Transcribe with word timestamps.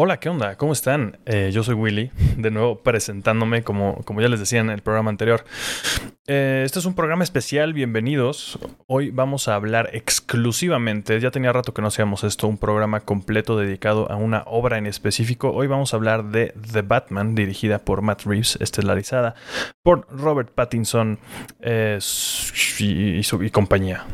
Hola, 0.00 0.20
¿qué 0.20 0.28
onda? 0.28 0.54
¿Cómo 0.54 0.72
están? 0.72 1.18
Eh, 1.26 1.50
yo 1.52 1.64
soy 1.64 1.74
Willy, 1.74 2.12
de 2.36 2.52
nuevo 2.52 2.84
presentándome 2.84 3.64
como, 3.64 3.96
como 4.04 4.20
ya 4.20 4.28
les 4.28 4.38
decía 4.38 4.60
en 4.60 4.70
el 4.70 4.80
programa 4.80 5.10
anterior. 5.10 5.44
Eh, 6.28 6.62
este 6.64 6.78
es 6.78 6.84
un 6.84 6.94
programa 6.94 7.24
especial, 7.24 7.72
bienvenidos. 7.72 8.60
Hoy 8.86 9.10
vamos 9.10 9.48
a 9.48 9.56
hablar 9.56 9.90
exclusivamente, 9.94 11.18
ya 11.18 11.32
tenía 11.32 11.52
rato 11.52 11.74
que 11.74 11.82
no 11.82 11.88
hacíamos 11.88 12.22
esto, 12.22 12.46
un 12.46 12.58
programa 12.58 13.00
completo 13.00 13.58
dedicado 13.58 14.08
a 14.08 14.14
una 14.14 14.44
obra 14.46 14.78
en 14.78 14.86
específico. 14.86 15.50
Hoy 15.50 15.66
vamos 15.66 15.92
a 15.92 15.96
hablar 15.96 16.26
de 16.26 16.54
The 16.72 16.82
Batman, 16.82 17.34
dirigida 17.34 17.80
por 17.80 18.00
Matt 18.00 18.22
Reeves, 18.22 18.56
estelarizada 18.60 19.34
por 19.82 20.06
Robert 20.16 20.50
Pattinson 20.54 21.18
eh, 21.60 21.98
y, 22.78 23.18
y 23.18 23.50
compañía. 23.50 24.06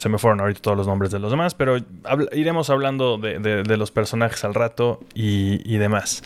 Se 0.00 0.08
me 0.08 0.16
fueron 0.16 0.40
ahorita 0.40 0.62
todos 0.62 0.78
los 0.78 0.86
nombres 0.86 1.10
de 1.10 1.18
los 1.18 1.30
demás, 1.30 1.54
pero 1.54 1.76
iremos 2.32 2.70
hablando 2.70 3.18
de, 3.18 3.76
los 3.76 3.90
personajes 3.90 4.42
al 4.44 4.54
rato 4.54 5.00
y, 5.12 5.76
demás. 5.76 6.22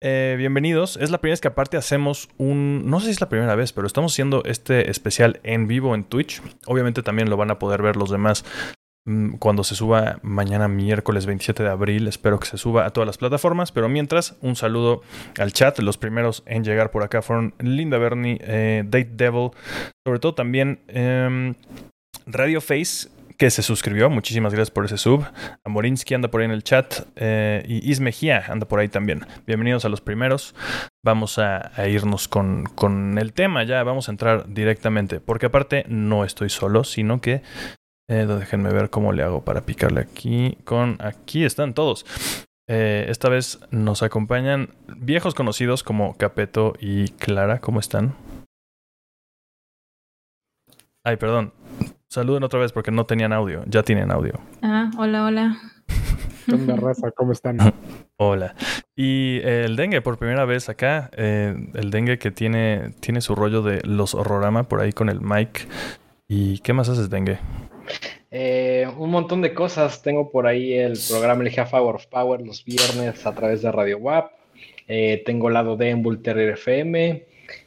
Eh, 0.00 0.36
bienvenidos. 0.38 0.96
Es 0.96 1.10
la 1.10 1.18
primera 1.18 1.34
vez 1.34 1.42
que 1.42 1.48
aparte 1.48 1.76
hacemos 1.76 2.30
un... 2.38 2.88
No 2.88 3.00
sé 3.00 3.06
si 3.06 3.12
es 3.12 3.20
la 3.20 3.28
primera 3.28 3.54
vez, 3.54 3.74
pero 3.74 3.86
estamos 3.86 4.14
haciendo 4.14 4.42
este 4.46 4.90
especial 4.90 5.40
en 5.42 5.68
vivo 5.68 5.94
en 5.94 6.04
Twitch. 6.04 6.40
Obviamente 6.64 7.02
también 7.02 7.28
lo 7.28 7.36
van 7.36 7.50
a 7.50 7.58
poder 7.58 7.82
ver 7.82 7.96
los 7.96 8.08
demás 8.08 8.46
mm, 9.04 9.34
cuando 9.34 9.62
se 9.62 9.74
suba 9.74 10.18
mañana 10.22 10.66
miércoles 10.66 11.26
27 11.26 11.64
de 11.64 11.68
abril. 11.68 12.08
Espero 12.08 12.40
que 12.40 12.46
se 12.46 12.56
suba 12.56 12.86
a 12.86 12.90
todas 12.94 13.06
las 13.06 13.18
plataformas. 13.18 13.72
Pero 13.72 13.90
mientras, 13.90 14.38
un 14.40 14.56
saludo 14.56 15.02
al 15.38 15.52
chat. 15.52 15.78
Los 15.80 15.98
primeros 15.98 16.44
en 16.46 16.64
llegar 16.64 16.90
por 16.90 17.02
acá 17.02 17.20
fueron 17.20 17.52
Linda 17.58 17.98
Bernie, 17.98 18.38
eh, 18.40 18.84
Date 18.86 19.10
Devil, 19.12 19.50
sobre 20.02 20.18
todo 20.18 20.34
también... 20.34 20.80
Em, 20.88 21.54
Radio 22.26 22.60
Face, 22.60 23.08
que 23.38 23.50
se 23.50 23.62
suscribió. 23.62 24.10
Muchísimas 24.10 24.52
gracias 24.52 24.72
por 24.72 24.84
ese 24.84 24.98
sub. 24.98 25.24
Amorinsky 25.64 26.14
anda 26.14 26.28
por 26.28 26.40
ahí 26.40 26.46
en 26.46 26.50
el 26.50 26.64
chat. 26.64 27.06
Eh, 27.14 27.64
y 27.68 27.88
Ismejía 27.88 28.44
anda 28.48 28.66
por 28.66 28.80
ahí 28.80 28.88
también. 28.88 29.24
Bienvenidos 29.46 29.84
a 29.84 29.88
los 29.88 30.00
primeros. 30.00 30.54
Vamos 31.04 31.38
a, 31.38 31.70
irnos 31.88 32.26
con, 32.26 32.64
con, 32.64 33.18
el 33.18 33.32
tema 33.32 33.62
ya. 33.62 33.84
Vamos 33.84 34.08
a 34.08 34.10
entrar 34.10 34.52
directamente. 34.52 35.20
Porque 35.20 35.46
aparte 35.46 35.84
no 35.88 36.24
estoy 36.24 36.50
solo, 36.50 36.82
sino 36.82 37.20
que... 37.20 37.42
Eh, 38.08 38.24
déjenme 38.26 38.70
ver 38.70 38.90
cómo 38.90 39.12
le 39.12 39.22
hago 39.22 39.44
para 39.44 39.62
picarle 39.62 40.00
aquí. 40.00 40.58
Con 40.64 40.96
aquí 41.00 41.44
están 41.44 41.74
todos. 41.74 42.06
Eh, 42.68 43.06
esta 43.08 43.28
vez 43.28 43.60
nos 43.70 44.02
acompañan 44.02 44.70
viejos 44.96 45.34
conocidos 45.34 45.84
como 45.84 46.16
Capeto 46.16 46.74
y 46.80 47.08
Clara. 47.10 47.60
¿Cómo 47.60 47.78
están? 47.78 48.16
Ay, 51.04 51.16
perdón. 51.16 51.52
Saluden 52.16 52.44
otra 52.44 52.58
vez 52.58 52.72
porque 52.72 52.90
no 52.90 53.04
tenían 53.04 53.34
audio. 53.34 53.62
Ya 53.66 53.82
tienen 53.82 54.10
audio. 54.10 54.40
Ah, 54.62 54.90
hola, 54.96 55.26
hola. 55.26 55.58
¿Qué 56.46 56.56
raza? 56.74 57.10
¿Cómo 57.10 57.32
están? 57.32 57.58
hola. 58.16 58.54
Y 58.96 59.40
el 59.42 59.76
dengue, 59.76 60.00
por 60.00 60.16
primera 60.16 60.46
vez 60.46 60.70
acá. 60.70 61.10
Eh, 61.14 61.54
el 61.74 61.90
dengue 61.90 62.18
que 62.18 62.30
tiene, 62.30 62.92
tiene 63.00 63.20
su 63.20 63.34
rollo 63.34 63.60
de 63.60 63.82
los 63.82 64.14
horrorama 64.14 64.62
por 64.62 64.80
ahí 64.80 64.94
con 64.94 65.10
el 65.10 65.20
mic. 65.20 65.68
¿Y 66.26 66.60
qué 66.60 66.72
más 66.72 66.88
haces, 66.88 67.10
dengue? 67.10 67.36
Eh, 68.30 68.88
un 68.96 69.10
montón 69.10 69.42
de 69.42 69.52
cosas. 69.52 70.00
Tengo 70.00 70.30
por 70.30 70.46
ahí 70.46 70.72
el 70.72 70.98
programa 71.10 71.44
El 71.44 71.60
Half 71.60 71.74
Hour 71.74 71.96
of 71.96 72.06
Power 72.06 72.40
los 72.40 72.64
viernes 72.64 73.26
a 73.26 73.34
través 73.34 73.60
de 73.60 73.70
Radio 73.70 73.98
WAP. 73.98 74.30
Eh, 74.88 75.22
tengo 75.26 75.50
lado 75.50 75.76
de 75.76 75.90
Embulter 75.90 76.38
FM. 76.38 77.26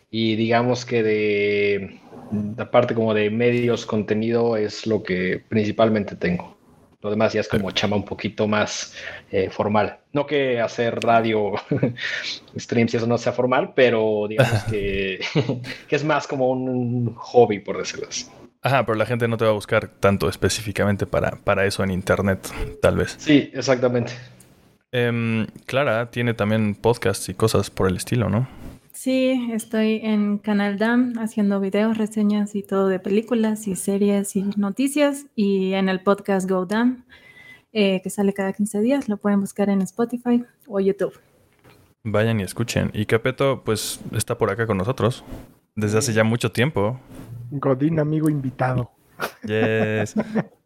Y 0.10 0.36
digamos 0.38 0.88
que 0.88 1.04
de 1.04 1.99
la 2.58 2.70
parte 2.72 2.94
como 2.94 3.14
de 3.14 3.30
medios, 3.30 3.86
contenido 3.86 4.58
es 4.58 4.86
lo 4.88 5.04
que 5.04 5.44
principalmente 5.48 6.16
tengo. 6.16 6.58
Lo 7.02 7.10
demás 7.10 7.32
ya 7.32 7.40
es 7.40 7.48
como 7.48 7.72
chama 7.72 7.96
un 7.96 8.04
poquito 8.04 8.48
más 8.48 8.94
eh, 9.32 9.50
formal. 9.50 10.00
No 10.12 10.26
que 10.26 10.60
hacer 10.60 11.00
radio, 11.00 11.54
streams 12.58 12.94
y 12.94 12.98
eso 12.98 13.08
no 13.08 13.18
sea 13.18 13.32
formal, 13.32 13.72
pero 13.74 14.26
digamos 14.28 14.64
que, 14.66 15.20
que, 15.88 15.96
es 15.96 16.04
más 16.04 16.28
como 16.28 16.50
un 16.50 17.16
hobby, 17.16 17.60
por 17.60 17.78
decirlo 17.78 18.08
así. 18.10 18.26
Ajá, 18.62 18.86
pero 18.86 18.98
la 18.98 19.06
gente 19.06 19.30
no 19.30 19.38
te 19.38 19.46
va 19.46 19.52
a 19.52 19.54
buscar 19.54 19.88
tanto 19.88 20.28
específicamente 20.28 21.06
para, 21.06 21.32
para 21.32 21.66
eso 21.66 21.84
en 21.84 21.92
internet, 21.92 22.50
tal 22.82 22.98
vez. 22.98 23.16
Sí, 23.18 23.50
exactamente. 23.54 24.12
Em, 24.92 25.48
Clara 25.66 26.10
tiene 26.10 26.34
también 26.34 26.76
podcasts 26.76 27.30
y 27.30 27.34
cosas 27.34 27.70
por 27.70 27.88
el 27.88 27.96
estilo, 27.96 28.28
¿no? 28.30 28.48
Sí, 29.02 29.50
estoy 29.54 30.02
en 30.04 30.40
Canal 30.40 30.78
DAM 30.78 31.14
haciendo 31.20 31.62
videos, 31.62 31.98
reseñas 31.98 32.54
y 32.54 32.64
todo 32.64 32.90
de 32.90 33.00
películas 33.00 33.66
y 33.70 33.78
series 33.78 34.36
y 34.36 34.44
noticias 34.58 35.26
y 35.38 35.72
en 35.72 35.88
el 35.88 36.02
podcast 36.02 36.50
Go 36.50 36.66
DAM, 36.66 37.06
eh, 37.72 38.02
que 38.04 38.10
sale 38.10 38.34
cada 38.34 38.52
15 38.52 38.82
días, 38.82 39.08
lo 39.08 39.16
pueden 39.16 39.40
buscar 39.40 39.70
en 39.70 39.82
Spotify 39.84 40.44
o 40.68 40.82
YouTube. 40.82 41.18
Vayan 42.04 42.42
y 42.42 42.44
escuchen. 42.44 42.92
Y 42.94 43.06
Capeto, 43.06 43.64
pues, 43.64 44.02
está 44.12 44.38
por 44.38 44.52
acá 44.52 44.68
con 44.68 44.76
nosotros 44.76 45.24
desde 45.76 46.00
hace 46.00 46.12
ya 46.12 46.26
mucho 46.26 46.52
tiempo. 46.52 47.00
Godín, 47.52 48.02
amigo 48.02 48.30
invitado. 48.30 48.92
Yes. 49.44 50.14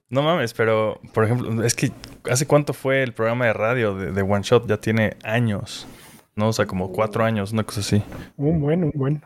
No 0.09 0.23
mames, 0.23 0.55
pero, 0.55 0.99
por 1.13 1.25
ejemplo, 1.25 1.63
es 1.63 1.75
que 1.75 1.91
¿hace 2.31 2.47
cuánto 2.47 2.73
fue 2.73 3.03
el 3.03 3.13
programa 3.13 3.45
de 3.45 3.53
radio 3.53 3.95
de, 3.95 4.11
de 4.11 4.21
One 4.23 4.41
Shot? 4.41 4.67
Ya 4.67 4.77
tiene 4.77 5.17
años. 5.23 5.87
¿No? 6.35 6.49
O 6.49 6.53
sea, 6.53 6.65
como 6.65 6.91
cuatro 6.91 7.23
años, 7.23 7.51
una 7.51 7.63
cosa 7.63 7.81
así. 7.81 8.03
Un 8.37 8.61
buen, 8.61 8.83
un 8.83 8.91
buen. 8.93 9.23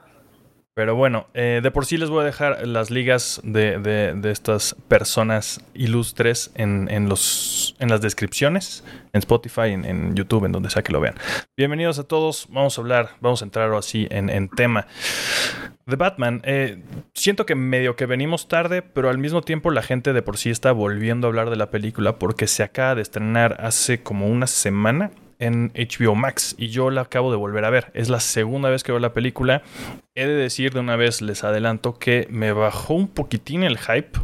Pero 0.77 0.95
bueno, 0.95 1.25
eh, 1.33 1.59
de 1.63 1.71
por 1.71 1.87
sí 1.87 1.97
les 1.97 2.11
voy 2.11 2.21
a 2.21 2.25
dejar 2.25 2.67
las 2.67 2.91
ligas 2.91 3.41
de, 3.43 3.79
de, 3.79 4.31
estas 4.31 4.75
personas 4.87 5.59
ilustres 5.73 6.51
en, 6.53 6.87
en, 6.91 7.09
los, 7.09 7.75
en 7.79 7.89
las 7.89 7.99
descripciones, 7.99 8.83
en 9.11 9.17
Spotify, 9.17 9.69
en, 9.71 10.15
YouTube, 10.15 10.45
en 10.45 10.51
donde 10.51 10.69
sea 10.69 10.83
que 10.83 10.93
lo 10.93 10.99
vean. 10.99 11.15
Bienvenidos 11.57 11.97
a 11.97 12.03
todos, 12.03 12.45
vamos 12.51 12.77
a 12.77 12.81
hablar, 12.81 13.09
vamos 13.21 13.41
a 13.41 13.45
entrar 13.45 13.73
así 13.73 14.05
en, 14.11 14.29
en 14.29 14.49
tema. 14.49 14.85
The 15.87 15.95
Batman, 15.95 16.41
eh, 16.43 16.83
siento 17.15 17.47
que 17.47 17.55
medio 17.55 17.95
que 17.95 18.05
venimos 18.05 18.47
tarde, 18.47 18.83
pero 18.83 19.09
al 19.09 19.17
mismo 19.17 19.41
tiempo 19.41 19.71
la 19.71 19.81
gente 19.81 20.13
de 20.13 20.21
por 20.21 20.37
sí 20.37 20.51
está 20.51 20.73
volviendo 20.73 21.25
a 21.25 21.29
hablar 21.29 21.49
de 21.49 21.55
la 21.55 21.71
película 21.71 22.19
porque 22.19 22.45
se 22.45 22.61
acaba 22.61 22.93
de 22.93 23.01
estrenar 23.01 23.57
hace 23.61 24.03
como 24.03 24.27
una 24.27 24.45
semana 24.45 25.09
en 25.39 25.71
HBO 25.73 26.15
Max 26.15 26.55
y 26.57 26.69
yo 26.69 26.89
la 26.89 27.01
acabo 27.01 27.31
de 27.31 27.37
volver 27.37 27.65
a 27.65 27.69
ver. 27.69 27.91
Es 27.93 28.09
la 28.09 28.19
segunda 28.19 28.69
vez 28.69 28.83
que 28.83 28.91
veo 28.91 28.99
la 28.99 29.13
película. 29.13 29.61
He 30.15 30.25
de 30.25 30.33
decir 30.33 30.73
de 30.73 30.79
una 30.79 30.95
vez, 30.95 31.21
les 31.21 31.43
adelanto, 31.43 31.97
que 31.99 32.27
me 32.29 32.51
bajó 32.51 32.93
un 32.93 33.07
poquitín 33.07 33.63
el 33.63 33.77
hype, 33.77 34.19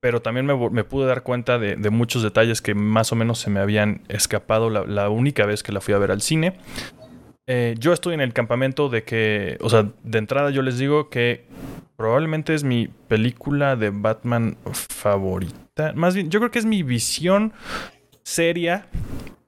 pero 0.00 0.22
también 0.22 0.46
me, 0.46 0.84
pude 0.84 1.06
dar 1.06 1.22
cuenta 1.22 1.58
de, 1.58 1.76
muchos 1.90 2.22
detalles 2.22 2.62
que 2.62 2.74
más 2.74 3.12
o 3.12 3.16
menos 3.16 3.38
se 3.38 3.50
me 3.50 3.60
habían 3.60 4.02
escapado 4.08 4.70
la, 4.70 5.08
única 5.10 5.44
vez 5.44 5.62
que 5.62 5.72
la 5.72 5.80
fui 5.80 5.94
a 5.94 5.98
ver 5.98 6.10
al 6.10 6.22
cine. 6.22 6.58
Eh, 7.46 7.74
yo 7.78 7.92
estoy 7.92 8.14
en 8.14 8.20
el 8.20 8.32
campamento 8.32 8.90
de 8.90 9.04
que, 9.04 9.56
o 9.60 9.70
sea, 9.70 9.88
de 10.02 10.18
entrada 10.18 10.50
yo 10.50 10.60
les 10.60 10.78
digo 10.78 11.08
que 11.08 11.46
probablemente 11.96 12.54
es 12.54 12.62
mi 12.62 12.88
película 13.08 13.74
de 13.74 13.90
Batman 13.90 14.56
favorita. 14.70 15.92
Más 15.94 16.14
bien, 16.14 16.30
yo 16.30 16.40
creo 16.40 16.50
que 16.50 16.58
es 16.58 16.66
mi 16.66 16.82
visión 16.82 17.54
seria 18.22 18.86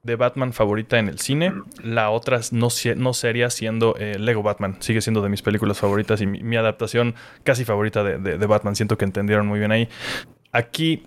de 0.03 0.15
Batman 0.15 0.53
favorita 0.53 0.99
en 0.99 1.09
el 1.09 1.19
cine. 1.19 1.53
La 1.83 2.09
otra 2.09 2.39
no, 2.51 2.69
no 2.97 3.13
sería 3.13 3.49
siendo 3.49 3.95
eh, 3.97 4.17
Lego 4.17 4.43
Batman. 4.43 4.77
Sigue 4.79 5.01
siendo 5.01 5.21
de 5.21 5.29
mis 5.29 5.41
películas 5.41 5.79
favoritas 5.79 6.21
y 6.21 6.25
mi, 6.25 6.55
adaptación 6.55 7.15
casi 7.43 7.65
favorita 7.65 8.03
de, 8.03 8.45
Batman. 8.45 8.75
Siento 8.75 8.97
que 8.97 9.05
entendieron 9.05 9.47
muy 9.47 9.59
bien 9.59 9.71
ahí. 9.71 9.89
Aquí 10.51 11.05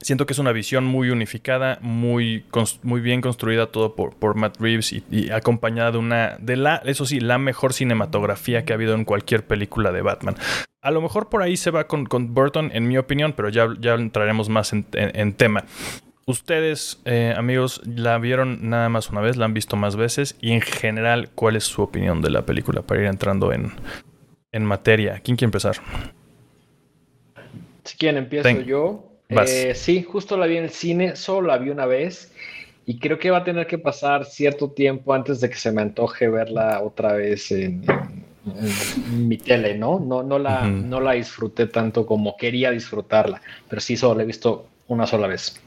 siento 0.00 0.26
que 0.26 0.34
es 0.34 0.38
una 0.38 0.52
visión 0.52 0.84
muy 0.84 1.10
unificada, 1.10 1.78
muy, 1.80 2.44
muy 2.82 3.00
bien 3.00 3.22
construida 3.22 3.68
todo 3.68 3.94
por, 3.94 4.14
por 4.14 4.34
Matt 4.34 4.60
Reeves 4.60 4.92
y, 4.92 5.30
acompañada 5.30 5.92
de 5.92 5.98
una, 5.98 6.36
de 6.38 6.56
la, 6.56 6.76
eso 6.84 7.06
sí, 7.06 7.20
la 7.20 7.38
mejor 7.38 7.72
cinematografía 7.72 8.64
que 8.64 8.74
ha 8.74 8.76
habido 8.76 8.94
en 8.94 9.04
cualquier 9.04 9.46
película 9.46 9.92
de 9.92 10.02
Batman. 10.02 10.36
A 10.82 10.90
lo 10.90 11.00
mejor 11.00 11.30
por 11.30 11.42
ahí 11.42 11.56
se 11.56 11.70
va 11.70 11.86
con, 11.86 12.04
con 12.04 12.34
Burton, 12.34 12.70
en 12.74 12.86
mi 12.86 12.98
opinión, 12.98 13.32
pero 13.34 13.48
ya, 13.48 13.68
ya 13.80 13.94
entraremos 13.94 14.50
más 14.50 14.74
en 14.74 15.32
tema. 15.32 15.64
Ustedes, 16.26 17.00
eh, 17.04 17.34
amigos, 17.36 17.82
la 17.84 18.18
vieron 18.18 18.70
nada 18.70 18.88
más 18.88 19.10
una 19.10 19.20
vez, 19.20 19.36
la 19.36 19.44
han 19.44 19.52
visto 19.52 19.76
más 19.76 19.96
veces 19.96 20.36
y 20.40 20.52
en 20.52 20.62
general, 20.62 21.28
¿cuál 21.34 21.56
es 21.56 21.64
su 21.64 21.82
opinión 21.82 22.22
de 22.22 22.30
la 22.30 22.46
película 22.46 22.80
para 22.80 23.02
ir 23.02 23.06
entrando 23.06 23.52
en, 23.52 23.72
en 24.50 24.64
materia? 24.64 25.20
¿Quién 25.22 25.36
quiere 25.36 25.48
empezar? 25.48 25.76
Si 27.84 27.98
quieren, 27.98 28.22
empiezo 28.24 28.60
yo. 28.62 29.10
Eh, 29.28 29.72
sí, 29.74 30.02
justo 30.02 30.36
la 30.36 30.46
vi 30.46 30.56
en 30.56 30.64
el 30.64 30.70
cine, 30.70 31.16
solo 31.16 31.48
la 31.48 31.58
vi 31.58 31.70
una 31.70 31.86
vez 31.86 32.32
y 32.86 32.98
creo 32.98 33.18
que 33.18 33.30
va 33.30 33.38
a 33.38 33.44
tener 33.44 33.66
que 33.66 33.78
pasar 33.78 34.24
cierto 34.24 34.70
tiempo 34.70 35.12
antes 35.12 35.40
de 35.40 35.50
que 35.50 35.56
se 35.56 35.72
me 35.72 35.82
antoje 35.82 36.28
verla 36.28 36.82
otra 36.82 37.14
vez 37.14 37.50
en, 37.50 37.84
mi 39.10 39.38
tele, 39.38 39.76
¿no? 39.76 39.98
No, 39.98 40.22
no, 40.22 40.38
la, 40.38 40.66
no 40.66 41.00
la 41.00 41.12
disfruté 41.12 41.66
tanto 41.66 42.04
como 42.04 42.36
quería 42.36 42.70
disfrutarla, 42.70 43.40
pero 43.68 43.80
sí 43.80 43.96
solo 43.96 44.16
la 44.16 44.22
he 44.22 44.26
visto 44.26 44.66
una 44.88 45.06
sola 45.06 45.26
vez. 45.26 45.60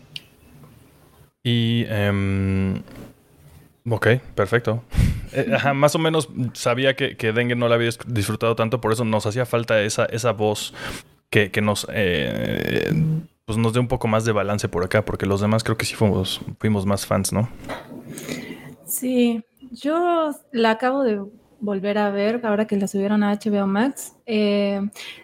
Y. 1.47 1.85
Em, 1.87 2.81
ok, 3.89 4.07
perfecto. 4.35 4.83
Eh, 5.33 5.73
más 5.75 5.93
o 5.93 5.99
menos 5.99 6.29
sabía 6.53 6.95
que, 6.95 7.17
que, 7.17 7.33
Dengue 7.33 7.53
no 7.53 7.67
la 7.67 7.75
había 7.75 7.89
disfrutado 8.07 8.55
tanto, 8.55 8.79
por 8.79 8.93
eso 8.93 9.03
nos 9.03 9.25
hacía 9.25 9.45
falta 9.45 9.81
esa, 9.81 10.05
esa 10.05 10.31
voz 10.31 10.73
que, 11.29 11.51
nos. 11.61 11.85
Eh, 11.91 12.89
pues 13.43 13.57
nos 13.57 13.73
dé 13.73 13.81
un 13.81 13.89
poco 13.89 14.07
más 14.07 14.23
de 14.23 14.31
balance 14.31 14.69
por 14.69 14.85
acá, 14.85 15.03
porque 15.03 15.25
los 15.25 15.41
demás 15.41 15.65
creo 15.65 15.77
que 15.77 15.83
sí 15.83 15.95
fuimos, 15.95 16.39
fuimos 16.59 16.85
más 16.85 17.05
fans, 17.05 17.33
¿no? 17.33 17.49
Sí, 18.85 19.43
yo 19.69 20.31
la 20.53 20.71
acabo 20.71 21.03
de 21.03 21.21
volver 21.59 21.97
a 21.97 22.09
ver 22.09 22.39
ahora 22.45 22.65
que 22.65 22.77
la 22.77 22.87
subieron 22.87 23.21
a 23.21 23.33
HBO 23.33 23.67
Max. 23.67 24.15
Eh, 24.25 24.79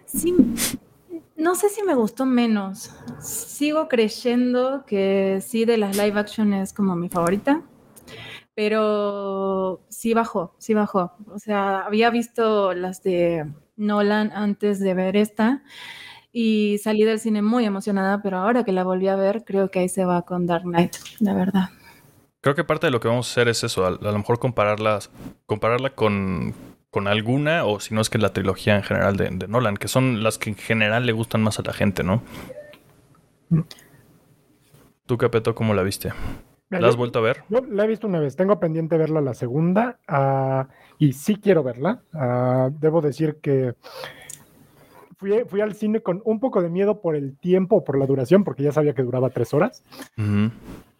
sí, 0.05 0.35
no 1.43 1.55
sé 1.55 1.69
si 1.69 1.83
me 1.83 1.93
gustó 1.93 2.25
menos. 2.25 2.89
Sigo 3.19 3.87
creyendo 3.89 4.85
que 4.87 5.39
sí 5.45 5.65
de 5.65 5.77
las 5.77 5.97
live 5.97 6.19
action 6.19 6.53
es 6.53 6.73
como 6.73 6.95
mi 6.95 7.09
favorita. 7.09 7.61
Pero 8.55 9.83
sí 9.89 10.13
bajó, 10.13 10.55
sí 10.57 10.73
bajó. 10.73 11.13
O 11.27 11.39
sea, 11.39 11.81
había 11.81 12.09
visto 12.09 12.73
las 12.73 13.03
de 13.03 13.51
Nolan 13.75 14.31
antes 14.31 14.79
de 14.79 14.93
ver 14.93 15.17
esta 15.17 15.63
y 16.31 16.79
salí 16.79 17.03
del 17.03 17.19
cine 17.19 17.41
muy 17.41 17.65
emocionada, 17.65 18.21
pero 18.21 18.37
ahora 18.37 18.63
que 18.63 18.71
la 18.71 18.83
volví 18.83 19.07
a 19.07 19.15
ver, 19.15 19.43
creo 19.45 19.69
que 19.69 19.79
ahí 19.79 19.89
se 19.89 20.05
va 20.05 20.23
con 20.23 20.47
Dark 20.47 20.63
Knight, 20.63 20.95
la 21.19 21.33
verdad. 21.33 21.69
Creo 22.41 22.55
que 22.55 22.63
parte 22.63 22.87
de 22.87 22.91
lo 22.91 22.99
que 22.99 23.07
vamos 23.07 23.29
a 23.29 23.31
hacer 23.31 23.47
es 23.47 23.63
eso, 23.63 23.85
a, 23.85 23.91
lo 23.91 24.17
mejor 24.17 24.39
compararlas, 24.39 25.11
compararla 25.45 25.91
con, 25.91 26.53
con 26.93 27.07
alguna, 27.07 27.65
o 27.65 27.79
si 27.79 27.95
no 27.95 28.01
es 28.01 28.11
que 28.11 28.19
la 28.19 28.33
trilogía 28.33 28.75
en 28.75 28.83
general 28.83 29.17
de, 29.17 29.47
Nolan, 29.47 29.77
que 29.77 29.87
son 29.87 30.21
las 30.21 30.37
que 30.37 30.51
en 30.51 30.55
general 30.55 31.07
le 31.07 31.11
gustan 31.11 31.41
más 31.41 31.57
a 31.57 31.63
la 31.63 31.73
gente, 31.73 32.03
¿no? 32.03 32.21
¿Tú, 35.07 35.17
Capeto, 35.17 35.55
cómo 35.55 35.73
la 35.73 35.81
viste? 35.81 36.13
¿La 36.69 36.87
has 36.87 36.95
vuelto 36.95 37.17
a 37.17 37.23
ver? 37.23 37.43
Yo 37.49 37.61
la 37.67 37.85
he 37.85 37.87
visto 37.87 38.05
una 38.05 38.19
vez. 38.19 38.35
Tengo 38.35 38.59
pendiente 38.59 38.95
verla 38.95 39.21
la 39.21 39.33
segunda 39.33 39.97
uh, 40.07 40.71
y 40.99 41.13
sí 41.13 41.37
quiero 41.37 41.63
verla. 41.63 42.03
Uh, 42.13 42.71
debo 42.79 43.01
decir 43.01 43.39
que 43.41 43.73
fui, 45.17 45.43
fui, 45.47 45.61
al 45.61 45.73
cine 45.73 46.01
con 46.01 46.21
un 46.25 46.39
poco 46.39 46.61
de 46.61 46.69
miedo 46.69 47.01
por 47.01 47.15
el 47.15 47.35
tiempo, 47.37 47.83
por 47.83 47.97
la 47.97 48.05
duración, 48.05 48.43
porque 48.43 48.61
ya 48.61 48.71
sabía 48.71 48.93
que 48.93 49.01
duraba 49.01 49.31
tres 49.31 49.51
horas. 49.55 49.83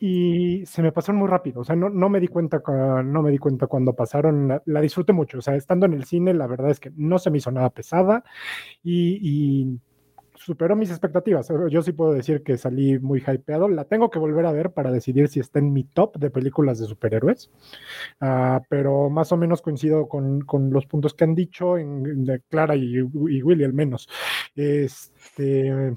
Y 0.05 0.65
se 0.65 0.81
me 0.81 0.91
pasaron 0.91 1.17
muy 1.17 1.29
rápido. 1.29 1.61
O 1.61 1.63
sea, 1.63 1.77
no, 1.77 1.89
no, 1.89 2.09
me 2.09 2.19
di 2.19 2.27
cuenta, 2.27 2.61
no 3.05 3.21
me 3.21 3.31
di 3.31 3.37
cuenta 3.37 3.67
cuando 3.67 3.93
pasaron. 3.93 4.61
La, 4.65 4.81
disfruté 4.81 5.13
mucho. 5.13 5.37
O 5.37 5.41
sea, 5.41 5.55
estando 5.55 5.85
en 5.85 5.93
el 5.93 6.03
cine, 6.03 6.33
la 6.33 6.45
verdad 6.45 6.71
es 6.71 6.81
que 6.81 6.91
no 6.97 7.19
se 7.19 7.31
me 7.31 7.37
hizo 7.37 7.51
nada 7.51 7.69
pesada 7.69 8.25
y, 8.83 9.79
superó 10.35 10.75
mis 10.75 10.89
expectativas. 10.89 11.47
Yo 11.69 11.81
sí 11.81 11.93
puedo 11.93 12.11
decir 12.11 12.43
que 12.43 12.57
salí 12.57 12.99
muy 12.99 13.23
hypeado. 13.25 13.69
La 13.69 13.85
tengo 13.85 14.09
que 14.09 14.19
volver 14.19 14.45
a 14.45 14.51
ver 14.51 14.71
para 14.71 14.91
decidir 14.91 15.29
si 15.29 15.39
está 15.39 15.59
en 15.59 15.71
mi 15.71 15.85
top 15.85 16.17
de 16.17 16.29
películas 16.29 16.79
de 16.79 16.87
superhéroes. 16.87 17.49
Uh, 18.19 18.59
pero 18.67 19.09
más 19.09 19.31
o 19.31 19.37
menos 19.37 19.61
coincido 19.61 20.09
con, 20.09 20.41
con, 20.41 20.69
los 20.69 20.85
puntos 20.85 21.13
que 21.13 21.23
han 21.23 21.33
dicho 21.33 21.77
en, 21.77 22.25
Clara 22.49 22.75
y, 22.75 22.97
y 22.97 23.41
Willy 23.41 23.63
al 23.63 23.73
menos. 23.73 24.09
Este, 24.53 25.93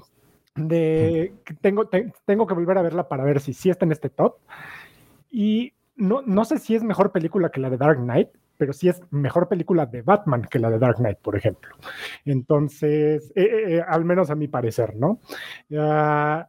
de, 0.57 1.33
tengo, 1.61 1.87
te, 1.87 2.11
tengo 2.25 2.47
que 2.47 2.53
volver 2.53 2.77
a 2.77 2.81
verla 2.81 3.07
para 3.07 3.23
ver 3.23 3.39
si 3.39 3.53
sí 3.53 3.69
está 3.69 3.85
en 3.85 3.91
este 3.91 4.09
top. 4.09 4.37
Y 5.29 5.73
no, 5.95 6.21
no 6.25 6.45
sé 6.45 6.59
si 6.59 6.75
es 6.75 6.83
mejor 6.83 7.11
película 7.11 7.49
que 7.49 7.59
la 7.59 7.69
de 7.69 7.77
Dark 7.77 7.99
Knight, 7.99 8.29
pero 8.57 8.73
sí 8.73 8.89
es 8.89 9.01
mejor 9.11 9.47
película 9.47 9.85
de 9.85 10.01
Batman 10.01 10.43
que 10.49 10.59
la 10.59 10.69
de 10.69 10.79
Dark 10.79 10.97
Knight, 10.97 11.19
por 11.19 11.35
ejemplo. 11.35 11.75
Entonces, 12.25 13.31
eh, 13.35 13.43
eh, 13.43 13.75
eh 13.75 13.83
al 13.87 14.03
menos 14.03 14.29
a 14.29 14.35
mi 14.35 14.47
parecer, 14.47 14.95
¿no? 14.95 15.19
Uh, 15.69 16.43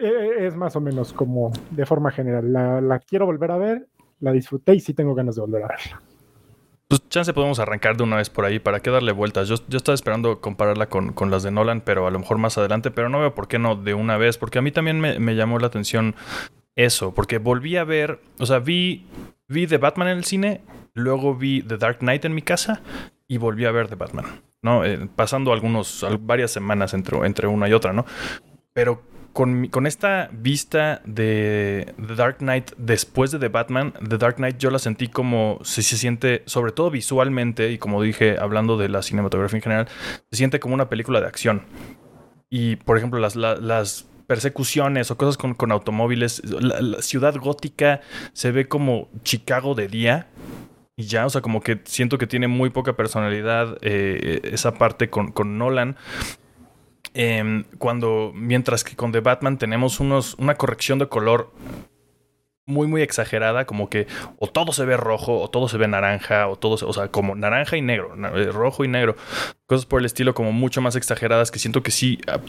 es 0.00 0.54
más 0.54 0.76
o 0.76 0.80
menos 0.80 1.12
como 1.12 1.50
de 1.70 1.84
forma 1.84 2.12
general. 2.12 2.52
La, 2.52 2.80
la, 2.80 3.00
quiero 3.00 3.26
volver 3.26 3.50
a 3.50 3.58
ver, 3.58 3.88
la 4.20 4.30
disfruté 4.30 4.74
y 4.74 4.80
sí 4.80 4.94
tengo 4.94 5.14
ganas 5.14 5.34
de 5.34 5.40
volver 5.40 5.64
a 5.64 5.68
verla. 5.68 6.02
Pues 6.88 7.06
chance 7.10 7.32
podemos 7.34 7.58
arrancar 7.58 7.96
de 7.96 8.02
una 8.02 8.16
vez 8.16 8.30
por 8.30 8.44
ahí, 8.46 8.58
¿para 8.58 8.80
qué 8.80 8.90
darle 8.90 9.12
vueltas? 9.12 9.48
Yo, 9.48 9.56
yo 9.68 9.76
estaba 9.76 9.94
esperando 9.94 10.40
compararla 10.40 10.88
con, 10.88 11.12
con, 11.12 11.30
las 11.30 11.42
de 11.42 11.50
Nolan, 11.50 11.82
pero 11.82 12.06
a 12.06 12.10
lo 12.10 12.18
mejor 12.18 12.38
más 12.38 12.56
adelante, 12.56 12.90
pero 12.90 13.10
no 13.10 13.20
veo 13.20 13.34
por 13.34 13.46
qué 13.46 13.58
no 13.58 13.76
de 13.76 13.92
una 13.92 14.16
vez, 14.16 14.38
porque 14.38 14.58
a 14.58 14.62
mí 14.62 14.72
también 14.72 14.98
me, 14.98 15.18
me 15.18 15.36
llamó 15.36 15.58
la 15.58 15.66
atención 15.66 16.14
eso, 16.76 17.12
porque 17.12 17.38
volví 17.38 17.76
a 17.76 17.84
ver, 17.84 18.20
o 18.38 18.46
sea, 18.46 18.58
vi, 18.58 19.06
vi 19.48 19.66
The 19.66 19.76
Batman 19.76 20.08
en 20.08 20.18
el 20.18 20.24
cine 20.24 20.62
Luego 20.98 21.36
vi 21.36 21.62
The 21.62 21.76
Dark 21.76 21.98
Knight 21.98 22.24
en 22.24 22.34
mi 22.34 22.42
casa 22.42 22.82
y 23.28 23.38
volví 23.38 23.64
a 23.64 23.70
ver 23.70 23.88
The 23.88 23.94
Batman, 23.94 24.42
¿no? 24.62 24.84
Eh, 24.84 25.08
pasando 25.14 25.52
algunos, 25.52 26.04
varias 26.20 26.50
semanas 26.50 26.92
entre, 26.92 27.24
entre 27.24 27.46
una 27.46 27.68
y 27.68 27.72
otra, 27.72 27.92
¿no? 27.92 28.04
Pero 28.72 29.00
con, 29.38 29.86
esta 29.86 30.30
vista 30.32 31.00
de 31.04 31.94
The 32.04 32.14
Dark 32.16 32.38
Knight 32.38 32.72
después 32.76 33.30
de 33.30 33.38
The 33.38 33.46
Batman, 33.46 33.94
The 34.08 34.18
Dark 34.18 34.34
Knight 34.34 34.58
yo 34.58 34.68
la 34.72 34.80
sentí 34.80 35.06
como 35.06 35.60
se, 35.62 35.84
se 35.84 35.96
siente, 35.96 36.42
sobre 36.46 36.72
todo 36.72 36.90
visualmente, 36.90 37.70
y 37.70 37.78
como 37.78 38.02
dije, 38.02 38.36
hablando 38.36 38.76
de 38.76 38.88
la 38.88 39.00
cinematografía 39.00 39.58
en 39.58 39.62
general, 39.62 39.88
se 40.28 40.36
siente 40.36 40.58
como 40.58 40.74
una 40.74 40.88
película 40.88 41.20
de 41.20 41.28
acción. 41.28 41.62
Y, 42.50 42.76
por 42.76 42.98
ejemplo, 42.98 43.20
las, 43.20 44.08
persecuciones 44.26 45.12
o 45.12 45.16
cosas 45.16 45.36
con, 45.36 45.70
automóviles, 45.70 46.42
la, 46.44 47.00
ciudad 47.00 47.36
gótica 47.36 48.00
se 48.32 48.50
ve 48.50 48.66
como 48.66 49.08
Chicago 49.22 49.76
de 49.76 49.86
día 49.86 50.26
y 50.96 51.04
ya, 51.04 51.24
o 51.24 51.30
sea, 51.30 51.42
como 51.42 51.60
que 51.60 51.80
siento 51.84 52.18
que 52.18 52.26
tiene 52.26 52.48
muy 52.48 52.70
poca 52.70 52.96
personalidad 52.96 53.78
eh, 53.82 54.40
esa 54.42 54.74
parte 54.74 55.08
con 55.10 55.58
Nolan. 55.58 55.96
Eh, 57.14 57.64
cuando, 57.78 58.32
mientras 58.34 58.84
que 58.84 58.96
con 58.96 59.12
The 59.12 59.20
Batman 59.20 59.58
tenemos 59.58 60.00
unos, 60.00 60.34
una 60.34 60.54
corrección 60.54 60.98
de 60.98 61.08
color 61.08 61.52
muy, 62.68 62.86
muy 62.86 63.00
exagerada, 63.00 63.64
como 63.64 63.88
que 63.88 64.06
o 64.38 64.46
todo 64.46 64.72
se 64.72 64.84
ve 64.84 64.96
rojo, 64.96 65.40
o 65.40 65.48
todo 65.48 65.68
se 65.68 65.78
ve 65.78 65.88
naranja, 65.88 66.48
o 66.48 66.56
todo, 66.56 66.86
o 66.86 66.92
sea, 66.92 67.08
como 67.08 67.34
naranja 67.34 67.78
y 67.78 67.82
negro, 67.82 68.14
eh, 68.36 68.52
rojo 68.52 68.84
y 68.84 68.88
negro, 68.88 69.16
cosas 69.66 69.86
por 69.86 70.00
el 70.00 70.06
estilo 70.06 70.34
como 70.34 70.52
mucho 70.52 70.82
más 70.82 70.94
exageradas 70.94 71.50
que 71.50 71.58
siento 71.58 71.82
que 71.82 71.90
sí 71.90 72.18
ah, 72.28 72.40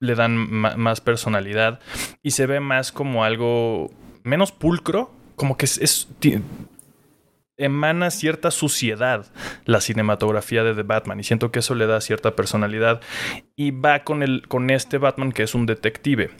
le 0.00 0.14
dan 0.14 0.36
más 0.36 1.00
personalidad 1.02 1.80
y 2.22 2.30
se 2.30 2.46
ve 2.46 2.58
más 2.60 2.90
como 2.90 3.22
algo 3.22 3.90
menos 4.24 4.50
pulcro, 4.50 5.10
como 5.36 5.58
que 5.58 5.66
es 5.66 6.08
emana 7.56 8.10
cierta 8.10 8.50
suciedad 8.50 9.26
la 9.64 9.80
cinematografía 9.80 10.62
de 10.62 10.74
The 10.74 10.82
Batman 10.82 11.20
y 11.20 11.24
siento 11.24 11.50
que 11.50 11.60
eso 11.60 11.74
le 11.74 11.86
da 11.86 12.00
cierta 12.00 12.36
personalidad 12.36 13.00
y 13.56 13.70
va 13.70 14.04
con 14.04 14.22
el 14.22 14.46
con 14.48 14.70
este 14.70 14.98
Batman 14.98 15.32
que 15.32 15.42
es 15.42 15.54
un 15.54 15.66
detective. 15.66 16.30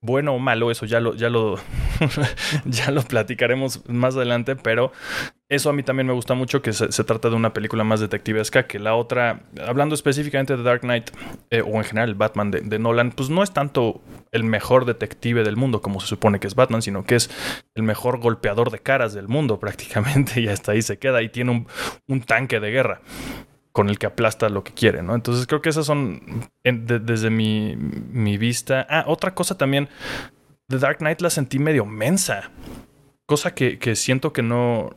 Bueno 0.00 0.34
o 0.34 0.38
malo, 0.38 0.70
eso 0.70 0.84
ya 0.84 1.00
lo, 1.00 1.14
ya 1.14 1.30
lo, 1.30 1.56
ya 2.66 2.90
lo 2.90 3.02
platicaremos 3.02 3.88
más 3.88 4.14
adelante, 4.16 4.54
pero 4.54 4.92
eso 5.48 5.68
a 5.68 5.72
mí 5.74 5.82
también 5.82 6.06
me 6.06 6.14
gusta 6.14 6.34
mucho 6.34 6.62
que 6.62 6.72
se, 6.72 7.04
trata 7.04 7.28
de 7.28 7.36
una 7.36 7.52
película 7.52 7.84
más 7.84 8.00
detectivesca 8.00 8.66
que 8.66 8.78
la 8.78 8.94
otra, 8.94 9.42
hablando 9.66 9.94
específicamente 9.94 10.56
de 10.56 10.62
Dark 10.62 10.80
Knight 10.80 11.10
eh, 11.50 11.60
o 11.60 11.76
en 11.76 11.84
general 11.84 12.08
el 12.08 12.14
Batman 12.14 12.50
de, 12.50 12.78
Nolan, 12.78 13.12
pues 13.12 13.28
no 13.28 13.42
es 13.42 13.52
tanto 13.52 14.00
el 14.32 14.44
mejor 14.44 14.86
detective 14.86 15.44
del 15.44 15.56
mundo 15.56 15.82
como 15.82 16.00
se 16.00 16.06
supone 16.06 16.40
que 16.40 16.46
es 16.46 16.54
Batman, 16.54 16.80
sino 16.80 17.04
que 17.04 17.16
es 17.16 17.30
el 17.74 17.82
mejor 17.82 18.20
golpeador 18.20 18.70
de 18.70 18.78
caras 18.78 19.12
del 19.12 19.28
mundo 19.28 19.60
prácticamente 19.60 20.40
y 20.40 20.48
hasta 20.48 20.72
ahí 20.72 20.80
se 20.80 20.98
queda 20.98 21.20
y 21.20 21.28
tiene 21.28 21.66
un, 22.08 22.20
tanque 22.22 22.58
de 22.58 22.70
guerra 22.70 23.02
con 23.70 23.90
el 23.90 23.98
que 23.98 24.06
aplasta 24.06 24.48
lo 24.48 24.64
que 24.64 24.72
quiere, 24.72 25.02
¿no? 25.02 25.14
Entonces 25.14 25.46
creo 25.46 25.60
que 25.60 25.68
esas 25.68 25.84
son, 25.84 26.48
desde 26.62 27.28
mi, 27.28 27.76
mi, 27.76 28.38
vista. 28.38 28.86
Ah, 28.88 29.04
otra 29.08 29.34
cosa 29.34 29.58
también, 29.58 29.88
The 30.68 30.78
Dark 30.78 30.98
Knight 30.98 31.20
la 31.20 31.28
sentí 31.28 31.58
medio 31.58 31.84
mensa, 31.84 32.50
cosa 33.26 33.52
que 33.52 33.96
siento 33.96 34.32
que 34.32 34.42
no, 34.42 34.92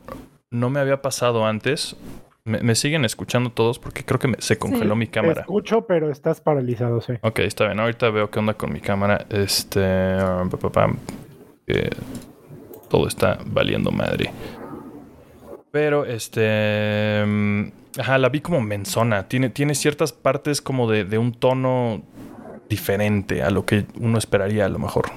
no 0.50 0.70
me 0.70 0.80
había 0.80 1.02
pasado 1.02 1.46
antes. 1.46 1.96
Me, 2.44 2.74
siguen 2.74 3.04
escuchando 3.04 3.50
todos 3.50 3.78
porque 3.78 4.04
creo 4.04 4.18
que 4.18 4.34
se 4.38 4.58
congeló 4.58 4.96
mi 4.96 5.06
cámara. 5.06 5.34
Te 5.34 5.40
escucho, 5.40 5.86
pero 5.86 6.10
estás 6.10 6.40
paralizado, 6.40 7.02
sí. 7.02 7.12
Ok, 7.20 7.40
está 7.40 7.66
bien. 7.66 7.78
Ahorita 7.78 8.08
veo 8.08 8.30
qué 8.30 8.38
onda 8.38 8.54
con 8.54 8.72
mi 8.72 8.80
cámara. 8.80 9.26
Este... 9.28 10.16
Eh, 11.66 11.90
todo 12.88 13.06
está 13.06 13.38
valiendo 13.44 13.90
madre. 13.90 14.32
Pero, 15.70 16.06
este... 16.06 17.22
Ajá, 17.98 18.16
la 18.16 18.30
vi 18.30 18.40
como 18.40 18.62
menzona. 18.62 19.28
Tiene, 19.28 19.50
tiene 19.50 19.74
ciertas 19.74 20.14
partes 20.14 20.62
como 20.62 20.90
de, 20.90 21.04
de 21.04 21.18
un 21.18 21.32
tono 21.32 22.02
diferente 22.70 23.42
a 23.42 23.50
lo 23.50 23.66
que 23.66 23.84
uno 24.00 24.16
esperaría 24.16 24.64
a 24.64 24.68
lo 24.70 24.78
mejor. 24.78 25.10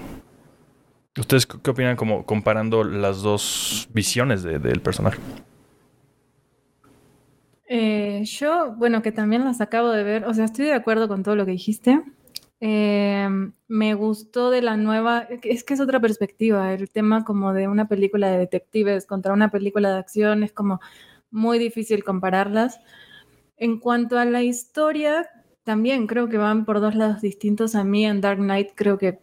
¿Ustedes 1.17 1.45
qué 1.45 1.69
opinan 1.69 1.95
como 1.95 2.25
comparando 2.25 2.83
las 2.83 3.21
dos 3.21 3.89
visiones 3.93 4.43
de, 4.43 4.59
del 4.59 4.81
personaje? 4.81 5.19
Eh, 7.67 8.23
yo, 8.25 8.73
bueno, 8.77 9.01
que 9.01 9.11
también 9.11 9.43
las 9.43 9.61
acabo 9.61 9.89
de 9.89 10.03
ver, 10.03 10.25
o 10.25 10.33
sea, 10.33 10.45
estoy 10.45 10.65
de 10.65 10.73
acuerdo 10.73 11.07
con 11.07 11.23
todo 11.23 11.35
lo 11.35 11.45
que 11.45 11.51
dijiste. 11.51 12.01
Eh, 12.59 13.27
me 13.67 13.93
gustó 13.93 14.51
de 14.51 14.61
la 14.61 14.77
nueva, 14.77 15.27
es 15.43 15.63
que 15.63 15.73
es 15.73 15.79
otra 15.79 15.99
perspectiva, 15.99 16.73
el 16.73 16.89
tema 16.89 17.23
como 17.23 17.53
de 17.53 17.67
una 17.67 17.87
película 17.87 18.29
de 18.29 18.37
detectives 18.37 19.05
contra 19.05 19.33
una 19.33 19.49
película 19.49 19.91
de 19.91 19.99
acción, 19.99 20.43
es 20.43 20.53
como, 20.53 20.79
muy 21.31 21.57
difícil 21.59 22.03
compararlas. 22.03 22.79
En 23.57 23.79
cuanto 23.79 24.19
a 24.19 24.25
la 24.25 24.43
historia, 24.43 25.27
también 25.63 26.07
creo 26.07 26.29
que 26.29 26.37
van 26.37 26.65
por 26.65 26.79
dos 26.81 26.95
lados 26.95 27.21
distintos. 27.21 27.75
A 27.75 27.83
mí 27.83 28.05
en 28.05 28.21
Dark 28.21 28.39
Knight 28.39 28.71
creo 28.75 28.97
que 28.97 29.19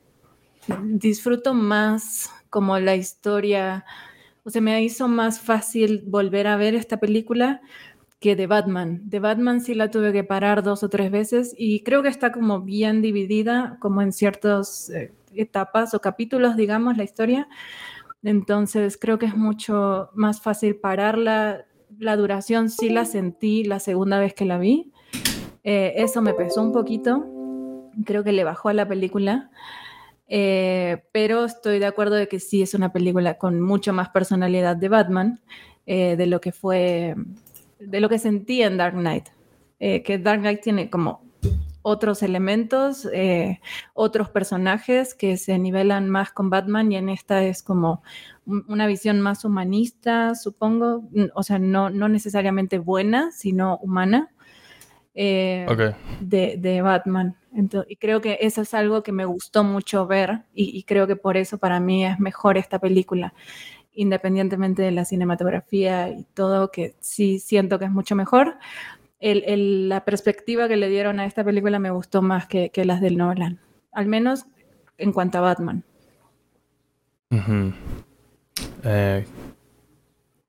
disfruto 0.85 1.55
más 1.55 2.31
como 2.51 2.79
la 2.79 2.97
historia, 2.97 3.85
o 4.45 4.51
sea, 4.51 4.63
me 4.63 4.83
hizo 4.83 5.09
más 5.09 5.41
fácil 5.41 6.03
volver 6.07 6.47
a 6.47 6.57
ver 6.57 6.75
esta 6.75 6.99
película 6.99 7.61
que 8.21 8.35
de 8.35 8.47
Batman. 8.47 9.01
De 9.05 9.21
Batman 9.21 9.61
sí 9.61 9.75
la 9.75 9.91
tuve 9.91 10.13
que 10.13 10.25
parar 10.25 10.63
dos 10.63 10.83
o 10.83 10.89
tres 10.89 11.11
veces 11.11 11.55
y 11.57 11.83
creo 11.83 12.03
que 12.03 12.09
está 12.09 12.33
como 12.33 12.63
bien 12.63 13.03
dividida, 13.03 13.77
como 13.81 14.03
en 14.03 14.13
ciertas 14.13 14.91
eh, 14.91 15.13
etapas 15.35 15.95
o 15.95 16.01
capítulos, 16.01 16.57
digamos, 16.57 16.97
la 16.97 17.05
historia 17.05 17.49
Entonces 18.23 18.99
creo 19.01 19.19
que 19.19 19.27
es 19.27 19.37
mucho 19.37 20.11
más 20.15 20.41
fácil 20.41 20.77
pararla. 20.77 21.67
La 21.99 22.17
duración 22.17 22.71
sí 22.71 22.89
la 22.89 23.05
sentí 23.05 23.65
la 23.65 23.79
segunda 23.79 24.19
vez 24.19 24.35
que 24.35 24.45
la 24.45 24.59
vi. 24.59 24.93
Eh, 25.63 25.95
eso 25.97 26.23
me 26.23 26.35
pesó 26.35 26.63
un 26.63 26.73
poquito. 26.73 27.25
Creo 28.05 28.25
que 28.25 28.33
le 28.33 28.45
bajó 28.45 28.69
a 28.69 28.75
la 28.75 28.89
película. 28.89 29.51
Eh, 30.29 31.03
pero 31.13 31.45
estoy 31.45 31.79
de 31.79 31.87
acuerdo 31.87 32.15
de 32.15 32.29
que 32.29 32.39
sí 32.39 32.63
es 32.63 32.75
una 32.75 32.93
película 32.93 33.39
con 33.39 33.61
mucho 33.61 33.93
más 33.93 34.11
personalidad 34.11 34.77
de 34.77 34.89
Batman 34.89 35.41
eh, 35.87 36.17
de 36.17 36.27
lo 36.27 36.41
que 36.41 36.53
fue, 36.53 37.15
de 37.79 38.01
lo 38.01 38.09
que 38.09 38.19
sentí 38.19 38.63
en 38.63 38.77
Dark 38.77 38.95
Knight. 38.95 39.29
que 39.79 40.21
Dark 40.23 40.41
Knight 40.41 40.61
tiene 40.61 40.91
como 40.91 41.23
otros 41.83 42.23
elementos, 42.23 43.09
eh, 43.13 43.61
otros 43.95 44.29
personajes 44.29 45.15
que 45.15 45.37
se 45.37 45.59
nivelan 45.59 46.09
más 46.09 46.31
con 46.33 46.51
Batman 46.51 46.93
y 46.93 46.97
en 46.97 47.09
esta 47.09 47.43
es 47.45 47.63
como 47.63 48.03
una 48.47 48.87
visión 48.87 49.21
más 49.21 49.45
humanista, 49.45 50.35
supongo, 50.35 51.09
o 51.35 51.43
sea, 51.43 51.59
no, 51.59 51.91
no 51.91 52.09
necesariamente 52.09 52.79
buena, 52.79 53.31
sino 53.33 53.79
humana 53.79 54.31
eh, 55.21 55.67
de, 56.21 56.81
Batman. 56.81 57.35
y 57.89 57.97
creo 57.97 58.21
que 58.21 58.39
eso 58.41 58.63
es 58.63 58.73
algo 58.73 59.03
que 59.03 59.11
me 59.11 59.25
gustó 59.25 59.65
mucho 59.65 60.07
ver 60.07 60.43
y, 60.55 60.79
y 60.79 60.85
creo 60.85 61.09
que 61.09 61.17
por 61.17 61.37
eso 61.37 61.59
para 61.59 61.81
mí 61.81 62.07
es 62.07 62.21
mejor 62.21 62.57
esta 62.57 62.79
película 62.79 63.35
independientemente 63.95 64.81
de 64.83 64.93
la 64.93 65.05
cinematografía 65.05 66.09
y 66.11 66.23
todo, 66.35 66.71
que 66.71 66.95
sí 67.01 67.41
siento 67.41 67.81
que 67.81 67.87
es 67.87 67.91
mucho 67.91 68.15
mejor, 68.15 68.59
la 69.21 70.05
perspectiva 70.05 70.69
que 70.69 70.77
le 70.77 70.89
dieron 70.89 71.19
a 71.19 71.27
esta 71.27 71.43
película 71.43 71.81
me 71.81 71.91
gustó 71.91 72.23
más 72.23 72.47
que, 72.47 72.71
las 72.85 73.01
del 73.01 73.17
Nolan, 73.17 73.59
al 73.91 74.07
menos 74.07 74.47
en 74.99 75.13
cuanto 75.13 75.39
a 75.39 75.41
Batman. 75.41 75.83
Eh, 78.85 79.27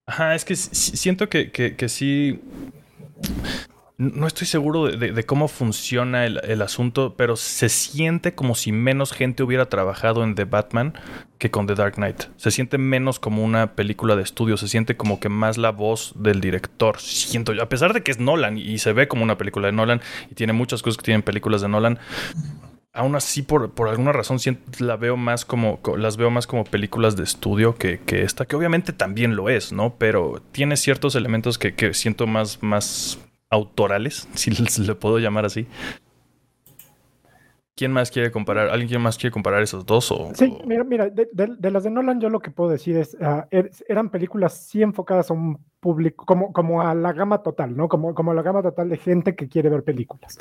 ajá, 0.06 0.36
es 0.36 0.46
que 0.46 0.56
siento 0.56 1.28
que, 1.28 1.50
que 1.52 1.90
sí 1.90 2.40
no 4.00 4.28
estoy 4.28 4.48
seguro 4.48 4.86
de, 4.88 5.26
cómo 5.26 5.50
funciona 5.50 6.26
el, 6.26 6.62
asunto, 6.62 7.16
pero 7.18 7.36
se 7.36 7.68
siente 7.68 8.34
como 8.34 8.56
si 8.56 8.72
menos 8.72 9.12
gente 9.12 9.44
hubiera 9.44 9.66
trabajado 9.66 10.24
en 10.24 10.36
The 10.36 10.46
Batman 10.46 10.94
que 11.38 11.52
con 11.52 11.68
The 11.68 11.76
Dark 11.76 11.96
Knight. 11.96 12.24
Se 12.38 12.50
siente 12.50 12.78
menos 12.78 13.20
como 13.20 13.44
una 13.44 13.76
película 13.76 14.16
de 14.16 14.24
estudio, 14.24 14.56
se 14.56 14.70
siente 14.70 14.96
como 14.96 15.20
que 15.20 15.28
más 15.28 15.58
la 15.58 15.72
voz 15.72 16.14
del 16.16 16.40
director. 16.40 16.98
Siento 16.98 17.52
yo, 17.52 17.62
a 17.62 17.68
pesar 17.68 17.92
de 17.92 18.02
que 18.02 18.12
es 18.12 18.20
Nolan 18.20 18.58
y, 18.58 18.78
se 18.78 18.94
ve 18.94 19.10
como 19.10 19.22
una 19.22 19.38
película 19.38 19.68
de 19.68 19.74
Nolan 19.74 20.00
y 20.32 20.36
tiene 20.36 20.54
muchas 20.54 20.82
cosas 20.82 20.96
que 20.96 21.04
tienen 21.04 21.22
películas 21.22 21.60
de 21.60 21.68
Nolan. 21.68 22.00
Aún 22.94 23.18
así, 23.18 23.42
por, 23.42 23.70
alguna 23.90 24.14
razón, 24.14 24.40
la 24.80 24.96
veo 24.96 25.18
más 25.18 25.44
como, 25.44 25.82
las 25.98 26.16
veo 26.16 26.32
más 26.32 26.48
como 26.48 26.64
películas 26.64 27.18
de 27.18 27.24
estudio 27.24 27.76
que, 27.76 28.00
esta, 28.08 28.46
que 28.46 28.56
obviamente 28.56 28.94
también 28.94 29.36
lo 29.36 29.50
es, 29.50 29.74
¿no? 29.74 29.96
Pero 29.98 30.42
tiene 30.54 30.78
ciertos 30.78 31.16
elementos 31.16 31.58
que, 31.58 31.76
que 31.76 31.94
siento 31.94 32.28
más, 32.28 32.64
más 32.64 33.20
autorales, 33.50 34.28
si 34.34 34.52
le 34.84 34.96
puedo 34.96 35.20
llamar 35.20 35.46
así. 35.46 35.68
¿Quién 37.80 37.94
más 37.94 38.12
quiere 38.12 38.30
comparar? 38.30 38.72
¿Alguien 38.72 39.02
más 39.02 39.18
quiere 39.18 39.32
comparar 39.32 39.64
esos 39.64 39.86
dos? 39.86 40.12
O, 40.12 40.32
sí, 40.36 40.54
mira, 40.66 40.84
mira 40.84 41.10
de, 41.10 41.72
las 41.72 41.86
de 41.86 41.90
Nolan 41.90 42.20
yo 42.20 42.30
lo 42.30 42.42
que 42.42 42.52
puedo 42.52 42.70
decir 42.70 42.98
es, 42.98 43.16
ah, 43.22 43.48
er, 43.52 43.72
eran 43.88 44.10
películas 44.10 44.68
sí 44.68 44.82
enfocadas 44.82 45.32
a 45.32 45.34
un 45.34 45.64
público, 45.80 46.26
como, 46.26 46.52
como 46.52 46.82
a 46.82 46.94
la 46.94 47.14
gama 47.14 47.42
total, 47.42 47.78
¿no? 47.78 47.88
Como, 47.88 48.14
como 48.14 48.32
a 48.32 48.34
la 48.34 48.42
gama 48.42 48.62
total 48.62 48.90
de 48.90 48.98
gente 48.98 49.34
que 49.34 49.48
quiere 49.48 49.70
ver 49.70 49.86
películas. 49.86 50.40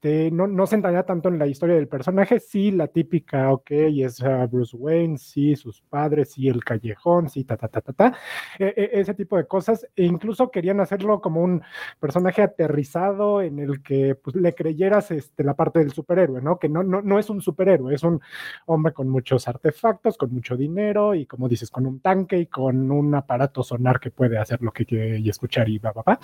Este, 0.00 0.30
no, 0.30 0.46
no 0.46 0.64
se 0.68 0.76
entraña 0.76 1.02
tanto 1.02 1.28
en 1.28 1.40
la 1.40 1.48
historia 1.48 1.74
del 1.74 1.88
personaje, 1.88 2.38
sí, 2.38 2.70
la 2.70 2.86
típica, 2.86 3.50
ok, 3.52 3.70
es 3.72 4.22
Bruce 4.48 4.76
Wayne, 4.76 5.18
sí, 5.18 5.56
sus 5.56 5.82
padres, 5.82 6.34
sí, 6.34 6.46
el 6.46 6.62
callejón, 6.62 7.28
sí, 7.28 7.42
ta, 7.42 7.56
ta, 7.56 7.66
ta, 7.66 7.80
ta, 7.80 7.92
ta, 7.92 8.16
e, 8.60 8.66
e, 8.76 9.00
ese 9.00 9.14
tipo 9.14 9.36
de 9.36 9.48
cosas, 9.48 9.88
e 9.96 10.04
incluso 10.04 10.52
querían 10.52 10.78
hacerlo 10.78 11.20
como 11.20 11.42
un 11.42 11.62
personaje 11.98 12.42
aterrizado 12.42 13.42
en 13.42 13.58
el 13.58 13.82
que 13.82 14.14
pues, 14.14 14.36
le 14.36 14.54
creyeras 14.54 15.10
este, 15.10 15.42
la 15.42 15.54
parte 15.54 15.80
del 15.80 15.90
superhéroe, 15.90 16.42
¿no? 16.42 16.60
Que 16.60 16.68
no, 16.68 16.84
no, 16.84 17.02
no 17.02 17.18
es 17.18 17.28
un 17.28 17.40
superhéroe, 17.40 17.92
es 17.92 18.04
un 18.04 18.20
hombre 18.66 18.92
con 18.92 19.08
muchos 19.08 19.48
artefactos, 19.48 20.16
con 20.16 20.32
mucho 20.32 20.56
dinero 20.56 21.16
y 21.16 21.26
como 21.26 21.48
dices, 21.48 21.72
con 21.72 21.86
un 21.86 21.98
tanque 21.98 22.38
y 22.38 22.46
con 22.46 22.92
un 22.92 23.16
aparato 23.16 23.64
sonar 23.64 23.98
que 23.98 24.12
puede 24.12 24.38
hacer 24.38 24.62
lo 24.62 24.70
que 24.70 24.86
quiere 24.86 25.18
y 25.18 25.28
escuchar 25.28 25.68
y 25.68 25.78
va, 25.78 25.90
va, 25.90 26.02
va. 26.02 26.20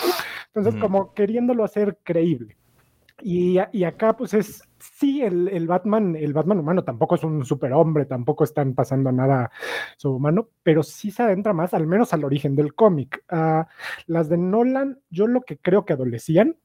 Entonces, 0.55 0.81
como 0.81 1.13
queriéndolo 1.13 1.65
hacer 1.65 1.99
creíble. 2.05 2.57
Y, 3.23 3.59
acá, 3.59 4.17
pues 4.17 4.35
es, 4.35 4.63
sí, 4.79 5.23
el, 5.23 5.67
Batman, 5.67 6.17
el 6.17 6.33
Batman 6.33 6.59
humano 6.59 6.85
tampoco 6.85 7.15
es 7.15 7.23
un 7.23 7.45
superhombre, 7.45 8.07
tampoco 8.07 8.45
están 8.45 8.75
pasando 8.75 9.13
nada 9.13 9.51
subhumano, 9.97 10.49
pero 10.63 10.83
sí 10.83 11.11
se 11.11 11.23
adentra 11.23 11.53
más, 11.53 11.75
al 11.75 11.87
menos 11.87 12.13
al 12.13 12.25
origen 12.25 12.57
del 12.57 12.75
cómic. 12.75 13.25
Ah, 13.29 13.69
las 14.07 14.29
de 14.29 14.37
Nolan, 14.37 14.99
yo 15.11 15.27
lo 15.27 15.43
que 15.43 15.59
creo 15.59 15.85
que 15.85 15.93
adolecían 15.93 16.57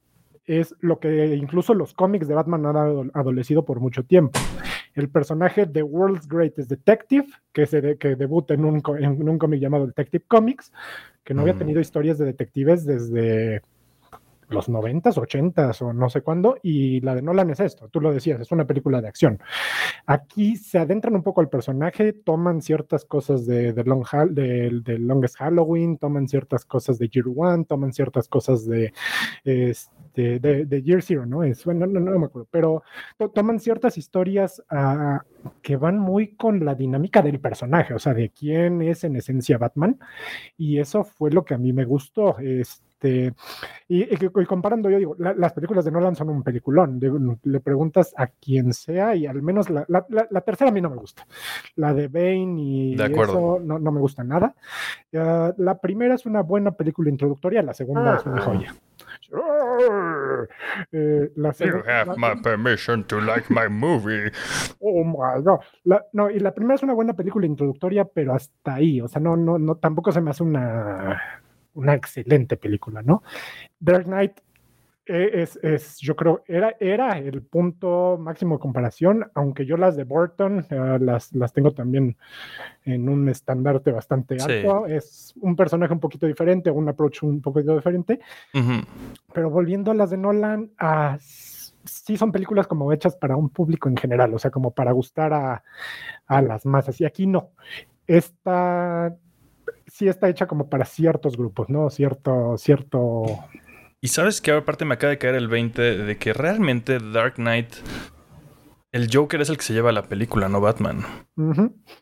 es 0.46 0.76
lo 0.80 1.00
que 1.00 1.36
incluso 1.36 1.76
los 1.76 1.94
cómics 1.94 2.28
de 2.28 2.34
Batman 2.34 2.66
han 2.66 3.12
adolecido 3.14 3.64
por 3.64 3.80
mucho 3.80 4.04
tiempo. 4.04 4.40
El 4.96 5.10
personaje 5.10 5.68
de 5.68 5.84
World's 5.84 6.28
Greatest 6.28 6.70
Detective, 6.70 7.28
que, 7.54 7.68
se 7.68 7.98
que 7.98 8.16
debuta 8.16 8.56
en 8.56 8.66
un, 8.66 8.82
en 9.00 9.30
un 9.30 9.38
cómic 9.38 9.62
llamado 9.62 9.86
Detective 9.86 10.26
Comics, 10.28 10.74
que 11.24 11.36
no 11.36 11.42
había 11.42 11.58
tenido 11.58 11.80
historias 11.80 12.18
de 12.18 12.26
detectives 12.26 12.86
desde 12.86 13.62
los 14.50 14.70
noventas, 14.70 15.18
ochentas 15.18 15.82
o 15.82 15.94
no 15.94 16.10
sé 16.10 16.22
cuándo, 16.22 16.58
y 16.62 17.02
la 17.02 17.16
de 17.16 17.22
Nolan 17.22 17.52
es 17.52 17.60
esto, 17.60 17.88
tú 17.90 18.02
lo 18.02 18.12
decías, 18.12 18.40
es 18.42 18.52
una 18.52 18.66
película 18.66 19.02
de 19.02 19.08
acción. 19.08 19.40
Aquí 20.06 20.56
se 20.56 20.80
adentran 20.80 21.16
un 21.16 21.24
poco 21.24 21.42
al 21.42 21.50
personaje, 21.50 22.14
toman 22.14 22.62
ciertas 22.62 23.06
cosas 23.06 23.46
de, 23.46 23.74
de, 23.74 23.84
Long 23.84 24.04
de, 24.32 24.98
Longest 25.00 25.38
Halloween, 25.38 25.98
toman 25.98 26.28
ciertas 26.28 26.66
cosas 26.66 26.98
de 26.98 27.10
Year 27.10 27.26
One, 27.34 27.66
toman 27.66 27.94
ciertas 27.94 28.28
cosas 28.28 28.66
de, 28.66 28.94
este, 29.44 30.40
de, 30.40 30.84
Year 30.84 31.02
Zero, 31.02 31.26
¿no? 31.26 31.44
Es, 31.44 31.64
bueno, 31.66 31.86
no, 31.86 32.00
no, 32.00 32.20
me 32.20 32.26
acuerdo, 32.26 32.48
pero 32.50 32.84
toman 33.34 33.60
ciertas 33.60 33.98
historias 33.98 34.64
ah, 34.70 35.24
que 35.62 35.78
van 35.78 36.00
muy 36.00 36.36
con 36.36 36.66
la 36.66 36.76
dinámica 36.76 37.22
del 37.22 37.40
personaje, 37.40 37.94
o 37.94 38.00
sea, 38.00 38.14
de 38.14 38.30
quién 38.30 38.82
es 38.82 39.04
en 39.04 39.16
esencia 39.16 39.58
Batman, 39.58 40.00
y 40.58 40.80
eso 40.80 41.04
fue 41.04 41.32
lo 41.32 41.46
que 41.46 41.54
a 41.54 41.58
mí 41.58 41.74
me 41.74 41.86
gustó. 41.86 42.38
Este, 42.40 42.89
este, 43.02 43.34
y, 43.88 44.46
comparando, 44.46 44.90
yo 44.90 44.98
digo, 44.98 45.16
las 45.18 45.54
películas 45.54 45.86
de 45.86 45.92
Nolan 45.92 46.16
son 46.16 46.30
un 46.30 46.44
peliculón. 46.44 47.00
le 47.44 47.60
preguntas 47.62 48.14
a 48.18 48.28
quien 48.28 48.74
sea 48.74 49.16
y 49.16 49.26
al 49.26 49.42
menos 49.42 49.70
la, 49.70 49.86
tercera 50.46 50.70
a 50.70 50.74
mí 50.74 50.82
no 50.82 50.90
me 50.90 50.98
gusta. 50.98 51.26
La 51.76 51.94
de 51.94 52.08
Bane 52.08 52.62
y 52.62 52.94
eso 53.02 53.60
no, 53.64 53.80
me 53.80 54.00
gusta 54.00 54.24
nada. 54.24 54.54
la 55.12 55.80
primera 55.82 56.16
es 56.16 56.26
una 56.26 56.42
buena 56.42 56.72
película 56.72 57.10
introductoria, 57.10 57.64
la 57.64 57.74
segunda 57.74 58.18
es 58.18 58.26
una 58.26 58.42
joya. 58.42 58.76
Eh, 60.92 61.30
you 61.36 61.84
have 61.88 62.18
my 62.18 62.36
permission 62.42 63.04
to 63.06 63.22
like 63.22 63.46
my 63.50 63.68
movie. 63.70 64.32
Oh 64.82 65.04
my 65.04 65.42
god. 65.42 65.60
no, 66.14 66.30
y 66.30 66.40
la 66.40 66.54
primera 66.54 66.76
es 66.76 66.84
una 66.84 66.94
buena 66.94 67.14
película 67.14 67.46
introductoria, 67.46 68.06
pero 68.06 68.34
hasta 68.34 68.76
ahí. 68.76 69.02
O 69.02 69.08
sea, 69.08 69.22
no, 69.22 69.38
no, 69.38 69.58
no, 69.58 69.76
tampoco 69.76 70.12
se 70.12 70.22
me 70.22 70.32
hace 70.32 70.44
una 70.44 71.22
una 71.74 71.94
excelente 71.94 72.58
película, 72.58 73.02
¿no? 73.02 73.24
Dark 73.80 74.06
Knight 74.06 74.40
eh, 75.12 75.48
es, 75.64 75.98
yo 75.98 76.16
creo, 76.16 76.44
era, 76.48 76.76
era 76.80 77.18
el 77.18 77.42
punto 77.42 78.20
máximo 78.20 78.56
de 78.56 78.60
comparación, 78.60 79.26
aunque 79.34 79.66
yo 79.66 79.76
las 79.76 79.96
de 79.96 80.04
Burton 80.04 80.64
eh, 80.70 80.98
las, 81.02 81.34
las 81.34 81.52
tengo 81.52 81.72
también 81.72 82.16
en 82.86 83.10
un 83.10 83.28
estandarte 83.28 83.92
bastante 83.92 84.38
alto. 84.40 84.86
Es 84.86 85.34
un 85.42 85.56
personaje 85.56 85.94
un 85.94 86.00
poquito 86.00 86.28
diferente, 86.28 86.70
un 86.70 86.88
approach 86.90 87.24
un 87.24 87.42
poquito 87.42 87.76
diferente. 87.76 88.20
Pero 89.34 89.50
volviendo 89.50 89.90
a 89.90 89.96
las 89.96 90.12
de 90.12 90.18
Nolan, 90.18 90.70
uh, 90.80 91.18
sí 91.20 92.16
son 92.16 92.32
películas 92.32 92.68
como 92.68 92.94
hechas 92.94 93.16
para 93.16 93.36
un 93.36 93.50
público 93.50 93.90
en 93.90 93.98
general, 93.98 94.32
o 94.36 94.38
sea, 94.38 94.52
como 94.52 94.72
para 94.72 94.92
gustar 94.92 95.34
a, 95.34 95.64
a 96.28 96.42
las 96.44 96.68
masas. 96.68 97.02
Y 97.02 97.06
aquí 97.06 97.26
no. 97.26 97.50
Esta 98.06 99.16
sí 99.92 100.08
está 100.08 100.30
hecha 100.30 100.48
como 100.48 100.70
para 100.70 100.86
ciertos 100.86 101.38
grupos, 101.38 101.70
¿no? 101.70 101.90
Cierto, 101.90 102.58
cierto. 102.58 103.24
Y 104.02 104.10
sabes 104.10 104.42
que 104.42 104.52
aparte 104.52 104.86
me 104.86 104.94
acaba 104.94 105.12
de 105.12 105.18
caer 105.18 105.36
el 105.36 105.48
20 105.48 105.82
de 105.98 106.18
que 106.18 106.34
realmente 106.34 107.00
Dark 107.00 107.36
Knight, 107.36 107.74
el 108.92 109.10
Joker 109.12 109.42
es 109.42 109.50
el 109.50 109.58
que 109.58 109.64
se 109.64 109.74
lleva 109.74 109.92
la 109.92 110.04
película, 110.04 110.48
no 110.48 110.62
Batman. 110.62 111.06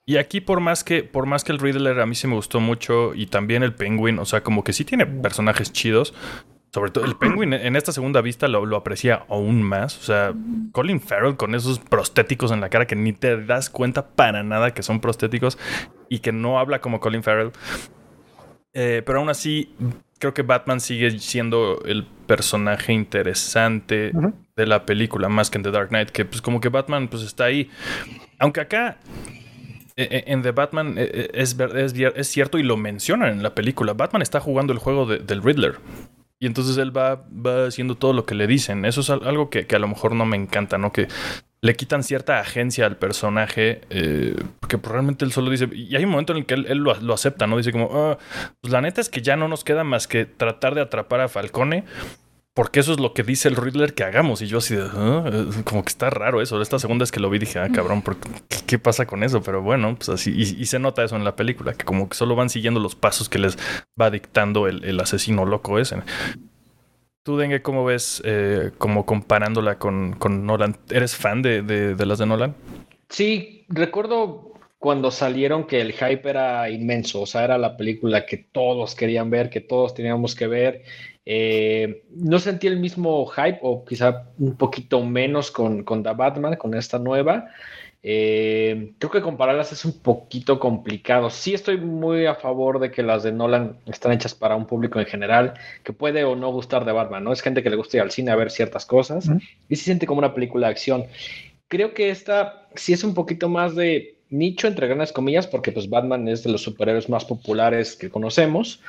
Y 0.06 0.18
aquí 0.18 0.42
por 0.42 0.60
más 0.60 0.84
que, 0.84 1.04
por 1.04 1.26
más 1.26 1.44
que 1.44 1.52
el 1.52 1.60
Riddler 1.60 2.00
a 2.00 2.06
mí 2.06 2.16
sí 2.16 2.28
me 2.28 2.36
gustó 2.36 2.60
mucho 2.60 3.14
y 3.16 3.28
también 3.28 3.64
el 3.64 3.74
Penguin, 3.74 4.20
o 4.20 4.26
sea, 4.26 4.44
como 4.44 4.64
que 4.64 4.74
sí 4.74 4.86
tiene 4.86 5.06
personajes 5.06 5.72
chidos. 5.72 6.14
Sobre 6.74 6.92
todo 6.92 7.06
el 7.06 7.16
Penguin 7.16 7.54
en 7.54 7.78
esta 7.78 7.94
segunda 7.94 8.20
vista 8.22 8.50
lo, 8.50 8.66
lo, 8.66 8.76
aprecia 8.76 9.26
aún 9.30 9.64
más. 9.64 9.98
O 9.98 10.02
sea, 10.02 10.36
Colin 10.74 11.00
Farrell 11.00 11.38
con 11.38 11.56
esos 11.56 11.80
prostéticos 11.80 12.52
en 12.52 12.60
la 12.60 12.70
cara 12.70 12.86
que 12.86 12.96
ni 12.96 13.14
te 13.14 13.42
das 13.42 13.70
cuenta 13.70 14.10
para 14.10 14.44
nada 14.44 14.74
que 14.74 14.84
son 14.84 15.00
prostéticos 15.00 15.58
y 16.10 16.20
que 16.20 16.32
no 16.32 16.60
habla 16.60 16.80
como 16.80 17.00
Colin 17.00 17.24
Farrell. 17.24 17.52
Eh, 18.74 19.02
pero 19.06 19.20
aún 19.20 19.30
así, 19.30 19.74
creo 20.20 20.34
que 20.34 20.42
Batman 20.42 20.80
sigue 20.80 21.20
siendo 21.20 21.82
el 21.86 22.06
personaje 22.06 22.94
interesante 22.94 24.12
de 24.56 24.68
la 24.68 24.86
película, 24.86 25.30
más 25.30 25.50
que 25.50 25.58
en 25.58 25.64
The 25.64 25.72
Dark 25.72 25.90
Knight, 25.90 26.10
que 26.10 26.26
pues 26.26 26.42
como 26.42 26.60
que 26.60 26.70
Batman 26.70 27.08
pues 27.08 27.24
está 27.24 27.46
ahí. 27.46 27.70
Aunque 28.40 28.62
acá 28.62 28.98
eh, 29.96 30.26
en 30.28 30.44
The 30.44 30.52
Batman 30.52 30.96
eh, 30.98 31.30
es, 31.34 31.58
es, 31.60 31.94
es, 31.94 32.28
cierto 32.28 32.60
y 32.60 32.64
lo 32.64 32.78
mencionan 32.78 33.30
en 33.30 33.44
la 33.44 33.56
película. 33.56 33.94
Batman 33.94 34.22
está 34.22 34.40
jugando 34.40 34.74
el 34.74 34.80
juego 34.80 35.06
del 35.08 35.42
Riddler. 35.42 35.78
Y 36.40 36.46
entonces 36.46 36.78
él 36.78 36.96
va, 36.96 37.26
va 37.34 37.66
haciendo 37.66 37.96
todo 37.96 38.14
lo 38.14 38.26
que 38.26 38.36
le 38.36 38.46
dicen. 38.46 38.86
Eso 38.86 39.02
es 39.02 39.10
algo 39.10 39.50
que, 39.50 39.66
que, 39.66 39.76
a 39.76 39.80
lo 39.80 39.88
mejor 39.88 40.14
no 40.14 40.26
me 40.26 40.38
encanta, 40.38 40.78
¿no? 40.78 40.92
Que 40.92 41.08
le 41.68 41.76
quitan 41.76 42.02
cierta 42.02 42.40
agencia 42.40 42.86
al 42.86 42.96
personaje, 42.96 43.82
eh, 43.90 44.36
porque 44.62 44.78
realmente 44.78 45.26
él 45.26 45.34
solo 45.34 45.52
dice, 45.52 45.68
y 45.74 45.98
hay 45.98 46.06
un 46.06 46.12
momento 46.12 46.32
en 46.32 46.40
el 46.40 46.46
que 46.46 46.54
él, 46.54 46.78
lo, 46.78 47.14
acepta, 47.14 47.46
¿no? 47.46 47.58
Dice 47.58 47.74
como, 47.74 47.90
ah, 47.92 48.18
pues 48.62 48.72
la 48.72 48.80
neta 48.80 49.02
es 49.02 49.10
que 49.10 49.22
ya 49.22 49.36
no 49.36 49.50
nos 49.50 49.66
queda 49.66 49.84
más 49.84 50.08
que 50.08 50.26
tratar 50.26 50.76
de 50.76 50.82
atrapar 50.82 51.20
a 51.20 51.28
Falcone 51.28 51.84
porque 52.54 52.80
eso 52.80 52.92
es 52.94 53.00
lo 53.00 53.14
que 53.14 53.22
dice 53.22 53.50
el 53.50 53.56
Riddler 53.56 53.94
que 53.94 54.04
hagamos. 54.04 54.42
Y 54.42 54.48
yo 54.48 54.58
así 54.58 54.76
de, 54.76 54.90
ah", 54.92 55.46
como 55.64 55.84
que 55.84 55.90
está 55.90 56.10
raro 56.10 56.42
eso. 56.42 56.60
Esta 56.60 56.80
segunda 56.80 57.04
es 57.04 57.12
que 57.12 57.20
lo 57.20 57.30
vi 57.30 57.38
dije, 57.38 57.60
ah, 57.60 57.70
cabrón, 57.72 58.02
¿qué, 58.66 58.80
pasa 58.80 59.06
con 59.06 59.24
eso? 59.24 59.44
Pero 59.44 59.62
bueno, 59.62 59.94
pues 59.96 60.10
así, 60.10 60.32
y, 60.32 60.66
se 60.66 60.80
nota 60.80 61.04
eso 61.04 61.16
en 61.16 61.24
la 61.24 61.36
película, 61.36 61.74
que 61.74 61.86
como 61.86 62.10
que 62.10 62.16
solo 62.16 62.36
van 62.36 62.50
siguiendo 62.50 62.80
los 62.80 62.96
pasos 62.96 63.30
que 63.30 63.38
les 63.38 63.60
va 64.02 64.10
dictando 64.10 64.68
el, 64.68 65.00
asesino 65.00 65.46
loco 65.46 65.78
ese. 65.78 65.98
Tú, 67.28 67.36
Dengue, 67.36 67.62
¿cómo 67.62 67.84
ves 67.84 68.22
eh, 68.24 68.72
como 68.78 69.06
comparándola 69.06 69.78
con, 69.78 70.14
con, 70.14 70.46
Nolan? 70.46 70.78
¿Eres 70.90 71.14
fan 71.14 71.42
de, 71.42 71.62
de 71.62 72.06
las 72.06 72.20
de 72.20 72.26
Nolan? 72.26 72.56
Sí, 73.10 73.66
recuerdo 73.68 74.54
cuando 74.80 75.12
salieron 75.12 75.68
que 75.68 75.82
el 75.82 75.92
hype 75.92 76.30
era 76.30 76.70
inmenso, 76.70 77.24
o 77.24 77.26
sea, 77.26 77.44
era 77.44 77.58
la 77.58 77.76
película 77.76 78.26
que 78.26 78.38
todos 78.38 78.96
querían 78.96 79.30
ver, 79.30 79.50
que 79.50 79.60
todos 79.60 79.94
teníamos 79.94 80.36
que 80.36 80.48
ver. 80.48 80.84
Eh, 81.30 82.04
no 82.16 82.40
sentí 82.40 82.68
el 82.68 82.80
mismo 82.80 83.26
hype, 83.26 83.60
o 83.62 83.84
quizá 83.84 84.30
un 84.40 84.56
poquito 84.56 85.04
menos 85.04 85.52
con, 85.52 85.84
con 85.84 86.02
The 86.02 86.14
Batman, 86.14 86.56
con 86.56 86.74
esta 86.74 87.00
nueva. 87.00 87.50
Eh, 88.02 88.94
creo 88.98 89.12
que 89.12 89.22
compararlas 89.22 89.74
es 89.74 89.84
un 89.84 90.00
poquito 90.00 90.58
complicado. 90.58 91.30
Sí 91.30 91.54
estoy 91.54 91.82
muy 91.82 92.28
a 92.28 92.36
favor 92.36 92.80
de 92.80 92.92
que 92.92 93.04
las 93.04 93.24
de 93.24 93.34
Nolan 93.34 93.78
están 93.88 94.14
hechas 94.14 94.34
para 94.36 94.56
un 94.56 94.68
público 94.68 95.02
en 95.02 95.06
general 95.06 95.56
que 95.84 95.92
puede 95.92 96.24
o 96.24 96.38
no 96.38 96.50
gustar 96.54 96.86
de 96.86 96.94
Batman, 96.94 97.26
¿no? 97.26 97.34
Es 97.34 97.42
gente 97.42 97.62
que 97.62 97.70
le 97.70 97.76
gusta 97.76 97.98
ir 97.98 98.04
al 98.04 98.12
cine 98.12 98.32
a 98.32 98.38
ver 98.38 98.50
ciertas 98.50 98.86
cosas 98.86 99.30
y 99.68 99.76
se 99.76 99.84
siente 99.84 100.08
como 100.08 100.20
una 100.20 100.34
película 100.34 100.68
de 100.68 100.72
acción. 100.72 101.08
Creo 101.68 101.94
que 101.94 102.10
esta 102.10 102.70
sí 102.76 102.94
es 102.94 103.04
un 103.04 103.14
poquito 103.14 103.50
más 103.50 103.76
de 103.76 104.16
nicho, 104.30 104.68
entre 104.68 104.88
grandes 104.88 105.12
comillas, 105.12 105.46
porque 105.46 105.74
pues 105.74 105.90
Batman 105.90 106.26
es 106.30 106.44
de 106.44 106.52
los 106.52 106.62
superhéroes 106.62 107.10
más 107.10 107.26
populares 107.26 107.98
que 107.98 108.10
conocemos, 108.10 108.82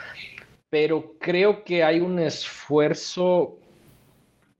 pero 0.71 1.15
creo 1.19 1.65
que 1.65 1.83
hay 1.83 2.01
un 2.01 2.19
esfuerzo, 2.19 3.59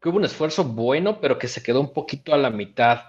que 0.01 0.09
hubo 0.09 0.19
un 0.19 0.25
esfuerzo 0.25 0.65
bueno, 0.65 1.21
pero 1.21 1.39
que 1.39 1.49
se 1.49 1.63
quedó 1.63 1.81
un 1.81 1.93
poquito 1.93 2.33
a 2.33 2.39
la 2.39 2.51
mitad. 2.51 3.03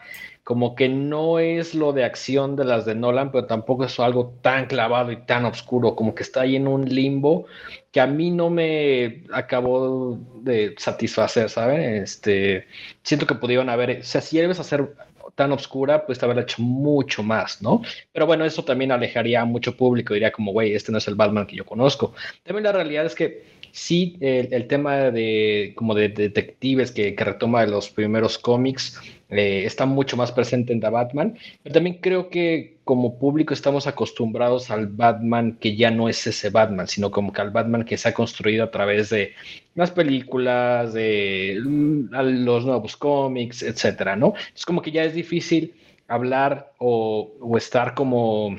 Como 0.44 0.76
que 0.76 0.90
no 0.90 1.38
es 1.40 1.76
lo 1.76 1.94
de 1.94 2.04
acción 2.04 2.56
de 2.56 2.66
las 2.66 2.86
de 2.86 2.96
Nolan, 2.96 3.32
pero 3.32 3.46
tampoco 3.46 3.86
es 3.86 4.00
algo 4.00 4.34
tan 4.42 4.66
clavado 4.66 5.12
y 5.12 5.18
tan 5.18 5.46
oscuro, 5.46 5.96
como 5.96 6.16
que 6.16 6.24
está 6.24 6.42
ahí 6.42 6.56
en 6.56 6.68
un 6.68 6.86
limbo 6.86 7.46
que 7.92 8.02
a 8.02 8.08
mí 8.08 8.32
no 8.32 8.50
me 8.50 9.24
acabó 9.32 10.18
de 10.42 10.76
satisfacer, 10.78 11.50
¿saben? 11.50 12.04
Este, 12.04 12.66
siento 13.04 13.26
que 13.26 13.36
pudieron 13.36 13.70
haber, 13.70 14.00
o 14.00 14.04
sea, 14.04 14.22
si 14.22 14.38
debes 14.38 14.60
hacer 14.60 14.94
tan 15.36 15.52
oscura, 15.52 16.06
pues 16.06 16.22
haberla 16.22 16.42
hecho 16.42 16.62
mucho 16.62 17.24
más, 17.24 17.62
¿no? 17.62 17.82
Pero 18.12 18.26
bueno, 18.26 18.46
eso 18.46 18.64
también 18.64 18.92
alejaría 18.92 19.42
a 19.42 19.46
mucho 19.46 19.76
público, 19.78 20.14
diría 20.14 20.32
como, 20.32 20.52
güey, 20.52 20.74
este 20.74 20.92
no 20.92 20.98
es 20.98 21.08
el 21.08 21.16
Batman 21.16 21.48
que 21.48 21.56
yo 21.56 21.66
conozco. 21.66 22.14
También 22.44 22.66
la 22.66 22.74
realidad 22.74 23.06
es 23.06 23.16
que 23.16 23.44
sí, 23.72 24.18
el, 24.20 24.68
tema 24.68 25.12
de 25.12 25.74
como 25.76 25.96
de, 25.96 26.10
detectives 26.10 26.92
que, 26.92 27.16
que, 27.16 27.24
retoma 27.24 27.62
de 27.62 27.72
los 27.72 27.90
primeros 27.90 28.38
cómics 28.38 29.00
eh, 29.30 29.64
está 29.66 29.86
mucho 29.86 30.18
más 30.18 30.32
presente 30.32 30.74
en 30.74 30.80
The 30.80 30.90
Batman, 30.90 31.38
pero 31.64 31.74
también 31.74 32.00
creo 32.02 32.30
que 32.30 32.78
como 32.84 33.20
público 33.20 33.54
estamos 33.54 33.86
acostumbrados 33.86 34.72
al 34.72 34.88
Batman 34.88 35.58
que 35.60 35.76
ya 35.76 35.92
no 35.92 36.10
es 36.10 36.26
ese 36.26 36.50
Batman, 36.50 36.88
sino 36.88 37.12
como 37.12 37.32
que 37.32 37.42
al 37.42 37.52
Batman 37.52 37.86
que 37.86 37.98
se 37.98 38.10
ha 38.10 38.14
construido 38.14 38.64
a 38.64 38.72
través 38.72 39.12
de 39.12 39.34
las 39.76 39.92
películas, 39.92 40.94
de 40.94 41.62
mm, 41.64 42.10
los 42.44 42.66
nuevos 42.66 42.98
cómics, 42.98 43.62
etcétera, 43.62 44.16
¿no? 44.16 44.34
Es 44.56 44.66
como 44.66 44.82
que 44.82 44.92
ya 44.92 45.04
es 45.04 45.14
difícil 45.14 45.74
hablar 46.10 46.74
o, 46.80 47.32
estar 47.58 47.94
como 47.94 48.58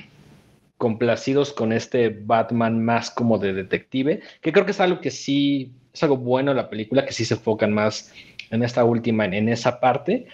complacidos 0.78 1.52
con 1.52 1.72
este 1.72 2.09
Batman 2.09 2.83
más 2.83 3.11
como 3.11 3.38
de 3.38 3.52
detective, 3.52 4.20
que 4.40 4.52
creo 4.52 4.64
que 4.64 4.70
es 4.70 4.80
algo 4.80 5.00
que 5.00 5.11
sí, 5.11 5.72
es 5.92 6.02
algo 6.02 6.16
bueno 6.16 6.52
en 6.52 6.56
la 6.56 6.70
película, 6.70 7.04
que 7.04 7.12
sí 7.12 7.24
se 7.24 7.35
enfocan 7.35 7.72
más 7.72 8.14
en 8.50 8.62
esta 8.62 8.85
última, 8.85 9.26
en, 9.26 9.48
esa 9.48 9.78
parte, 9.80 10.26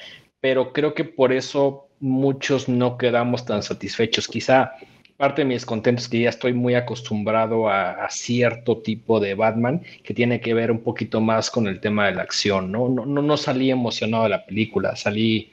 pero 0.46 0.72
creo 0.72 0.94
que 0.94 1.02
por 1.02 1.32
eso 1.32 1.88
muchos 1.98 2.68
no 2.68 2.98
quedamos 2.98 3.44
tan 3.44 3.64
satisfechos. 3.64 4.28
Quizá 4.28 4.74
parte 5.16 5.42
de 5.42 5.46
mi 5.46 5.54
descontento 5.54 6.00
es 6.00 6.08
que 6.08 6.20
ya 6.20 6.28
estoy 6.28 6.52
muy 6.52 6.76
acostumbrado 6.76 7.68
a, 7.68 8.08
cierto 8.10 8.76
tipo 8.76 9.18
de 9.18 9.34
Batman 9.34 9.82
que 10.04 10.14
tiene 10.14 10.40
que 10.40 10.54
ver 10.54 10.70
un 10.70 10.84
poquito 10.84 11.20
más 11.20 11.50
con 11.50 11.66
el 11.66 11.80
tema 11.80 12.06
de 12.06 12.14
la 12.14 12.22
acción, 12.22 12.70
¿no? 12.70 12.88
No, 12.88 13.04
no, 13.04 13.22
no 13.22 13.36
salí 13.36 13.72
emocionado 13.72 14.22
de 14.22 14.28
la 14.28 14.46
película, 14.46 14.94
salí 14.94 15.50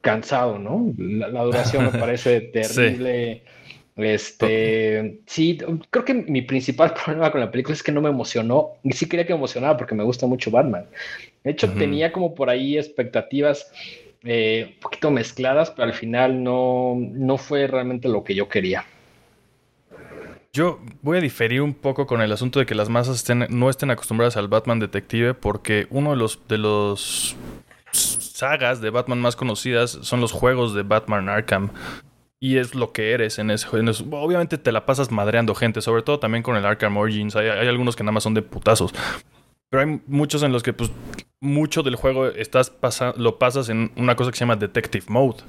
cansado, 0.00 0.60
¿no? 0.60 0.94
La, 0.96 1.42
duración 1.42 1.86
me 1.86 1.98
parece 1.98 2.40
terrible. 2.40 3.42
Este, 3.96 5.20
sí, 5.26 5.58
creo 5.90 6.04
que 6.04 6.14
mi 6.14 6.42
principal 6.42 6.94
problema 7.04 7.30
con 7.30 7.40
la 7.40 7.50
película 7.50 7.74
es 7.74 7.82
que 7.82 7.92
no 7.92 8.00
me 8.00 8.08
emocionó, 8.08 8.70
y 8.82 8.92
sí 8.92 9.08
quería 9.08 9.26
que 9.26 9.32
me 9.32 9.38
emocionara 9.38 9.76
porque 9.76 9.94
me 9.94 10.04
gusta 10.04 10.26
mucho 10.26 10.50
Batman. 10.50 10.86
De 11.44 11.50
hecho, 11.50 11.70
tenía 11.72 12.12
como 12.12 12.34
por 12.34 12.48
ahí 12.48 12.78
expectativas 12.78 13.70
eh, 14.22 14.74
un 14.74 14.80
poquito 14.80 15.10
mezcladas, 15.10 15.70
pero 15.70 15.88
al 15.88 15.94
final 15.94 16.42
no, 16.42 16.94
no 16.96 17.36
fue 17.36 17.66
realmente 17.66 18.08
lo 18.08 18.22
que 18.22 18.34
yo 18.34 18.48
quería. 18.48 18.84
Yo 20.52 20.80
voy 21.00 21.18
a 21.18 21.20
diferir 21.20 21.62
un 21.62 21.74
poco 21.74 22.06
con 22.06 22.20
el 22.20 22.30
asunto 22.30 22.60
de 22.60 22.66
que 22.66 22.74
las 22.74 22.88
masas 22.88 23.16
estén, 23.16 23.46
no 23.48 23.70
estén 23.70 23.90
acostumbradas 23.90 24.36
al 24.36 24.48
Batman 24.48 24.78
detective, 24.78 25.34
porque 25.34 25.86
uno 25.90 26.10
de 26.10 26.16
los, 26.16 26.46
de 26.46 26.58
los 26.58 27.34
sagas 27.90 28.80
de 28.80 28.90
Batman 28.90 29.20
más 29.20 29.34
conocidas 29.34 29.98
son 30.02 30.20
los 30.20 30.30
juegos 30.30 30.74
de 30.74 30.82
Batman 30.82 31.28
Arkham 31.28 31.70
y 32.42 32.56
es 32.56 32.74
lo 32.74 32.90
que 32.90 33.12
eres 33.12 33.38
en 33.38 33.52
ese 33.52 33.68
juego. 33.68 33.88
Obviamente 34.18 34.58
te 34.58 34.72
la 34.72 34.84
pasas 34.84 35.12
madreando 35.12 35.54
gente, 35.54 35.80
sobre 35.80 36.02
todo 36.02 36.18
también 36.18 36.42
con 36.42 36.56
el 36.56 36.66
Arkham 36.66 36.96
Origins. 36.96 37.36
Hay, 37.36 37.46
algunos 37.46 37.94
que 37.94 38.02
nada 38.02 38.10
más 38.10 38.24
son 38.24 38.34
de 38.34 38.42
putazos. 38.42 38.92
Pero 39.70 39.84
hay 39.84 40.00
muchos 40.08 40.42
en 40.42 40.50
los 40.50 40.64
que 40.64 40.72
pues 40.72 40.90
mucho 41.40 41.84
del 41.84 41.94
juego 41.94 42.26
estás 42.26 42.72
lo 43.16 43.38
pasas 43.38 43.68
en 43.68 43.92
una 43.94 44.16
cosa 44.16 44.32
que 44.32 44.38
se 44.38 44.40
llama 44.40 44.56
Detective 44.56 45.04
Mode. 45.06 45.44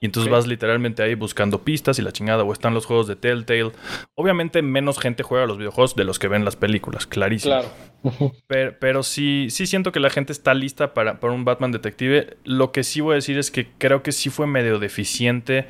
Y 0.00 0.06
entonces 0.06 0.30
vas 0.30 0.48
literalmente 0.48 1.00
ahí 1.00 1.14
buscando 1.14 1.62
pistas 1.62 2.00
y 2.00 2.02
la 2.02 2.10
chingada. 2.10 2.42
O 2.42 2.52
están 2.52 2.74
los 2.74 2.86
juegos 2.86 3.06
de 3.06 3.14
Telltale. 3.14 3.70
Obviamente 4.16 4.62
menos 4.62 4.98
gente 4.98 5.22
juega 5.22 5.46
los 5.46 5.58
videojuegos 5.58 5.94
de 5.94 6.02
los 6.02 6.18
que 6.18 6.26
ven 6.26 6.44
las 6.44 6.56
películas, 6.56 7.06
clarísimo. 7.06 7.54
Claro. 7.54 8.32
pero, 8.48 8.74
pero, 8.80 9.02
sí, 9.04 9.46
sí 9.50 9.68
siento 9.68 9.92
que 9.92 10.00
la 10.00 10.10
gente 10.10 10.32
está 10.32 10.54
lista 10.54 10.92
para, 10.92 11.20
para 11.20 11.32
un 11.32 11.44
Batman 11.44 11.70
detective. 11.70 12.36
Lo 12.42 12.72
que 12.72 12.82
sí 12.82 13.00
voy 13.00 13.12
a 13.12 13.14
decir 13.14 13.38
es 13.38 13.52
que 13.52 13.68
creo 13.78 14.02
que 14.02 14.10
sí 14.10 14.28
fue 14.28 14.48
medio 14.48 14.80
deficiente 14.80 15.68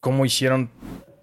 cómo 0.00 0.24
hicieron 0.24 0.70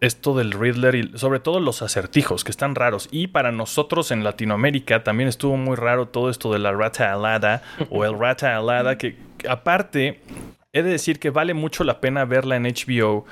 esto 0.02 0.36
del 0.36 0.52
Riddler 0.52 0.96
y 0.96 1.18
sobre 1.18 1.40
todo 1.40 1.60
los 1.60 1.82
acertijos 1.82 2.44
que 2.44 2.52
están 2.52 2.76
raros. 2.76 3.08
Y 3.12 3.28
para 3.28 3.52
nosotros 3.52 4.12
en 4.12 4.24
Latinoamérica 4.24 5.04
también 5.04 5.30
estuvo 5.30 5.58
muy 5.58 5.76
raro 5.76 6.08
todo 6.08 6.30
esto 6.30 6.52
de 6.52 6.60
la 6.60 6.72
rata 6.72 7.12
alada 7.12 7.64
o 7.90 8.06
el 8.06 8.18
rata 8.18 8.56
alada 8.56 8.98
que 8.98 9.18
aparte 9.50 10.22
he 10.74 10.84
de 10.84 10.92
decir 10.92 11.20
que 11.20 11.30
vale 11.30 11.54
mucho 11.54 11.84
la 11.84 12.02
pena 12.02 12.26
verla 12.26 12.56
en 12.56 12.64
HBO 12.64 13.26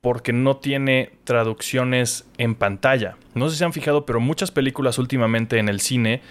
porque 0.00 0.32
no 0.32 0.56
tiene 0.56 1.12
traducciones 1.24 2.26
en 2.38 2.54
pantalla. 2.54 3.16
No 3.34 3.46
sé 3.46 3.52
si 3.52 3.58
se 3.58 3.64
han 3.66 3.72
fijado, 3.74 4.06
pero 4.06 4.18
muchas 4.18 4.50
películas 4.50 4.98
últimamente 4.98 5.58
en 5.58 5.68
el 5.68 5.80
cine, 5.80 6.22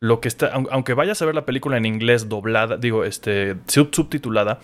lo 0.00 0.20
que 0.20 0.28
está, 0.28 0.52
aunque 0.70 0.94
vayas 0.94 1.20
a 1.20 1.26
ver 1.26 1.34
la 1.34 1.44
película 1.44 1.76
en 1.76 1.84
inglés 1.84 2.30
doblada, 2.30 2.78
digo, 2.78 3.04
este, 3.04 3.56
subtitulada, 3.66 4.60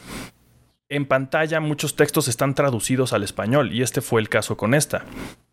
en 0.94 1.07
pantalla 1.07 1.59
muchos 1.61 1.96
textos 1.96 2.28
están 2.28 2.54
traducidos 2.54 3.12
al 3.12 3.24
español 3.24 3.72
y 3.72 3.83
este 3.83 4.00
fue 4.00 4.20
el 4.20 4.28
caso 4.28 4.57
con 4.57 4.74
esta. 4.74 5.04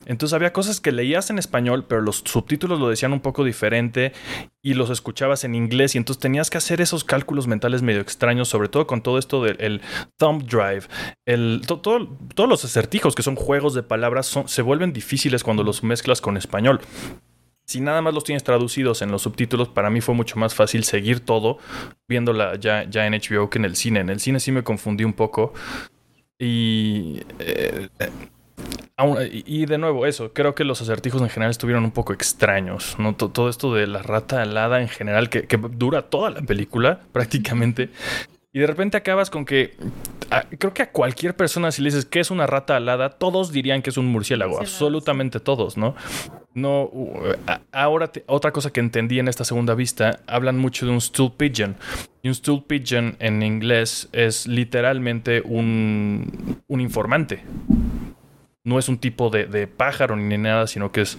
Entonces 0.06 0.34
había 0.34 0.54
cosas 0.54 0.82
que 0.82 0.92
leías 0.92 1.30
en 1.30 1.40
español, 1.40 1.86
pero 1.88 2.02
los 2.02 2.18
subtítulos 2.26 2.80
lo 2.80 2.90
decían 2.90 3.14
un 3.14 3.22
poco 3.22 3.44
diferente 3.44 4.14
y 4.62 4.76
los 4.76 4.90
escuchabas 4.90 5.44
en 5.44 5.56
inglés 5.56 5.96
y 5.96 5.98
entonces 5.98 6.22
tenías 6.22 6.50
que 6.50 6.58
hacer 6.58 6.80
esos 6.80 7.04
cálculos 7.04 7.48
mentales 7.48 7.82
medio 7.82 8.02
extraños, 8.02 8.50
sobre 8.50 8.70
todo 8.70 8.86
con 8.86 9.02
todo 9.02 9.18
esto 9.18 9.44
del 9.44 9.82
thumb 10.18 10.44
drive, 10.44 10.84
el, 11.26 11.62
todos 11.66 12.08
los 12.50 12.66
acertijos 12.66 13.16
que 13.16 13.24
son 13.24 13.36
juegos 13.36 13.74
de 13.74 13.84
palabras 13.84 14.40
se 14.46 14.62
vuelven 14.62 14.94
difíciles 14.94 15.44
cuando 15.44 15.64
los 15.64 15.84
mezclas 15.84 16.22
con 16.22 16.38
español 16.38 16.82
si 17.72 17.80
nada 17.80 18.02
más 18.02 18.14
los 18.14 18.26
tienes 18.26 18.44
traducidos 18.44 19.02
en 19.02 19.12
los 19.12 19.22
subtítulos, 19.22 19.70
para 19.70 19.90
mí 19.90 20.02
fue 20.02 20.14
mucho 20.14 20.38
más 20.38 20.54
fácil 20.54 20.84
seguir 20.84 21.22
todo 21.22 21.58
viéndola 22.08 22.56
ya, 22.58 22.84
ya 22.84 23.08
en 23.08 23.14
HBO 23.14 23.50
que 23.50 23.60
en 23.60 23.66
el 23.66 23.78
cine. 23.78 24.02
En 24.02 24.10
el 24.10 24.20
cine 24.20 24.42
sí 24.42 24.52
me 24.52 24.64
confundí 24.64 25.06
un 25.06 25.14
poco. 25.14 25.54
Y, 26.38 27.22
eh, 27.40 27.88
y 29.46 29.66
de 29.68 29.78
nuevo, 29.78 30.06
eso, 30.06 30.34
creo 30.34 30.54
que 30.54 30.66
los 30.66 30.82
acertijos 30.82 31.22
en 31.22 31.30
general 31.30 31.52
estuvieron 31.52 31.86
un 31.86 31.92
poco 31.92 32.12
extraños. 32.12 32.98
¿no? 33.00 33.16
Todo 33.16 33.48
esto 33.48 33.74
de 33.74 33.88
la 33.88 34.02
rata 34.04 34.42
alada 34.42 34.82
en 34.82 34.90
general, 34.90 35.30
que, 35.30 35.44
que 35.44 35.58
dura 35.58 36.04
toda 36.04 36.30
la 36.30 36.42
película 36.42 37.00
prácticamente. 37.14 37.90
Y 38.54 38.60
de 38.60 38.68
repente 38.68 38.98
acabas 38.98 39.30
con 39.30 39.46
que 39.46 39.76
creo 40.58 40.74
que 40.74 40.84
a 40.84 40.92
cualquier 40.92 41.36
persona 41.36 41.72
si 41.72 41.82
le 41.82 41.88
dices 41.88 42.06
que 42.06 42.20
es 42.20 42.32
una 42.32 42.48
rata 42.48 42.76
alada, 42.76 43.10
todos 43.10 43.52
dirían 43.52 43.82
que 43.82 43.90
es 43.90 43.98
un 43.98 44.08
murciélago, 44.08 44.60
absolutamente 44.60 45.40
todos, 45.40 45.78
¿no? 45.78 45.96
No, 46.54 46.92
ahora 47.72 48.12
otra 48.28 48.52
cosa 48.52 48.72
que 48.72 48.82
entendí 48.82 49.20
en 49.20 49.30
esta 49.30 49.46
segunda 49.46 49.74
vista, 49.74 50.20
hablan 50.28 50.58
mucho 50.58 50.86
de 50.86 50.92
un 50.92 51.00
stool 51.00 51.32
pigeon. 51.32 51.78
Y 52.24 52.28
un 52.28 52.36
stool 52.36 52.64
pigeon 52.64 53.16
en 53.20 53.42
inglés 53.42 54.10
es 54.12 54.48
literalmente 54.48 55.42
un, 55.46 56.62
un 56.68 56.82
informante. 56.82 57.44
No 58.64 58.80
es 58.80 58.90
un 58.90 58.98
tipo 58.98 59.30
de, 59.30 59.46
de 59.46 59.68
pájaro 59.68 60.16
ni 60.18 60.38
nada, 60.38 60.68
sino 60.68 60.92
que 60.92 61.02
es 61.02 61.18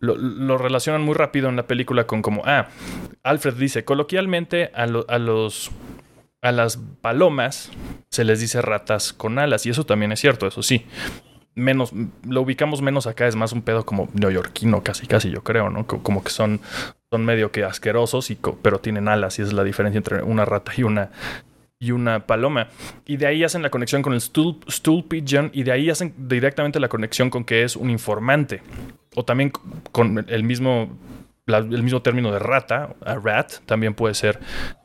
lo, 0.00 0.56
relacionan 0.56 1.02
muy 1.02 1.14
rápido 1.14 1.50
en 1.50 1.56
la 1.56 1.66
película 1.66 2.06
con 2.06 2.22
como, 2.22 2.42
ah, 2.46 2.68
Alfred 3.22 3.54
dice, 3.54 3.84
coloquialmente 3.84 4.70
a, 4.74 4.84
a 4.84 5.18
los 5.18 5.70
a 6.42 6.52
las 6.52 6.76
palomas 6.76 7.70
se 8.10 8.24
les 8.24 8.40
dice 8.40 8.62
ratas 8.62 9.12
con 9.12 9.38
alas, 9.38 9.66
y 9.66 9.70
eso 9.70 9.84
también 9.84 10.12
es 10.12 10.20
cierto, 10.20 10.46
eso 10.46 10.62
sí. 10.62 10.86
Menos, 11.54 11.92
lo 12.26 12.42
ubicamos 12.42 12.80
menos 12.80 13.06
acá, 13.06 13.26
es 13.26 13.36
más 13.36 13.52
un 13.52 13.62
pedo 13.62 13.84
como 13.84 14.08
neoyorquino, 14.14 14.82
casi, 14.82 15.06
casi, 15.06 15.30
yo 15.30 15.42
creo, 15.42 15.68
¿no? 15.68 15.86
Como 15.86 16.22
que 16.24 16.30
son, 16.30 16.60
son 17.10 17.24
medio 17.24 17.50
que 17.50 17.64
asquerosos, 17.64 18.30
y 18.30 18.38
pero 18.62 18.78
tienen 18.78 19.08
alas, 19.08 19.38
y 19.38 19.42
es 19.42 19.52
la 19.52 19.64
diferencia 19.64 19.98
entre 19.98 20.22
una 20.22 20.44
rata 20.44 20.72
y 20.76 20.84
una, 20.84 21.10
y 21.78 21.90
una 21.90 22.26
paloma. 22.26 22.68
Y 23.04 23.16
de 23.16 23.26
ahí 23.26 23.44
hacen 23.44 23.62
la 23.62 23.70
conexión 23.70 24.00
con 24.00 24.14
el 24.14 24.20
stool, 24.20 24.58
stool 24.70 25.04
pigeon, 25.04 25.50
y 25.52 25.64
de 25.64 25.72
ahí 25.72 25.90
hacen 25.90 26.14
directamente 26.16 26.80
la 26.80 26.88
conexión 26.88 27.30
con 27.30 27.44
que 27.44 27.64
es 27.64 27.76
un 27.76 27.90
informante. 27.90 28.62
O 29.16 29.24
también 29.24 29.50
con 29.90 30.24
el 30.28 30.44
mismo 30.44 30.88
el 31.58 31.82
mismo 31.82 32.02
término 32.02 32.32
de 32.32 32.38
rata, 32.38 32.94
a 33.04 33.14
rat, 33.16 33.54
también 33.66 33.94
puede 33.94 34.14
ser 34.14 34.38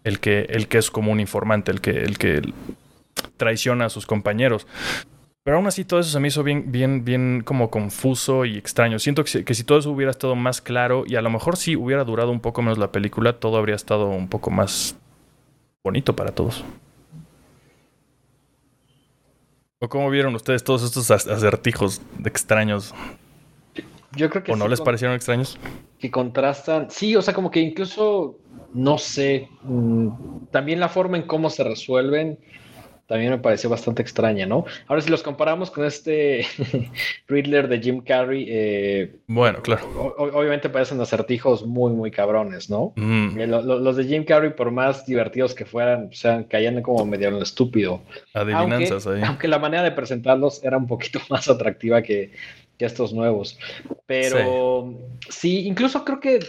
el 0.04 0.20
que, 0.20 0.42
el 0.50 0.68
que 0.68 0.78
es 0.78 0.92
como 0.92 1.12
un 1.12 1.20
informante, 1.20 1.72
el 1.72 1.82
que, 1.82 1.92
el 1.92 2.18
que 2.18 2.42
traiciona 3.38 3.86
a 3.86 3.90
sus 3.90 4.06
compañeros. 4.06 4.68
Pero 5.46 5.58
aún 5.58 5.68
así 5.68 5.86
todo 5.86 6.00
eso 6.00 6.10
se 6.10 6.20
me 6.20 6.30
hizo 6.30 6.42
bien, 6.42 6.72
bien, 6.72 7.06
bien 7.06 7.44
como 7.46 7.70
confuso 7.70 8.46
y 8.46 8.58
extraño. 8.58 8.98
Siento 8.98 9.24
que 9.24 9.54
si, 9.54 9.64
todo 9.64 9.78
eso 9.78 9.92
hubiera 9.92 10.10
estado 10.10 10.36
más 10.36 10.60
claro 10.60 11.04
y 11.06 11.18
a 11.18 11.22
lo 11.22 11.30
mejor 11.30 11.56
si 11.56 11.76
hubiera 11.76 12.04
durado 12.04 12.32
un 12.32 12.40
poco 12.40 12.64
menos 12.64 12.80
la 12.80 12.92
película, 12.92 13.34
todo 13.34 13.58
habría 13.58 13.76
estado 13.76 14.08
un 14.08 14.28
poco 14.28 14.50
más 14.50 14.98
bonito 15.84 16.16
para 16.16 16.32
todos. 16.32 16.66
¿O 19.80 19.88
cómo 19.88 20.10
vieron 20.10 20.34
ustedes 20.34 20.64
todos 20.64 20.82
estos 20.82 21.12
acertijos 21.12 22.02
extraños? 22.24 22.96
Yo 24.16 24.30
creo 24.30 24.44
que 24.44 24.52
¿O 24.52 24.56
no 24.56 24.68
les 24.68 24.82
parecieron 24.82 25.16
extraños? 25.16 25.58
Que 26.00 26.12
contrastan. 26.12 26.90
Sí, 26.90 27.16
o 27.16 27.22
sea, 27.22 27.34
como 27.34 27.52
que 27.52 27.60
incluso, 27.60 28.38
no 28.74 28.98
sé, 28.98 29.50
mm, 29.64 30.48
también 30.52 30.80
la 30.80 30.90
forma 30.90 31.18
en 31.18 31.24
cómo 31.24 31.50
se 31.50 31.64
resuelven 31.64 32.40
también 33.08 33.32
me 33.32 33.38
pareció 33.38 33.70
bastante 33.70 34.02
extraña, 34.02 34.48
¿no? 34.48 34.66
Ahora, 34.88 35.02
si 35.02 35.12
los 35.12 35.22
comparamos 35.22 35.70
con 35.70 35.86
este 35.86 36.46
Riddler 37.28 37.68
de 37.68 37.80
Jim 37.80 38.02
Carrey, 38.02 38.48
eh, 38.50 39.18
bueno, 39.28 39.62
claro. 39.62 40.16
obviamente 40.18 40.70
parecen 40.70 41.00
acertijos 41.00 41.66
muy, 41.66 41.94
muy 41.94 42.10
cabrones, 42.10 42.70
¿no? 42.70 42.94
Mm. 42.96 43.40
Eh, 43.40 43.48
los 43.48 43.96
de 43.96 44.06
Jim 44.06 44.24
Carrey, 44.26 44.54
por 44.54 44.72
más 44.72 45.06
divertidos 45.06 45.54
que 45.54 45.66
fueran, 45.66 46.10
o 46.12 46.16
sea, 46.16 46.48
caían 46.48 46.82
como 46.82 47.06
medio 47.06 47.28
en 47.28 47.36
lo 47.36 47.44
estúpido. 47.44 48.02
Adivinanzas 48.34 49.06
aunque, 49.06 49.22
ahí. 49.22 49.28
Aunque 49.28 49.48
la 49.48 49.60
manera 49.60 49.84
de 49.84 49.92
presentarlos 49.92 50.64
era 50.64 50.78
un 50.78 50.88
poquito 50.88 51.20
más 51.30 51.48
atractiva 51.48 52.02
que, 52.02 52.32
que 52.78 52.86
estos 52.86 53.14
nuevos. 53.14 53.58
Pero 54.06 54.94
sí. 55.30 55.68
incluso 55.68 56.04
creo 56.04 56.20
que, 56.20 56.40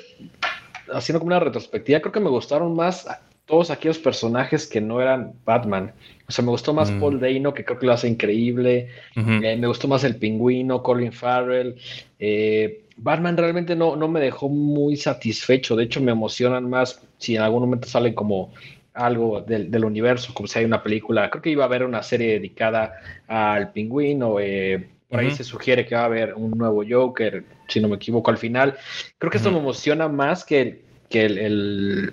haciendo 0.92 1.20
como 1.20 1.28
una 1.28 1.40
retrospectiva, 1.40 2.00
creo 2.00 2.12
que 2.12 2.20
me 2.20 2.30
gustaron 2.30 2.74
más 2.74 3.06
todos 3.46 3.70
aquellos 3.70 3.98
personajes 3.98 4.66
que 4.66 4.80
no 4.80 5.00
eran 5.00 5.32
Batman. 5.44 5.92
O 6.28 6.32
sea, 6.32 6.44
me 6.44 6.50
gustó 6.50 6.74
más 6.74 6.90
mm. 6.90 7.00
Paul 7.00 7.20
Dano, 7.20 7.54
que 7.54 7.64
creo 7.64 7.78
que 7.78 7.86
lo 7.86 7.92
hace 7.92 8.08
increíble. 8.08 8.88
Eh, 9.14 9.56
me 9.56 9.66
gustó 9.68 9.86
más 9.86 10.02
el 10.02 10.16
pingüino, 10.16 10.82
Colin 10.82 11.12
Farrell. 11.12 11.76
Eh, 12.18 12.82
Batman 12.96 13.36
realmente 13.36 13.76
no, 13.76 13.94
no 13.94 14.08
me 14.08 14.20
dejó 14.20 14.48
muy 14.48 14.96
satisfecho. 14.96 15.76
De 15.76 15.84
hecho, 15.84 16.00
me 16.00 16.10
emocionan 16.10 16.68
más 16.68 17.00
si 17.18 17.36
en 17.36 17.42
algún 17.42 17.60
momento 17.60 17.88
sale 17.88 18.14
como 18.14 18.52
algo 18.94 19.42
del, 19.42 19.70
del, 19.70 19.84
universo, 19.84 20.34
como 20.34 20.48
si 20.48 20.58
hay 20.58 20.64
una 20.64 20.82
película. 20.82 21.30
Creo 21.30 21.42
que 21.42 21.50
iba 21.50 21.62
a 21.62 21.66
haber 21.66 21.84
una 21.84 22.02
serie 22.02 22.32
dedicada 22.32 22.94
al 23.28 23.70
pingüino. 23.70 24.40
Eh, 24.40 24.88
por 25.08 25.20
ahí 25.20 25.30
se 25.30 25.44
sugiere 25.44 25.86
que 25.86 25.94
va 25.94 26.02
a 26.02 26.06
haber 26.06 26.34
un 26.34 26.50
nuevo 26.52 26.82
Joker, 26.88 27.44
si 27.68 27.80
no 27.80 27.88
me 27.88 27.96
equivoco, 27.96 28.30
al 28.30 28.38
final. 28.38 28.76
Creo 29.18 29.30
que 29.30 29.38
esto 29.38 29.50
me 29.50 29.58
emociona 29.58 30.08
más 30.08 30.44
que, 30.44 30.82
que 31.08 31.26
el, 31.26 32.12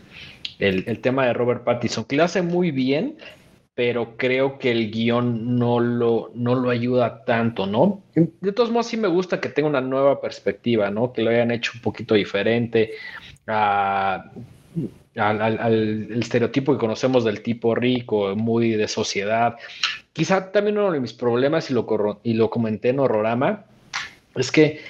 el, 0.59 0.99
tema 0.99 1.25
de 1.25 1.33
Robert 1.33 1.63
Pattinson, 1.63 2.05
que 2.05 2.15
lo 2.15 2.23
hace 2.23 2.41
muy 2.41 2.71
bien, 2.71 3.17
pero 3.75 4.15
creo 4.17 4.59
que 4.59 4.71
el 4.71 4.91
guion 4.91 5.57
no 5.57 5.79
lo, 5.79 6.31
no 6.35 6.55
lo 6.55 6.69
ayuda 6.69 7.25
tanto, 7.25 7.65
¿no? 7.65 8.03
De 8.13 8.51
todos 8.51 8.69
modos, 8.69 8.87
sí 8.87 8.97
me 8.97 9.07
gusta 9.07 9.41
que 9.41 9.49
tenga 9.49 9.69
una 9.69 9.81
nueva 9.81 10.21
perspectiva, 10.21 10.91
¿no? 10.91 11.11
Que 11.11 11.23
lo 11.23 11.31
hayan 11.31 11.51
hecho 11.51 11.71
un 11.75 11.81
poquito 11.81 12.13
diferente 12.13 12.91
al, 13.47 14.31
estereotipo 16.11 16.73
que 16.73 16.79
conocemos 16.79 17.23
del 17.23 17.41
tipo 17.41 17.75
rico, 17.75 18.35
muy 18.35 18.71
de 18.71 18.87
sociedad. 18.87 19.55
Quizá 20.13 20.51
también 20.51 20.77
uno 20.77 20.91
de 20.91 20.99
mis 20.99 21.13
problemas, 21.13 21.69
y 21.69 21.73
lo, 21.73 22.19
y 22.23 22.33
lo 22.35 22.49
comenté 22.49 22.89
en 22.89 22.99
Horrorama, 22.99 23.65
es 24.35 24.51
que 24.51 24.81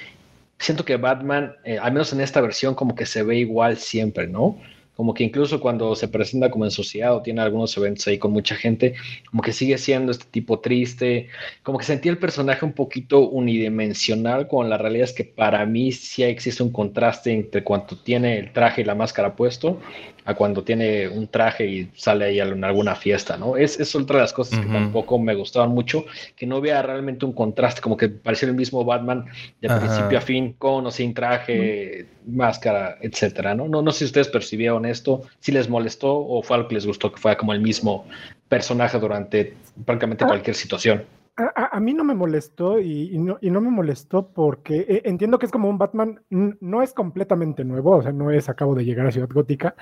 siento 0.60 0.86
que 0.86 0.98
Batman, 0.98 1.56
eh, 1.64 1.78
al 1.78 1.94
menos 1.94 2.14
en 2.14 2.22
esta 2.22 2.42
versión, 2.42 2.76
como 2.76 2.96
que 2.96 3.06
se 3.06 3.24
ve 3.24 3.38
igual 3.38 3.78
siempre, 3.78 4.28
¿no? 4.28 4.58
Como 4.96 5.14
que 5.14 5.24
incluso 5.24 5.60
cuando 5.60 5.96
se 5.96 6.08
presenta 6.08 6.52
como 6.52 6.66
en 6.66 6.72
sociedad 6.72 7.16
o 7.16 7.22
tiene 7.22 7.42
algunos 7.42 7.76
eventos 7.78 8.08
ahí 8.08 8.18
con 8.18 8.32
mucha 8.32 8.56
gente, 8.56 8.96
como 9.30 9.42
que 9.42 9.52
sigue 9.52 9.78
siendo 9.78 10.12
este 10.12 10.26
tipo 10.30 10.60
triste, 10.60 11.30
como 11.64 11.78
que 11.78 11.86
sentí 11.86 12.10
el 12.10 12.18
personaje 12.18 12.66
un 12.66 12.74
poquito 12.74 13.28
unidimensional, 13.28 14.48
con 14.48 14.70
la 14.70 14.78
realidad 14.78 15.06
es 15.06 15.14
que 15.14 15.26
para 15.26 15.66
mí 15.66 15.92
sí 15.92 16.24
existe 16.24 16.62
un 16.62 16.72
contraste 16.72 17.32
entre 17.32 17.64
cuando 17.64 17.98
tiene 17.98 18.38
el 18.38 18.54
traje 18.54 18.82
y 18.82 18.84
la 18.86 18.96
máscara 18.96 19.36
puesto 19.36 19.80
a 20.26 20.36
cuando 20.36 20.64
tiene 20.64 21.08
un 21.10 21.28
traje 21.28 21.66
y 21.66 21.90
sale 21.96 22.26
ahí 22.26 22.40
en 22.40 22.64
alguna 22.64 22.96
fiesta, 22.96 23.36
¿no? 23.38 23.58
Es, 23.58 23.80
es 23.80 23.94
otra 23.96 24.18
de 24.18 24.22
las 24.22 24.34
cosas 24.34 24.60
que 24.60 24.66
tampoco 24.66 25.20
me 25.20 25.36
gustaban 25.36 25.72
mucho, 25.72 26.06
que 26.36 26.46
no 26.46 26.62
vea 26.62 26.82
realmente 26.82 27.26
un 27.26 27.34
contraste, 27.34 27.82
como 27.82 27.98
que 27.98 28.10
pareciera 28.10 28.52
el 28.52 28.58
mismo 28.58 28.86
Batman 28.86 29.26
de 29.60 29.68
principio 29.68 30.18
a 30.18 30.22
fin, 30.22 30.54
con 30.54 30.86
o 30.86 30.92
sin 30.92 31.14
traje, 31.14 32.06
máscara, 32.26 32.98
etcétera, 33.02 33.54
¿no? 33.54 33.68
¿no? 33.68 33.82
No 33.82 33.92
sé 33.92 34.00
si 34.00 34.06
ustedes 34.06 34.30
percibieron 34.30 34.83
esto, 34.86 35.22
si 35.40 35.52
les 35.52 35.70
molestó 35.70 36.16
o 36.16 36.42
fue 36.44 36.58
algo 36.58 36.70
que 36.70 36.76
les 36.76 36.86
gustó, 36.86 37.12
que 37.12 37.20
fuera 37.20 37.38
como 37.38 37.54
el 37.54 37.62
mismo 37.62 38.06
personaje 38.50 39.00
durante 39.00 39.56
prácticamente 39.86 40.24
ah. 40.24 40.28
cualquier 40.28 40.56
situación. 40.56 41.04
A, 41.36 41.80
mí 41.80 41.96
no 41.96 42.04
me 42.04 42.14
molestó 42.14 42.80
y, 42.80 43.18
no, 43.18 43.40
y, 43.42 43.50
no, 43.50 43.60
me 43.60 43.72
molestó 43.72 44.28
porque 44.28 44.86
eh, 44.88 45.02
entiendo 45.06 45.40
que 45.40 45.48
es 45.48 45.52
como 45.52 45.68
un 45.68 45.80
Batman, 45.80 46.22
no 46.30 46.84
es 46.84 46.94
completamente 46.94 47.66
nuevo, 47.66 47.98
o 47.98 48.04
sea, 48.04 48.12
no 48.12 48.30
es 48.30 48.50
acabo 48.50 48.76
de 48.76 48.86
llegar 48.86 49.08
a 49.08 49.12
Ciudad 49.12 49.30
Gótica, 49.34 49.74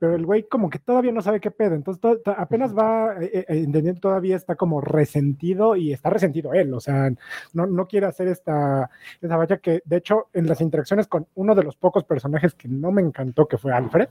pero 0.00 0.16
el 0.16 0.26
güey 0.26 0.48
como 0.48 0.68
que 0.68 0.80
todavía 0.80 1.12
no 1.12 1.22
sabe 1.22 1.38
qué 1.38 1.52
pedo, 1.52 1.76
entonces 1.76 2.02
apenas 2.36 2.76
va 2.76 3.14
eh, 3.20 3.30
eh, 3.32 3.44
entendiendo, 3.48 4.00
todavía 4.00 4.34
está 4.34 4.56
como 4.56 4.80
resentido 4.80 5.76
y 5.76 5.92
está 5.92 6.10
resentido 6.10 6.52
él, 6.52 6.74
o 6.74 6.80
sea, 6.80 7.12
no, 7.52 7.66
no 7.66 7.86
quiere 7.86 8.06
hacer 8.06 8.26
esta, 8.26 8.90
valla 9.22 9.58
que 9.58 9.82
de 9.84 9.96
hecho 9.98 10.26
en 10.32 10.48
las 10.48 10.60
interacciones 10.60 11.06
con 11.06 11.28
uno 11.36 11.54
de 11.54 11.62
los 11.62 11.76
pocos 11.76 12.02
personajes 12.02 12.54
que 12.54 12.66
no 12.66 12.90
me 12.90 13.02
encantó, 13.02 13.46
que 13.46 13.56
fue 13.56 13.72
Alfred, 13.72 14.08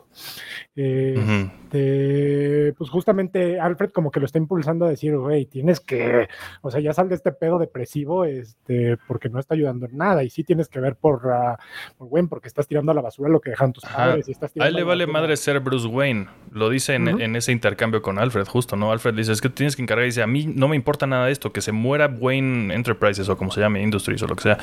este, 0.73 2.73
pues 2.77 2.89
justamente 2.89 3.59
Alfred 3.59 3.89
como 3.89 4.09
que 4.09 4.21
lo 4.21 4.25
está 4.25 4.37
impulsando 4.37 4.85
a 4.85 4.89
decir, 4.89 5.17
güey, 5.17 5.47
tienes 5.47 5.81
que, 5.81 6.29
o 6.61 6.71
sea, 6.71 6.76
ya 6.79 6.93
sal 6.93 7.09
de 7.09 7.15
este 7.15 7.31
pedo 7.31 7.59
depresivo, 7.59 8.25
este, 8.25 8.97
porque 9.07 9.29
no 9.29 9.39
está 9.39 9.55
ayudando 9.55 9.85
en 9.85 9.97
nada. 9.97 10.23
Y 10.23 10.29
sí 10.29 10.43
tienes 10.43 10.69
que 10.69 10.79
ver 10.79 10.95
por, 10.95 11.25
uh, 11.25 12.03
Wayne, 12.03 12.27
porque 12.27 12.47
estás 12.47 12.67
tirando 12.67 12.91
a 12.91 12.95
la 12.95 13.01
basura 13.01 13.29
lo 13.29 13.39
que 13.39 13.51
dejan 13.51 13.73
tus 13.73 13.83
padres. 13.83 14.27
Y 14.27 14.31
estás 14.31 14.51
a 14.59 14.67
él 14.67 14.73
le 14.73 14.83
vale 14.83 15.07
madre 15.07 15.37
ser 15.37 15.59
Bruce 15.59 15.87
Wayne. 15.87 16.27
Lo 16.51 16.69
dice 16.69 16.95
en, 16.95 17.35
ese 17.35 17.51
intercambio 17.51 18.01
con 18.01 18.19
Alfred, 18.19 18.47
justo, 18.47 18.75
¿no? 18.75 18.91
Alfred 18.91 19.13
dice, 19.13 19.31
es 19.31 19.41
que 19.41 19.49
tienes 19.49 19.75
que 19.75 19.81
encargar. 19.81 20.05
Y 20.05 20.07
dice, 20.07 20.21
a 20.21 20.27
mí 20.27 20.45
no 20.47 20.67
me 20.67 20.75
importa 20.75 21.07
nada 21.07 21.25
de 21.25 21.31
esto, 21.31 21.51
que 21.51 21.61
se 21.61 21.71
muera 21.71 22.07
Wayne 22.07 22.73
Enterprises 22.73 23.29
o 23.29 23.37
como 23.37 23.51
se 23.51 23.59
llame, 23.59 23.81
Industries 23.81 24.21
o 24.23 24.27
lo 24.27 24.35
que 24.35 24.43
sea. 24.43 24.57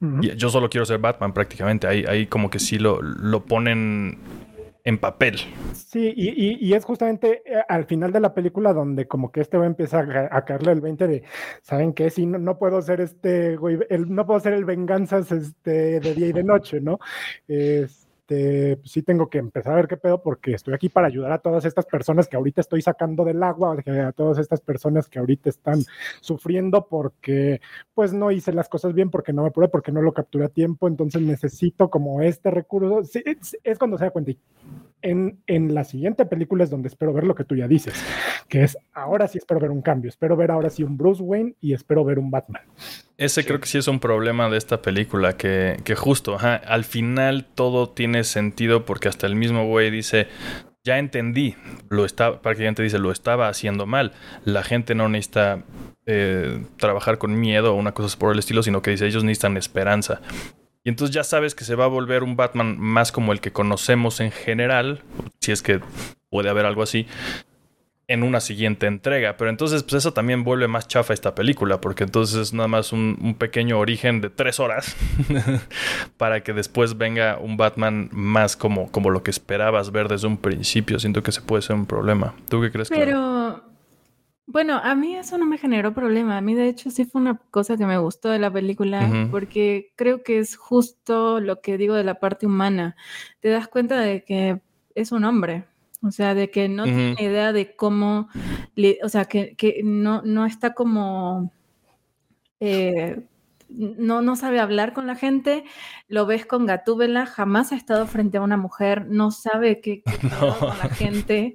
yo 0.00 0.48
solo 0.48 0.68
quiero 0.68 0.84
ser 0.84 0.98
Batman 0.98 1.32
prácticamente. 1.32 1.86
Ahí, 1.86 2.04
ahí 2.06 2.26
como 2.26 2.50
que 2.50 2.58
sí 2.58 2.78
lo, 2.78 3.00
lo 3.02 3.44
ponen 3.44 4.18
en 4.86 4.98
papel. 4.98 5.36
Sí, 5.74 6.14
y, 6.16 6.72
es 6.72 6.84
justamente 6.84 7.42
eh, 7.44 7.60
al 7.68 7.86
final 7.86 8.12
de 8.12 8.20
la 8.20 8.32
película 8.32 8.72
donde 8.72 9.08
como 9.08 9.32
que 9.32 9.40
este 9.40 9.56
güey 9.56 9.66
empieza 9.66 10.06
a, 10.30 10.44
caerle 10.44 10.72
el 10.72 10.80
20 10.80 11.08
de, 11.08 11.22
¿saben 11.60 11.92
qué? 11.92 12.08
Si 12.08 12.24
no, 12.24 12.56
puedo 12.56 12.80
ser 12.80 13.00
este, 13.00 13.56
güey, 13.56 13.80
el, 13.90 14.14
no 14.14 14.24
puedo 14.26 14.38
ser 14.38 14.52
el 14.52 14.64
venganzas 14.64 15.32
este, 15.32 15.98
de 15.98 16.14
día 16.14 16.28
y 16.28 16.32
de 16.32 16.44
noche, 16.44 16.80
¿no? 16.80 17.00
Este, 18.28 18.80
sí 18.84 19.02
tengo 19.02 19.30
que 19.30 19.38
empezar 19.38 19.72
a 19.72 19.76
ver 19.76 19.86
qué 19.86 19.96
pedo 19.96 20.20
porque 20.20 20.52
estoy 20.52 20.74
aquí 20.74 20.88
para 20.88 21.06
ayudar 21.06 21.30
a 21.30 21.38
todas 21.38 21.64
estas 21.64 21.86
personas 21.86 22.26
que 22.26 22.36
ahorita 22.36 22.60
estoy 22.60 22.82
sacando 22.82 23.24
del 23.24 23.40
agua, 23.40 23.76
a 23.86 24.12
todas 24.12 24.38
estas 24.38 24.60
personas 24.60 25.08
que 25.08 25.20
ahorita 25.20 25.48
están 25.48 25.84
sufriendo 26.20 26.88
porque 26.88 27.60
pues 27.94 28.12
no 28.12 28.32
hice 28.32 28.52
las 28.52 28.68
cosas 28.68 28.94
bien, 28.94 29.10
porque 29.10 29.32
no 29.32 29.42
me 29.42 29.48
apuré, 29.48 29.68
porque 29.68 29.92
no 29.92 30.02
lo 30.02 30.12
capturé 30.12 30.46
a 30.46 30.48
tiempo, 30.48 30.88
entonces 30.88 31.22
necesito 31.22 31.88
como 31.88 32.20
este 32.20 32.50
recurso. 32.50 33.00
Es, 33.24 33.78
cuando 33.78 33.96
se 33.96 34.04
da 34.04 34.10
cuenta 34.10 34.32
en, 35.02 35.40
en, 35.46 35.72
la 35.72 35.84
siguiente 35.84 36.26
película 36.26 36.64
es 36.64 36.70
donde 36.70 36.88
espero 36.88 37.12
ver 37.12 37.24
lo 37.24 37.36
que 37.36 37.44
tú 37.44 37.54
ya 37.54 37.68
dices, 37.68 37.94
que 38.48 38.64
es 38.64 38.76
ahora 38.92 39.28
sí 39.28 39.38
espero 39.38 39.60
ver 39.60 39.70
un 39.70 39.82
cambio, 39.82 40.08
espero 40.08 40.36
ver 40.36 40.50
ahora 40.50 40.68
sí 40.68 40.82
un 40.82 40.96
Bruce 40.96 41.22
Wayne 41.22 41.54
y 41.60 41.74
espero 41.74 42.04
ver 42.04 42.18
un 42.18 42.32
Batman. 42.32 42.62
Ese 43.18 43.46
creo 43.46 43.60
que 43.60 43.66
sí 43.66 43.78
es 43.78 43.88
un 43.88 43.98
problema 43.98 44.50
de 44.50 44.58
esta 44.58 44.82
película, 44.82 45.38
que, 45.38 45.80
que 45.84 45.94
justo, 45.94 46.36
al 46.38 46.84
final 46.84 47.46
todo 47.54 47.88
tiene 47.88 48.24
sentido 48.24 48.84
porque 48.84 49.08
hasta 49.08 49.26
el 49.26 49.36
mismo 49.36 49.66
güey 49.66 49.90
dice, 49.90 50.28
ya 50.86 50.98
entendí, 50.98 51.56
lo 51.88 52.04
estaba, 52.04 52.40
prácticamente 52.42 52.82
dice, 52.82 52.98
lo 52.98 53.10
estaba 53.10 53.48
haciendo 53.48 53.86
mal. 53.86 54.12
La 54.44 54.62
gente 54.62 54.94
no 54.94 55.08
necesita 55.08 55.64
eh, 56.06 56.64
trabajar 56.76 57.18
con 57.18 57.40
miedo 57.40 57.74
o 57.74 57.76
una 57.76 57.92
cosa 57.92 58.16
por 58.18 58.32
el 58.32 58.38
estilo, 58.38 58.62
sino 58.62 58.82
que 58.82 58.92
dice, 58.92 59.06
ellos 59.06 59.24
necesitan 59.24 59.56
esperanza. 59.56 60.20
Y 60.84 60.90
entonces 60.90 61.12
ya 61.12 61.24
sabes 61.24 61.56
que 61.56 61.64
se 61.64 61.74
va 61.74 61.86
a 61.86 61.88
volver 61.88 62.22
un 62.22 62.36
Batman 62.36 62.78
más 62.78 63.10
como 63.10 63.32
el 63.32 63.40
que 63.40 63.50
conocemos 63.50 64.20
en 64.20 64.30
general, 64.30 65.02
si 65.40 65.50
es 65.50 65.60
que 65.60 65.80
puede 66.30 66.50
haber 66.50 66.66
algo 66.66 66.82
así, 66.82 67.08
en 68.08 68.22
una 68.22 68.40
siguiente 68.40 68.86
entrega. 68.86 69.36
Pero 69.36 69.50
entonces, 69.50 69.82
pues 69.82 69.94
eso 69.94 70.12
también 70.12 70.44
vuelve 70.44 70.68
más 70.68 70.86
chafa 70.86 71.12
esta 71.12 71.34
película, 71.34 71.80
porque 71.80 72.04
entonces 72.04 72.36
es 72.36 72.52
nada 72.54 72.68
más 72.68 72.92
un, 72.92 73.36
pequeño 73.38 73.78
origen 73.78 74.20
de 74.20 74.30
tres 74.30 74.60
horas 74.60 74.96
para 76.16 76.42
que 76.42 76.52
después 76.52 76.96
venga 76.96 77.38
un 77.38 77.56
Batman 77.56 78.08
más 78.12 78.56
como, 78.56 78.90
como 78.90 79.10
lo 79.10 79.22
que 79.22 79.30
esperabas 79.30 79.90
ver 79.90 80.08
desde 80.08 80.26
un 80.26 80.36
principio. 80.36 80.98
Siento 80.98 81.22
que 81.22 81.32
se 81.32 81.40
puede 81.40 81.62
ser 81.62 81.76
un 81.76 81.86
problema. 81.86 82.34
¿Tú 82.48 82.60
qué 82.60 82.70
crees? 82.70 82.88
Pero, 82.88 83.64
bueno, 84.46 84.80
a 84.82 84.94
mí 84.94 85.16
eso 85.16 85.36
no 85.38 85.46
me 85.46 85.58
generó 85.58 85.92
problema. 85.92 86.38
A 86.38 86.40
mí, 86.40 86.54
de 86.54 86.68
hecho, 86.68 86.90
sí 86.90 87.04
fue 87.04 87.20
una 87.20 87.40
cosa 87.50 87.76
que 87.76 87.86
me 87.86 87.98
gustó 87.98 88.30
de 88.30 88.38
la 88.38 88.52
película, 88.52 89.28
porque 89.32 89.92
creo 89.96 90.22
que 90.22 90.38
es 90.38 90.56
justo 90.56 91.40
lo 91.40 91.60
que 91.60 91.76
digo 91.76 91.94
de 91.94 92.04
la 92.04 92.20
parte 92.20 92.46
humana. 92.46 92.96
Te 93.40 93.48
das 93.48 93.66
cuenta 93.66 94.00
de 94.00 94.22
que 94.22 94.60
es 94.94 95.12
un 95.12 95.24
hombre 95.24 95.64
o 96.02 96.10
sea, 96.10 96.34
de 96.34 96.50
que 96.50 96.68
no 96.68 96.84
tiene 96.84 97.16
idea 97.18 97.52
de 97.52 97.74
cómo, 97.74 98.28
o 99.02 99.08
sea, 99.08 99.24
que, 99.24 99.80
no, 99.82 100.22
no 100.22 100.46
está 100.46 100.74
como, 100.74 101.52
eh, 102.60 103.26
no, 103.68 104.22
no 104.22 104.36
sabe 104.36 104.60
hablar 104.60 104.92
con 104.92 105.06
la 105.06 105.16
gente, 105.16 105.64
lo 106.08 106.26
ves 106.26 106.46
con 106.46 106.66
Gatúbela, 106.66 107.26
jamás 107.26 107.72
ha 107.72 107.76
estado 107.76 108.06
frente 108.06 108.38
a 108.38 108.42
una 108.42 108.56
mujer, 108.56 109.06
no 109.08 109.30
sabe 109.30 109.80
qué, 109.80 110.02
qué 110.02 110.12
con 110.60 110.78
la 110.78 110.88
gente. 110.88 111.54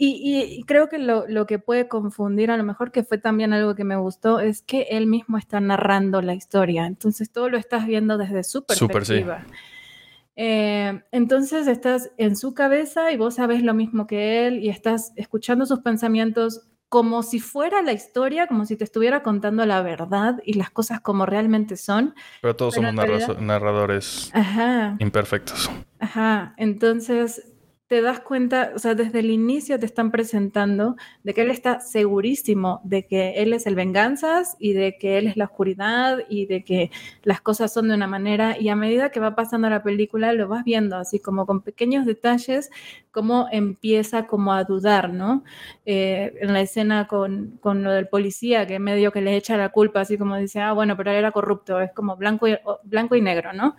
Y, 0.00 0.62
creo 0.68 0.88
que 0.88 0.98
lo, 0.98 1.26
lo, 1.26 1.44
que 1.46 1.58
puede 1.58 1.88
confundir, 1.88 2.52
a 2.52 2.56
lo 2.56 2.62
mejor 2.62 2.92
que 2.92 3.02
fue 3.02 3.18
también 3.18 3.52
algo 3.52 3.74
que 3.74 3.82
me 3.82 3.96
gustó, 3.96 4.38
es 4.38 4.62
que 4.62 4.82
él 4.90 5.08
mismo 5.08 5.38
está 5.38 5.58
narrando 5.58 6.22
la 6.22 6.34
historia. 6.34 6.86
Entonces 6.86 7.32
todo 7.32 7.48
lo 7.48 7.58
estás 7.58 7.84
viendo 7.84 8.16
desde 8.16 8.44
su 8.44 8.64
perspectiva. 8.64 9.44
Eh, 10.40 11.02
entonces 11.10 11.66
estás 11.66 12.12
en 12.16 12.36
su 12.36 12.54
cabeza 12.54 13.10
y 13.10 13.16
vos 13.16 13.34
sabes 13.34 13.64
lo 13.64 13.74
mismo 13.74 14.06
que 14.06 14.46
él 14.46 14.60
y 14.62 14.68
estás 14.68 15.12
escuchando 15.16 15.66
sus 15.66 15.80
pensamientos 15.80 16.68
como 16.88 17.24
si 17.24 17.40
fuera 17.40 17.82
la 17.82 17.92
historia, 17.92 18.46
como 18.46 18.64
si 18.64 18.76
te 18.76 18.84
estuviera 18.84 19.24
contando 19.24 19.66
la 19.66 19.82
verdad 19.82 20.40
y 20.44 20.54
las 20.54 20.70
cosas 20.70 21.00
como 21.00 21.26
realmente 21.26 21.76
son. 21.76 22.14
Pero 22.40 22.54
todos 22.54 22.76
somos 22.76 22.94
narradores 22.94 24.32
imperfectos. 25.00 25.68
Ajá, 25.98 26.54
entonces 26.56 27.42
te 27.88 28.02
das 28.02 28.20
cuenta, 28.20 28.72
o 28.76 28.78
sea, 28.78 28.94
desde 28.94 29.20
el 29.20 29.30
inicio 29.30 29.78
te 29.80 29.86
están 29.86 30.10
presentando 30.10 30.96
de 31.24 31.32
que 31.32 31.40
él 31.40 31.50
está 31.50 31.80
segurísimo 31.80 32.82
de 32.84 33.06
que 33.06 33.42
él 33.42 33.54
es 33.54 33.66
el 33.66 33.74
venganzas 33.74 34.56
y 34.58 34.74
de 34.74 34.98
que 34.98 35.16
él 35.16 35.26
es 35.26 35.38
la 35.38 35.46
oscuridad 35.46 36.18
y 36.28 36.44
de 36.44 36.64
que 36.64 36.90
las 37.22 37.40
cosas 37.40 37.72
son 37.72 37.88
de 37.88 37.94
una 37.94 38.06
manera 38.06 38.58
y 38.60 38.68
a 38.68 38.76
medida 38.76 39.10
que 39.10 39.20
va 39.20 39.34
pasando 39.34 39.70
la 39.70 39.82
película 39.82 40.34
lo 40.34 40.48
vas 40.48 40.64
viendo 40.64 40.96
así 40.96 41.18
como 41.18 41.46
con 41.46 41.62
pequeños 41.62 42.04
detalles 42.04 42.70
cómo 43.10 43.48
empieza 43.50 44.26
como 44.26 44.52
a 44.52 44.64
dudar, 44.64 45.10
¿no? 45.10 45.42
Eh, 45.86 46.34
en 46.42 46.52
la 46.52 46.60
escena 46.60 47.06
con, 47.06 47.58
con, 47.62 47.82
lo 47.82 47.90
del 47.90 48.08
policía 48.08 48.66
que 48.66 48.78
medio 48.78 49.12
que 49.12 49.22
le 49.22 49.34
echa 49.34 49.56
la 49.56 49.70
culpa 49.70 50.00
así 50.02 50.18
como 50.18 50.36
dice, 50.36 50.60
ah, 50.60 50.72
bueno, 50.72 50.96
pero 50.96 51.10
él 51.10 51.16
era 51.16 51.32
corrupto, 51.32 51.80
es 51.80 51.90
como 51.92 52.16
blanco 52.16 52.46
blanco 52.84 53.16
y 53.16 53.22
negro, 53.22 53.54
¿no? 53.54 53.76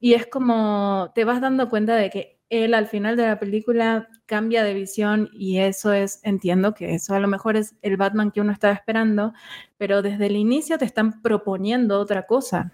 Y 0.00 0.14
es 0.14 0.26
como 0.26 1.10
te 1.14 1.24
vas 1.24 1.40
dando 1.40 1.68
cuenta 1.68 1.96
de 1.96 2.10
que 2.10 2.35
él 2.50 2.74
al 2.74 2.86
final 2.86 3.16
de 3.16 3.26
la 3.26 3.38
película 3.38 4.08
cambia 4.26 4.64
de 4.64 4.74
visión 4.74 5.30
y 5.32 5.58
eso 5.58 5.92
es, 5.92 6.20
entiendo 6.22 6.74
que 6.74 6.94
eso 6.94 7.14
a 7.14 7.20
lo 7.20 7.28
mejor 7.28 7.56
es 7.56 7.76
el 7.82 7.96
Batman 7.96 8.30
que 8.30 8.40
uno 8.40 8.52
estaba 8.52 8.74
esperando, 8.74 9.32
pero 9.78 10.02
desde 10.02 10.26
el 10.26 10.36
inicio 10.36 10.78
te 10.78 10.84
están 10.84 11.22
proponiendo 11.22 11.98
otra 11.98 12.26
cosa. 12.26 12.72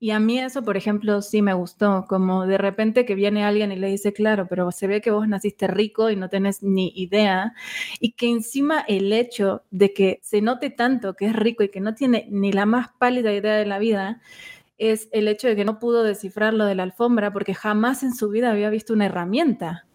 Y 0.00 0.10
a 0.10 0.18
mí 0.18 0.38
eso, 0.40 0.62
por 0.62 0.76
ejemplo, 0.76 1.22
sí 1.22 1.42
me 1.42 1.54
gustó, 1.54 2.06
como 2.08 2.46
de 2.46 2.58
repente 2.58 3.04
que 3.04 3.14
viene 3.14 3.44
alguien 3.44 3.72
y 3.72 3.76
le 3.76 3.88
dice, 3.88 4.12
claro, 4.12 4.46
pero 4.48 4.72
se 4.72 4.86
ve 4.86 5.00
que 5.00 5.10
vos 5.10 5.28
naciste 5.28 5.68
rico 5.68 6.10
y 6.10 6.16
no 6.16 6.28
tenés 6.28 6.62
ni 6.62 6.92
idea, 6.96 7.54
y 8.00 8.12
que 8.12 8.28
encima 8.28 8.80
el 8.80 9.12
hecho 9.12 9.62
de 9.70 9.92
que 9.92 10.18
se 10.22 10.42
note 10.42 10.70
tanto 10.70 11.14
que 11.14 11.26
es 11.26 11.36
rico 11.36 11.62
y 11.62 11.68
que 11.68 11.80
no 11.80 11.94
tiene 11.94 12.26
ni 12.30 12.52
la 12.52 12.66
más 12.66 12.88
pálida 12.98 13.32
idea 13.32 13.54
de 13.54 13.66
la 13.66 13.78
vida, 13.78 14.20
es 14.90 15.08
el 15.12 15.28
hecho 15.28 15.46
de 15.46 15.54
que 15.54 15.64
no 15.64 15.78
pudo 15.78 16.02
descifrar 16.02 16.54
lo 16.54 16.64
de 16.64 16.74
la 16.74 16.82
alfombra 16.82 17.32
porque 17.32 17.54
jamás 17.54 18.02
en 18.02 18.14
su 18.14 18.28
vida 18.28 18.50
había 18.50 18.68
visto 18.68 18.92
una 18.92 19.06
herramienta. 19.06 19.86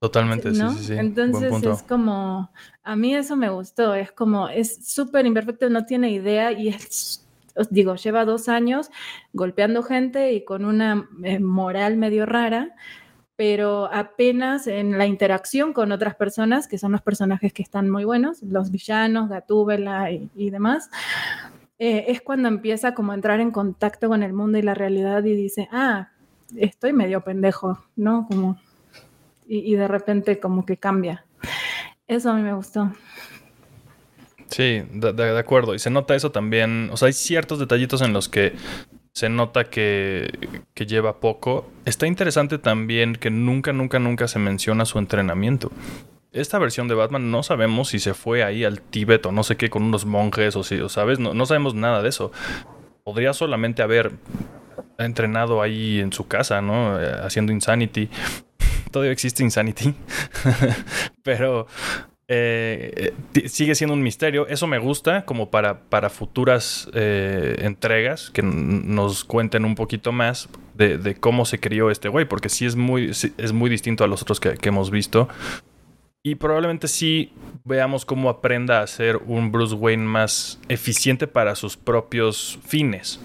Totalmente, 0.00 0.52
sí, 0.52 0.60
sí, 0.76 0.84
sí. 0.84 0.92
Entonces 0.94 1.62
es 1.62 1.82
como, 1.84 2.50
a 2.82 2.96
mí 2.96 3.14
eso 3.14 3.36
me 3.36 3.48
gustó, 3.48 3.94
es 3.94 4.10
como, 4.10 4.48
es 4.48 4.84
súper 4.92 5.26
imperfecto, 5.26 5.70
no 5.70 5.86
tiene 5.86 6.10
idea 6.10 6.50
y 6.52 6.68
es, 6.68 7.24
os 7.54 7.70
digo, 7.70 7.94
lleva 7.94 8.24
dos 8.24 8.48
años 8.48 8.90
golpeando 9.32 9.82
gente 9.82 10.32
y 10.32 10.44
con 10.44 10.64
una 10.64 11.08
eh, 11.22 11.38
moral 11.38 11.96
medio 11.96 12.26
rara, 12.26 12.74
pero 13.36 13.88
apenas 13.92 14.66
en 14.66 14.98
la 14.98 15.06
interacción 15.06 15.72
con 15.72 15.92
otras 15.92 16.16
personas, 16.16 16.66
que 16.66 16.78
son 16.78 16.92
los 16.92 17.02
personajes 17.02 17.52
que 17.52 17.62
están 17.62 17.88
muy 17.88 18.04
buenos, 18.04 18.42
los 18.42 18.72
villanos, 18.72 19.28
Gatúbela 19.28 20.10
y, 20.10 20.28
y 20.34 20.50
demás, 20.50 20.90
eh, 21.84 22.12
es 22.12 22.20
cuando 22.20 22.46
empieza 22.46 22.94
como 22.94 23.10
a 23.10 23.16
entrar 23.16 23.40
en 23.40 23.50
contacto 23.50 24.08
con 24.08 24.22
el 24.22 24.32
mundo 24.32 24.56
y 24.56 24.62
la 24.62 24.72
realidad 24.72 25.24
y 25.24 25.34
dice, 25.34 25.68
ah, 25.72 26.10
estoy 26.56 26.92
medio 26.92 27.22
pendejo, 27.22 27.84
¿no? 27.96 28.24
Como, 28.28 28.56
y, 29.48 29.74
de 29.74 29.88
repente 29.88 30.38
como 30.38 30.64
que 30.64 30.76
cambia. 30.76 31.24
Eso 32.06 32.30
a 32.30 32.34
mí 32.34 32.42
me 32.42 32.54
gustó. 32.54 32.92
Sí, 34.46 34.84
de, 34.92 35.36
acuerdo. 35.36 35.74
Y 35.74 35.80
se 35.80 35.90
nota 35.90 36.14
eso 36.14 36.30
también. 36.30 36.88
O 36.92 36.96
sea, 36.96 37.06
hay 37.06 37.14
ciertos 37.14 37.58
detallitos 37.58 38.00
en 38.00 38.12
los 38.12 38.28
que 38.28 38.52
se 39.12 39.28
nota 39.28 39.64
que, 39.64 40.30
que, 40.74 40.86
lleva 40.86 41.18
poco. 41.18 41.68
Está 41.84 42.06
interesante 42.06 42.58
también 42.58 43.16
que 43.16 43.30
nunca, 43.30 43.72
nunca, 43.72 43.98
nunca 43.98 44.28
se 44.28 44.38
menciona 44.38 44.84
su 44.84 45.00
entrenamiento 45.00 45.72
esta 46.32 46.58
versión 46.58 46.88
de 46.88 46.94
Batman 46.94 47.30
no 47.30 47.42
sabemos 47.42 47.88
si 47.88 47.98
se 47.98 48.14
fue 48.14 48.42
ahí 48.42 48.64
al 48.64 48.80
Tíbet 48.80 49.26
o 49.26 49.32
no 49.32 49.42
sé 49.42 49.56
qué 49.56 49.70
con 49.70 49.82
unos 49.82 50.06
monjes 50.06 50.56
o 50.56 50.64
si, 50.64 50.78
¿sabes? 50.88 51.18
No, 51.18 51.34
no 51.34 51.46
sabemos 51.46 51.74
nada 51.74 52.02
de 52.02 52.08
eso. 52.08 52.32
Podría 53.04 53.32
solamente 53.32 53.82
haber 53.82 54.12
entrenado 54.98 55.62
ahí 55.62 56.00
en 56.00 56.12
su 56.12 56.28
casa, 56.28 56.62
¿no? 56.62 57.00
Eh, 57.00 57.12
haciendo 57.22 57.52
Insanity. 57.52 58.08
Todavía 58.90 59.12
existe 59.12 59.42
Insanity. 59.42 59.94
Pero 61.22 61.66
eh, 62.28 63.12
sigue 63.46 63.74
siendo 63.74 63.94
un 63.94 64.02
misterio. 64.02 64.46
Eso 64.46 64.66
me 64.66 64.78
gusta 64.78 65.26
como 65.26 65.50
para, 65.50 65.80
para 65.80 66.08
futuras 66.08 66.88
eh, 66.94 67.56
entregas 67.58 68.30
que 68.30 68.42
nos 68.42 69.24
cuenten 69.24 69.64
un 69.64 69.74
poquito 69.74 70.12
más 70.12 70.48
de, 70.74 71.16
cómo 71.20 71.44
se 71.44 71.60
crió 71.60 71.90
este 71.90 72.08
güey, 72.08 72.24
porque 72.24 72.48
sí 72.48 72.64
es 72.64 72.74
muy, 72.74 73.10
es 73.10 73.52
muy 73.52 73.68
distinto 73.68 74.02
a 74.04 74.06
los 74.06 74.22
otros 74.22 74.40
que, 74.40 74.54
que 74.54 74.68
hemos 74.70 74.90
visto. 74.90 75.28
Y 76.24 76.36
probablemente 76.36 76.86
sí 76.86 77.32
veamos 77.64 78.04
cómo 78.04 78.30
aprenda 78.30 78.80
a 78.80 78.86
ser 78.86 79.16
un 79.16 79.50
Bruce 79.50 79.74
Wayne 79.74 80.04
más 80.04 80.60
eficiente 80.68 81.26
para 81.26 81.56
sus 81.56 81.76
propios 81.76 82.60
fines. 82.64 83.20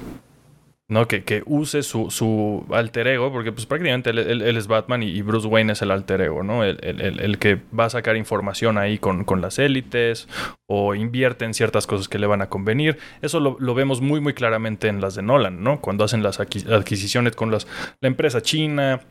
¿no? 0.89 1.05
Que, 1.07 1.23
que 1.23 1.43
use 1.45 1.83
su, 1.83 2.09
su, 2.11 2.65
alter 2.71 3.07
ego, 3.07 3.31
porque 3.31 3.51
pues 3.51 3.65
prácticamente 3.65 4.09
él, 4.11 4.41
es 4.41 4.67
Batman 4.67 5.03
y, 5.03 5.21
Bruce 5.21 5.45
Wayne 5.45 5.73
es 5.73 5.81
el 5.81 5.91
alter 5.91 6.21
ego, 6.21 6.43
¿no? 6.43 6.63
El, 6.63 6.79
el, 6.81 7.37
que 7.39 7.59
va 7.77 7.85
a 7.85 7.89
sacar 7.89 8.15
información 8.15 8.77
ahí 8.77 8.97
con, 8.97 9.25
con, 9.25 9.41
las 9.41 9.59
élites 9.59 10.29
o 10.65 10.95
invierte 10.95 11.43
en 11.43 11.53
ciertas 11.53 11.87
cosas 11.87 12.07
que 12.07 12.17
le 12.19 12.25
van 12.25 12.41
a 12.41 12.47
convenir. 12.47 12.97
Eso 13.21 13.41
lo, 13.41 13.57
lo, 13.59 13.75
vemos 13.75 13.99
muy 13.99 14.21
muy 14.21 14.33
claramente 14.33 14.87
en 14.87 15.01
las 15.01 15.15
de 15.15 15.23
Nolan, 15.23 15.61
¿no? 15.61 15.81
Cuando 15.81 16.05
hacen 16.05 16.23
las 16.23 16.39
adquisiciones 16.39 17.35
con 17.35 17.51
las, 17.51 17.67
la 17.99 18.07
empresa 18.07 18.41
china 18.41 19.01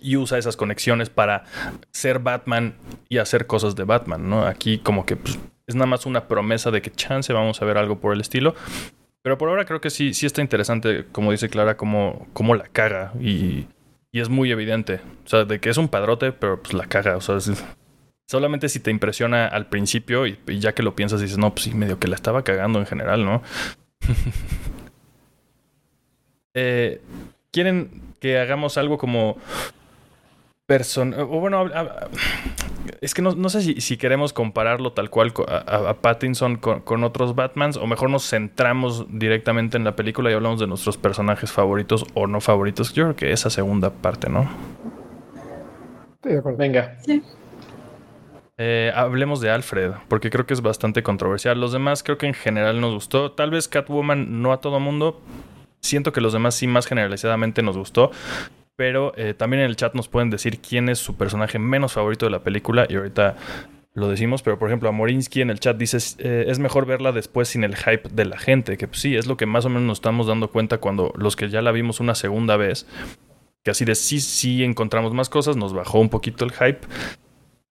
y 0.00 0.16
usa 0.16 0.38
esas 0.38 0.56
conexiones 0.56 1.10
para 1.10 1.44
ser 1.90 2.18
Batman 2.18 2.74
y 3.08 3.18
hacer 3.18 3.46
cosas 3.46 3.76
de 3.76 3.84
Batman, 3.84 4.28
¿no? 4.28 4.46
Aquí 4.46 4.78
como 4.78 5.06
que 5.06 5.16
pues, 5.16 5.38
es 5.66 5.74
nada 5.74 5.86
más 5.86 6.06
una 6.06 6.28
promesa 6.28 6.70
de 6.70 6.82
que 6.82 6.90
chance 6.90 7.32
vamos 7.32 7.60
a 7.62 7.64
ver 7.64 7.78
algo 7.78 8.00
por 8.00 8.12
el 8.12 8.20
estilo. 8.20 8.54
Pero 9.22 9.36
por 9.36 9.50
ahora 9.50 9.66
creo 9.66 9.80
que 9.80 9.90
sí, 9.90 10.14
sí 10.14 10.26
está 10.26 10.40
interesante, 10.40 11.06
como 11.12 11.30
dice 11.30 11.50
Clara, 11.50 11.76
cómo, 11.76 12.26
cómo 12.32 12.54
la 12.54 12.64
caga 12.64 13.12
y, 13.20 13.66
y, 14.12 14.20
es 14.20 14.30
muy 14.30 14.50
evidente. 14.50 15.00
O 15.26 15.28
sea, 15.28 15.44
de 15.44 15.60
que 15.60 15.68
es 15.68 15.76
un 15.76 15.88
padrote, 15.88 16.32
pero 16.32 16.62
pues 16.62 16.72
la 16.72 16.86
caga. 16.86 17.16
O 17.16 17.20
sea, 17.20 17.38
solamente 18.30 18.68
si 18.68 18.78
te 18.78 18.92
impresiona 18.92 19.46
al 19.46 19.66
principio 19.66 20.26
y, 20.26 20.38
ya 20.60 20.72
que 20.72 20.84
lo 20.84 20.94
piensas 20.94 21.20
dices, 21.20 21.36
no, 21.36 21.52
pues 21.52 21.64
sí, 21.64 21.74
medio 21.74 21.98
que 21.98 22.06
la 22.06 22.14
estaba 22.14 22.44
cagando 22.44 22.78
en 22.78 22.86
general, 22.86 23.24
¿no? 23.24 23.42
eh, 26.54 27.02
¿Quieren 27.50 27.90
que 28.20 28.38
hagamos 28.38 28.78
algo 28.78 28.98
como 28.98 29.36
Person 30.70 31.14
o 31.18 31.26
bueno, 31.26 31.68
es 33.00 33.12
que 33.12 33.22
no, 33.22 33.48
sé 33.48 33.60
si, 33.60 33.96
queremos 33.96 34.32
compararlo 34.32 34.92
tal 34.92 35.10
cual 35.10 35.34
a, 35.48 35.94
Pattinson 35.94 36.58
con, 36.58 37.02
otros 37.02 37.34
Batmans 37.34 37.76
o 37.76 37.88
mejor 37.88 38.08
nos 38.08 38.30
centramos 38.30 39.04
directamente 39.10 39.76
en 39.76 39.82
la 39.82 39.96
película 39.96 40.30
y 40.30 40.34
hablamos 40.34 40.60
de 40.60 40.68
nuestros 40.68 40.96
personajes 40.96 41.50
favoritos 41.50 42.06
o 42.14 42.28
no 42.28 42.40
favoritos. 42.40 42.92
Yo 42.92 43.02
creo 43.02 43.16
que 43.16 43.32
esa 43.32 43.50
segunda 43.50 43.90
parte, 43.90 44.30
¿no? 44.30 44.48
Estoy 46.14 46.34
de 46.34 46.38
acuerdo. 46.38 46.58
Venga. 46.58 46.98
Sí. 47.04 47.20
Eh, 48.56 48.92
hablemos 48.94 49.40
de 49.40 49.50
Alfred, 49.50 49.90
porque 50.06 50.30
creo 50.30 50.46
que 50.46 50.54
es 50.54 50.60
bastante 50.60 51.02
controversial. 51.02 51.60
Los 51.60 51.72
demás 51.72 52.04
creo 52.04 52.16
que 52.16 52.28
en 52.28 52.34
general 52.34 52.80
nos 52.80 52.94
gustó. 52.94 53.32
Tal 53.32 53.50
vez 53.50 53.66
Catwoman 53.66 54.40
no 54.40 54.52
a 54.52 54.60
todo 54.60 54.78
mundo. 54.78 55.20
Siento 55.80 56.12
que 56.12 56.20
los 56.20 56.32
demás 56.32 56.54
sí 56.54 56.68
más 56.68 56.86
generalizadamente 56.86 57.60
nos 57.60 57.76
gustó 57.76 58.12
pero 58.80 59.12
eh, 59.18 59.34
también 59.34 59.62
en 59.62 59.68
el 59.68 59.76
chat 59.76 59.92
nos 59.92 60.08
pueden 60.08 60.30
decir 60.30 60.58
quién 60.58 60.88
es 60.88 60.98
su 60.98 61.14
personaje 61.14 61.58
menos 61.58 61.92
favorito 61.92 62.24
de 62.24 62.30
la 62.30 62.42
película 62.42 62.86
y 62.88 62.96
ahorita 62.96 63.36
lo 63.92 64.08
decimos, 64.08 64.40
pero 64.40 64.58
por 64.58 64.70
ejemplo 64.70 64.88
a 64.88 64.92
Morinsky 64.92 65.42
en 65.42 65.50
el 65.50 65.60
chat 65.60 65.76
dice 65.76 65.98
eh, 66.16 66.46
es 66.48 66.58
mejor 66.58 66.86
verla 66.86 67.12
después 67.12 67.48
sin 67.48 67.62
el 67.62 67.76
hype 67.76 68.08
de 68.10 68.24
la 68.24 68.38
gente, 68.38 68.78
que 68.78 68.88
pues, 68.88 69.02
sí, 69.02 69.14
es 69.16 69.26
lo 69.26 69.36
que 69.36 69.44
más 69.44 69.66
o 69.66 69.68
menos 69.68 69.82
nos 69.82 69.98
estamos 69.98 70.28
dando 70.28 70.50
cuenta 70.50 70.78
cuando 70.78 71.12
los 71.14 71.36
que 71.36 71.50
ya 71.50 71.60
la 71.60 71.72
vimos 71.72 72.00
una 72.00 72.14
segunda 72.14 72.56
vez, 72.56 72.86
que 73.62 73.70
así 73.70 73.84
de 73.84 73.94
sí, 73.94 74.18
sí 74.18 74.64
encontramos 74.64 75.12
más 75.12 75.28
cosas, 75.28 75.58
nos 75.58 75.74
bajó 75.74 76.00
un 76.00 76.08
poquito 76.08 76.46
el 76.46 76.52
hype, 76.52 76.80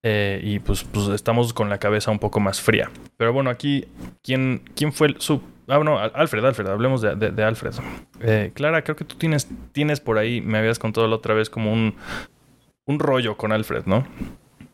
eh, 0.04 0.40
y 0.44 0.60
pues, 0.60 0.84
pues 0.84 1.08
estamos 1.10 1.54
con 1.54 1.70
la 1.70 1.78
cabeza 1.78 2.12
un 2.12 2.20
poco 2.20 2.40
más 2.40 2.62
fría. 2.62 2.90
Pero 3.18 3.34
bueno, 3.34 3.50
aquí, 3.50 3.86
¿quién, 4.24 4.62
quién 4.76 4.94
fue 4.94 5.16
su... 5.18 5.42
Ah, 5.68 5.78
bueno, 5.78 6.00
Alfred, 6.00 6.44
Alfred, 6.44 6.68
hablemos 6.68 7.02
de, 7.02 7.44
Alfred. 7.44 7.74
Eh, 8.22 8.52
Clara, 8.56 8.84
creo 8.84 8.96
que 8.96 9.06
tú 9.06 9.16
tienes, 9.18 9.48
tienes 9.72 10.00
por 10.00 10.18
ahí, 10.18 10.42
me 10.42 10.58
habías 10.58 10.80
contado 10.80 11.08
la 11.08 11.16
otra 11.16 11.36
vez 11.36 11.50
como 11.50 11.72
un, 11.72 11.96
un 12.86 13.00
rollo 13.00 13.38
con 13.38 13.52
Alfred, 13.52 13.86
¿no? 13.86 14.08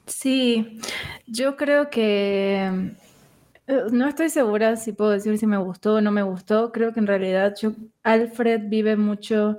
Sí, 0.05 0.79
yo 1.25 1.57
creo 1.57 1.89
que... 1.89 2.93
Eh, 3.67 3.81
no 3.91 4.07
estoy 4.07 4.29
segura 4.29 4.75
si 4.75 4.93
puedo 4.93 5.11
decir 5.11 5.37
si 5.37 5.47
me 5.47 5.57
gustó 5.57 5.95
o 5.95 6.01
no 6.01 6.11
me 6.11 6.21
gustó. 6.21 6.71
Creo 6.71 6.93
que 6.93 6.99
en 6.99 7.07
realidad 7.07 7.55
yo, 7.59 7.71
Alfred 8.03 8.61
vive 8.67 8.95
mucho 8.95 9.57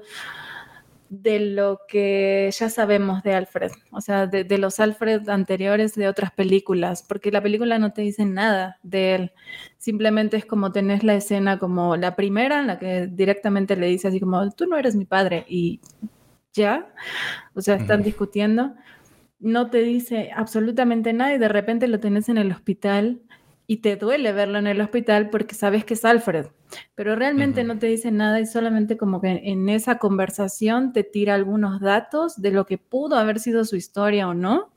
de 1.09 1.41
lo 1.41 1.81
que 1.89 2.51
ya 2.53 2.69
sabemos 2.69 3.23
de 3.23 3.35
Alfred, 3.35 3.71
o 3.93 4.01
sea, 4.01 4.27
de, 4.27 4.59
los 4.59 4.81
Alfred 4.81 5.29
anteriores 5.29 5.95
de 5.95 6.09
otras 6.09 6.33
películas, 6.33 7.03
porque 7.03 7.31
la 7.31 7.43
película 7.43 7.79
no 7.79 7.93
te 7.93 8.03
dice 8.03 8.25
nada 8.25 8.79
de 8.83 9.15
él, 9.15 9.33
simplemente 9.79 10.37
es 10.37 10.45
como 10.45 10.73
tenés 10.73 11.05
la 11.05 11.15
escena 11.15 11.59
como 11.59 11.97
la 11.97 12.17
primera 12.17 12.61
en 12.61 12.67
la 12.67 12.79
que 12.79 13.07
directamente 13.07 13.77
le 13.77 13.87
dice 13.87 14.09
así 14.09 14.21
como, 14.21 14.51
tú 14.53 14.67
no 14.67 14.77
eres 14.77 14.97
mi 14.97 15.05
padre 15.05 15.45
y 15.49 15.81
ya, 16.53 16.93
o 17.55 17.61
sea, 17.61 17.77
están 17.77 18.03
discutiendo, 18.03 18.75
no 19.39 19.71
te 19.71 19.83
dice 19.83 20.31
absolutamente 20.35 21.13
nada 21.13 21.35
y 21.35 21.39
de 21.39 21.49
repente 21.49 21.89
lo 21.89 22.01
tenés 22.01 22.29
en 22.29 22.39
el 22.39 22.51
hospital 22.51 23.21
y 23.67 23.79
te 23.79 23.97
duele 23.97 24.33
verlo 24.33 24.59
en 24.59 24.67
el 24.67 24.81
hospital 24.81 25.31
porque 25.31 25.55
sabes 25.55 25.85
que 25.85 25.95
es 25.95 26.05
Alfred, 26.05 26.47
pero 26.95 27.17
realmente 27.17 27.65
no 27.65 27.79
te 27.79 27.87
dice 27.87 28.11
nada 28.11 28.41
y 28.41 28.47
solamente 28.47 28.97
como 28.97 29.21
que 29.21 29.41
en 29.45 29.69
esa 29.69 29.99
conversación 29.99 30.93
te 30.93 31.03
tira 31.03 31.35
algunos 31.35 31.81
datos 31.81 32.41
de 32.41 32.53
lo 32.53 32.67
que 32.67 32.79
pudo 32.79 33.17
haber 33.17 33.41
sido 33.41 33.65
su 33.65 33.77
historia 33.77 34.29
o 34.29 34.35
no, 34.35 34.71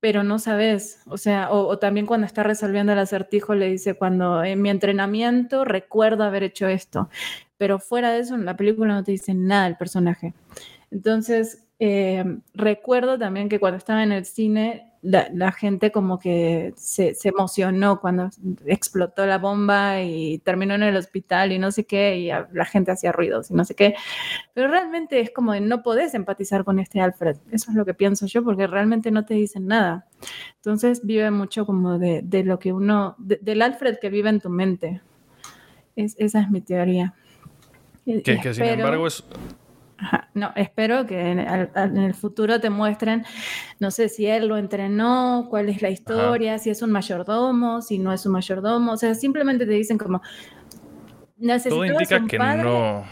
pero 0.00 0.22
no 0.22 0.38
sabes, 0.38 1.00
o 1.06 1.16
sea, 1.16 1.50
o, 1.50 1.78
también 1.78 2.06
cuando 2.06 2.26
está 2.26 2.42
resolviendo 2.42 2.92
el 2.92 2.98
acertijo 2.98 3.54
le 3.54 3.68
dice, 3.68 3.94
cuando 3.94 4.44
en 4.44 4.62
mi 4.62 4.70
entrenamiento 4.70 5.64
recuerdo 5.64 6.24
haber 6.24 6.44
hecho 6.44 6.68
esto, 6.68 7.08
pero 7.56 7.80
fuera 7.80 8.12
de 8.12 8.20
eso 8.20 8.34
en 8.34 8.44
la 8.44 8.56
película 8.56 8.94
no 8.94 9.02
te 9.02 9.12
dice 9.12 9.34
nada 9.34 9.66
el 9.66 9.76
personaje. 9.76 10.34
Entonces, 10.90 11.67
eh, 11.80 12.24
recuerdo 12.54 13.18
también 13.18 13.48
que 13.48 13.60
cuando 13.60 13.78
estaba 13.78 14.02
en 14.02 14.12
el 14.12 14.24
cine 14.24 14.88
la, 15.02 15.52
gente 15.52 15.92
como 15.92 16.18
que 16.18 16.74
se, 16.76 17.14
emocionó 17.24 18.00
cuando 18.00 18.30
explotó 18.66 19.26
la 19.26 19.38
bomba 19.38 20.02
y 20.02 20.38
terminó 20.38 20.74
en 20.74 20.82
el 20.82 20.96
hospital 20.96 21.52
y 21.52 21.58
no 21.58 21.70
sé 21.70 21.84
qué, 21.84 22.18
y 22.18 22.28
la 22.28 22.64
gente 22.64 22.90
hacía 22.90 23.12
ruidos 23.12 23.50
y 23.50 23.54
no 23.54 23.64
sé 23.64 23.74
qué. 23.74 23.94
Pero 24.54 24.68
realmente 24.68 25.20
es 25.20 25.30
como 25.30 25.52
de 25.52 25.60
no 25.60 25.82
podés 25.82 26.14
empatizar 26.14 26.64
con 26.64 26.78
este 26.78 27.00
Alfred. 27.00 27.36
Eso 27.52 27.70
es 27.70 27.76
lo 27.76 27.84
que 27.84 27.94
pienso 27.94 28.26
yo, 28.26 28.42
porque 28.42 28.66
realmente 28.66 29.10
no 29.10 29.24
te 29.24 29.34
dicen 29.34 29.66
nada. 29.66 30.06
Entonces 30.56 31.04
vive 31.04 31.30
mucho 31.30 31.64
como 31.64 31.98
de, 31.98 32.24
lo 32.44 32.58
que 32.58 32.72
uno, 32.72 33.14
del 33.18 33.62
Alfred 33.62 33.98
que 34.00 34.10
vive 34.10 34.30
en 34.30 34.40
tu 34.40 34.50
mente. 34.50 35.00
esa 35.94 36.40
es 36.40 36.50
mi 36.50 36.60
teoría. 36.60 37.14
Que, 38.04 38.54
sin 38.54 38.64
embargo 38.64 39.06
es 39.06 39.22
no, 40.34 40.52
espero 40.56 41.06
que 41.06 41.20
en, 41.20 41.38
el 41.40 42.14
futuro 42.14 42.60
te 42.60 42.70
muestren, 42.70 43.24
no 43.80 43.90
sé 43.90 44.08
si 44.08 44.26
él 44.26 44.46
lo 44.46 44.56
entrenó, 44.56 45.46
cuál 45.50 45.68
es 45.68 45.82
la 45.82 45.90
historia, 45.90 46.58
si 46.58 46.70
es 46.70 46.82
un 46.82 46.90
mayordomo, 46.90 47.82
si 47.82 47.98
no 47.98 48.12
es 48.12 48.24
un 48.26 48.32
mayordomo, 48.32 48.92
o 48.92 48.96
sea, 48.96 49.14
simplemente 49.14 49.66
te 49.66 49.72
dicen 49.72 49.98
como, 49.98 50.22
Todo 51.68 51.84
indica 51.84 52.24
que 52.26 52.38
no. 52.38 53.04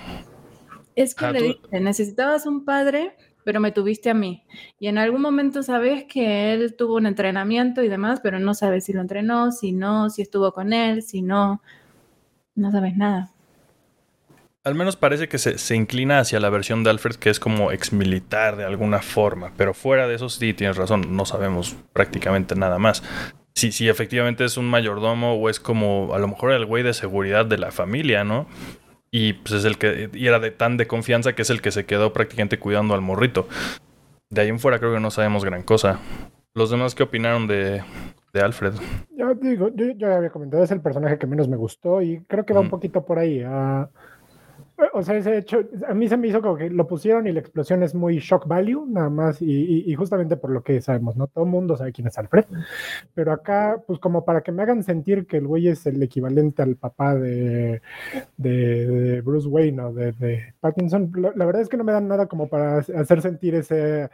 Es 0.95 1.15
que 1.15 1.31
le 1.31 1.43
dicen, 1.43 1.85
necesitabas 1.85 2.47
un 2.47 2.65
padre, 2.65 3.17
pero 3.45 3.61
me 3.61 3.71
tuviste 3.71 4.09
a 4.09 4.15
mí. 4.15 4.45
Y 4.79 4.89
en 4.89 4.99
algún 4.99 5.21
momento 5.21 5.63
sabes 5.63 6.05
que 6.05 6.55
él 6.55 6.75
tuvo 6.75 6.97
un 6.97 7.07
entrenamiento 7.07 7.83
y 7.83 7.89
demás, 7.89 8.21
pero 8.23 8.39
no 8.39 8.55
sabes 8.55 8.85
si 8.85 8.93
lo 8.93 9.03
entrenó, 9.03 9.53
si 9.53 9.73
no, 9.73 10.09
si 10.09 10.23
estuvo 10.23 10.53
con 10.53 10.73
él, 10.73 11.03
si 11.03 11.21
no, 11.21 11.61
no 12.55 12.73
sabes 12.73 12.97
nada. 12.97 13.36
Al 14.67 14.75
menos 14.75 14.97
parece 14.97 15.29
que 15.29 15.39
se, 15.39 15.77
inclina 15.77 16.19
hacia 16.19 16.41
la 16.41 16.51
versión 16.51 16.83
de 16.83 16.91
Alfred 16.91 17.15
que 17.15 17.31
es 17.31 17.39
como 17.39 17.71
ex 17.71 17.93
militar 17.93 18.57
de 18.57 18.65
alguna 18.65 19.01
forma. 19.01 19.53
Pero 19.57 19.75
fuera 19.75 20.09
de 20.09 20.17
eso 20.17 20.29
sí 20.29 20.55
tienes 20.55 20.77
razón, 20.77 21.15
no 21.15 21.25
sabemos 21.25 21.77
prácticamente 21.93 22.57
nada 22.57 22.77
más. 22.77 23.05
Si, 23.55 23.71
si 23.71 23.89
efectivamente 23.89 24.45
es 24.45 24.57
un 24.57 24.69
mayordomo 24.69 25.35
o 25.35 25.49
es 25.49 25.61
como 25.61 26.13
a 26.15 26.19
lo 26.19 26.27
mejor 26.27 26.51
el 26.51 26.67
güey 26.67 26.83
de 26.83 26.95
seguridad 26.95 27.47
de 27.47 27.59
la 27.59 27.71
familia, 27.71 28.25
¿no? 28.25 28.49
Y 29.13 29.35
pues 29.35 29.53
es 29.53 29.65
el 29.65 29.79
que 29.79 30.11
y 30.13 30.27
era 30.27 30.41
de 30.41 30.51
tan 30.51 30.77
de 30.77 30.89
confianza 30.89 31.37
que 31.37 31.43
es 31.43 31.51
el 31.51 31.63
que 31.63 31.71
se 31.71 31.87
quedó 31.87 32.13
prácticamente 32.13 32.59
cuidando 32.59 32.95
al 32.95 33.03
morrito. 33.03 33.47
De 34.31 34.41
ahí 34.41 34.49
en 34.49 34.59
fuera 34.59 34.81
creo 34.81 34.93
que 34.93 34.99
no 34.99 35.13
sabemos 35.13 35.45
gran 35.45 35.63
cosa. 35.63 36.01
¿Los 36.55 36.71
demás 36.71 36.97
qué 36.97 37.05
opinaron 37.05 37.47
de, 37.47 37.85
Alfred? 38.35 38.75
Yo 39.11 39.33
digo, 39.35 39.71
yo, 39.73 39.93
yo, 39.97 40.13
había 40.13 40.31
comentado, 40.31 40.65
es 40.65 40.73
el 40.73 40.81
personaje 40.81 41.19
que 41.19 41.29
menos 41.29 41.47
me 41.47 41.57
gustó 41.57 42.03
y 42.03 42.25
creo 42.27 42.45
que 42.45 42.53
va 42.53 42.61
un 42.61 42.69
poquito 42.69 43.05
por 43.05 43.21
ahí. 43.21 43.45
Uh, 43.45 43.87
o 44.93 45.03
sea, 45.03 45.17
ese 45.17 45.39
hecho, 45.39 45.65
a 45.89 45.95
mí 45.95 46.07
se 46.09 46.19
me 46.19 46.29
hizo 46.29 46.43
como 46.43 46.57
que 46.57 46.69
lo 46.69 46.87
pusieron 46.87 47.27
y 47.27 47.33
la 47.33 47.41
explosión 47.41 47.83
es 47.83 47.95
muy 47.95 48.19
shock 48.19 48.47
value, 48.47 48.85
nada 48.87 49.09
más, 49.09 49.41
y, 49.41 49.95
justamente 49.95 50.37
por 50.37 50.51
lo 50.51 50.63
que 50.63 50.83
sabemos, 50.83 51.17
¿no? 51.17 51.29
Todo 51.29 51.45
el 51.45 51.51
mundo 51.51 51.77
sabe 51.77 51.93
quién 51.93 52.09
es 52.09 52.19
Alfred, 52.19 52.45
pero 53.15 53.33
acá, 53.33 53.83
pues 53.87 53.99
como 53.99 54.25
para 54.25 54.43
que 54.43 54.53
me 54.53 54.63
hagan 54.63 54.83
sentir 54.83 55.27
que 55.27 55.39
el 55.39 55.47
güey 55.47 55.69
es 55.69 55.87
el 55.87 56.03
equivalente 56.03 56.63
al 56.63 56.77
papá 56.77 57.15
de, 57.15 57.81
de, 58.37 59.23
Bruce 59.23 59.49
Wayne 59.49 59.81
o 59.83 59.93
de, 59.95 60.55
Pattinson, 60.61 61.11
la, 61.35 61.47
verdad 61.47 61.63
es 61.63 61.69
que 61.71 61.79
no 61.79 61.85
me 61.85 61.93
dan 61.93 62.09
nada 62.09 62.27
como 62.27 62.49
para 62.49 62.79
hacer 62.79 63.23
sentir 63.23 63.55
ese, 63.55 64.11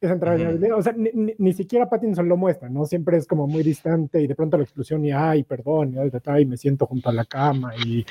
esa 0.00 0.12
entrada 0.12 0.76
O 0.76 0.82
sea, 0.82 0.94
ni, 0.96 1.52
siquiera 1.54 1.88
Pattinson 1.88 2.28
lo 2.28 2.36
muestra, 2.36 2.68
¿no? 2.68 2.84
Siempre 2.86 3.16
es 3.16 3.26
como 3.26 3.48
muy 3.48 3.64
distante 3.64 4.20
y 4.20 4.28
de 4.28 4.34
pronto 4.36 4.56
la 4.56 4.62
explosión 4.62 5.04
y, 5.04 5.10
ay, 5.10 5.42
perdón, 5.42 5.94
y, 5.94 6.40
y 6.40 6.46
me 6.46 6.56
siento 6.56 6.86
junto 6.86 7.08
a 7.08 7.12
la 7.12 7.24
cama 7.24 7.72
y 7.76 8.04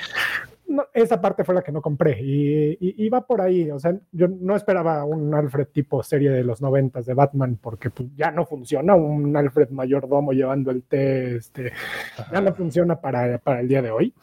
esa 0.92 1.20
parte 1.20 1.44
fue 1.44 1.54
la 1.54 1.62
que 1.62 1.72
no 1.72 1.82
compré 1.82 2.18
y, 2.20 3.08
va 3.08 3.26
por 3.26 3.40
ahí. 3.40 3.70
O 3.70 3.78
sea, 3.78 3.94
yo 4.12 4.28
no 4.28 4.56
esperaba 4.56 5.04
un 5.04 5.34
Alfred 5.34 5.68
tipo 5.68 6.02
serie 6.02 6.30
de 6.30 6.44
los 6.44 6.60
noventas 6.60 7.06
de 7.06 7.14
Batman 7.14 7.58
porque 7.60 7.90
pues, 7.90 8.08
ya 8.16 8.30
no 8.30 8.46
funciona 8.46 8.94
un 8.94 9.36
Alfred 9.36 9.70
mayordomo 9.70 10.32
llevando 10.32 10.70
el 10.70 10.82
té, 10.82 11.36
este, 11.36 11.72
ya 12.32 12.40
no 12.40 12.54
funciona 12.54 13.00
para, 13.00 13.38
para, 13.38 13.60
el 13.60 13.68
día 13.68 13.82
de 13.82 13.90
hoy. 13.90 14.14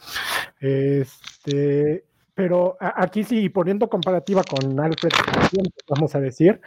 Este, 0.60 2.04
pero 2.34 2.76
aquí 2.80 3.24
sí, 3.24 3.48
poniendo 3.48 3.88
comparativa 3.88 4.42
con 4.42 4.78
Alfred, 4.80 5.12
vamos 5.88 6.14
a 6.14 6.20
decir, 6.20 6.60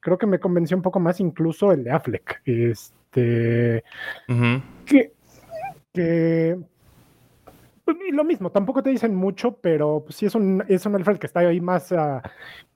creo 0.00 0.18
que 0.18 0.26
me 0.26 0.40
convenció 0.40 0.76
un 0.76 0.82
poco 0.82 0.98
más 0.98 1.20
incluso 1.20 1.72
el 1.72 1.84
de 1.84 1.90
Affleck. 1.90 2.42
Este, 2.44 3.84
pues, 7.84 7.96
y 8.08 8.12
lo 8.12 8.24
mismo, 8.24 8.50
tampoco 8.50 8.79
te 8.90 8.94
dicen 8.94 9.14
mucho, 9.14 9.56
pero 9.60 10.02
pues, 10.04 10.16
sí 10.16 10.26
es 10.26 10.34
un, 10.34 10.64
es 10.68 10.84
un 10.84 10.96
Alfred 10.96 11.18
que 11.18 11.26
está 11.26 11.40
ahí 11.40 11.60
más 11.60 11.92
uh, 11.92 12.20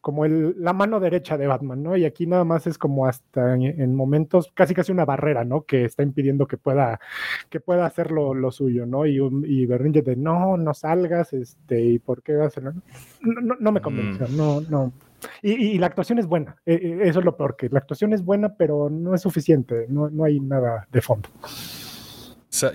como 0.00 0.24
el, 0.24 0.54
la 0.58 0.72
mano 0.72 1.00
derecha 1.00 1.36
de 1.36 1.48
Batman, 1.48 1.82
¿no? 1.82 1.96
Y 1.96 2.04
aquí 2.04 2.26
nada 2.26 2.44
más 2.44 2.66
es 2.66 2.78
como 2.78 3.06
hasta 3.06 3.54
en, 3.54 3.94
momentos 3.96 4.52
casi 4.54 4.74
casi 4.74 4.92
una 4.92 5.04
barrera, 5.04 5.44
¿no? 5.44 5.62
Que 5.62 5.84
está 5.84 6.02
impidiendo 6.04 6.46
que 6.46 6.56
pueda, 6.56 7.00
que 7.50 7.58
pueda 7.58 7.86
hacer 7.86 8.12
lo, 8.12 8.32
lo 8.32 8.52
suyo, 8.52 8.86
¿no? 8.86 9.06
Y, 9.06 9.16
y 9.44 9.66
Berringe 9.66 10.02
de 10.02 10.14
no, 10.14 10.56
no 10.56 10.72
salgas, 10.72 11.32
este, 11.32 11.80
¿y 11.80 11.98
por 11.98 12.22
qué 12.22 12.34
vas 12.34 12.44
a 12.44 12.48
hacerlo? 12.48 12.74
No, 13.22 13.40
no, 13.40 13.56
no 13.58 13.72
me 13.72 13.80
convenció, 13.80 14.28
mm. 14.28 14.36
no, 14.36 14.60
no. 14.60 14.92
Y, 15.42 15.52
y, 15.52 15.78
la 15.78 15.86
actuación 15.86 16.18
es 16.18 16.26
buena, 16.26 16.56
e, 16.66 16.74
e, 16.74 17.08
eso 17.08 17.18
es 17.20 17.24
lo 17.24 17.36
peor, 17.36 17.56
que 17.56 17.70
la 17.70 17.78
actuación 17.78 18.12
es 18.12 18.22
buena, 18.22 18.54
pero 18.56 18.90
no 18.90 19.14
es 19.14 19.22
suficiente, 19.22 19.86
no, 19.88 20.10
no 20.10 20.24
hay 20.24 20.38
nada 20.38 20.86
de 20.92 21.00
fondo. 21.00 21.28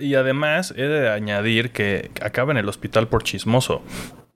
Y 0.00 0.14
además 0.14 0.74
he 0.76 0.82
de 0.82 1.10
añadir 1.10 1.70
que 1.70 2.10
acaba 2.22 2.52
en 2.52 2.58
el 2.58 2.68
hospital 2.68 3.08
por 3.08 3.22
chismoso. 3.22 3.82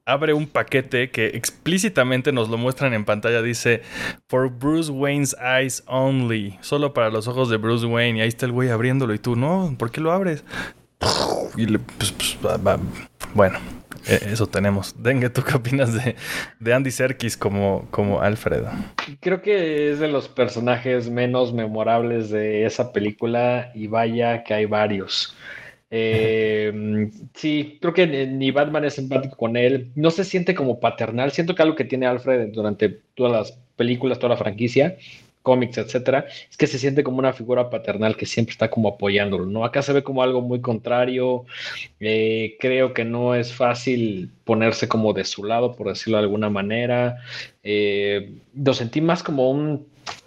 abre 0.06 0.34
un 0.34 0.46
paquete 0.46 1.10
que 1.10 1.28
explícitamente 1.28 2.30
nos 2.30 2.48
lo 2.48 2.58
muestran 2.58 2.92
en 2.94 3.04
pantalla. 3.04 3.42
Dice, 3.42 3.82
For 4.28 4.50
Bruce 4.50 4.90
Wayne's 4.90 5.34
eyes 5.40 5.82
only. 5.86 6.58
Solo 6.60 6.92
para 6.92 7.10
los 7.10 7.26
ojos 7.28 7.48
de 7.48 7.56
Bruce 7.56 7.86
Wayne. 7.86 8.18
Y 8.18 8.22
ahí 8.22 8.28
está 8.28 8.46
el 8.46 8.52
güey 8.52 8.70
abriéndolo. 8.70 9.14
Y 9.14 9.18
tú, 9.18 9.36
no, 9.36 9.74
¿por 9.78 9.90
qué 9.90 10.00
lo 10.00 10.12
abres? 10.12 10.44
Y 11.56 11.66
le, 11.66 11.78
pues, 11.78 12.12
pues, 12.12 12.38
bueno, 13.34 13.58
eso 14.06 14.46
tenemos. 14.46 14.94
Dengue, 15.02 15.30
¿tú 15.30 15.42
qué 15.42 15.56
opinas 15.56 15.92
de, 15.92 16.16
de 16.60 16.74
Andy 16.74 16.90
Serkis 16.90 17.36
como, 17.36 17.86
como 17.90 18.20
Alfredo? 18.20 18.70
Creo 19.20 19.42
que 19.42 19.90
es 19.90 19.98
de 19.98 20.08
los 20.08 20.28
personajes 20.28 21.10
menos 21.10 21.52
memorables 21.52 22.30
de 22.30 22.64
esa 22.64 22.92
película 22.92 23.70
y 23.74 23.86
vaya 23.86 24.44
que 24.44 24.54
hay 24.54 24.66
varios. 24.66 25.36
Eh, 25.90 27.10
sí, 27.34 27.78
creo 27.80 27.94
que 27.94 28.06
ni 28.26 28.50
Batman 28.50 28.84
es 28.84 28.98
empático 28.98 29.36
con 29.36 29.56
él. 29.56 29.92
No 29.94 30.10
se 30.10 30.24
siente 30.24 30.54
como 30.54 30.80
paternal. 30.80 31.30
Siento 31.32 31.54
que 31.54 31.62
algo 31.62 31.76
que 31.76 31.84
tiene 31.84 32.06
Alfred 32.06 32.52
durante 32.52 32.88
todas 33.14 33.32
las 33.32 33.58
películas, 33.76 34.18
toda 34.18 34.34
la 34.34 34.36
franquicia, 34.36 34.96
cómics, 35.44 35.78
etcétera, 35.78 36.26
es 36.50 36.56
que 36.56 36.66
se 36.66 36.78
siente 36.78 37.04
como 37.04 37.18
una 37.18 37.34
figura 37.34 37.70
paternal 37.70 38.16
que 38.16 38.26
siempre 38.26 38.52
está 38.52 38.70
como 38.70 38.88
apoyándolo, 38.88 39.46
¿no? 39.46 39.64
Acá 39.64 39.82
se 39.82 39.92
ve 39.92 40.02
como 40.02 40.22
algo 40.22 40.40
muy 40.40 40.60
contrario. 40.60 41.44
Eh, 42.00 42.56
creo 42.58 42.94
que 42.94 43.04
no 43.04 43.34
es 43.34 43.52
fácil 43.52 44.32
ponerse 44.44 44.88
como 44.88 45.12
de 45.12 45.24
su 45.24 45.44
lado, 45.44 45.76
por 45.76 45.88
decirlo 45.88 46.16
de 46.16 46.24
alguna 46.24 46.48
manera. 46.48 47.18
Eh, 47.62 48.38
lo 48.54 48.72
sentí 48.72 49.02
más 49.02 49.22
como 49.22 49.50
un 49.50 49.86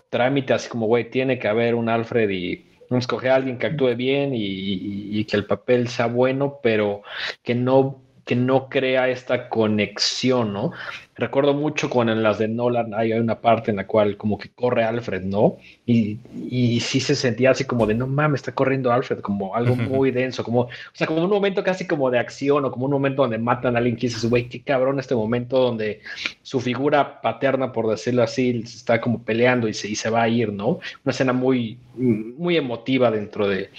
trámite, 0.09 0.53
así 0.53 0.70
como, 0.70 0.86
güey, 0.86 1.09
tiene 1.09 1.39
que 1.39 1.47
haber 1.47 1.74
un 1.74 1.89
Alfred 1.89 2.30
y 2.30 2.68
escoger 2.91 3.32
a 3.32 3.36
alguien 3.36 3.57
que 3.57 3.68
actúe 3.68 3.95
bien 3.95 4.32
y, 4.34 5.26
que 5.26 5.36
el 5.36 5.45
papel 5.45 5.88
sea 5.89 6.05
bueno, 6.05 6.59
pero 6.61 7.01
que 7.43 7.55
no, 7.55 8.01
que 8.24 8.36
no 8.36 8.70
crea 8.70 9.09
esta 9.09 9.49
conexión, 9.49 10.53
¿no? 10.53 10.72
Recuerdo 11.18 11.53
mucho 11.53 11.89
con 11.89 12.09
en 12.09 12.22
las 12.22 12.38
de 12.38 12.47
Nolan 12.47 12.93
hay 12.93 13.11
una 13.13 13.41
parte 13.41 13.72
en 13.72 13.78
la 13.78 13.88
cual 13.88 14.18
como 14.18 14.38
que 14.38 14.49
corre 14.49 14.84
Alfred, 14.84 15.24
¿no? 15.24 15.57
Y, 15.86 16.20
y 16.49 16.80
sí 16.80 16.99
se 16.99 17.15
sentía 17.15 17.51
así 17.51 17.65
como 17.65 17.88
de, 17.88 17.95
no 17.95 18.05
mames, 18.05 18.41
está 18.41 18.53
corriendo 18.53 18.91
Alfred, 18.91 19.20
como 19.22 19.55
algo 19.55 19.76
muy 19.76 20.11
denso, 20.11 20.43
como, 20.43 20.61
o 20.61 20.70
sea, 20.93 21.07
como 21.07 21.24
un 21.24 21.30
momento 21.30 21.63
casi 21.63 21.88
como 21.88 22.11
de 22.11 22.20
acción 22.20 22.65
o 22.65 22.72
como 22.72 22.86
un 22.86 22.91
momento 22.91 23.24
donde 23.24 23.39
matan 23.39 23.76
a 23.76 23.80
alguien 23.80 23.95
que 23.95 24.07
dices, 24.07 24.30
güey, 24.30 24.47
qué 24.47 24.61
cabrón 24.61 24.99
este 24.99 25.15
momento 25.15 25.57
donde 25.57 26.01
su 26.43 26.59
figura 26.59 27.20
paterna, 27.22 27.72
por 27.72 27.89
decirlo 27.89 28.22
así, 28.22 28.61
está 28.63 29.01
como 29.01 29.24
peleando 29.24 29.68
y 29.68 29.74
se, 29.74 29.88
y 29.88 29.95
se 29.95 30.11
va 30.11 30.22
a 30.22 30.30
ir, 30.30 30.53
¿no? 30.53 30.80
Una 31.03 31.11
escena 31.11 31.34
muy, 31.34 31.80
muy 31.95 32.57
emotiva 32.57 33.09
dentro 33.09 33.47
de, 33.47 33.70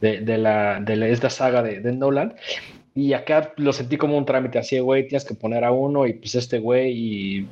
de, 0.00 0.38
la, 0.38 0.78
de 0.80 1.10
esta 1.10 1.28
saga 1.28 1.62
de, 1.62 1.80
de 1.80 1.92
Nolan. 1.92 2.34
Y 2.94 3.12
acá 3.12 3.52
lo 3.56 3.72
sentí 3.72 3.96
como 3.96 4.16
un 4.16 4.24
trámite 4.24 4.58
así, 4.58 4.78
güey, 4.78 5.08
tienes 5.08 5.24
que 5.24 5.34
poner 5.34 5.64
a 5.64 5.72
uno 5.72 6.06
y 6.06 6.12
pues 6.14 6.34
este 6.36 6.60
güey 6.60 6.92
y... 6.92 7.48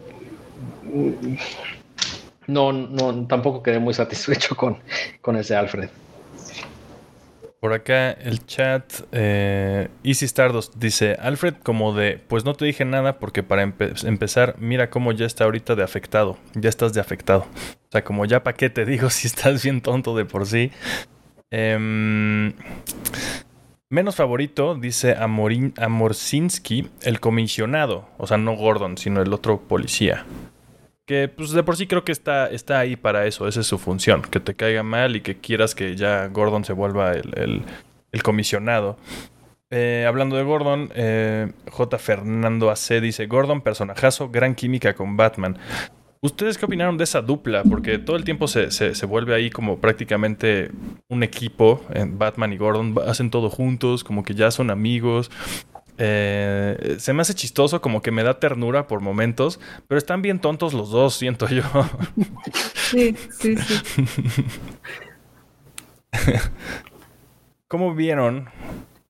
No, 2.46 2.72
no, 2.72 3.26
tampoco 3.26 3.62
quedé 3.62 3.78
muy 3.78 3.94
satisfecho 3.94 4.54
con, 4.56 4.78
con 5.20 5.36
ese 5.36 5.56
Alfred. 5.56 5.88
Por 7.58 7.72
acá 7.72 8.10
el 8.10 8.44
chat, 8.44 8.92
eh, 9.12 9.88
Easy 10.02 10.24
Stardust 10.26 10.74
dice, 10.76 11.16
Alfred 11.20 11.54
como 11.62 11.94
de, 11.94 12.20
pues 12.26 12.44
no 12.44 12.54
te 12.54 12.64
dije 12.64 12.84
nada 12.84 13.20
porque 13.20 13.44
para 13.44 13.62
empezar, 13.62 14.56
mira 14.58 14.90
cómo 14.90 15.12
ya 15.12 15.26
está 15.26 15.44
ahorita 15.44 15.76
de 15.76 15.84
afectado, 15.84 16.38
ya 16.54 16.68
estás 16.68 16.92
de 16.92 17.00
afectado. 17.00 17.46
O 17.88 17.92
sea, 17.92 18.02
como 18.02 18.24
ya 18.26 18.42
para 18.42 18.56
qué 18.56 18.68
te 18.70 18.84
digo 18.84 19.10
si 19.10 19.28
estás 19.28 19.62
bien 19.62 19.80
tonto 19.80 20.16
de 20.16 20.24
por 20.24 20.46
sí. 20.46 20.72
Eh, 21.52 22.52
Menos 23.92 24.16
favorito, 24.16 24.74
dice 24.74 25.16
Amorin, 25.18 25.74
Amorsinski, 25.76 26.88
el 27.02 27.20
comisionado. 27.20 28.08
O 28.16 28.26
sea, 28.26 28.38
no 28.38 28.56
Gordon, 28.56 28.96
sino 28.96 29.20
el 29.20 29.34
otro 29.34 29.60
policía. 29.60 30.24
Que 31.04 31.28
pues 31.28 31.50
de 31.50 31.62
por 31.62 31.76
sí 31.76 31.86
creo 31.86 32.02
que 32.02 32.12
está, 32.12 32.46
está 32.48 32.78
ahí 32.78 32.96
para 32.96 33.26
eso. 33.26 33.46
Esa 33.46 33.60
es 33.60 33.66
su 33.66 33.76
función. 33.76 34.22
Que 34.22 34.40
te 34.40 34.54
caiga 34.54 34.82
mal 34.82 35.14
y 35.14 35.20
que 35.20 35.36
quieras 35.36 35.74
que 35.74 35.94
ya 35.94 36.26
Gordon 36.28 36.64
se 36.64 36.72
vuelva 36.72 37.12
el, 37.12 37.64
comisionado. 38.22 38.96
Eh, 39.68 40.06
hablando 40.08 40.36
de 40.36 40.44
Gordon, 40.44 40.90
eh, 40.94 41.52
J. 41.70 41.98
Fernando 41.98 42.70
AC 42.70 42.98
dice: 43.02 43.26
Gordon, 43.26 43.60
personajazo, 43.60 44.30
gran 44.30 44.54
química 44.54 44.94
con 44.94 45.18
Batman. 45.18 45.58
¿Ustedes 46.24 46.56
qué 46.56 46.66
opinaron 46.66 46.96
de 46.98 47.02
esa 47.02 47.20
dupla? 47.20 47.64
Porque 47.64 47.98
todo 47.98 48.14
el 48.14 48.22
tiempo 48.22 48.46
se, 48.46 48.70
se, 48.70 49.06
vuelve 49.06 49.34
ahí 49.34 49.50
como 49.50 49.78
prácticamente 49.80 50.70
un 51.08 51.24
equipo. 51.24 51.84
Batman 52.10 52.52
y 52.52 52.58
Gordon 52.58 52.94
hacen 53.08 53.28
todo 53.28 53.50
juntos, 53.50 54.04
como 54.04 54.22
que 54.22 54.32
ya 54.32 54.52
son 54.52 54.70
amigos. 54.70 55.32
Eh, 55.98 56.94
se 57.00 57.12
me 57.12 57.22
hace 57.22 57.34
chistoso, 57.34 57.82
como 57.82 58.02
que 58.02 58.12
me 58.12 58.22
da 58.22 58.38
ternura 58.38 58.86
por 58.86 59.00
momentos, 59.00 59.58
pero 59.88 59.98
están 59.98 60.22
bien 60.22 60.38
tontos 60.38 60.74
los 60.74 60.90
dos, 60.90 61.14
siento 61.14 61.48
yo. 61.48 61.64
Sí, 62.74 63.16
sí, 63.40 63.56
sí. 63.56 64.44
¿Cómo 67.66 67.96
vieron? 67.96 68.48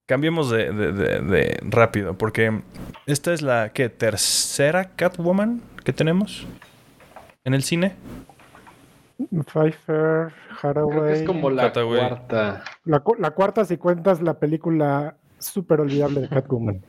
Cambiemos 0.06 0.50
de, 0.50 0.72
de, 0.72 0.92
de, 0.92 1.60
rápido, 1.62 2.16
porque 2.16 2.62
esta 3.04 3.34
es 3.34 3.42
la 3.42 3.70
¿qué, 3.74 3.90
tercera 3.90 4.94
Catwoman 4.96 5.60
que 5.84 5.92
tenemos 5.92 6.46
en 7.44 7.54
el 7.54 7.62
cine? 7.62 7.94
Pfeiffer, 9.46 10.32
Haraway. 10.60 11.12
es 11.14 11.22
como 11.22 11.50
la 11.50 11.72
cuarta. 11.72 12.64
La, 12.84 13.00
cuarta, 13.30 13.64
si 13.64 13.76
cuentas 13.76 14.20
la 14.20 14.34
película 14.34 15.16
súper 15.38 15.80
olvidable 15.80 16.20
de 16.22 16.28
Catwoman. 16.28 16.84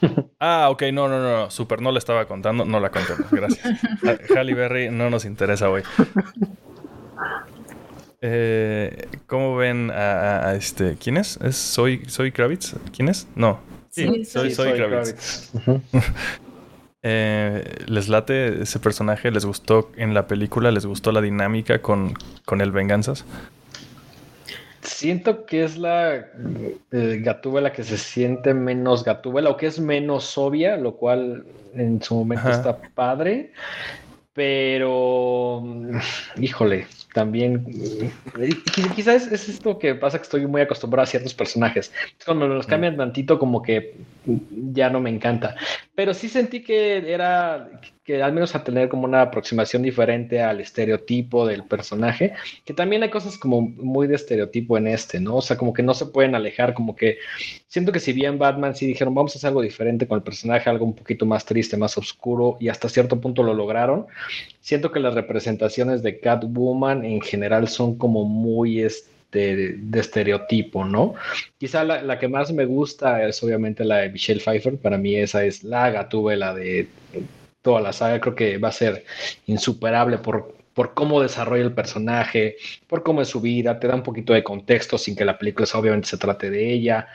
Ah, 0.40 0.68
ok, 0.70 0.82
no, 0.92 1.08
no, 1.08 1.20
no, 1.20 1.50
súper, 1.50 1.80
no 1.80 1.90
la 1.90 1.98
estaba 1.98 2.26
contando, 2.26 2.66
no 2.66 2.78
la 2.78 2.90
contemos, 2.90 3.30
gracias. 3.30 3.80
Halle 4.36 4.52
Berry 4.52 4.90
no 4.90 5.08
nos 5.08 5.24
interesa 5.24 5.70
hoy. 5.70 5.82
Eh, 8.26 9.06
¿Cómo 9.26 9.54
ven 9.54 9.90
a, 9.90 10.54
este? 10.54 10.96
¿Quién 10.96 11.18
es? 11.18 11.36
¿Es 11.42 11.56
Soy, 11.56 12.06
Soy 12.06 12.32
Kravitz? 12.32 12.74
¿Quién 12.96 13.10
es? 13.10 13.28
No. 13.34 13.60
Sí, 13.90 14.24
soy, 14.24 14.50
soy, 14.50 14.72
Kravitz. 14.72 15.52
Eh, 17.06 17.84
¿Les 17.86 18.08
late 18.08 18.62
ese 18.62 18.80
personaje? 18.80 19.30
¿Les 19.30 19.44
gustó 19.44 19.92
en 19.96 20.14
la 20.14 20.26
película? 20.26 20.70
¿Les 20.70 20.86
gustó 20.86 21.12
la 21.12 21.20
dinámica 21.20 21.82
con, 21.82 22.14
con 22.46 22.62
el 22.62 22.72
Venganzas? 22.72 23.26
Siento 24.80 25.44
que 25.44 25.64
es 25.64 25.76
la 25.76 26.16
eh, 26.92 27.20
Gatúbela 27.22 27.72
que 27.72 27.84
se 27.84 27.98
siente 27.98 28.54
menos 28.54 29.04
Gatúbela 29.04 29.50
o 29.50 29.56
que 29.58 29.66
es 29.66 29.78
menos 29.78 30.36
obvia, 30.38 30.78
lo 30.78 30.96
cual 30.96 31.44
en 31.74 32.02
su 32.02 32.14
momento 32.14 32.48
está 32.48 32.78
padre. 32.94 33.52
Pero, 34.32 35.62
híjole, 36.38 36.86
también, 37.12 37.64
quizás 38.96 39.30
es 39.30 39.48
esto 39.48 39.78
que 39.78 39.94
pasa 39.94 40.18
que 40.18 40.24
estoy 40.24 40.46
muy 40.46 40.62
acostumbrado 40.62 41.04
a 41.04 41.06
ciertos 41.06 41.34
personajes. 41.34 41.92
Cuando 42.24 42.48
los 42.48 42.66
cambian 42.66 42.96
tantito, 42.96 43.38
como 43.38 43.62
que 43.62 43.94
ya 44.26 44.90
no 44.90 45.00
me 45.00 45.10
encanta. 45.10 45.56
Pero 45.94 46.14
sí 46.14 46.28
sentí 46.28 46.62
que 46.62 47.12
era, 47.12 47.80
que 48.04 48.22
al 48.22 48.32
menos 48.32 48.54
a 48.54 48.64
tener 48.64 48.88
como 48.88 49.04
una 49.04 49.22
aproximación 49.22 49.82
diferente 49.82 50.42
al 50.42 50.60
estereotipo 50.60 51.46
del 51.46 51.64
personaje, 51.64 52.34
que 52.64 52.74
también 52.74 53.02
hay 53.02 53.10
cosas 53.10 53.38
como 53.38 53.60
muy 53.60 54.06
de 54.06 54.16
estereotipo 54.16 54.76
en 54.76 54.88
este, 54.88 55.20
¿no? 55.20 55.36
O 55.36 55.42
sea, 55.42 55.56
como 55.56 55.72
que 55.72 55.82
no 55.82 55.94
se 55.94 56.06
pueden 56.06 56.34
alejar, 56.34 56.74
como 56.74 56.96
que 56.96 57.18
siento 57.66 57.92
que 57.92 58.00
si 58.00 58.12
bien 58.12 58.38
Batman 58.38 58.74
sí 58.74 58.86
dijeron, 58.86 59.14
vamos 59.14 59.34
a 59.34 59.38
hacer 59.38 59.48
algo 59.48 59.62
diferente 59.62 60.06
con 60.06 60.16
el 60.16 60.24
personaje, 60.24 60.68
algo 60.68 60.84
un 60.84 60.94
poquito 60.94 61.26
más 61.26 61.44
triste, 61.44 61.76
más 61.76 61.96
oscuro, 61.96 62.56
y 62.60 62.68
hasta 62.68 62.88
cierto 62.88 63.20
punto 63.20 63.42
lo 63.42 63.54
lograron, 63.54 64.06
siento 64.60 64.90
que 64.90 65.00
las 65.00 65.14
representaciones 65.14 66.02
de 66.02 66.20
Catwoman 66.20 67.04
en 67.04 67.20
general 67.20 67.68
son 67.68 67.96
como 67.98 68.24
muy... 68.24 68.80
Este, 68.82 69.13
de, 69.38 70.00
estereotipo, 70.00 70.84
¿no? 70.84 71.14
Quizá 71.58 71.84
la, 71.84 72.18
que 72.18 72.28
más 72.28 72.52
me 72.52 72.64
gusta 72.64 73.26
es 73.26 73.42
obviamente 73.42 73.84
la 73.84 73.98
de 73.98 74.10
Michelle 74.10 74.40
Pfeiffer, 74.40 74.76
para 74.76 74.98
mí 74.98 75.16
esa 75.16 75.44
es 75.44 75.64
la 75.64 75.90
gatúbela 75.90 76.54
de 76.54 76.88
toda 77.62 77.80
la 77.80 77.92
saga, 77.92 78.20
creo 78.20 78.34
que 78.34 78.58
va 78.58 78.68
a 78.68 78.72
ser 78.72 79.04
insuperable 79.46 80.18
por, 80.18 80.54
por 80.74 80.92
cómo 80.92 81.22
desarrolla 81.22 81.64
el 81.64 81.72
personaje, 81.72 82.56
por 82.86 83.02
cómo 83.02 83.22
es 83.22 83.28
su 83.28 83.40
vida, 83.40 83.78
te 83.78 83.86
da 83.86 83.94
un 83.94 84.02
poquito 84.02 84.34
de 84.34 84.42
contexto 84.42 84.98
sin 84.98 85.16
que 85.16 85.24
la 85.24 85.38
película 85.38 85.66
obviamente 85.74 86.08
se 86.08 86.18
trate 86.18 86.50
de 86.50 86.72
ella. 86.72 87.08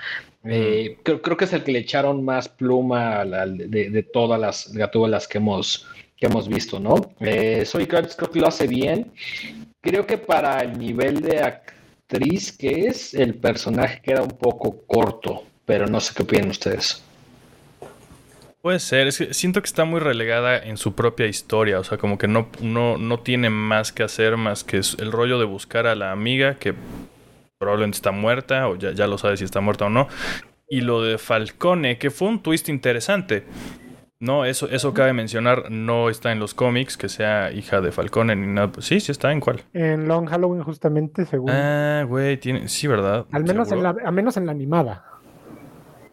Eh, 0.45 0.97
creo, 1.03 1.37
que 1.37 1.45
es 1.45 1.53
el 1.53 1.63
que 1.63 1.73
le 1.73 1.79
echaron 1.79 2.23
más 2.23 2.47
pluma 2.47 3.25
de, 3.25 4.03
todas 4.11 4.39
las 4.39 4.73
gatúbelas 4.73 5.27
que 5.27 5.37
hemos, 5.37 5.85
que 6.15 6.27
hemos 6.27 6.47
visto, 6.47 6.79
¿no? 6.79 6.95
Eh, 7.19 7.65
Soy 7.65 7.85
creo 7.85 8.07
que 8.07 8.39
lo 8.39 8.47
hace 8.47 8.65
bien. 8.65 9.11
Creo 9.81 10.05
que 10.05 10.17
para 10.17 10.61
el 10.61 10.77
nivel 10.79 11.21
de 11.21 11.41
actriz 12.09 12.51
que 12.51 12.87
es, 12.87 13.13
el 13.13 13.35
personaje 13.35 14.01
queda 14.01 14.23
un 14.23 14.37
poco 14.37 14.83
corto, 14.87 15.43
pero 15.65 15.87
no 15.87 15.99
sé 15.99 16.13
qué 16.15 16.23
opinan 16.23 16.49
ustedes. 16.49 17.03
Puede 18.61 18.79
ser, 18.79 19.07
es 19.07 19.17
que 19.19 19.33
siento 19.33 19.61
que 19.61 19.67
está 19.67 19.85
muy 19.85 19.99
relegada 19.99 20.57
en 20.57 20.75
su 20.75 20.93
propia 20.93 21.27
historia, 21.27 21.79
o 21.79 21.83
sea, 21.83 21.97
como 21.97 22.17
que 22.17 22.27
no, 22.27 22.49
no, 22.61 22.97
no 22.97 23.19
tiene 23.19 23.49
más 23.49 23.93
que 23.93 24.03
hacer 24.03 24.35
más 24.35 24.63
que 24.63 24.81
el 24.97 25.11
rollo 25.11 25.39
de 25.39 25.45
buscar 25.45 25.87
a 25.87 25.95
la 25.95 26.11
amiga 26.11 26.55
que 26.55 26.73
probablemente 27.57 27.95
está 27.95 28.11
muerta, 28.11 28.67
o 28.67 28.75
ya, 28.75 28.91
ya 28.91 29.07
lo 29.07 29.17
sabe 29.17 29.37
si 29.37 29.45
está 29.45 29.61
muerta 29.61 29.85
o 29.85 29.89
no, 29.89 30.07
y 30.67 30.81
lo 30.81 31.01
de 31.01 31.17
Falcone, 31.17 31.97
que 31.97 32.11
fue 32.11 32.27
un 32.27 32.41
twist 32.41 32.67
interesante. 32.69 33.45
No, 34.21 34.43
eso, 34.43 34.67
eso 34.69 34.93
cabe 34.93 35.13
mencionar, 35.13 35.71
no 35.71 36.09
está 36.09 36.33
en 36.33 36.39
los 36.39 36.53
cómics, 36.53 36.97
que 36.97 37.07
sea 37.07 37.53
hija 37.53 37.79
de 37.79 37.93
Falcone 37.93 38.35
ni 38.35 38.47
nada. 38.47 38.69
Sí, 38.79 38.99
sí 38.99 39.13
está, 39.13 39.31
¿en 39.31 39.39
cuál? 39.39 39.61
En 39.73 40.09
Long 40.09 40.27
Halloween, 40.27 40.61
justamente, 40.61 41.25
según. 41.25 41.49
Ah, 41.49 42.03
güey, 42.05 42.35
tiene. 42.35 42.67
Sí, 42.67 42.87
¿verdad? 42.87 43.25
al, 43.31 43.45
menos 43.45 43.71
en 43.71 43.81
la, 43.81 43.95
al 44.03 44.13
menos 44.13 44.35
en 44.35 44.45
la 44.45 44.51
animada. 44.51 45.05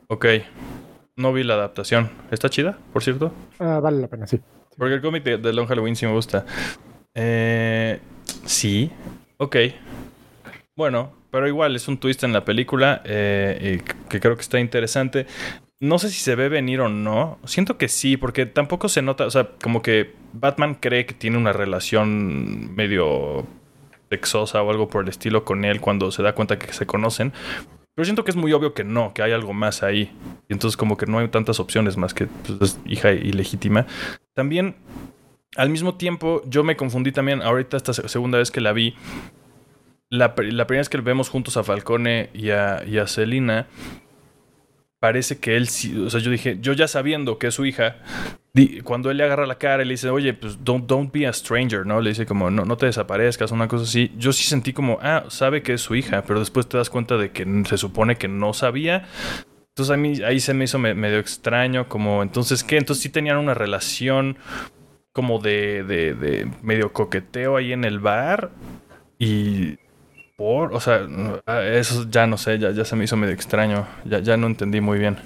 Ok. 0.06 0.26
No 1.16 1.32
vi 1.32 1.42
la 1.42 1.54
adaptación. 1.54 2.10
¿Está 2.30 2.48
chida, 2.48 2.78
por 2.92 3.02
cierto? 3.02 3.32
Ah, 3.58 3.80
vale 3.80 4.00
la 4.00 4.06
pena, 4.06 4.28
sí. 4.28 4.40
Porque 4.78 4.94
el 4.94 5.00
cómic 5.00 5.24
de, 5.24 5.38
de 5.38 5.52
Long 5.52 5.66
Halloween 5.66 5.96
sí 5.96 6.06
me 6.06 6.12
gusta. 6.12 6.44
Eh, 7.12 7.98
sí. 8.44 8.92
Ok. 9.38 9.56
Bueno, 10.76 11.10
pero 11.30 11.48
igual 11.48 11.74
es 11.74 11.88
un 11.88 11.98
twist 11.98 12.22
en 12.22 12.32
la 12.32 12.44
película 12.44 13.02
eh, 13.04 13.80
y 13.82 14.08
que 14.08 14.20
creo 14.20 14.36
que 14.36 14.42
está 14.42 14.60
interesante. 14.60 15.26
No 15.78 15.98
sé 15.98 16.08
si 16.08 16.20
se 16.20 16.34
ve 16.34 16.48
venir 16.48 16.80
o 16.80 16.88
no. 16.88 17.38
Siento 17.44 17.76
que 17.76 17.88
sí, 17.88 18.16
porque 18.16 18.46
tampoco 18.46 18.88
se 18.88 19.02
nota, 19.02 19.26
o 19.26 19.30
sea, 19.30 19.50
como 19.62 19.82
que 19.82 20.14
Batman 20.32 20.74
cree 20.74 21.04
que 21.04 21.14
tiene 21.14 21.36
una 21.36 21.52
relación 21.52 22.74
medio 22.74 23.46
sexosa 24.08 24.62
o 24.62 24.70
algo 24.70 24.88
por 24.88 25.02
el 25.02 25.10
estilo 25.10 25.44
con 25.44 25.64
él 25.64 25.80
cuando 25.80 26.10
se 26.12 26.22
da 26.22 26.34
cuenta 26.34 26.58
que 26.58 26.72
se 26.72 26.86
conocen. 26.86 27.32
Pero 27.94 28.04
siento 28.04 28.24
que 28.24 28.30
es 28.30 28.36
muy 28.36 28.52
obvio 28.52 28.74
que 28.74 28.84
no, 28.84 29.12
que 29.14 29.22
hay 29.22 29.32
algo 29.32 29.52
más 29.52 29.82
ahí. 29.82 30.12
Y 30.48 30.52
entonces 30.52 30.76
como 30.76 30.96
que 30.96 31.06
no 31.06 31.18
hay 31.18 31.28
tantas 31.28 31.60
opciones 31.60 31.96
más 31.96 32.14
que 32.14 32.26
pues, 32.26 32.60
es 32.60 32.80
hija 32.86 33.12
ilegítima. 33.12 33.86
También, 34.34 34.76
al 35.56 35.70
mismo 35.70 35.94
tiempo, 35.96 36.42
yo 36.46 36.62
me 36.62 36.76
confundí 36.76 37.12
también, 37.12 37.42
ahorita 37.42 37.76
esta 37.76 37.92
segunda 37.92 38.38
vez 38.38 38.50
que 38.50 38.60
la 38.60 38.72
vi, 38.72 38.94
la, 40.10 40.34
la 40.36 40.66
primera 40.66 40.80
vez 40.80 40.88
que 40.88 40.98
vemos 41.00 41.28
juntos 41.30 41.56
a 41.56 41.64
Falcone 41.64 42.30
y 42.34 42.50
a, 42.50 42.82
y 42.86 42.98
a 42.98 43.06
Selina, 43.06 43.66
parece 45.06 45.38
que 45.38 45.56
él 45.56 45.68
sí, 45.68 45.96
o 45.96 46.10
sea, 46.10 46.18
yo 46.18 46.32
dije, 46.32 46.58
yo 46.60 46.72
ya 46.72 46.88
sabiendo 46.88 47.38
que 47.38 47.46
es 47.46 47.54
su 47.54 47.64
hija, 47.64 47.98
cuando 48.82 49.08
él 49.08 49.18
le 49.18 49.22
agarra 49.22 49.46
la 49.46 49.56
cara 49.56 49.84
y 49.84 49.86
le 49.86 49.92
dice, 49.92 50.10
oye, 50.10 50.34
pues 50.34 50.64
don't, 50.64 50.84
don't 50.88 51.12
be 51.12 51.28
a 51.28 51.32
stranger, 51.32 51.86
¿no? 51.86 52.00
Le 52.00 52.10
dice 52.10 52.26
como, 52.26 52.50
no, 52.50 52.64
no 52.64 52.76
te 52.76 52.86
desaparezcas, 52.86 53.52
una 53.52 53.68
cosa 53.68 53.84
así. 53.84 54.10
Yo 54.18 54.32
sí 54.32 54.42
sentí 54.42 54.72
como, 54.72 54.98
ah, 55.00 55.26
sabe 55.28 55.62
que 55.62 55.74
es 55.74 55.80
su 55.80 55.94
hija, 55.94 56.24
pero 56.26 56.40
después 56.40 56.68
te 56.68 56.76
das 56.76 56.90
cuenta 56.90 57.16
de 57.18 57.30
que 57.30 57.46
se 57.68 57.78
supone 57.78 58.16
que 58.16 58.26
no 58.26 58.52
sabía. 58.52 59.06
Entonces 59.68 59.94
a 59.94 59.96
mí 59.96 60.20
ahí 60.24 60.40
se 60.40 60.54
me 60.54 60.64
hizo 60.64 60.80
me, 60.80 60.94
medio 60.94 61.20
extraño, 61.20 61.88
como, 61.88 62.20
entonces, 62.24 62.64
¿qué? 62.64 62.78
Entonces 62.78 63.04
sí 63.04 63.08
tenían 63.08 63.36
una 63.36 63.54
relación 63.54 64.38
como 65.12 65.38
de, 65.38 65.84
de 65.84 66.50
medio 66.62 66.92
coqueteo 66.92 67.56
ahí 67.56 67.72
en 67.72 67.84
el 67.84 68.00
bar 68.00 68.50
y 69.20 69.78
por, 70.36 70.74
o 70.74 70.80
sea, 70.80 71.06
eso 71.72 72.06
ya 72.10 72.26
no 72.26 72.36
sé, 72.36 72.58
ya, 72.58 72.70
ya 72.70 72.84
se 72.84 72.94
me 72.96 73.04
hizo 73.04 73.16
medio 73.16 73.34
extraño, 73.34 73.86
ya, 74.04 74.18
ya 74.20 74.36
no 74.36 74.46
entendí 74.46 74.80
muy 74.80 74.98
bien. 74.98 75.16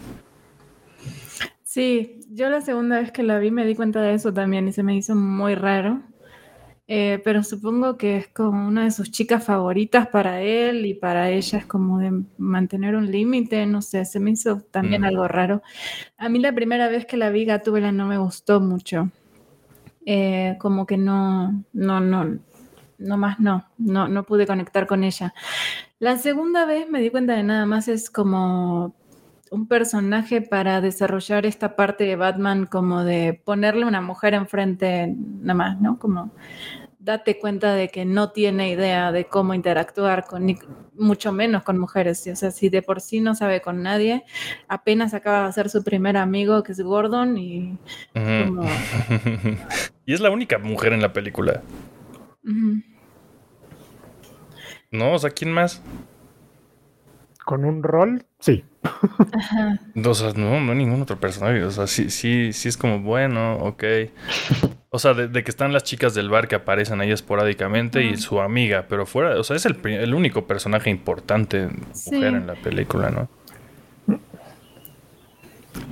Sí, 1.62 2.20
yo 2.30 2.48
la 2.48 2.61
segunda 2.61 3.00
vez 3.00 3.12
que 3.12 3.22
la 3.22 3.38
vi 3.38 3.50
me 3.50 3.64
di 3.64 3.74
cuenta 3.74 4.00
de 4.02 4.14
eso 4.14 4.32
también 4.32 4.68
y 4.68 4.72
se 4.72 4.82
me 4.82 4.96
hizo 4.96 5.14
muy 5.14 5.54
raro. 5.54 6.02
Eh, 6.92 7.20
pero 7.22 7.44
supongo 7.44 7.96
que 7.96 8.16
es 8.16 8.26
como 8.28 8.66
una 8.66 8.82
de 8.82 8.90
sus 8.90 9.12
chicas 9.12 9.44
favoritas 9.44 10.08
para 10.08 10.42
él 10.42 10.84
y 10.86 10.94
para 10.94 11.30
ella 11.30 11.58
es 11.58 11.66
como 11.66 12.00
de 12.00 12.22
mantener 12.36 12.96
un 12.96 13.12
límite, 13.12 13.64
no 13.66 13.80
sé, 13.80 14.04
se 14.04 14.18
me 14.18 14.32
hizo 14.32 14.62
también 14.72 15.02
Mm. 15.02 15.04
algo 15.04 15.28
raro. 15.28 15.62
A 16.18 16.28
mí 16.28 16.40
la 16.40 16.52
primera 16.52 16.88
vez 16.88 17.06
que 17.06 17.16
la 17.16 17.30
vi 17.30 17.44
Gatúbela 17.44 17.92
no 17.92 18.06
me 18.08 18.18
gustó 18.18 18.61
mucho. 18.61 19.08
Eh, 20.04 20.56
como 20.58 20.84
que 20.86 20.96
no, 20.96 21.62
no, 21.72 22.00
no, 22.00 22.38
no 23.01 23.16
más 23.16 23.40
no, 23.40 23.66
no, 23.78 24.09
no 24.09 24.22
pude 24.24 24.46
conectar 24.46 24.86
con 24.86 25.03
ella. 25.03 25.34
La 25.98 26.16
segunda 26.16 26.64
vez 26.66 26.88
me 26.88 27.01
di 27.01 27.11
cuenta 27.11 27.34
de 27.34 27.42
nada 27.42 27.66
más 27.66 27.88
es 27.88 28.11
como 28.11 28.94
un 29.51 29.66
personaje 29.66 30.42
para 30.42 30.80
desarrollar 30.80 31.44
esta 31.44 31.74
parte 31.74 32.05
de 32.05 32.16
Batman, 32.16 32.66
como 32.66 33.03
de 33.03 33.40
ponerle 33.44 33.84
una 33.84 34.01
mujer 34.01 34.34
enfrente, 34.34 35.12
nada 35.16 35.55
más, 35.55 35.80
¿no? 35.80 35.98
Como 35.98 36.30
date 37.01 37.38
cuenta 37.38 37.74
de 37.74 37.88
que 37.88 38.05
no 38.05 38.30
tiene 38.30 38.70
idea 38.70 39.11
de 39.11 39.24
cómo 39.24 39.55
interactuar 39.55 40.26
con, 40.26 40.46
mucho 40.94 41.32
menos 41.32 41.64
con 41.64 41.78
mujeres. 41.78 42.26
O 42.30 42.36
sea, 42.36 42.51
si 42.51 42.68
de 42.68 42.82
por 42.82 43.01
sí 43.01 43.20
no 43.20 43.34
sabe 43.34 43.61
con 43.61 43.82
nadie, 43.82 44.24
apenas 44.68 45.14
acaba 45.14 45.42
de 45.42 45.48
hacer 45.48 45.70
su 45.70 45.82
primer 45.82 46.16
amigo, 46.16 46.62
que 46.62 46.72
es 46.72 46.80
Gordon, 46.80 47.36
y 47.38 47.78
como... 48.14 48.62
y 50.07 50.12
es 50.12 50.20
la 50.20 50.30
única 50.30 50.59
mujer 50.59 50.92
en 50.92 51.03
la 51.03 51.12
película. 51.12 51.62
¿No? 54.91 55.14
O 55.14 55.18
sea, 55.18 55.30
¿quién 55.30 55.53
más? 55.53 55.82
Con 57.45 57.64
un 57.64 57.82
rol, 57.82 58.26
sí. 58.38 58.64
Ajá. 58.82 59.78
O 60.05 60.14
sea, 60.14 60.32
no, 60.34 60.61
no 60.61 60.72
hay 60.72 60.78
ningún 60.78 61.03
otro 61.03 61.18
personaje. 61.18 61.62
O 61.64 61.70
sea, 61.70 61.86
sí, 61.86 62.11
sí, 62.11 62.53
sí 62.53 62.68
es 62.68 62.76
como, 62.76 63.01
bueno, 63.01 63.57
ok. 63.59 63.84
O 64.91 64.99
sea, 64.99 65.14
de, 65.14 65.28
de 65.28 65.43
que 65.45 65.51
están 65.51 65.72
las 65.72 65.84
chicas 65.84 66.14
del 66.14 66.28
bar 66.30 66.49
que 66.49 66.55
aparecen 66.57 67.01
ahí 67.01 67.11
esporádicamente 67.12 68.03
y 68.05 68.16
su 68.16 68.41
amiga, 68.41 68.86
pero 68.88 69.07
fuera, 69.07 69.38
o 69.38 69.45
sea, 69.45 69.57
es 69.57 69.64
el, 69.66 69.78
el 69.86 70.14
único 70.14 70.47
personaje 70.47 70.91
importante 70.91 71.66
mujer 71.68 71.93
Sí. 71.95 72.24
en 72.24 72.47
la 72.47 72.55
película, 72.55 73.11
¿no? 73.11 73.28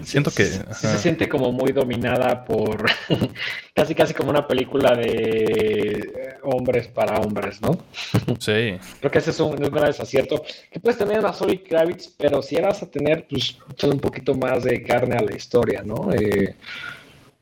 Siento 0.03 0.31
que... 0.31 0.45
Sí, 0.45 0.61
se 0.73 0.99
siente 0.99 1.29
como 1.29 1.53
muy 1.53 1.73
dominada 1.73 2.45
por 2.45 2.85
casi 3.75 3.95
casi 3.95 4.15
como 4.15 4.31
una 4.31 4.47
película 4.47 4.95
de 4.95 6.37
hombres 6.43 6.89
para 6.89 7.21
hombres, 7.21 7.61
¿no? 7.61 7.79
Sí. 8.39 8.79
Creo 9.01 9.11
que 9.11 9.19
ese 9.19 9.31
es 9.31 9.41
un, 9.41 9.63
es 9.63 9.71
gran 9.71 9.87
desacierto. 9.87 10.43
Que 10.71 10.81
puedes 10.81 10.99
tener 10.99 11.25
a 11.25 11.33
Zoe 11.33 11.63
Kravitz, 11.63 12.09
pero 12.17 12.43
si 12.43 12.57
vas 12.57 12.83
a 12.83 12.91
tener 12.91 13.27
pues 13.29 13.57
un 13.83 14.01
poquito 14.01 14.35
más 14.35 14.65
de 14.65 14.83
carne 14.83 15.17
a 15.17 15.23
la 15.23 15.35
historia, 15.35 15.83
¿no? 15.85 16.13
Eh, 16.13 16.55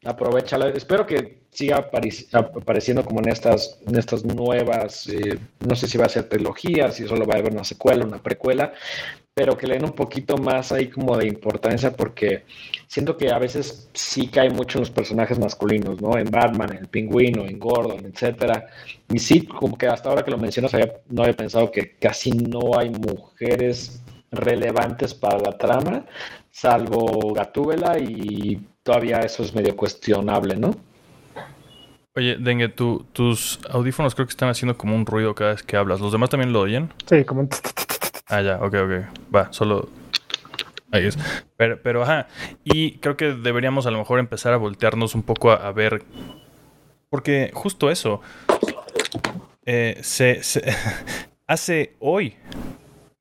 aprovechala. 0.04 0.68
Espero 0.70 1.06
que 1.06 1.46
siga 1.50 1.78
apareciendo 1.78 3.04
como 3.04 3.20
en 3.20 3.30
estas, 3.30 3.78
en 3.86 3.96
estas 3.96 4.24
nuevas, 4.24 5.08
eh, 5.08 5.38
no 5.66 5.74
sé 5.74 5.88
si 5.88 5.96
va 5.96 6.04
a 6.04 6.10
ser 6.10 6.28
trilogía, 6.28 6.90
si 6.92 7.06
solo 7.08 7.26
va 7.26 7.36
a 7.36 7.38
haber 7.38 7.52
una 7.52 7.64
secuela, 7.64 8.04
una 8.04 8.22
precuela, 8.22 8.74
pero 9.36 9.54
que 9.54 9.66
le 9.66 9.74
den 9.74 9.84
un 9.84 9.92
poquito 9.92 10.38
más 10.38 10.72
ahí 10.72 10.88
como 10.88 11.14
de 11.18 11.26
importancia 11.26 11.94
porque 11.94 12.46
siento 12.86 13.18
que 13.18 13.30
a 13.30 13.38
veces 13.38 13.90
sí 13.92 14.28
cae 14.28 14.48
mucho 14.48 14.78
en 14.78 14.84
los 14.84 14.90
personajes 14.90 15.38
masculinos, 15.38 16.00
¿no? 16.00 16.16
En 16.16 16.30
Batman, 16.30 16.70
en 16.72 16.78
el 16.78 16.88
pingüino, 16.88 17.44
en 17.44 17.58
Gordon, 17.58 18.06
etcétera. 18.06 18.66
Y 19.12 19.18
sí, 19.18 19.42
como 19.46 19.76
que 19.76 19.88
hasta 19.88 20.08
ahora 20.08 20.24
que 20.24 20.30
lo 20.30 20.38
mencionas, 20.38 20.72
había- 20.72 20.94
no 21.10 21.20
había 21.22 21.34
pensado 21.36 21.70
que 21.70 21.96
casi 22.00 22.30
no 22.30 22.78
hay 22.78 22.88
mujeres 22.88 24.02
relevantes 24.30 25.12
para 25.12 25.36
la 25.38 25.58
trama, 25.58 26.06
salvo 26.50 27.34
Gatúbela 27.34 27.98
y 27.98 28.58
todavía 28.82 29.18
eso 29.18 29.42
es 29.42 29.54
medio 29.54 29.76
cuestionable, 29.76 30.56
¿no? 30.56 30.70
Oye, 32.14 32.38
Dengue, 32.38 32.70
tu- 32.70 33.04
tus 33.12 33.60
audífonos 33.68 34.14
creo 34.14 34.26
que 34.26 34.30
están 34.30 34.48
haciendo 34.48 34.78
como 34.78 34.96
un 34.96 35.04
ruido 35.04 35.34
cada 35.34 35.50
vez 35.50 35.62
que 35.62 35.76
hablas. 35.76 36.00
¿Los 36.00 36.12
demás 36.12 36.30
también 36.30 36.54
lo 36.54 36.60
oyen? 36.62 36.88
Sí, 37.04 37.22
como 37.26 37.42
un 37.42 37.50
Ah, 38.26 38.42
ya, 38.42 38.56
ok, 38.56 38.74
ok. 38.74 39.34
Va, 39.34 39.52
solo. 39.52 39.88
Ahí 40.92 41.06
es. 41.06 41.18
Pero, 41.56 41.80
pero, 41.82 42.02
ajá. 42.02 42.28
Y 42.64 42.98
creo 42.98 43.16
que 43.16 43.32
deberíamos 43.32 43.86
a 43.86 43.90
lo 43.90 43.98
mejor 43.98 44.18
empezar 44.18 44.52
a 44.52 44.56
voltearnos 44.56 45.14
un 45.14 45.22
poco 45.22 45.50
a, 45.50 45.70
ver. 45.72 46.02
Porque 47.08 47.50
justo 47.54 47.90
eso. 47.90 48.20
eh, 49.64 49.98
se- 50.02 50.40
hace 51.46 51.94
hoy. 52.00 52.34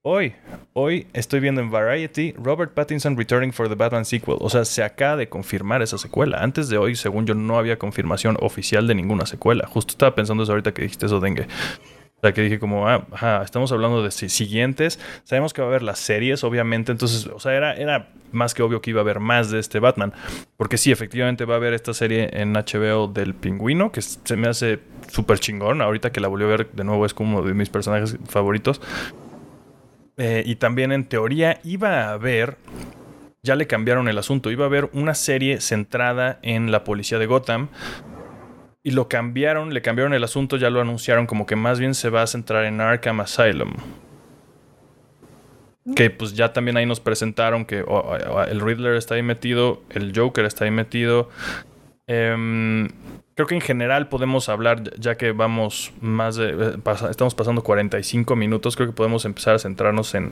Hoy. 0.01 0.33
Hoy 0.73 1.07
estoy 1.13 1.39
viendo 1.39 1.61
en 1.61 1.71
Variety 1.71 2.33
Robert 2.37 2.73
Pattinson 2.73 3.17
returning 3.17 3.51
for 3.51 3.67
the 3.67 3.75
Batman 3.75 4.05
sequel. 4.05 4.37
O 4.39 4.49
sea, 4.49 4.63
se 4.65 4.83
acaba 4.83 5.17
de 5.17 5.29
confirmar 5.29 5.81
esa 5.81 5.97
secuela. 5.97 6.43
Antes 6.43 6.69
de 6.69 6.77
hoy, 6.77 6.95
según 6.95 7.25
yo, 7.25 7.33
no 7.33 7.57
había 7.57 7.79
confirmación 7.79 8.37
oficial 8.41 8.85
de 8.87 8.93
ninguna 8.95 9.25
secuela. 9.25 9.67
Justo 9.67 9.91
estaba 9.93 10.13
pensando 10.13 10.43
eso 10.43 10.51
ahorita 10.51 10.73
que 10.73 10.83
dijiste 10.83 11.07
eso, 11.07 11.19
Dengue. 11.19 11.47
O 12.17 12.21
sea, 12.21 12.33
que 12.33 12.41
dije 12.41 12.59
como, 12.59 12.87
ah, 12.87 13.05
ajá, 13.11 13.43
estamos 13.43 13.71
hablando 13.71 14.01
de 14.01 14.09
si- 14.09 14.29
siguientes. 14.29 14.99
Sabemos 15.25 15.53
que 15.53 15.61
va 15.61 15.67
a 15.67 15.69
haber 15.69 15.83
las 15.83 15.99
series, 15.99 16.43
obviamente. 16.43 16.91
Entonces, 16.91 17.27
o 17.27 17.39
sea, 17.39 17.53
era, 17.53 17.75
era 17.75 18.09
más 18.31 18.53
que 18.53 18.63
obvio 18.63 18.81
que 18.81 18.89
iba 18.89 19.01
a 19.01 19.03
haber 19.03 19.19
más 19.19 19.51
de 19.51 19.59
este 19.59 19.79
Batman. 19.79 20.13
Porque 20.57 20.77
sí, 20.77 20.91
efectivamente 20.91 21.45
va 21.45 21.55
a 21.55 21.57
haber 21.57 21.73
esta 21.73 21.93
serie 21.93 22.29
en 22.33 22.53
HBO 22.53 23.07
del 23.07 23.35
pingüino, 23.35 23.91
que 23.91 24.01
se 24.01 24.35
me 24.37 24.47
hace 24.47 24.79
súper 25.09 25.39
chingón. 25.39 25.81
Ahorita 25.81 26.11
que 26.11 26.19
la 26.19 26.27
volví 26.27 26.45
a 26.45 26.47
ver 26.47 26.71
de 26.71 26.83
nuevo 26.83 27.05
es 27.05 27.13
como 27.13 27.37
uno 27.39 27.47
de 27.47 27.53
mis 27.53 27.69
personajes 27.69 28.17
favoritos. 28.27 28.81
Eh, 30.17 30.43
y 30.45 30.55
también 30.55 30.91
en 30.93 31.03
teoría 31.05 31.59
iba 31.63 32.05
a 32.05 32.13
haber, 32.13 32.57
ya 33.43 33.55
le 33.55 33.67
cambiaron 33.67 34.07
el 34.07 34.17
asunto, 34.17 34.49
iba 34.49 34.63
a 34.63 34.67
haber 34.67 34.89
una 34.93 35.13
serie 35.13 35.59
centrada 35.59 36.39
en 36.41 36.71
la 36.71 36.83
policía 36.85 37.19
de 37.19 37.25
Gotham. 37.25 37.67
Y 38.85 38.91
lo 38.91 39.09
cambiaron, 39.09 39.73
le 39.73 39.81
cambiaron 39.81 40.13
el 40.13 40.23
asunto, 40.23 40.57
ya 40.57 40.69
lo 40.69 40.79
anunciaron 40.79 41.25
como 41.25 41.47
que 41.47 41.55
más 41.55 41.79
bien 41.79 41.95
se 41.95 42.11
va 42.11 42.21
a 42.21 42.27
centrar 42.27 42.65
en 42.65 42.79
Arkham 42.79 43.19
Asylum. 43.19 43.73
Que 45.95 46.09
pues 46.11 46.33
ya 46.35 46.53
también 46.53 46.77
ahí 46.77 46.85
nos 46.85 46.99
presentaron 46.99 47.65
que 47.65 47.81
oh, 47.81 48.15
oh, 48.29 48.41
el 48.43 48.59
Riddler 48.59 48.95
está 48.95 49.15
ahí 49.15 49.23
metido, 49.23 49.81
el 49.89 50.13
Joker 50.15 50.45
está 50.45 50.65
ahí 50.65 50.71
metido. 50.71 51.29
Em, 52.07 52.89
creo 53.35 53.47
que 53.47 53.55
en 53.55 53.61
general 53.61 54.07
podemos 54.07 54.49
hablar, 54.49 54.83
ya 54.99 55.15
que 55.15 55.31
vamos 55.31 55.91
más 56.01 56.35
de. 56.35 56.49
eh, 56.49 56.77
pasa- 56.83 57.09
estamos 57.11 57.33
pasando 57.35 57.63
45 57.63 58.35
minutos, 58.35 58.75
creo 58.75 58.87
que 58.87 58.95
podemos 58.95 59.25
empezar 59.25 59.55
a 59.55 59.59
centrarnos 59.59 60.13
en. 60.15 60.31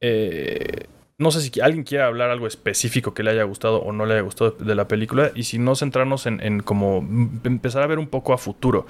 eh, 0.00 0.86
no 1.18 1.30
sé 1.30 1.40
si 1.40 1.60
alguien 1.60 1.84
quiere 1.84 2.04
hablar 2.04 2.30
algo 2.30 2.46
específico 2.46 3.14
que 3.14 3.22
le 3.22 3.30
haya 3.30 3.44
gustado 3.44 3.80
o 3.82 3.92
no 3.92 4.04
le 4.04 4.14
haya 4.14 4.22
gustado 4.22 4.50
de 4.52 4.74
la 4.74 4.86
película 4.86 5.30
y 5.34 5.44
si 5.44 5.58
no 5.58 5.74
centrarnos 5.74 6.26
en, 6.26 6.40
en 6.42 6.60
como 6.60 6.98
empezar 7.44 7.82
a 7.82 7.86
ver 7.86 7.98
un 7.98 8.08
poco 8.08 8.32
a 8.32 8.38
futuro. 8.38 8.86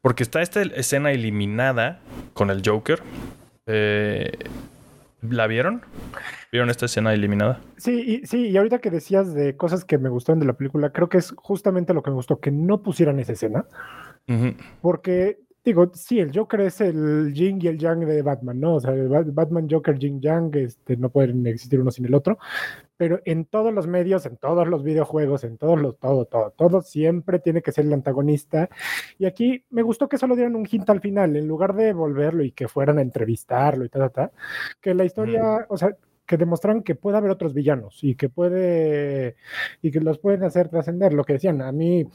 Porque 0.00 0.22
está 0.22 0.42
esta 0.42 0.60
escena 0.60 1.12
eliminada 1.12 2.00
con 2.34 2.50
el 2.50 2.62
Joker. 2.64 3.02
Eh, 3.66 4.32
¿La 5.22 5.46
vieron? 5.46 5.82
¿Vieron 6.52 6.68
esta 6.68 6.86
escena 6.86 7.14
eliminada? 7.14 7.60
Sí, 7.78 8.20
y, 8.22 8.26
sí, 8.26 8.48
y 8.48 8.56
ahorita 8.56 8.80
que 8.80 8.90
decías 8.90 9.32
de 9.32 9.56
cosas 9.56 9.84
que 9.84 9.96
me 9.96 10.10
gustaron 10.10 10.40
de 10.40 10.46
la 10.46 10.52
película, 10.52 10.90
creo 10.90 11.08
que 11.08 11.18
es 11.18 11.32
justamente 11.36 11.94
lo 11.94 12.02
que 12.02 12.10
me 12.10 12.16
gustó, 12.16 12.38
que 12.38 12.50
no 12.50 12.82
pusieran 12.82 13.18
esa 13.18 13.32
escena. 13.32 13.64
Porque 14.82 15.38
Digo, 15.64 15.90
sí, 15.94 16.20
el 16.20 16.30
Joker 16.36 16.60
es 16.60 16.82
el 16.82 17.32
Jing 17.34 17.58
y 17.62 17.68
el 17.68 17.78
Yang 17.78 18.00
de 18.00 18.20
Batman, 18.20 18.60
¿no? 18.60 18.74
O 18.74 18.80
sea, 18.80 18.92
Batman, 18.92 19.66
Joker, 19.70 19.98
Jing, 19.98 20.20
Yang, 20.20 20.56
este, 20.56 20.96
no 20.98 21.08
pueden 21.08 21.46
existir 21.46 21.80
uno 21.80 21.90
sin 21.90 22.04
el 22.04 22.14
otro. 22.14 22.36
Pero 22.98 23.20
en 23.24 23.46
todos 23.46 23.72
los 23.72 23.86
medios, 23.86 24.26
en 24.26 24.36
todos 24.36 24.68
los 24.68 24.82
videojuegos, 24.82 25.42
en 25.42 25.56
todos 25.56 25.80
los, 25.80 25.98
todo, 25.98 26.26
todo, 26.26 26.50
todo, 26.50 26.82
siempre 26.82 27.38
tiene 27.38 27.62
que 27.62 27.72
ser 27.72 27.86
el 27.86 27.94
antagonista. 27.94 28.68
Y 29.18 29.24
aquí 29.24 29.64
me 29.70 29.80
gustó 29.80 30.06
que 30.06 30.18
solo 30.18 30.36
dieran 30.36 30.54
un 30.54 30.66
hint 30.70 30.90
al 30.90 31.00
final, 31.00 31.34
en 31.34 31.48
lugar 31.48 31.74
de 31.74 31.94
volverlo 31.94 32.44
y 32.44 32.52
que 32.52 32.68
fueran 32.68 32.98
a 32.98 33.02
entrevistarlo 33.02 33.86
y 33.86 33.88
tal, 33.88 34.02
tal, 34.02 34.12
tal, 34.12 34.30
que 34.82 34.92
la 34.92 35.06
historia, 35.06 35.66
o 35.70 35.78
sea, 35.78 35.96
que 36.26 36.36
demostraran 36.36 36.82
que 36.82 36.94
puede 36.94 37.16
haber 37.16 37.30
otros 37.30 37.54
villanos 37.54 38.00
y 38.02 38.16
que 38.16 38.28
puede, 38.28 39.36
y 39.82 39.90
que 39.90 40.00
los 40.00 40.18
pueden 40.18 40.44
hacer 40.44 40.68
trascender. 40.68 41.14
Lo 41.14 41.24
que 41.24 41.34
decían, 41.34 41.62
a 41.62 41.72
mí 41.72 42.06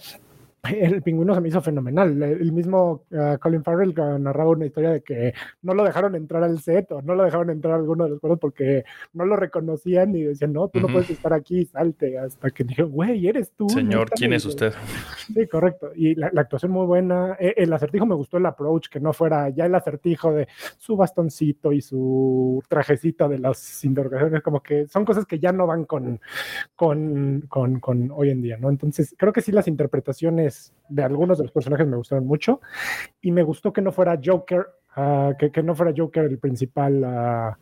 el 0.63 1.01
pingüino 1.01 1.33
se 1.33 1.41
me 1.41 1.49
hizo 1.49 1.61
fenomenal. 1.61 2.21
El 2.21 2.51
mismo 2.51 3.03
ah, 3.13 3.37
Colin 3.39 3.63
Farrell 3.63 3.93
narraba 4.19 4.51
una 4.51 4.65
historia 4.65 4.91
de 4.91 5.01
que 5.01 5.33
no 5.61 5.73
lo 5.73 5.83
dejaron 5.83 6.15
entrar 6.15 6.43
al 6.43 6.59
set 6.59 6.91
o 6.91 7.01
no 7.01 7.15
lo 7.15 7.23
dejaron 7.23 7.49
entrar 7.49 7.73
a 7.73 7.77
alguno 7.77 8.03
de 8.03 8.11
los 8.11 8.19
juegos 8.19 8.39
porque 8.39 8.83
no 9.13 9.25
lo 9.25 9.35
reconocían 9.35 10.15
y 10.15 10.23
decían, 10.23 10.53
no, 10.53 10.67
tú 10.67 10.79
no 10.79 10.87
puedes 10.87 11.09
estar 11.09 11.33
aquí, 11.33 11.65
salte. 11.65 12.17
Hasta 12.17 12.49
que 12.51 12.63
dijo, 12.63 12.87
güey, 12.87 13.27
eres 13.27 13.51
tú. 13.51 13.69
Señor, 13.69 14.09
¿quién 14.11 14.33
es 14.33 14.45
usted? 14.45 14.73
Sí, 15.33 15.47
correcto. 15.47 15.91
Y 15.95 16.15
la, 16.15 16.31
actuación 16.35 16.71
muy 16.71 16.85
buena. 16.85 17.37
E, 17.39 17.53
el 17.57 17.71
acertijo 17.71 18.05
me 18.05 18.15
gustó 18.15 18.37
el 18.37 18.45
approach, 18.45 18.89
que 18.89 18.99
no 18.99 19.13
fuera 19.13 19.49
ya 19.49 19.65
el 19.65 19.75
acertijo 19.75 20.33
de 20.33 20.47
su 20.77 20.97
bastoncito 20.97 21.71
y 21.71 21.81
su 21.81 22.61
trajecito 22.67 23.29
de 23.29 23.39
las 23.39 23.83
interrogaciones, 23.83 24.41
como 24.41 24.61
que 24.61 24.87
son 24.87 25.05
cosas 25.05 25.25
que 25.25 25.39
ya 25.39 25.51
no 25.51 25.67
van 25.67 25.85
con, 25.85 26.19
con, 26.75 27.45
con, 27.47 27.79
con 27.79 28.11
hoy 28.11 28.29
en 28.29 28.41
día, 28.41 28.57
¿no? 28.57 28.69
Entonces, 28.69 29.15
creo 29.17 29.31
que 29.31 29.41
sí 29.41 29.51
las 29.51 29.67
interpretaciones 29.67 30.48
de 30.89 31.03
algunos 31.03 31.37
de 31.37 31.45
los 31.45 31.51
personajes 31.51 31.87
me 31.87 31.97
gustaron 31.97 32.25
mucho 32.25 32.61
y 33.21 33.31
me 33.31 33.43
gustó 33.43 33.71
que 33.71 33.81
no 33.81 33.91
fuera 33.91 34.19
Joker, 34.23 34.67
ah, 34.95 35.33
que, 35.37 35.63
no 35.63 35.75
fuera 35.75 35.93
Joker 35.95 36.25
el 36.25 36.39
principal, 36.39 37.03
ah, 37.03 37.57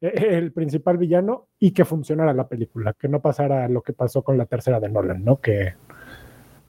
e, 0.00 0.08
e, 0.08 0.38
el 0.38 0.52
principal 0.52 0.98
villano 0.98 1.48
y 1.58 1.72
que 1.72 1.84
funcionara 1.84 2.32
la 2.32 2.48
película, 2.48 2.94
que 2.94 3.08
no 3.08 3.20
pasara 3.20 3.68
lo 3.68 3.82
que 3.82 3.92
pasó 3.92 4.22
con 4.22 4.38
la 4.38 4.46
tercera 4.46 4.80
de 4.80 4.88
Nolan, 4.88 5.24
¿no? 5.24 5.40
Que 5.40 5.74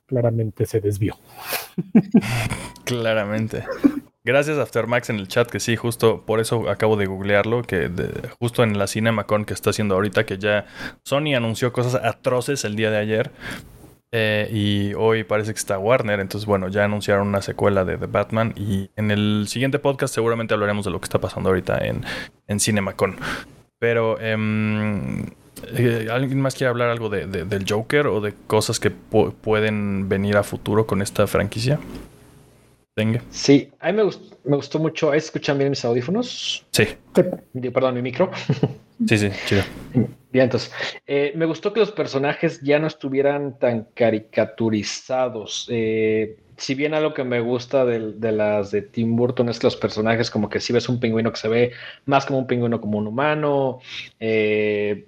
claramente 0.05 0.65
se 0.65 0.81
desvió. 0.81 1.15
claramente. 2.85 3.63
Gracias 4.25 4.57
Aftermax 4.57 5.11
en 5.11 5.17
el 5.17 5.27
chat, 5.27 5.47
que 5.51 5.59
sí, 5.59 5.75
justo 5.75 6.23
por 6.25 6.39
eso 6.39 6.67
acabo 6.67 6.97
de 6.97 7.05
googlearlo, 7.05 7.61
que 7.61 7.91
justo 8.39 8.63
en 8.63 8.79
la 8.79 8.87
CinemaCon 8.87 9.45
que 9.45 9.53
está 9.53 9.69
haciendo 9.69 9.93
ahorita, 9.93 10.25
que 10.25 10.39
ya 10.39 10.65
Sony 11.03 11.35
anunció 11.35 11.71
cosas 11.71 12.03
atroces 12.03 12.65
el 12.65 12.75
día 12.75 12.89
de 12.89 12.97
ayer, 12.97 13.31
eh, 14.17 14.47
y 14.49 14.93
hoy 14.93 15.25
parece 15.25 15.51
que 15.51 15.59
está 15.59 15.77
Warner. 15.77 16.21
Entonces, 16.21 16.45
bueno, 16.45 16.69
ya 16.69 16.85
anunciaron 16.85 17.27
una 17.27 17.41
secuela 17.41 17.83
de 17.83 17.97
The 17.97 18.05
Batman. 18.05 18.53
Y 18.55 18.89
en 18.95 19.11
el 19.11 19.45
siguiente 19.49 19.77
podcast 19.77 20.15
seguramente 20.15 20.53
hablaremos 20.53 20.85
de 20.85 20.91
lo 20.91 21.01
que 21.01 21.05
está 21.05 21.19
pasando 21.19 21.49
ahorita 21.49 21.85
en, 21.85 22.05
en 22.47 22.59
CinemaCon. 22.61 23.17
Pero, 23.77 24.17
em, 24.21 25.25
eh, 25.75 26.07
¿alguien 26.09 26.39
más 26.39 26.55
quiere 26.55 26.69
hablar 26.69 26.91
algo 26.91 27.09
de, 27.09 27.27
del 27.27 27.65
Joker 27.67 28.07
o 28.07 28.21
de 28.21 28.33
cosas 28.47 28.79
que 28.79 28.89
pueden 28.89 30.07
venir 30.07 30.37
a 30.37 30.43
futuro 30.43 30.87
con 30.87 31.01
esta 31.01 31.27
franquicia? 31.27 31.77
Venga. 32.95 33.21
Sí, 33.31 33.69
a 33.81 33.91
mí 33.91 33.97
me, 33.97 34.03
gustó, 34.03 34.37
me 34.45 34.55
gustó 34.55 34.79
mucho. 34.79 35.13
¿Escuchan 35.13 35.57
bien 35.57 35.71
mis 35.71 35.83
audífonos? 35.83 36.65
Sí. 36.71 36.87
Perdón, 37.13 37.95
mi 37.95 38.01
micro. 38.01 38.31
Sí, 39.07 39.17
sí, 39.17 39.29
chido. 39.45 39.63
Bien, 40.31 40.45
entonces, 40.45 40.71
eh, 41.07 41.33
me 41.35 41.45
gustó 41.45 41.73
que 41.73 41.79
los 41.79 41.91
personajes 41.91 42.61
ya 42.61 42.79
no 42.79 42.87
estuvieran 42.87 43.57
tan 43.59 43.87
caricaturizados. 43.93 45.67
Eh, 45.71 46.37
si 46.57 46.75
bien 46.75 46.93
algo 46.93 47.13
que 47.13 47.23
me 47.23 47.39
gusta 47.39 47.85
de, 47.85 48.31
las 48.31 48.71
de 48.71 48.81
Tim 48.81 49.15
Burton 49.15 49.49
es 49.49 49.59
que 49.59 49.67
los 49.67 49.75
personajes, 49.75 50.29
como 50.29 50.49
que 50.49 50.59
si 50.59 50.71
ves 50.73 50.87
un 50.87 50.99
pingüino 50.99 51.31
que 51.31 51.39
se 51.39 51.49
ve 51.49 51.71
más 52.05 52.25
como 52.25 52.39
un 52.39 52.47
pingüino 52.47 52.79
como 52.79 52.97
un 52.97 53.07
humano, 53.07 53.79
eh, 54.19 55.05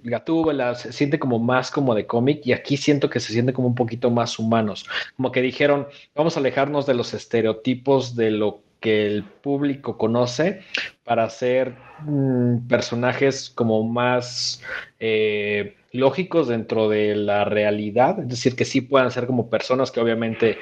se 0.74 0.92
siente 0.92 1.18
como 1.18 1.38
más 1.38 1.70
como 1.70 1.94
de 1.94 2.06
cómic 2.06 2.40
y 2.44 2.52
aquí 2.52 2.76
siento 2.76 3.08
que 3.08 3.20
se 3.20 3.32
siente 3.32 3.52
como 3.52 3.68
un 3.68 3.74
poquito 3.74 4.10
más 4.10 4.38
humanos. 4.38 4.86
Como 5.16 5.32
que 5.32 5.42
dijeron, 5.42 5.88
vamos 6.14 6.36
a 6.36 6.40
alejarnos 6.40 6.86
de 6.86 6.94
los 6.94 7.14
estereotipos 7.14 8.14
de 8.14 8.30
lo 8.30 8.62
que 8.80 9.06
el 9.06 9.24
público 9.24 9.98
conoce 9.98 10.60
para 11.04 11.24
hacer 11.24 11.74
mm, 12.00 12.68
personajes 12.68 13.50
como 13.50 13.82
más 13.82 14.62
eh, 15.00 15.76
lógicos 15.92 16.48
dentro 16.48 16.88
de 16.88 17.14
la 17.16 17.44
realidad, 17.44 18.20
es 18.20 18.28
decir, 18.28 18.56
que 18.56 18.64
sí 18.64 18.80
puedan 18.80 19.10
ser 19.10 19.26
como 19.26 19.50
personas 19.50 19.90
que 19.90 20.00
obviamente 20.00 20.58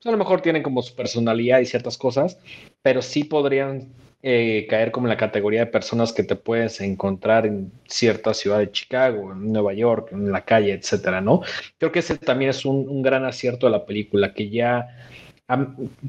pues, 0.00 0.06
a 0.06 0.10
lo 0.10 0.18
mejor 0.18 0.40
tienen 0.40 0.62
como 0.62 0.82
su 0.82 0.94
personalidad 0.94 1.60
y 1.60 1.66
ciertas 1.66 1.98
cosas, 1.98 2.38
pero 2.82 3.02
sí 3.02 3.24
podrían 3.24 3.88
eh, 4.22 4.66
caer 4.68 4.90
como 4.90 5.06
la 5.06 5.16
categoría 5.16 5.60
de 5.60 5.66
personas 5.66 6.12
que 6.12 6.22
te 6.22 6.36
puedes 6.36 6.80
encontrar 6.80 7.46
en 7.46 7.72
cierta 7.86 8.34
ciudad 8.34 8.58
de 8.58 8.70
Chicago, 8.70 9.32
en 9.32 9.52
Nueva 9.52 9.72
York, 9.74 10.08
en 10.12 10.32
la 10.32 10.44
calle, 10.44 10.72
etcétera, 10.72 11.20
¿no? 11.20 11.40
Creo 11.78 11.92
que 11.92 12.00
ese 12.00 12.18
también 12.18 12.50
es 12.50 12.64
un 12.64 13.02
gran 13.02 13.24
acierto 13.24 13.66
de 13.66 13.72
la 13.72 13.86
película, 13.86 14.34
que 14.34 14.50
ya 14.50 14.88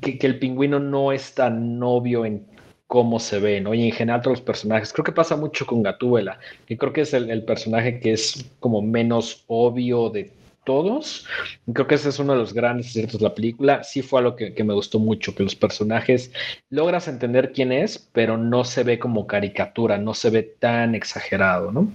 que, 0.02 0.18
el 0.22 0.40
pingüino 0.40 0.80
no 0.80 1.12
es 1.12 1.34
tan 1.34 1.80
novio 1.80 2.26
en 2.26 2.46
cómo 2.88 3.20
se 3.20 3.40
ve, 3.40 3.62
¿no? 3.62 3.74
Y 3.74 3.86
en 3.86 3.92
general 3.92 4.22
todos 4.22 4.40
los 4.40 4.46
personajes. 4.46 4.92
Creo 4.92 5.06
que 5.06 5.12
pasa 5.12 5.36
mucho 5.38 5.66
con 5.66 5.82
Gatúbela, 5.82 6.40
que 6.66 6.78
creo 6.78 6.92
que 6.92 7.02
es 7.02 7.14
el, 7.14 7.44
personaje 7.44 8.00
que 8.00 8.14
es 8.14 8.52
como 8.60 8.82
menos 8.82 9.46
obvio 9.48 10.10
de 10.10 10.32
todos. 10.66 11.26
creo 11.74 11.88
que 11.88 11.96
ese 11.96 12.10
es 12.10 12.20
uno 12.20 12.34
de 12.34 12.40
los 12.40 12.54
grandes 12.54 12.88
aciertos 12.88 13.20
de 13.20 13.28
la 13.28 13.36
película. 13.36 13.84
Sí 13.84 14.02
fue 14.02 14.20
algo 14.20 14.36
que, 14.36 14.64
me 14.64 14.74
gustó 14.74 15.00
mucho, 15.00 15.34
que 15.34 15.44
los 15.44 15.56
personajes 15.56 16.32
logras 16.70 17.08
entender 17.08 17.54
quién 17.54 17.72
es, 17.72 17.98
pero 18.12 18.38
no 18.38 18.64
se 18.64 18.84
ve 18.84 19.00
como 19.00 19.26
caricatura, 19.26 19.98
no 19.98 20.14
se 20.14 20.30
ve 20.30 20.44
tan 20.44 20.94
exagerado, 20.94 21.72
¿no? 21.72 21.92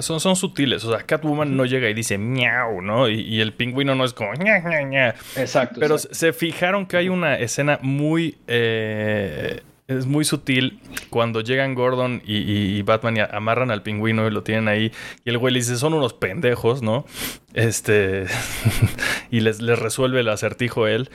Son, 0.00 0.20
son 0.20 0.36
sutiles. 0.36 0.84
O 0.84 0.90
sea, 0.90 1.04
Catwoman 1.04 1.56
no 1.56 1.64
llega 1.66 1.88
y 1.88 1.94
dice 1.94 2.18
miau, 2.18 2.80
¿no? 2.82 3.08
Y, 3.08 3.40
el 3.40 3.52
pingüino 3.52 3.94
no 3.94 4.04
es 4.04 4.12
como 4.12 4.32
ña, 4.34 4.58
ña, 4.60 4.82
ña. 4.82 5.14
Exacto. 5.36 5.80
Pero 5.80 5.98
se 5.98 6.32
fijaron 6.32 6.86
que 6.86 6.96
hay 6.96 7.08
una 7.08 7.38
escena 7.38 7.78
muy. 7.82 8.38
Eh, 8.46 9.60
es 9.88 10.06
muy 10.06 10.24
sutil 10.24 10.80
cuando 11.10 11.42
llegan 11.42 11.76
Gordon 11.76 12.20
y, 12.26 12.82
Batman 12.82 13.18
y 13.18 13.20
amarran 13.20 13.70
al 13.70 13.82
pingüino 13.82 14.26
y 14.26 14.30
lo 14.32 14.42
tienen 14.42 14.66
ahí. 14.66 14.90
Y 15.24 15.30
el 15.30 15.38
güey 15.38 15.52
le 15.52 15.60
dice, 15.60 15.76
son 15.76 15.94
unos 15.94 16.12
pendejos, 16.12 16.82
¿no? 16.82 17.04
Este. 17.54 18.24
y 19.30 19.40
les, 19.40 19.62
les, 19.62 19.78
resuelve 19.78 20.20
el 20.20 20.28
acertijo 20.28 20.86
él. 20.86 21.10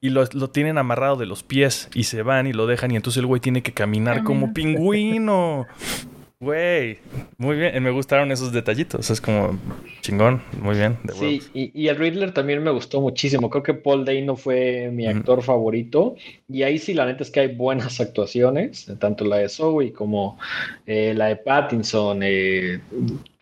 Y 0.00 0.10
lo, 0.10 0.24
lo, 0.32 0.50
tienen 0.50 0.78
amarrado 0.78 1.16
de 1.16 1.26
los 1.26 1.42
pies 1.42 1.88
y 1.94 2.04
se 2.04 2.22
van 2.22 2.46
y 2.46 2.52
lo 2.52 2.66
dejan. 2.66 2.90
Y 2.90 2.96
entonces 2.96 3.20
el 3.20 3.26
güey 3.26 3.40
tiene 3.40 3.62
que 3.62 3.72
caminar 3.72 4.24
como 4.24 4.52
pingüino. 4.52 5.66
Güey, 6.38 6.98
muy 7.38 7.56
bien. 7.56 7.82
Me 7.82 7.90
gustaron 7.90 8.30
esos 8.30 8.52
detallitos. 8.52 9.08
Es 9.10 9.22
como 9.22 9.58
chingón, 10.02 10.42
muy 10.60 10.76
bien. 10.76 10.98
sí, 11.18 11.40
y, 11.54 11.88
el 11.88 11.96
Riddler 11.96 12.34
también 12.34 12.62
me 12.62 12.70
gustó 12.70 13.00
muchísimo. 13.00 13.48
Creo 13.48 13.62
que 13.62 13.72
Paul 13.72 14.04
Dano 14.04 14.36
fue 14.36 14.90
mi 14.92 15.06
actor 15.06 15.42
favorito. 15.42 16.14
Y 16.46 16.62
ahí 16.62 16.78
sí, 16.78 16.92
la 16.92 17.06
neta 17.06 17.22
es 17.22 17.30
que 17.30 17.40
hay 17.40 17.54
buenas 17.54 18.00
actuaciones, 18.00 18.86
tanto 18.98 19.24
la 19.24 19.38
de 19.38 19.48
Zoe 19.48 19.94
como 19.94 20.38
eh, 20.86 21.14
la 21.16 21.28
de 21.28 21.36
Pattinson. 21.36 22.20
Eh, 22.22 22.80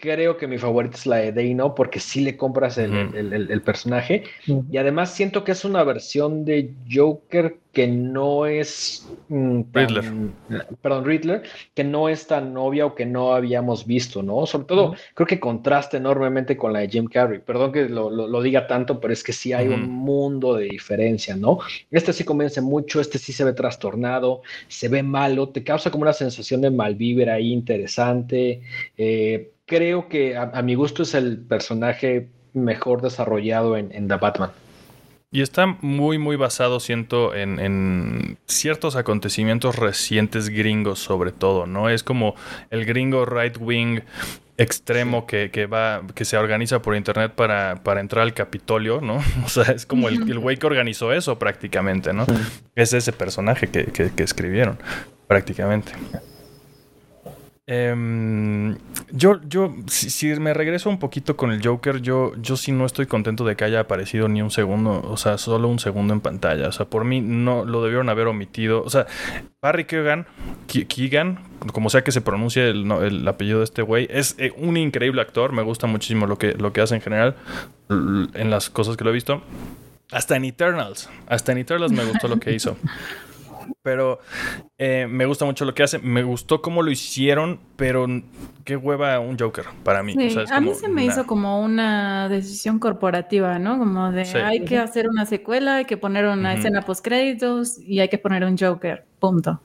creo 0.04 0.36
que 0.36 0.46
mi 0.46 0.58
favorita 0.58 0.96
es 0.96 1.06
la 1.06 1.16
de 1.16 1.32
Dano 1.32 1.74
porque 1.74 1.98
sí 1.98 2.20
le 2.20 2.36
compras 2.36 2.76
el, 2.76 3.62
personaje. 3.64 4.24
Y 4.70 4.76
además 4.76 5.14
siento 5.14 5.44
que 5.44 5.52
es 5.52 5.64
una 5.64 5.82
versión 5.82 6.44
de 6.44 6.74
Joker 6.92 7.56
que 7.72 7.88
no 7.88 8.46
es. 8.46 9.08
Mm, 9.28 9.62
Riddler. 9.72 10.04
Perdón, 10.80 11.04
Riddler, 11.04 11.42
que 11.74 11.82
no 11.82 12.08
es 12.08 12.26
tan 12.26 12.56
obvia 12.56 12.86
o 12.86 12.94
que 12.94 13.06
no 13.06 13.34
habíamos 13.34 13.86
visto, 13.86 14.22
¿no? 14.22 14.46
Sobre 14.46 14.66
todo, 14.66 14.94
creo 15.14 15.26
que 15.26 15.40
contrasta 15.40 15.96
enormemente 15.96 16.56
con 16.56 16.72
la 16.72 16.80
de 16.80 16.88
Jim 16.88 17.06
Carrey. 17.06 17.40
Perdón 17.40 17.72
que 17.72 17.88
lo, 17.88 18.42
diga 18.42 18.66
tanto, 18.66 19.00
pero 19.00 19.12
es 19.12 19.24
que 19.24 19.32
sí 19.32 19.52
hay 19.52 19.68
un 19.68 19.88
mundo 19.88 20.54
de 20.54 20.66
diferencia, 20.66 21.34
¿no? 21.34 21.58
Este 21.90 22.12
sí 22.12 22.24
convence 22.24 22.60
mucho, 22.60 23.00
este 23.00 23.18
sí 23.18 23.32
se 23.32 23.44
ve 23.44 23.54
trastornado, 23.54 24.42
se 24.68 24.88
ve 24.88 25.02
malo, 25.02 25.48
te 25.48 25.64
causa 25.64 25.90
como 25.90 26.02
una 26.02 26.12
sensación 26.12 26.60
de 26.60 26.70
malvivir 26.70 27.28
ahí 27.30 27.52
interesante. 27.52 28.62
Eh, 28.96 29.53
creo 29.66 30.08
que 30.08 30.36
a, 30.36 30.62
mi 30.62 30.74
gusto 30.74 31.02
es 31.02 31.14
el 31.14 31.38
personaje 31.38 32.30
mejor 32.52 33.02
desarrollado 33.02 33.76
en, 33.76 34.08
The 34.08 34.16
Batman. 34.16 34.50
Y 35.30 35.42
está 35.42 35.66
muy, 35.66 36.18
muy 36.18 36.36
basado, 36.36 36.78
siento, 36.78 37.34
en, 37.34 38.38
ciertos 38.46 38.94
acontecimientos 38.94 39.76
recientes 39.76 40.48
gringos, 40.48 41.00
sobre 41.00 41.32
todo, 41.32 41.66
¿no? 41.66 41.88
Es 41.88 42.04
como 42.04 42.34
el 42.70 42.84
gringo 42.84 43.24
right 43.24 43.56
wing 43.58 44.00
extremo 44.56 45.26
que, 45.26 45.50
que, 45.50 45.66
va, 45.66 46.02
que 46.14 46.24
se 46.24 46.36
organiza 46.36 46.80
por 46.80 46.94
internet 46.94 47.32
para, 47.32 47.82
para, 47.82 48.00
entrar 48.00 48.22
al 48.22 48.34
Capitolio, 48.34 49.00
¿no? 49.00 49.18
O 49.44 49.48
sea, 49.48 49.64
es 49.64 49.86
como 49.86 50.08
el, 50.08 50.30
el 50.30 50.38
güey 50.38 50.56
que 50.56 50.66
organizó 50.66 51.12
eso 51.12 51.36
prácticamente, 51.40 52.12
¿no? 52.12 52.24
Es 52.76 52.92
ese 52.92 53.12
personaje 53.12 53.66
que, 53.66 53.86
que, 53.86 54.12
que 54.12 54.22
escribieron, 54.22 54.78
prácticamente. 55.26 55.92
Eh, 57.66 58.76
yo, 59.10 59.40
yo, 59.48 59.74
si, 59.86 60.26
me 60.38 60.52
regreso 60.52 60.90
un 60.90 60.98
poquito 60.98 61.36
con 61.36 61.50
el 61.50 61.66
Joker, 61.66 62.02
yo, 62.02 62.32
yo 62.36 62.56
sí 62.56 62.72
no 62.72 62.84
estoy 62.84 63.06
contento 63.06 63.44
de 63.44 63.56
que 63.56 63.64
haya 63.64 63.80
aparecido 63.80 64.28
ni 64.28 64.42
un 64.42 64.50
segundo, 64.50 65.00
o 65.02 65.16
sea, 65.16 65.38
solo 65.38 65.68
un 65.68 65.78
segundo 65.78 66.12
en 66.12 66.20
pantalla. 66.20 66.68
O 66.68 66.72
sea, 66.72 66.86
por 66.86 67.04
mí 67.04 67.20
no 67.20 67.64
lo 67.64 67.82
debieron 67.82 68.08
haber 68.08 68.26
omitido. 68.26 68.82
O 68.82 68.90
sea, 68.90 69.06
Barry 69.62 69.84
Keoghan, 69.84 70.26
Keegan, 70.66 71.38
como 71.72 71.88
sea 71.88 72.04
que 72.04 72.12
se 72.12 72.20
pronuncie 72.20 72.68
el, 72.68 72.90
el 72.90 73.26
apellido 73.26 73.58
de 73.58 73.64
este 73.64 73.82
güey, 73.82 74.08
es 74.10 74.34
eh, 74.38 74.52
un 74.56 74.76
increíble 74.76 75.22
actor. 75.22 75.52
Me 75.52 75.62
gusta 75.62 75.86
muchísimo 75.86 76.26
lo 76.26 76.36
que, 76.36 76.52
lo 76.52 76.72
que 76.72 76.82
hace 76.82 76.96
en 76.96 77.00
general 77.00 77.36
en 77.88 78.50
las 78.50 78.68
cosas 78.68 78.96
que 78.96 79.04
lo 79.04 79.10
he 79.10 79.14
visto. 79.14 79.42
Hasta 80.10 80.36
en 80.36 80.44
Eternals, 80.44 81.08
hasta 81.26 81.52
en 81.52 81.58
Eternals 81.58 81.92
me 81.92 82.04
gustó 82.04 82.28
lo 82.28 82.38
que 82.38 82.52
hizo. 82.52 82.76
Pero 83.82 84.18
eh, 84.78 85.06
me 85.08 85.26
gusta 85.26 85.44
mucho 85.44 85.64
lo 85.64 85.74
que 85.74 85.82
hace. 85.82 85.98
Me 85.98 86.22
gustó 86.22 86.62
cómo 86.62 86.82
lo 86.82 86.90
hicieron, 86.90 87.60
pero 87.76 88.06
qué 88.64 88.76
hueva 88.76 89.18
un 89.20 89.38
Joker 89.38 89.66
para 89.82 90.02
mí. 90.02 90.12
Sí, 90.14 90.26
o 90.26 90.30
sea, 90.30 90.42
es 90.44 90.52
a 90.52 90.60
mí 90.60 90.72
se 90.74 90.88
me 90.88 91.04
nah. 91.06 91.12
hizo 91.12 91.26
como 91.26 91.60
una 91.62 92.28
decisión 92.28 92.78
corporativa, 92.78 93.58
¿no? 93.58 93.78
Como 93.78 94.10
de 94.12 94.24
Sí. 94.24 94.38
hay 94.38 94.64
que 94.64 94.78
hacer 94.78 95.08
una 95.08 95.26
secuela, 95.26 95.76
hay 95.76 95.84
que 95.84 95.96
poner 95.96 96.26
una 96.26 96.54
escena 96.54 96.82
post 96.82 97.04
créditos 97.04 97.78
y 97.78 98.00
hay 98.00 98.08
que 98.08 98.18
poner 98.18 98.44
un 98.44 98.56
Joker. 98.58 99.04
Punto. 99.18 99.60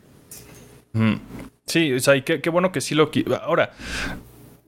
Mm. 0.93 1.13
Sí, 1.65 1.93
o 1.93 1.99
sea, 1.99 2.15
y 2.15 2.23
qué, 2.23 2.41
qué 2.41 2.49
bueno 2.49 2.71
que 2.71 2.81
sí 2.81 2.95
lo... 2.95 3.11
Ahora, 3.43 3.71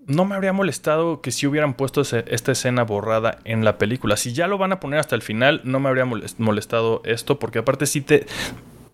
no 0.08 0.26
me 0.26 0.36
habría 0.36 0.54
molestado 0.54 1.22
que 1.22 1.32
si 1.32 1.48
hubieran 1.48 1.74
puesto 1.74 2.02
ese- 2.02 2.26
esta 2.28 2.52
escena 2.52 2.84
borrada 2.84 3.40
en 3.44 3.64
la 3.66 3.78
película. 3.78 4.18
Si 4.18 4.34
ya 4.34 4.48
lo 4.48 4.58
van 4.58 4.72
a 4.72 4.80
poner 4.80 5.00
hasta 5.00 5.16
el 5.16 5.22
final, 5.22 5.62
no 5.64 5.80
me 5.80 5.90
habría 5.90 6.06
molest- 6.06 6.36
molestado 6.38 7.02
esto, 7.06 7.40
porque 7.40 7.60
aparte 7.60 7.86
sí 7.86 8.02
te, 8.02 8.26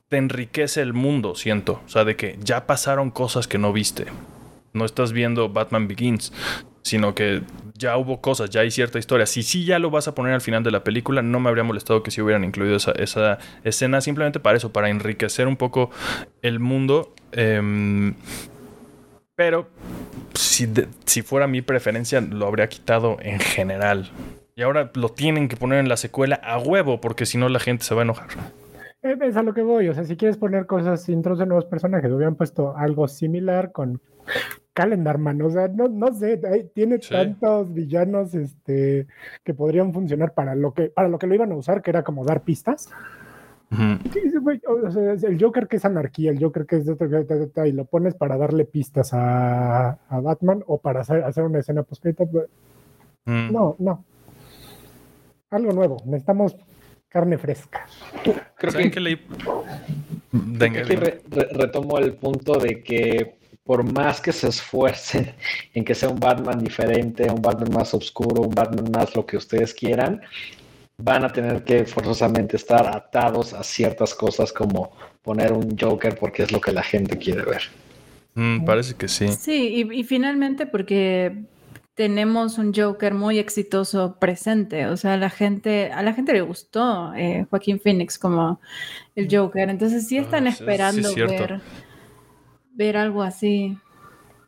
te 0.10 0.18
enriquece 0.18 0.82
el 0.82 0.94
mundo, 0.94 1.36
siento. 1.36 1.82
O 1.86 1.90
sea, 1.90 2.06
de 2.06 2.16
que 2.16 2.38
ya 2.42 2.66
pasaron 2.66 3.12
cosas 3.12 3.48
que 3.48 3.58
no 3.58 3.74
viste. 3.74 4.06
No 4.74 4.86
estás 4.86 5.12
viendo 5.12 5.50
Batman 5.50 5.88
Begins, 5.88 6.34
sino 6.82 7.16
que 7.16 7.42
ya 7.74 7.98
hubo 7.98 8.22
cosas, 8.22 8.50
ya 8.50 8.62
hay 8.62 8.72
cierta 8.72 9.00
historia. 9.00 9.26
Si 9.26 9.44
sí 9.44 9.66
ya 9.66 9.80
lo 9.80 9.90
vas 9.90 10.08
a 10.08 10.16
poner 10.16 10.34
al 10.34 10.42
final 10.42 10.64
de 10.64 10.72
la 10.72 10.84
película, 10.84 11.22
no 11.22 11.40
me 11.40 11.50
habría 11.50 11.64
molestado 11.64 12.04
que 12.04 12.12
si 12.12 12.22
hubieran 12.22 12.44
incluido 12.44 12.78
esa, 12.78 12.92
esa 12.94 13.40
escena 13.64 14.02
simplemente 14.02 14.40
para 14.40 14.58
eso, 14.58 14.72
para 14.72 14.90
enriquecer 14.90 15.48
un 15.48 15.58
poco 15.58 15.92
el 16.42 16.60
mundo. 16.60 17.14
Em, 17.32 18.16
pero 19.36 19.70
si, 20.34 20.68
si 21.06 21.22
fuera 21.22 21.48
mi 21.48 21.62
preferencia, 21.62 22.22
lo 22.22 22.48
habría 22.48 22.70
quitado 22.70 23.18
en 23.22 23.40
general. 23.40 24.12
Y 24.56 24.64
ahora 24.64 24.92
lo 24.96 25.10
tienen 25.10 25.50
que 25.50 25.56
poner 25.56 25.80
en 25.80 25.90
la 25.90 25.98
secuela 25.98 26.40
a 26.44 26.58
huevo, 26.58 27.00
porque 27.00 27.28
si 27.28 27.38
no 27.38 27.48
la 27.50 27.60
gente 27.60 27.84
se 27.84 27.94
va 27.94 28.02
a 28.02 28.06
enojar. 28.06 28.30
Eh, 29.10 29.18
Es 29.22 29.36
a 29.38 29.44
lo 29.44 29.54
que 29.54 29.62
voy, 29.62 29.88
o 29.90 29.94
sea, 29.94 30.04
si 30.04 30.16
quieres 30.18 30.38
poner 30.38 30.66
cosas, 30.66 31.08
intros 31.10 31.40
de 31.40 31.46
nuevos 31.46 31.66
personajes, 31.66 32.12
hubieran 32.12 32.36
puesto 32.36 32.76
algo 32.76 33.08
similar 33.08 33.72
con 33.72 34.02
Calendar 34.74 35.18
Man, 35.18 35.42
o 35.42 35.50
sea, 35.50 35.68
no, 35.70 35.88
no 35.88 36.14
sé, 36.14 36.40
tiene 36.74 37.00
Sí. 37.02 37.10
tantos 37.14 37.74
villanos 37.74 38.34
este, 38.36 39.08
que 39.44 39.54
podrían 39.54 39.94
funcionar 39.94 40.34
para 40.34 40.54
lo 40.56 40.74
que 40.74 40.90
para 40.90 41.08
lo 41.08 41.18
que 41.18 41.28
lo 41.28 41.34
iban 41.36 41.52
a 41.52 41.56
usar, 41.56 41.82
que 41.82 41.90
era 41.92 42.04
como 42.04 42.26
dar 42.26 42.42
pistas. 42.42 42.90
El 43.72 45.38
Joker 45.42 45.68
que 45.68 45.76
es 45.78 45.86
anarquía, 45.86 46.32
el 46.32 46.40
Joker 46.42 46.66
que 46.66 46.78
es 46.78 46.86
de 46.86 46.94
otro- 46.94 47.66
y 47.66 47.72
lo 47.74 47.86
pones 47.86 48.14
para 48.16 48.38
darle 48.38 48.66
pistas 48.66 49.14
a, 49.14 49.98
a 50.10 50.20
Batman 50.22 50.64
o 50.68 50.78
para 50.80 51.02
hacer, 51.02 51.24
hacer 51.24 51.44
una 51.44 51.60
escena 51.60 51.84
post 51.84 52.06
Mm. 53.26 53.52
No, 53.52 53.76
no. 53.80 54.06
Algo 55.50 55.74
nuevo, 55.74 55.98
necesitamos 56.06 56.56
carne 57.10 57.38
fresca. 57.38 57.86
Creo 58.58 58.72
¿Saben 58.72 58.92
que, 58.92 59.00
creo 59.00 59.64
que 60.74 60.80
aquí 60.80 60.96
re- 60.96 61.22
re- 61.30 61.48
retomo 61.54 61.98
el 61.98 62.14
punto 62.14 62.58
de 62.60 62.84
que 62.84 63.38
por 63.64 63.84
más 63.92 64.22
que 64.22 64.32
se 64.32 64.48
esfuercen 64.48 65.34
en 65.74 65.84
que 65.84 65.94
sea 65.94 66.10
un 66.10 66.20
Batman 66.20 66.60
diferente, 66.60 67.30
un 67.30 67.42
Batman 67.42 67.72
más 67.74 67.94
oscuro, 67.94 68.42
un 68.44 68.54
Batman 68.56 68.92
más 68.92 69.16
lo 69.16 69.26
que 69.26 69.38
ustedes 69.38 69.74
quieran, 69.74 70.22
van 70.98 71.24
a 71.26 71.30
tener 71.32 71.64
que 71.64 71.86
forzosamente 71.86 72.56
estar 72.58 72.88
atados 72.96 73.54
a 73.54 73.64
ciertas 73.64 74.16
cosas 74.16 74.52
como 74.54 74.92
poner 75.22 75.52
un 75.54 75.78
Joker 75.78 76.18
porque 76.18 76.44
es 76.44 76.52
lo 76.52 76.62
que 76.62 76.72
la 76.72 76.82
gente 76.84 77.18
quiere 77.18 77.44
ver. 77.44 77.62
Mm, 78.36 78.66
parece 78.66 78.96
que 78.96 79.08
sí. 79.08 79.28
Sí, 79.30 79.86
y, 79.92 80.00
y 80.00 80.04
finalmente 80.04 80.66
porque 80.66 81.44
tenemos 81.98 82.60
un 82.60 82.74
Joker 82.76 83.16
muy 83.16 83.40
exitoso 83.40 84.18
presente, 84.20 84.86
o 84.86 84.96
sea, 84.98 85.18
la 85.18 85.32
gente, 85.32 85.92
a 85.92 86.04
la 86.04 86.14
gente 86.14 86.32
le 86.32 86.42
gustó 86.42 87.12
eh, 87.16 87.48
Joaquín 87.50 87.80
Phoenix 87.80 88.20
como 88.20 88.62
el 89.16 89.28
Joker, 89.30 89.68
entonces 89.70 90.08
sí 90.08 90.18
están 90.20 90.46
Ah, 90.46 90.52
sí, 90.52 90.60
esperando 90.60 91.10
es 91.10 91.16
ver, 91.16 91.60
ver 92.76 92.98
algo 92.98 93.24
así 93.24 93.80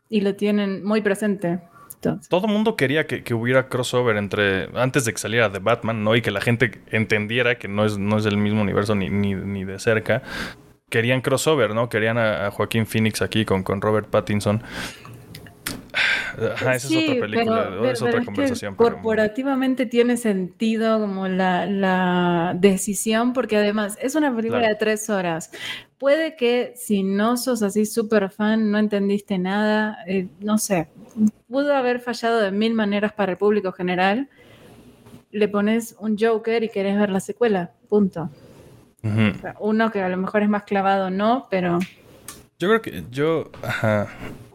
y 0.10 0.22
lo 0.22 0.36
tienen 0.36 0.84
muy 0.84 1.02
presente. 1.02 1.60
Entonces, 1.96 2.30
Todo 2.30 2.46
el 2.46 2.54
mundo 2.54 2.76
quería 2.76 3.08
que, 3.08 3.24
que 3.24 3.34
hubiera 3.34 3.68
crossover 3.68 4.16
entre. 4.18 4.70
antes 4.80 5.04
de 5.06 5.12
que 5.12 5.18
saliera 5.18 5.50
de 5.50 5.58
Batman, 5.60 6.04
¿no? 6.04 6.16
Y 6.16 6.22
que 6.22 6.32
la 6.32 6.42
gente 6.42 6.82
entendiera 6.92 7.58
que 7.58 7.68
no 7.68 7.84
es, 7.84 7.98
no 7.98 8.18
es 8.20 8.24
del 8.24 8.38
mismo 8.38 8.62
universo 8.62 8.94
ni, 8.94 9.10
ni, 9.10 9.34
ni 9.34 9.66
de 9.66 9.80
cerca. 9.80 10.22
Querían 10.90 11.22
crossover, 11.22 11.74
¿no? 11.76 11.90
Querían 11.90 12.18
a, 12.18 12.46
a 12.46 12.52
Joaquín 12.52 12.86
Phoenix 12.86 13.22
aquí 13.22 13.44
con, 13.44 13.64
con 13.64 13.82
Robert 13.82 14.08
Pattinson. 14.10 14.64
Ajá, 16.54 16.76
esa 16.76 16.88
Sí, 16.88 16.98
es 16.98 17.10
otra 17.10 17.22
película, 17.22 17.64
pero- 17.70 17.86
es 17.92 18.00
pero 18.00 18.10
otra 18.12 18.26
conversación. 18.26 18.76
pero- 18.78 18.90
corporativamente 18.92 19.86
tiene 19.86 20.18
sentido 20.18 21.00
como 21.00 21.28
la, 21.28 21.66
la 21.66 22.56
decisión, 22.58 23.34
porque 23.34 23.58
además 23.58 23.98
es 24.02 24.16
una 24.16 24.36
película 24.36 24.60
Claro. 24.62 24.74
de 24.74 24.80
tres 24.80 25.10
horas. 25.10 25.52
Puede 25.98 26.36
que 26.36 26.74
si 26.76 27.04
no 27.04 27.36
sos 27.38 27.62
así 27.64 27.86
súper 27.86 28.30
fan, 28.30 28.72
no 28.72 28.78
entendiste 28.78 29.38
nada, 29.38 29.98
eh, 30.08 30.28
no 30.40 30.58
sé, 30.58 30.88
pudo 31.50 31.76
haber 31.76 32.00
fallado 32.00 32.40
de 32.40 32.52
mil 32.52 32.74
maneras 32.74 33.12
para 33.14 33.34
el 33.34 33.38
público 33.38 33.72
general. 33.72 34.30
Le 35.32 35.48
pones 35.48 35.96
un 36.00 36.18
Joker 36.18 36.64
y 36.64 36.70
querés 36.70 36.98
ver 36.98 37.10
la 37.10 37.20
secuela, 37.20 37.72
punto. 37.90 38.30
Ujú. 39.04 39.22
O 39.38 39.42
sea, 39.42 39.56
uno 39.60 39.92
que 39.92 40.02
a 40.02 40.10
lo 40.10 40.18
mejor 40.18 40.42
es 40.44 40.50
más 40.50 40.64
clavado, 40.64 41.10
no, 41.10 41.48
pero 41.50 41.80
Yo 42.60 42.68
creo 42.68 42.82
que 42.82 43.04
yo. 43.12 43.50
Ajá. 43.64 44.08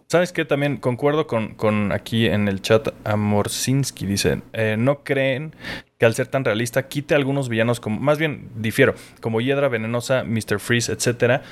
¿Sabes 0.07 0.33
qué? 0.33 0.45
También 0.45 0.77
concuerdo 0.77 1.27
con, 1.27 1.55
con 1.55 1.91
aquí 1.93 2.27
en 2.27 2.47
el 2.49 2.61
chat 2.61 2.89
Amorsinski. 3.05 4.07
Dice: 4.07 4.43
eh, 4.53 4.77
No 4.79 5.03
creen 5.03 5.55
que 5.99 6.07
al 6.07 6.15
ser 6.15 6.27
tan 6.27 6.45
realista 6.45 6.89
quite 6.89 7.15
algunos 7.15 7.49
villanos 7.49 7.81
como. 7.81 7.99
Más 8.01 8.19
bien, 8.19 8.51
difiero. 8.57 8.95
Como 9.21 9.41
Hiedra 9.41 9.69
Venenosa, 9.69 10.25
Mr. 10.25 10.61
Freeze, 10.61 10.93
etcétera. 10.93 11.43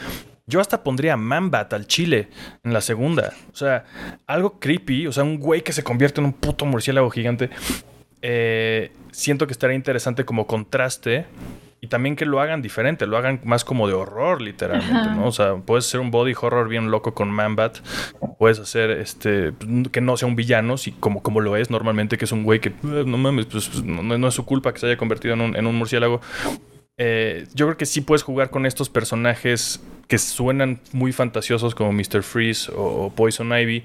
Yo 0.46 0.60
hasta 0.60 0.82
pondría 0.82 1.14
a 1.14 1.16
Manbat 1.16 1.72
al 1.72 1.86
chile 1.86 2.28
en 2.62 2.72
la 2.72 2.80
segunda. 2.80 3.32
O 3.52 3.56
sea, 3.56 3.84
algo 4.26 4.58
creepy. 4.58 5.06
O 5.06 5.12
sea, 5.12 5.24
un 5.24 5.38
güey 5.38 5.62
que 5.62 5.72
se 5.72 5.82
convierte 5.82 6.20
en 6.20 6.26
un 6.26 6.32
puto 6.32 6.66
murciélago 6.66 7.10
gigante. 7.10 7.48
Eh, 8.20 8.92
siento 9.12 9.46
que 9.46 9.52
estaría 9.52 9.76
interesante 9.76 10.24
como 10.24 10.46
contraste. 10.46 11.26
Y 11.84 11.88
también 11.88 12.14
que 12.14 12.24
lo 12.26 12.40
hagan 12.40 12.62
diferente, 12.62 13.08
lo 13.08 13.16
hagan 13.16 13.40
más 13.42 13.64
como 13.64 13.88
de 13.88 13.94
horror, 13.94 14.40
literalmente, 14.40 14.94
Ajá. 14.94 15.14
¿no? 15.16 15.26
O 15.26 15.32
sea, 15.32 15.56
puedes 15.56 15.84
hacer 15.84 15.98
un 15.98 16.12
body 16.12 16.32
horror 16.40 16.68
bien 16.68 16.92
loco 16.92 17.12
con 17.12 17.28
Manbat. 17.28 17.78
Puedes 18.38 18.60
hacer 18.60 18.90
este 18.92 19.52
que 19.90 20.00
no 20.00 20.16
sea 20.16 20.28
un 20.28 20.36
villano, 20.36 20.76
si, 20.78 20.92
como, 20.92 21.24
como 21.24 21.40
lo 21.40 21.56
es 21.56 21.70
normalmente, 21.70 22.16
que 22.18 22.24
es 22.26 22.30
un 22.30 22.44
güey 22.44 22.60
que 22.60 22.68
"Eh, 22.68 23.02
no 23.04 23.18
mames, 23.18 23.46
pues, 23.46 23.68
pues, 23.68 23.82
no, 23.82 24.00
no 24.16 24.28
es 24.28 24.34
su 24.34 24.44
culpa 24.44 24.72
que 24.72 24.78
se 24.78 24.86
haya 24.86 24.96
convertido 24.96 25.34
en 25.34 25.40
un, 25.40 25.56
en 25.56 25.66
un 25.66 25.74
murciélago. 25.74 26.20
Eh, 26.98 27.46
yo 27.54 27.66
creo 27.66 27.76
que 27.76 27.86
sí 27.86 28.00
puedes 28.00 28.22
jugar 28.22 28.50
con 28.50 28.64
estos 28.64 28.88
personajes 28.88 29.82
que 30.06 30.18
suenan 30.18 30.78
muy 30.92 31.10
fantasiosos 31.12 31.74
como 31.74 31.90
Mr. 31.92 32.22
Freeze 32.22 32.70
o, 32.70 33.06
o 33.06 33.10
Poison 33.12 33.50
Ivy. 33.52 33.82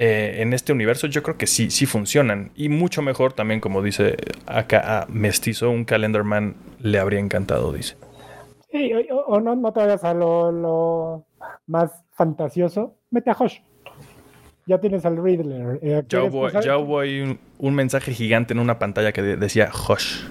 Eh, 0.00 0.36
en 0.42 0.52
este 0.52 0.72
universo 0.72 1.08
yo 1.08 1.22
creo 1.24 1.36
que 1.36 1.46
sí, 1.48 1.70
sí 1.70 1.84
funcionan. 1.86 2.50
Y 2.54 2.68
mucho 2.68 3.02
mejor 3.02 3.32
también, 3.32 3.60
como 3.60 3.82
dice 3.82 4.16
acá 4.46 5.02
a 5.02 5.06
Mestizo, 5.08 5.70
un 5.70 5.84
Calendar 5.84 6.22
Man 6.24 6.54
le 6.80 6.98
habría 6.98 7.18
encantado, 7.20 7.72
dice. 7.72 7.96
Sí, 8.70 8.92
o, 9.10 9.40
no, 9.40 9.56
no 9.56 9.72
te 9.72 9.80
vayas 9.80 10.04
a 10.04 10.14
lo, 10.14 10.52
lo 10.52 11.26
más 11.66 11.90
fantasioso, 12.12 12.96
mete 13.10 13.30
a 13.30 13.34
Josh. 13.34 13.58
Ya 14.66 14.78
tienes 14.78 15.04
al 15.06 15.16
Riddler. 15.22 15.78
eh, 15.82 15.88
Ya 15.90 16.02
¿quieres 16.02 16.30
hubo, 16.30 16.42
pasar? 16.42 16.62
ya 16.62 16.76
hubo 16.76 17.00
ahí 17.00 17.20
un, 17.20 17.38
un 17.58 17.74
mensaje 17.74 18.12
gigante 18.12 18.52
en 18.52 18.60
una 18.60 18.78
pantalla 18.78 19.12
que 19.12 19.22
de- 19.22 19.36
decía 19.36 19.70
Hush 19.72 20.24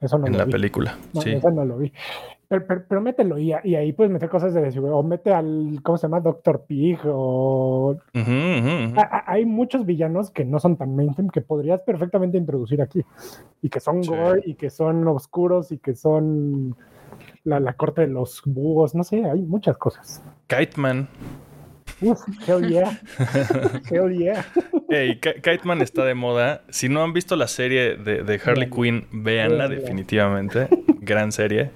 Eso 0.00 0.18
no 0.18 0.26
en 0.26 0.32
lo 0.34 0.38
la 0.40 0.44
vi. 0.44 0.52
película. 0.52 0.98
No, 1.14 1.22
sí. 1.22 1.30
eso 1.30 1.50
no 1.50 1.64
lo 1.64 1.78
vi. 1.78 1.90
Pero, 2.52 2.66
pero, 2.66 2.84
pero 2.86 3.00
mételo 3.00 3.38
y, 3.38 3.54
y 3.64 3.74
ahí 3.76 3.94
puedes 3.94 4.12
meter 4.12 4.28
cosas 4.28 4.52
de 4.52 4.60
decir, 4.60 4.82
o 4.84 5.02
mete 5.02 5.32
al, 5.32 5.80
¿cómo 5.82 5.96
se 5.96 6.02
llama? 6.02 6.20
Doctor 6.20 6.64
Pig, 6.66 6.98
o... 7.06 7.96
A- 8.14 9.00
a- 9.00 9.24
hay 9.32 9.46
muchos 9.46 9.86
villanos 9.86 10.30
que 10.30 10.44
no 10.44 10.60
son 10.60 10.76
tan 10.76 10.94
mainstream 10.94 11.30
que 11.30 11.40
podrías 11.40 11.80
perfectamente 11.80 12.36
introducir 12.36 12.82
aquí. 12.82 13.02
Y 13.62 13.70
que 13.70 13.80
son 13.80 14.04
Sí. 14.04 14.10
gore, 14.10 14.42
y 14.44 14.54
que 14.54 14.68
son 14.68 15.08
oscuros, 15.08 15.72
y 15.72 15.78
que 15.78 15.94
son 15.94 16.76
la, 17.44 17.58
la 17.58 17.72
corte 17.72 18.02
de 18.02 18.08
los 18.08 18.42
búhos, 18.44 18.94
no 18.94 19.02
sé, 19.02 19.24
hay 19.24 19.40
muchas 19.40 19.78
cosas. 19.78 20.22
Kite 20.46 20.78
Man. 20.78 21.08
Uf, 22.02 22.20
hell 22.48 22.68
yeah. 22.68 22.98
hell 23.90 24.10
yeah. 24.12 24.44
Hey, 24.88 25.20
Kiteman 25.20 25.80
está 25.82 26.04
de 26.04 26.14
moda. 26.14 26.62
Si 26.68 26.88
no 26.88 27.02
han 27.02 27.12
visto 27.12 27.36
la 27.36 27.46
serie 27.46 27.96
de, 27.96 28.40
Harley 28.44 28.68
Quinn, 28.68 29.06
véanla 29.12 29.68
definitivamente. 29.68 30.68
Gran 31.00 31.30
serie. 31.32 31.70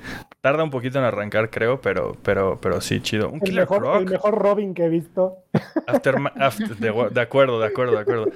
Tarda 0.46 0.62
un 0.62 0.70
poquito 0.70 1.00
en 1.00 1.04
arrancar, 1.04 1.50
creo, 1.50 1.80
pero, 1.80 2.16
pero, 2.22 2.56
pero 2.62 2.80
sí, 2.80 3.00
chido. 3.00 3.30
Un 3.30 3.40
el 3.44 3.52
mejor, 3.52 3.84
El 4.00 4.08
mejor 4.08 4.38
Robin 4.38 4.74
que 4.74 4.84
he 4.84 4.88
visto. 4.88 5.38
de, 5.50 7.20
acuerdo, 7.20 7.58
de 7.58 7.66
acuerdo, 7.66 7.90
de 7.90 7.98
acuerdo. 7.98 8.30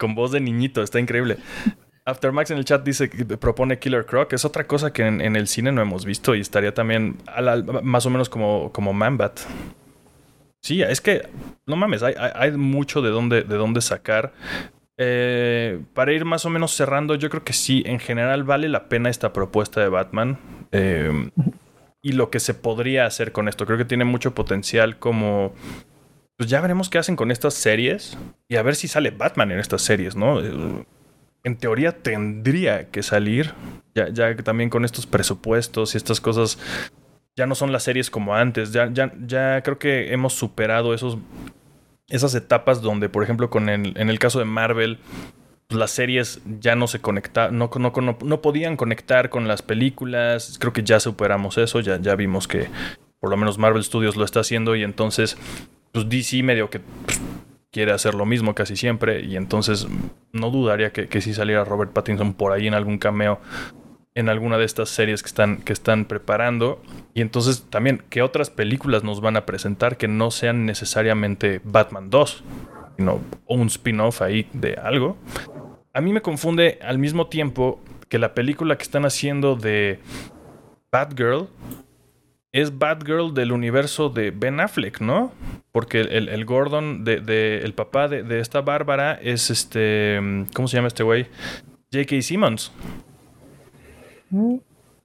Con 0.00 0.16
voz 0.16 0.32
de 0.32 0.40
niñito, 0.40 0.82
está 0.82 0.98
increíble. 0.98 1.36
Aftermax 2.04 2.50
en 2.50 2.58
el 2.58 2.64
chat 2.64 2.82
dice 2.82 3.08
que 3.08 3.24
propone 3.36 3.78
Killer 3.78 4.04
Croc. 4.04 4.32
Es 4.32 4.44
otra 4.44 4.66
cosa 4.66 4.92
que 4.92 5.06
en, 5.06 5.36
el 5.36 5.46
cine 5.46 5.70
no 5.70 5.80
hemos 5.80 6.04
visto 6.04 6.34
y 6.34 6.40
estaría 6.40 6.74
también 6.74 7.18
más 7.84 8.04
o 8.04 8.10
menos 8.10 8.28
como, 8.28 8.72
como 8.72 8.92
Manbat. 8.92 9.38
Sí, 10.60 10.82
es 10.82 11.00
que, 11.00 11.28
no 11.66 11.76
mames, 11.76 12.02
hay, 12.02 12.50
mucho 12.50 13.00
de 13.00 13.10
dónde, 13.10 13.42
de 13.42 13.54
dónde 13.54 13.80
sacar. 13.80 14.32
Eh, 14.98 15.80
para 15.94 16.12
ir 16.12 16.24
más 16.24 16.44
o 16.44 16.50
menos 16.50 16.72
cerrando, 16.72 17.14
yo 17.14 17.30
creo 17.30 17.44
que 17.44 17.52
sí, 17.52 17.82
en 17.86 18.00
general 18.00 18.44
vale 18.44 18.68
la 18.68 18.88
pena 18.88 19.08
esta 19.08 19.32
propuesta 19.32 19.80
de 19.80 19.88
Batman. 19.88 20.38
Eh, 20.72 21.30
y 22.02 22.12
lo 22.12 22.30
que 22.30 22.40
se 22.40 22.54
podría 22.54 23.06
hacer 23.06 23.32
con 23.32 23.48
esto. 23.48 23.66
Creo 23.66 23.78
que 23.78 23.84
tiene 23.84 24.04
mucho 24.04 24.34
potencial 24.34 24.98
como... 24.98 25.52
Pues 26.36 26.48
ya 26.48 26.60
veremos 26.60 26.88
qué 26.88 26.98
hacen 26.98 27.16
con 27.16 27.32
estas 27.32 27.54
series 27.54 28.16
y 28.46 28.56
a 28.56 28.62
ver 28.62 28.76
si 28.76 28.86
sale 28.86 29.10
Batman 29.10 29.50
en 29.50 29.58
estas 29.58 29.82
series, 29.82 30.14
¿no? 30.14 30.40
Eh, 30.40 30.84
en 31.42 31.56
teoría 31.56 31.90
tendría 31.90 32.90
que 32.90 33.02
salir, 33.02 33.54
ya, 33.92 34.08
ya 34.08 34.36
también 34.36 34.70
con 34.70 34.84
estos 34.84 35.04
presupuestos 35.04 35.94
y 35.94 35.96
estas 35.96 36.20
cosas 36.20 36.58
ya 37.36 37.46
no 37.46 37.56
son 37.56 37.72
las 37.72 37.82
series 37.82 38.08
como 38.08 38.36
antes. 38.36 38.72
Ya, 38.72 38.88
ya, 38.92 39.12
ya 39.26 39.62
creo 39.62 39.80
que 39.80 40.12
hemos 40.12 40.32
superado 40.32 40.94
esos, 40.94 41.18
esas 42.08 42.34
etapas 42.34 42.80
donde, 42.82 43.08
por 43.08 43.22
ejemplo, 43.22 43.50
con 43.50 43.68
el, 43.68 43.96
en 43.96 44.10
el 44.10 44.18
caso 44.18 44.38
de 44.38 44.44
Marvel, 44.44 44.98
las 45.68 45.90
series 45.90 46.40
ya 46.60 46.74
no 46.74 46.86
se 46.86 47.00
conectaban, 47.00 47.58
no, 47.58 47.70
no, 47.78 47.92
no, 48.22 48.40
podían 48.40 48.76
conectar 48.76 49.28
con 49.28 49.46
las 49.46 49.62
películas. 49.62 50.56
Creo 50.58 50.72
que 50.72 50.82
ya 50.82 50.98
superamos 50.98 51.58
eso, 51.58 51.80
ya, 51.80 52.00
ya 52.00 52.14
vimos 52.16 52.48
que 52.48 52.68
por 53.20 53.30
lo 53.30 53.36
menos 53.36 53.58
Marvel 53.58 53.84
Studios 53.84 54.16
lo 54.16 54.24
está 54.24 54.40
haciendo 54.40 54.76
y 54.76 54.82
entonces, 54.82 55.36
pues 55.92 56.08
DC 56.08 56.42
medio 56.42 56.70
que 56.70 56.80
pues, 56.80 57.20
quiere 57.70 57.92
hacer 57.92 58.14
lo 58.14 58.24
mismo 58.24 58.54
casi 58.54 58.76
siempre 58.76 59.20
y 59.20 59.36
entonces 59.36 59.86
no 60.32 60.50
dudaría 60.50 60.92
que, 60.92 61.08
que 61.08 61.20
si 61.20 61.34
saliera 61.34 61.64
Robert 61.64 61.92
Pattinson 61.92 62.32
por 62.32 62.52
ahí 62.52 62.66
en 62.66 62.74
algún 62.74 62.98
cameo 62.98 63.40
en 64.18 64.28
alguna 64.28 64.58
de 64.58 64.64
estas 64.64 64.88
series 64.88 65.22
que 65.22 65.28
están, 65.28 65.58
que 65.58 65.72
están 65.72 66.04
preparando. 66.04 66.82
Y 67.14 67.20
entonces 67.20 67.66
también, 67.70 68.02
¿qué 68.10 68.20
otras 68.20 68.50
películas 68.50 69.04
nos 69.04 69.20
van 69.20 69.36
a 69.36 69.46
presentar 69.46 69.96
que 69.96 70.08
no 70.08 70.32
sean 70.32 70.66
necesariamente 70.66 71.60
Batman 71.62 72.10
2? 72.10 72.42
Sino 72.96 73.20
un 73.46 73.68
spin-off 73.68 74.20
ahí 74.20 74.48
de 74.52 74.74
algo. 74.74 75.16
A 75.94 76.00
mí 76.00 76.12
me 76.12 76.20
confunde 76.20 76.80
al 76.82 76.98
mismo 76.98 77.28
tiempo 77.28 77.80
que 78.08 78.18
la 78.18 78.34
película 78.34 78.76
que 78.76 78.82
están 78.82 79.04
haciendo 79.04 79.54
de 79.54 80.00
Batgirl 80.90 81.48
es 82.50 82.76
Batgirl 82.76 83.34
del 83.34 83.52
universo 83.52 84.08
de 84.08 84.32
Ben 84.32 84.58
Affleck, 84.58 85.00
¿no? 85.00 85.30
Porque 85.70 86.00
el, 86.00 86.44
Gordon, 86.44 87.04
de, 87.04 87.60
el 87.62 87.72
papá 87.72 88.08
de, 88.08 88.24
de 88.24 88.40
esta 88.40 88.62
Bárbara 88.62 89.14
es 89.22 89.50
este. 89.50 90.18
¿Cómo 90.54 90.66
se 90.66 90.76
llama 90.76 90.88
este 90.88 91.04
güey? 91.04 91.28
J.K. 91.92 92.20
Simmons. 92.20 92.72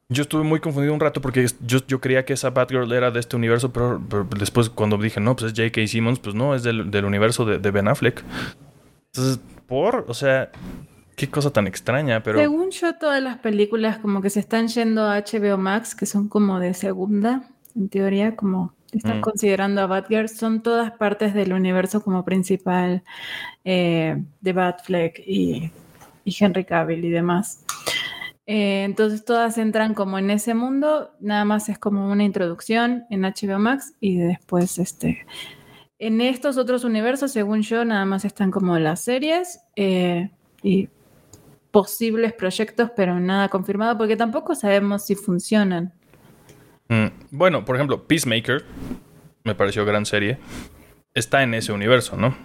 Yo 0.09 0.21
estuve 0.21 0.43
muy 0.43 0.59
confundido 0.59 0.93
un 0.93 0.99
rato 0.99 1.21
porque 1.21 1.47
yo, 1.61 1.79
yo 1.87 2.01
creía 2.01 2.25
que 2.25 2.33
esa 2.33 2.49
Batgirl 2.51 2.91
era 2.91 3.09
de 3.09 3.19
este 3.19 3.35
universo, 3.35 3.71
pero, 3.71 3.99
después 4.37 4.69
cuando 4.69 4.97
dije, 4.97 5.19
no, 5.19 5.35
pues 5.35 5.51
es 5.51 5.57
J.K. 5.57 5.87
Simmons, 5.87 6.19
pues 6.19 6.35
no, 6.35 6.53
es 6.53 6.63
del, 6.63 7.05
universo 7.05 7.45
de, 7.45 7.71
Ben 7.71 7.87
Affleck. 7.87 8.23
Entonces, 9.07 9.39
por, 9.65 10.05
o 10.07 10.13
sea, 10.13 10.51
qué 11.15 11.29
cosa 11.29 11.51
tan 11.51 11.67
extraña, 11.67 12.21
pero... 12.21 12.39
Según 12.39 12.69
yo, 12.71 12.95
todas 12.95 13.23
las 13.23 13.37
películas 13.39 13.97
como 13.97 14.21
que 14.21 14.29
se 14.29 14.39
están 14.39 14.67
yendo 14.67 15.05
a 15.09 15.19
HBO 15.19 15.57
Max, 15.57 15.95
que 15.95 16.05
son 16.05 16.27
como 16.27 16.59
de 16.59 16.73
segunda, 16.73 17.49
en 17.75 17.89
teoría, 17.89 18.35
como 18.35 18.73
están 18.91 19.19
mm. 19.19 19.21
considerando 19.21 19.81
a 19.81 19.87
Batgirl, 19.87 20.29
son 20.29 20.61
todas 20.61 20.91
partes 20.91 21.33
del 21.33 21.53
universo 21.53 22.03
como 22.03 22.23
principal 22.23 23.03
eh, 23.63 24.21
de 24.41 24.53
Batfleck 24.53 25.23
y, 25.25 25.71
y 26.25 26.35
Henry 26.39 26.65
Cavill 26.65 27.03
y 27.05 27.09
demás. 27.09 27.63
Eh, 28.45 28.83
entonces 28.83 29.23
todas 29.23 29.57
entran 29.57 29.93
como 29.93 30.17
en 30.19 30.29
ese 30.29 30.53
mundo, 30.53 31.11
nada 31.19 31.45
más 31.45 31.69
es 31.69 31.79
como 31.79 32.11
una 32.11 32.23
introducción 32.23 33.05
en 33.09 33.21
HBO 33.21 33.59
Max 33.59 33.93
y 33.99 34.17
después 34.17 34.77
este... 34.79 35.25
En 35.99 36.19
estos 36.19 36.57
otros 36.57 36.83
universos, 36.83 37.31
según 37.31 37.61
yo, 37.61 37.85
nada 37.85 38.03
más 38.03 38.25
están 38.25 38.51
como 38.51 38.77
las 38.77 39.01
series 39.01 39.61
eh, 39.77 40.31
y 40.61 40.89
posibles 41.71 42.33
proyectos, 42.33 42.91
pero 42.93 43.21
nada 43.21 43.47
confirmado, 43.47 43.97
porque 43.97 44.17
tampoco 44.17 44.53
sabemos 44.53 45.05
si 45.05 45.15
funcionan. 45.15 45.93
Mm, 46.89 47.07
bueno, 47.31 47.63
por 47.63 47.77
ejemplo, 47.77 48.05
Peacemaker, 48.05 48.65
me 49.45 49.55
pareció 49.55 49.85
gran 49.85 50.05
serie, 50.05 50.39
está 51.13 51.41
en 51.41 51.53
ese 51.53 51.71
universo, 51.71 52.17
¿no? 52.17 52.35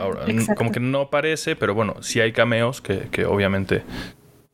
Ahora, 0.00 0.24
como 0.56 0.70
que 0.70 0.78
no 0.78 1.10
parece, 1.10 1.56
pero 1.56 1.74
bueno, 1.74 2.02
sí 2.02 2.20
hay 2.20 2.32
cameos 2.32 2.80
que, 2.80 3.08
que 3.10 3.24
obviamente 3.24 3.82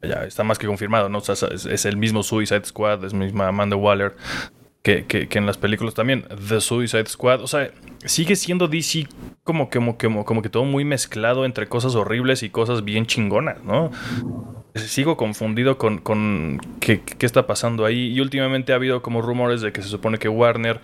ya 0.06 0.24
está 0.24 0.44
más 0.44 0.58
que 0.58 0.66
confirmado, 0.66 1.08
¿no? 1.08 1.18
es, 1.18 1.84
el 1.84 1.96
mismo 1.96 2.22
Suicide 2.22 2.64
Squad, 2.64 3.04
es 3.04 3.14
misma 3.14 3.48
Amanda 3.48 3.76
Waller 3.76 4.14
que, 4.86 5.26
que, 5.28 5.38
en 5.38 5.46
las 5.46 5.58
películas 5.58 5.94
también. 5.94 6.24
The 6.48 6.60
Suicide 6.60 7.06
Squad, 7.06 7.42
o 7.42 7.48
sea, 7.48 7.72
sigue 8.04 8.36
siendo 8.36 8.68
DC 8.68 9.08
como, 9.42 9.68
como, 9.68 9.98
como, 9.98 10.24
como 10.24 10.42
que 10.42 10.48
todo 10.48 10.64
muy 10.64 10.84
mezclado 10.84 11.44
entre 11.44 11.66
cosas 11.66 11.96
horribles 11.96 12.44
y 12.44 12.50
cosas 12.50 12.84
bien 12.84 13.06
chingonas, 13.06 13.62
¿no? 13.64 13.90
Sigo 14.76 15.16
confundido 15.16 15.76
con, 15.76 15.98
con 15.98 16.60
qué, 16.78 17.00
qué, 17.00 17.26
está 17.26 17.48
pasando 17.48 17.84
ahí. 17.84 18.12
Y 18.12 18.20
últimamente 18.20 18.72
ha 18.72 18.76
habido 18.76 19.02
como 19.02 19.22
rumores 19.22 19.60
de 19.60 19.72
que 19.72 19.82
se 19.82 19.88
supone 19.88 20.18
que 20.18 20.28
Warner, 20.28 20.80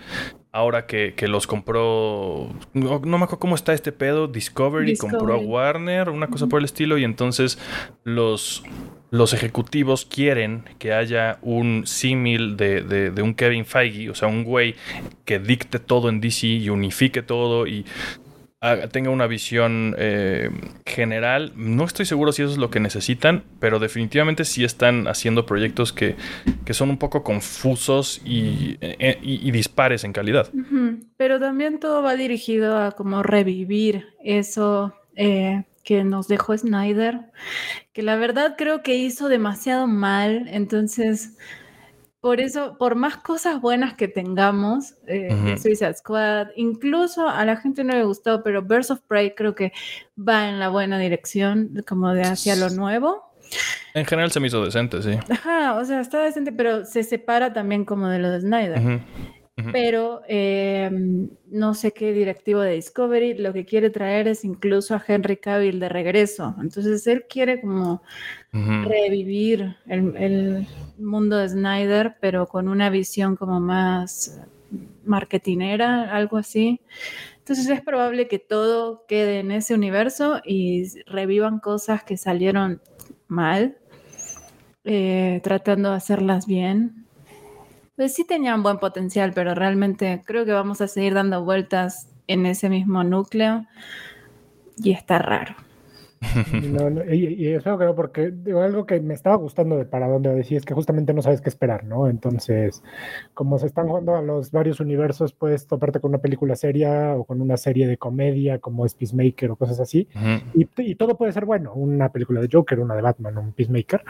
ahora 0.51 0.85
que, 0.85 1.13
que 1.15 1.29
los 1.29 1.47
compró, 1.47 2.49
no, 2.73 2.99
me 2.99 3.15
acuerdo 3.15 3.39
cómo 3.39 3.55
está 3.55 3.71
este 3.71 3.93
pedo, 3.93 4.27
Discovery, 4.27 4.97
compró 4.97 5.33
a 5.33 5.37
Warner, 5.37 6.09
una 6.09 6.27
cosa 6.27 6.47
por 6.47 6.59
el 6.59 6.65
estilo, 6.65 6.97
y 6.97 7.05
entonces 7.05 7.57
los 8.03 8.63
los 9.13 9.31
ejecutivos 9.31 10.05
quieren 10.07 10.63
que 10.79 10.91
haya 10.91 11.37
un 11.43 11.85
símil 11.85 12.57
de, 12.57 13.13
un 13.21 13.35
Kevin 13.35 13.63
Feige, 13.63 14.09
o 14.09 14.15
sea, 14.15 14.27
un 14.27 14.43
güey 14.43 14.73
que 15.23 15.37
dicte 15.37 15.77
todo 15.77 16.09
en 16.09 16.19
DC 16.19 16.47
y 16.47 16.69
unifique 16.69 17.21
todo 17.21 17.67
y 17.67 17.85
tenga 18.91 19.11
una 19.11 19.27
visión 19.27 19.93
eh, 19.99 20.49
general. 20.87 21.51
No 21.55 21.83
estoy 21.83 22.07
seguro 22.07 22.31
si 22.31 22.41
eso 22.41 22.53
es 22.53 22.57
lo 22.57 22.71
que 22.71 22.79
necesitan, 22.79 23.43
pero 23.59 23.77
definitivamente 23.77 24.45
sí 24.45 24.63
están 24.63 25.07
haciendo 25.07 25.45
proyectos 25.45 25.93
que, 25.93 26.15
son 26.71 26.89
un 26.89 26.97
poco 26.97 27.23
confusos 27.23 28.19
y, 28.25 28.77
eh, 28.81 29.19
dispares 29.51 30.05
en 30.05 30.13
calidad. 30.13 30.49
Pero 31.17 31.39
también 31.39 31.79
todo 31.79 32.01
va 32.01 32.15
dirigido 32.15 32.79
a 32.79 32.93
como 32.93 33.21
revivir 33.21 34.07
eso. 34.23 34.95
Eh, 35.15 35.65
que 35.83 36.03
nos 36.03 36.27
dejó 36.27 36.57
Snyder, 36.57 37.31
que 37.91 38.01
la 38.01 38.15
verdad 38.15 38.55
creo 38.57 38.81
que 38.83 38.95
hizo 38.95 39.29
demasiado 39.29 39.87
mal, 39.87 40.47
entonces 40.47 41.37
por 42.23 42.39
eso, 42.39 42.77
por 42.77 42.95
más 42.95 43.17
cosas 43.17 43.59
buenas 43.59 43.95
que 43.95 44.07
tengamos, 44.07 44.95
eh, 45.07 45.57
Suicide 45.61 45.93
Squad, 45.95 46.47
incluso 46.55 47.27
a 47.27 47.43
la 47.43 47.57
gente 47.57 47.83
no 47.83 47.93
le 47.93 48.05
gustó, 48.05 48.43
pero 48.43 48.61
Birds 48.61 48.91
of 48.91 49.01
Prey 49.01 49.35
creo 49.35 49.55
que 49.55 49.73
va 50.17 50.47
en 50.47 50.57
la 50.57 50.69
buena 50.69 50.97
dirección, 50.97 51.83
como 51.85 52.13
de 52.13 52.21
hacia 52.21 52.55
lo 52.55 52.69
nuevo. 52.69 53.33
En 53.93 54.05
general 54.05 54.31
se 54.31 54.39
me 54.39 54.47
hizo 54.47 54.63
decente, 54.63 55.01
sí. 55.01 55.19
Ajá, 55.29 55.73
o 55.75 55.83
sea, 55.83 55.99
está 55.99 56.21
decente, 56.21 56.53
pero 56.53 56.85
se 56.85 57.03
separa 57.03 57.51
también 57.51 57.83
como 57.83 58.07
de 58.07 58.19
lo 58.19 58.31
de 58.31 58.39
Snyder 58.39 59.01
pero 59.55 60.21
em, 60.27 61.29
no 61.51 61.75
sé 61.75 61.91
qué 61.91 62.11
directivo 62.11 62.61
de 62.61 62.73
Discovery 62.73 63.35
lo 63.35 63.53
que 63.53 63.65
quiere 63.65 63.91
traer 63.91 64.27
es 64.27 64.43
incluso 64.43 64.95
a 64.95 65.03
Henry 65.07 65.37
Cavill 65.37 65.79
de 65.79 65.89
regreso. 65.89 66.55
Entonces 66.59 67.05
él 67.05 67.25
quiere 67.29 67.61
como 67.61 68.01
revivir 68.51 69.75
el, 69.87 70.67
mundo 70.97 71.37
de 71.37 71.49
Snyder, 71.49 72.15
pero 72.19 72.47
con 72.47 72.67
una 72.67 72.89
visión 72.89 73.35
como 73.35 73.59
más 73.59 74.41
marketinera, 75.05 76.15
algo 76.15 76.37
así. 76.37 76.81
Entonces 77.37 77.69
es 77.69 77.81
probable 77.81 78.27
que 78.27 78.39
todo 78.39 79.05
quede 79.07 79.39
en 79.39 79.51
ese 79.51 79.75
universo 79.75 80.41
y 80.43 80.87
revivan 81.05 81.59
cosas 81.59 82.03
que 82.03 82.17
salieron 82.17 82.81
mal, 83.27 83.77
eh, 84.83 85.41
tratando 85.43 85.91
de 85.91 85.97
hacerlas 85.97 86.47
bien 86.47 87.02
pues 87.95 88.13
sí 88.13 88.25
tenían 88.25 88.63
buen 88.63 88.79
potencial, 88.79 89.33
pero 89.33 89.55
realmente 89.55 90.21
creo 90.25 90.45
que 90.45 90.51
vamos 90.51 90.81
a 90.81 90.87
seguir 90.87 91.13
dando 91.13 91.43
vueltas 91.43 92.09
en 92.27 92.45
ese 92.45 92.69
mismo 92.69 93.03
núcleo 93.03 93.65
y 94.77 94.91
está 94.91 95.19
raro. 95.19 95.55
No, 96.73 96.89
no, 96.89 97.03
y, 97.05 97.33
y, 97.33 97.47
eso 97.53 97.77
creo 97.77 97.95
porque 97.95 98.31
digo, 98.31 98.61
algo 98.61 98.85
que 98.85 98.99
me 98.99 99.13
estaba 99.13 99.35
gustando 99.35 99.77
de 99.77 99.85
para 99.85 100.07
dónde 100.07 100.33
decía 100.33 100.57
es 100.57 100.65
que 100.65 100.73
justamente 100.73 101.13
no 101.13 101.21
sabes 101.21 101.41
qué 101.41 101.49
esperar, 101.49 101.83
¿no? 101.83 102.07
Entonces, 102.07 102.83
como 103.33 103.59
se 103.59 103.67
están 103.67 103.87
jugando 103.87 104.15
a 104.15 104.21
los 104.21 104.51
varios 104.51 104.79
universos, 104.79 105.33
puedes 105.33 105.67
toparte 105.67 105.99
con 105.99 106.09
una 106.09 106.19
película 106.19 106.55
seria 106.55 107.15
o 107.15 107.23
con 107.23 107.41
una 107.41 107.57
serie 107.57 107.87
de 107.87 107.97
comedia 107.97 108.59
como 108.59 108.85
es 108.85 108.93
Peacemaker 108.93 109.51
o 109.51 109.55
cosas 109.55 109.79
así. 109.79 110.07
Uh 110.15 110.19
-huh. 110.19 110.41
y, 110.53 110.91
y, 110.91 110.95
todo 110.95 111.17
puede 111.17 111.31
ser 111.31 111.45
bueno, 111.45 111.73
una 111.73 112.09
película 112.09 112.41
de 112.41 112.49
Joker, 112.51 112.79
una 112.79 112.95
de 112.95 113.01
Batman, 113.01 113.37
un 113.37 113.51
Peacemaker. 113.53 114.03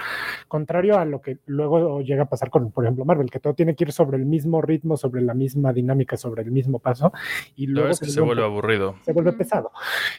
Contrario 0.47 0.97
a 0.97 1.05
lo 1.05 1.21
que 1.21 1.37
luego 1.45 2.01
llega 2.01 2.23
a 2.23 2.29
pasar 2.29 2.49
con, 2.49 2.71
por 2.71 2.85
ejemplo, 2.85 3.05
Marvel, 3.05 3.29
que 3.29 3.39
todo 3.39 3.53
tiene 3.53 3.75
que 3.75 3.85
ir 3.85 3.91
sobre 3.91 4.17
el 4.17 4.25
mismo 4.25 4.61
ritmo, 4.61 4.97
sobre 4.97 5.21
la 5.21 5.33
misma 5.33 5.73
dinámica, 5.73 6.17
sobre 6.17 6.43
el 6.43 6.51
mismo 6.51 6.79
paso. 6.79 7.11
Y 7.55 7.67
luego 7.67 7.89
es 7.89 7.99
que 7.99 8.05
se, 8.07 8.13
se 8.13 8.21
vuelve 8.21 8.43
aburrido. 8.43 8.95
Se 9.03 9.13
vuelve 9.13 9.33
pesado. 9.33 9.71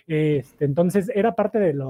Este, 0.07 0.65
entonces, 0.65 1.11
era 1.15 1.35
parte 1.35 1.59
de 1.59 1.73
lo 1.73 1.84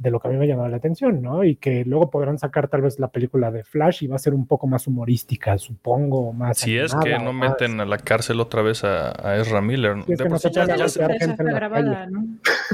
de 0.00 0.10
lo 0.10 0.18
que 0.18 0.28
a 0.28 0.30
mí 0.30 0.38
me 0.38 0.46
llamaba 0.46 0.68
la 0.70 0.78
atención, 0.78 1.20
¿no? 1.20 1.44
Y 1.44 1.56
que 1.56 1.84
luego 1.84 2.10
podrán 2.10 2.38
sacar 2.38 2.68
tal 2.68 2.80
vez 2.80 2.98
la 2.98 3.08
película 3.08 3.50
de 3.50 3.64
Flash 3.64 4.02
y 4.02 4.06
va 4.06 4.16
a 4.16 4.18
ser 4.18 4.32
un 4.32 4.46
poco 4.46 4.66
más 4.66 4.86
humorística, 4.86 5.58
supongo, 5.58 6.32
más. 6.32 6.56
Si 6.56 6.78
es 6.78 6.94
que 6.94 7.18
no 7.18 7.34
más... 7.34 7.50
meten 7.50 7.80
a 7.80 7.84
la 7.84 7.98
cárcel 7.98 8.40
otra 8.40 8.62
vez 8.62 8.82
a, 8.82 9.12
a 9.22 9.36
Ezra 9.36 9.60
Miller. 9.60 10.02
Si 10.06 10.12
es 10.12 10.18
de 10.18 10.24
que 10.24 10.30
no 10.30 10.38
se 10.38 10.50
ya, 10.50 10.64
ya 10.74 10.88
se... 10.88 11.00
grabada, 11.36 12.06
¿no? 12.06 12.24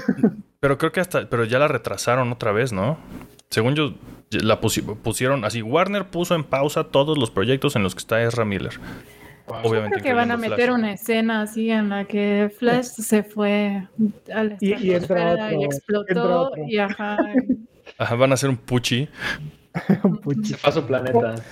pero 0.61 0.79
creo 0.79 0.93
que 0.93 1.01
hasta, 1.01 1.29
pero 1.29 1.45
ya 1.45 1.59
la 1.59 1.67
retrasaron 1.67 2.31
otra 2.31 2.53
vez, 2.53 2.73
¿no? 2.73 2.97
Según 3.51 3.75
yo, 3.75 3.95
la 4.31 4.61
pusieron 4.61 5.45
así. 5.45 5.63
Warner 5.63 6.07
puso 6.11 6.37
en 6.37 6.45
pausa 6.45 6.85
todos 6.85 7.19
los 7.19 7.33
proyectos 7.33 7.75
en 7.75 7.83
los 7.83 7.97
que 7.97 8.01
está 8.01 8.23
Ezra 8.23 8.45
Miller. 8.45 8.75
Obviamente. 9.47 10.01
Creo 10.01 10.03
que 10.03 10.13
van 10.15 10.31
a 10.31 10.37
meter 10.37 10.67
Flash. 10.67 10.79
una 10.79 10.93
escena 10.93 11.43
así 11.43 11.71
en 11.71 11.89
la 11.89 12.05
que 12.05 12.51
Flash 12.59 12.85
se 12.85 13.23
fue 13.23 13.87
a 14.33 14.45
la 14.45 14.57
y, 14.61 14.75
y, 14.75 14.95
entra 14.95 15.33
otro, 15.33 15.61
y 15.61 15.65
explotó 15.65 16.53
y 16.67 16.79
ajá. 16.79 17.17
Ajá, 17.99 18.15
van 18.17 18.31
a 18.33 18.35
hacer 18.35 18.51
un 18.51 18.57
puchi. 18.57 19.09
un 20.03 20.19
puchi. 20.19 20.55
Se 20.55 20.59
pasa 20.59 20.87
planeta. 20.87 21.35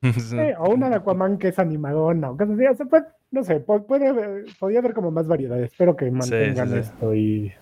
Sí, 0.00 0.36
o 0.60 0.70
una 0.70 0.88
de 0.90 0.94
Aquaman 0.94 1.38
que 1.38 1.48
es 1.48 1.58
animadona, 1.58 2.30
o 2.30 2.36
cosas 2.36 2.54
así. 2.54 2.66
O 2.66 2.74
sea, 2.76 2.86
pues, 2.86 3.02
no 3.32 3.42
sé, 3.42 3.58
puede, 3.58 4.44
podría 4.60 4.78
haber 4.78 4.94
como 4.94 5.10
más 5.10 5.26
variedades. 5.26 5.72
Espero 5.72 5.96
que 5.96 6.08
mantengan 6.08 6.68
sí, 6.68 6.74
sí, 6.74 6.80
esto 6.80 7.14
y. 7.16 7.52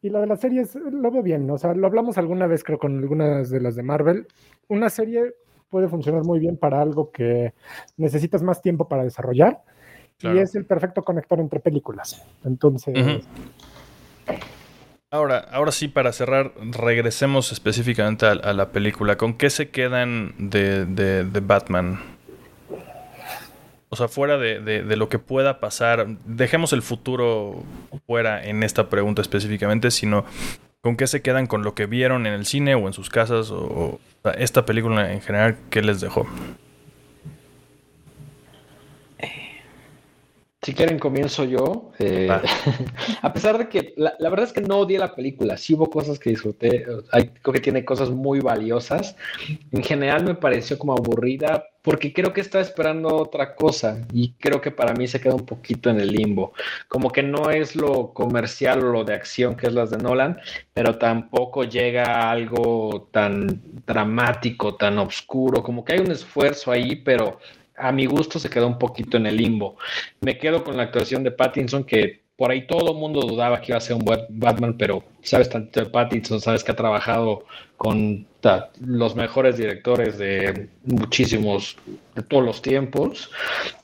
Y 0.00 0.08
lo 0.08 0.20
de 0.20 0.26
las 0.26 0.40
series 0.40 0.74
lo 0.74 1.10
veo 1.10 1.22
bien, 1.22 1.50
o 1.50 1.58
sea, 1.58 1.74
lo 1.74 1.86
hablamos 1.86 2.16
alguna 2.16 2.46
vez, 2.46 2.64
creo, 2.64 2.78
con 2.78 2.96
algunas 2.98 3.50
de 3.50 3.60
las 3.60 3.74
de 3.74 3.82
Marvel. 3.82 4.26
Una 4.68 4.88
serie 4.88 5.34
puede 5.74 5.88
funcionar 5.88 6.22
muy 6.22 6.38
bien 6.38 6.56
para 6.56 6.80
algo 6.80 7.10
que 7.10 7.52
necesitas 7.96 8.44
más 8.44 8.62
tiempo 8.62 8.86
para 8.86 9.02
desarrollar 9.02 9.58
claro. 10.20 10.36
y 10.36 10.38
es 10.38 10.54
el 10.54 10.66
perfecto 10.66 11.02
conector 11.02 11.40
entre 11.40 11.58
películas. 11.58 12.24
Entonces... 12.44 12.94
Uh 12.96 13.00
-huh. 13.00 13.24
Ahora, 15.10 15.38
ahora 15.50 15.72
sí, 15.72 15.88
para 15.88 16.12
cerrar, 16.12 16.52
regresemos 16.60 17.50
específicamente 17.50 18.24
a, 18.24 18.30
a 18.30 18.52
la 18.52 18.70
película. 18.70 19.16
¿Con 19.16 19.34
qué 19.34 19.50
se 19.50 19.70
quedan 19.70 20.34
de, 20.38 20.86
de, 20.86 21.24
de 21.24 21.40
Batman? 21.40 21.98
O 23.88 23.96
sea, 23.96 24.06
fuera 24.06 24.38
de, 24.38 24.60
de, 24.60 24.84
de, 24.84 24.96
lo 24.96 25.08
que 25.08 25.18
pueda 25.18 25.58
pasar, 25.58 26.06
dejemos 26.24 26.72
el 26.72 26.82
futuro 26.82 27.64
fuera 28.06 28.44
en 28.44 28.62
esta 28.62 28.88
pregunta 28.88 29.22
específicamente, 29.22 29.90
sino 29.90 30.24
con 30.84 30.98
qué 30.98 31.06
se 31.06 31.22
quedan 31.22 31.46
con 31.46 31.62
lo 31.62 31.74
que 31.74 31.86
vieron 31.86 32.26
en 32.26 32.34
el 32.34 32.44
cine 32.44 32.74
o 32.74 32.86
en 32.86 32.92
sus 32.92 33.08
casas 33.08 33.50
o, 33.50 33.56
o 33.56 34.00
esta 34.36 34.66
película 34.66 35.14
en 35.14 35.22
general, 35.22 35.56
¿qué 35.70 35.80
les 35.80 36.02
dejó? 36.02 36.26
Si 40.60 40.74
quieren, 40.74 40.98
comienzo 40.98 41.44
yo. 41.44 41.92
Eh, 41.98 42.28
ah. 42.30 42.42
a 43.22 43.32
pesar 43.32 43.56
de 43.56 43.70
que 43.70 43.94
la, 43.96 44.14
la, 44.18 44.28
verdad 44.28 44.46
es 44.46 44.52
que 44.52 44.60
no 44.60 44.80
odié 44.80 44.98
la 44.98 45.14
película, 45.14 45.56
sí 45.56 45.72
hubo 45.72 45.88
cosas 45.88 46.18
que 46.18 46.28
disfruté. 46.28 46.84
Hay, 47.12 47.28
creo 47.28 47.54
que 47.54 47.60
tiene 47.60 47.86
cosas 47.86 48.10
muy 48.10 48.40
valiosas. 48.40 49.16
En 49.72 49.82
general 49.82 50.24
me 50.24 50.34
pareció 50.34 50.78
como 50.78 50.92
aburrida 50.92 51.64
porque 51.84 52.14
creo 52.14 52.32
que 52.32 52.40
estaba 52.40 52.64
esperando 52.64 53.14
otra 53.14 53.54
cosa 53.54 54.06
y 54.10 54.32
creo 54.40 54.62
que 54.62 54.70
para 54.70 54.94
mí 54.94 55.06
se 55.06 55.20
queda 55.20 55.34
un 55.34 55.44
poquito 55.44 55.90
en 55.90 56.00
el 56.00 56.08
limbo. 56.08 56.54
Como 56.88 57.10
que 57.10 57.22
no 57.22 57.50
es 57.50 57.76
lo 57.76 58.14
comercial 58.14 58.82
o 58.82 58.90
lo 58.90 59.04
de 59.04 59.12
acción 59.12 59.54
que 59.54 59.66
es 59.66 59.74
las 59.74 59.90
de 59.90 59.98
Nolan, 59.98 60.40
pero 60.72 60.96
tampoco 60.96 61.64
llega 61.64 62.04
a 62.04 62.30
algo 62.30 63.10
tan 63.12 63.60
dramático, 63.86 64.76
tan 64.76 64.98
oscuro. 64.98 65.62
Como 65.62 65.84
que 65.84 65.92
hay 65.92 65.98
un 65.98 66.10
esfuerzo 66.10 66.72
ahí, 66.72 66.96
pero 66.96 67.38
a 67.76 67.92
mi 67.92 68.06
gusto 68.06 68.38
se 68.38 68.48
quedó 68.48 68.66
un 68.66 68.78
poquito 68.78 69.18
en 69.18 69.26
el 69.26 69.36
limbo. 69.36 69.76
Me 70.22 70.38
quedo 70.38 70.64
con 70.64 70.78
la 70.78 70.84
actuación 70.84 71.22
de 71.22 71.32
Pattinson, 71.32 71.84
que 71.84 72.22
por 72.36 72.50
ahí 72.50 72.66
todo 72.66 72.92
el 72.92 72.98
mundo 72.98 73.20
dudaba 73.20 73.60
que 73.60 73.72
iba 73.72 73.76
a 73.76 73.82
ser 73.82 73.96
un 73.96 74.04
Batman, 74.30 74.76
pero 74.78 75.04
sabes 75.22 75.50
tanto 75.50 75.80
de 75.80 75.90
Pattinson, 75.90 76.40
sabes 76.40 76.64
que 76.64 76.72
ha 76.72 76.76
trabajado 76.76 77.44
con 77.84 78.26
los 78.80 79.14
mejores 79.14 79.58
directores 79.58 80.16
de 80.16 80.68
muchísimos, 80.84 81.76
de 82.14 82.22
todos 82.22 82.42
los 82.42 82.62
tiempos. 82.62 83.30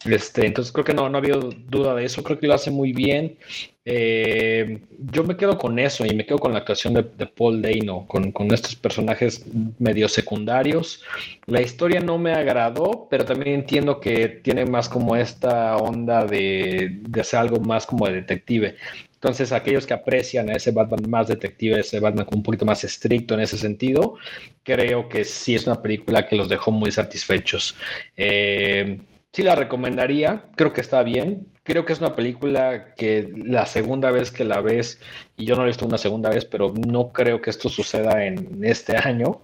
Este, 0.06 0.46
entonces 0.46 0.72
creo 0.72 0.86
que 0.86 0.94
no, 0.94 1.10
no 1.10 1.18
ha 1.18 1.20
habido 1.20 1.50
duda 1.68 1.94
de 1.94 2.06
eso, 2.06 2.22
creo 2.22 2.38
que 2.38 2.46
lo 2.46 2.54
hace 2.54 2.70
muy 2.70 2.94
bien. 2.94 3.36
Eh, 3.84 4.78
yo 5.12 5.22
me 5.24 5.36
quedo 5.36 5.58
con 5.58 5.78
eso 5.78 6.06
y 6.06 6.14
me 6.14 6.24
quedo 6.24 6.38
con 6.38 6.52
la 6.52 6.60
actuación 6.60 6.94
de, 6.94 7.02
de 7.02 7.26
Paul 7.26 7.60
Dano, 7.60 8.06
con, 8.06 8.32
con, 8.32 8.52
estos 8.54 8.74
personajes 8.74 9.44
medio 9.78 10.08
secundarios. 10.08 11.02
La 11.46 11.60
historia 11.60 12.00
no 12.00 12.16
me 12.16 12.32
agradó, 12.32 13.06
pero 13.10 13.26
también 13.26 13.60
entiendo 13.60 14.00
que 14.00 14.28
tiene 14.28 14.64
más 14.64 14.88
como 14.88 15.14
esta 15.14 15.76
onda 15.76 16.24
de, 16.24 17.00
de 17.02 17.20
hacer 17.20 17.40
algo 17.40 17.60
más 17.60 17.84
como 17.84 18.06
de 18.06 18.14
detective. 18.14 18.76
Entonces, 19.20 19.52
aquellos 19.52 19.86
que 19.86 19.92
aprecian 19.92 20.48
a 20.48 20.54
ese 20.54 20.70
Batman 20.70 21.10
más 21.10 21.28
detective, 21.28 21.80
ese 21.80 22.00
Batman 22.00 22.26
un 22.32 22.42
poquito 22.42 22.64
más 22.64 22.84
estricto 22.84 23.34
en 23.34 23.40
ese 23.40 23.58
sentido, 23.58 24.14
creo 24.62 25.10
que 25.10 25.26
sí 25.26 25.54
es 25.54 25.66
una 25.66 25.82
película 25.82 26.26
que 26.26 26.36
los 26.36 26.48
dejó 26.48 26.70
muy 26.70 26.90
satisfechos. 26.90 27.76
Eh, 28.16 28.98
sí 29.30 29.42
la 29.42 29.54
recomendaría, 29.54 30.44
creo 30.56 30.72
que 30.72 30.80
está 30.80 31.02
bien. 31.02 31.46
Creo 31.62 31.84
que 31.84 31.92
es 31.92 32.00
una 32.00 32.16
película 32.16 32.94
que 32.94 33.30
la 33.36 33.66
segunda 33.66 34.10
vez 34.10 34.30
que 34.30 34.44
la 34.44 34.60
ves, 34.60 35.00
y 35.36 35.44
yo 35.44 35.54
no 35.54 35.60
la 35.60 35.66
he 35.66 35.70
visto 35.70 35.86
una 35.86 35.98
segunda 35.98 36.30
vez, 36.30 36.44
pero 36.46 36.72
no 36.74 37.12
creo 37.12 37.40
que 37.40 37.50
esto 37.50 37.68
suceda 37.68 38.24
en 38.24 38.64
este 38.64 38.96
año. 38.96 39.42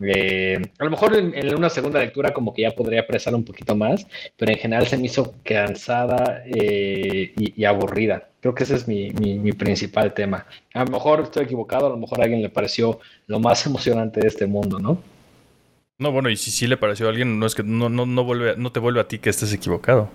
Eh, 0.00 0.60
a 0.78 0.84
lo 0.84 0.90
mejor 0.90 1.16
en, 1.16 1.54
una 1.54 1.70
segunda 1.70 2.00
lectura 2.00 2.32
como 2.34 2.52
que 2.52 2.62
ya 2.62 2.72
podría 2.72 3.00
apreciar 3.00 3.34
un 3.34 3.44
poquito 3.44 3.74
más, 3.74 4.06
pero 4.36 4.52
en 4.52 4.58
general 4.58 4.86
se 4.86 4.98
me 4.98 5.06
hizo 5.06 5.34
cansada 5.42 6.42
eh, 6.46 7.32
y, 7.36 7.64
aburrida. 7.64 8.28
Creo 8.44 8.54
que 8.54 8.64
ese 8.64 8.74
es 8.74 8.86
mi, 8.86 9.10
mi, 9.12 9.38
mi, 9.38 9.52
principal 9.52 10.12
tema. 10.12 10.44
A 10.74 10.84
lo 10.84 10.90
mejor 10.90 11.20
estoy 11.20 11.44
equivocado, 11.44 11.86
a 11.86 11.88
lo 11.88 11.96
mejor 11.96 12.20
a 12.20 12.24
alguien 12.24 12.42
le 12.42 12.50
pareció 12.50 13.00
lo 13.26 13.40
más 13.40 13.64
emocionante 13.66 14.20
de 14.20 14.28
este 14.28 14.46
mundo, 14.46 14.78
¿no? 14.78 14.98
No, 15.96 16.12
bueno, 16.12 16.28
y 16.28 16.36
si 16.36 16.50
sí 16.50 16.66
le 16.66 16.76
pareció 16.76 17.06
a 17.06 17.08
alguien, 17.08 17.38
no 17.38 17.46
es 17.46 17.54
que 17.54 17.62
no, 17.62 17.88
no, 17.88 18.04
no, 18.04 18.22
vuelve, 18.22 18.54
no 18.58 18.70
te 18.70 18.80
vuelve 18.80 19.00
a 19.00 19.08
ti 19.08 19.18
que 19.18 19.30
estés 19.30 19.50
equivocado. 19.54 20.10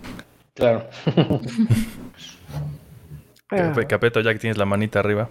Claro. 0.53 0.87
Capeto, 3.87 4.21
ya 4.21 4.31
que 4.31 4.37
tienes 4.37 4.59
la 4.59 4.65
manita 4.65 4.99
arriba. 4.99 5.27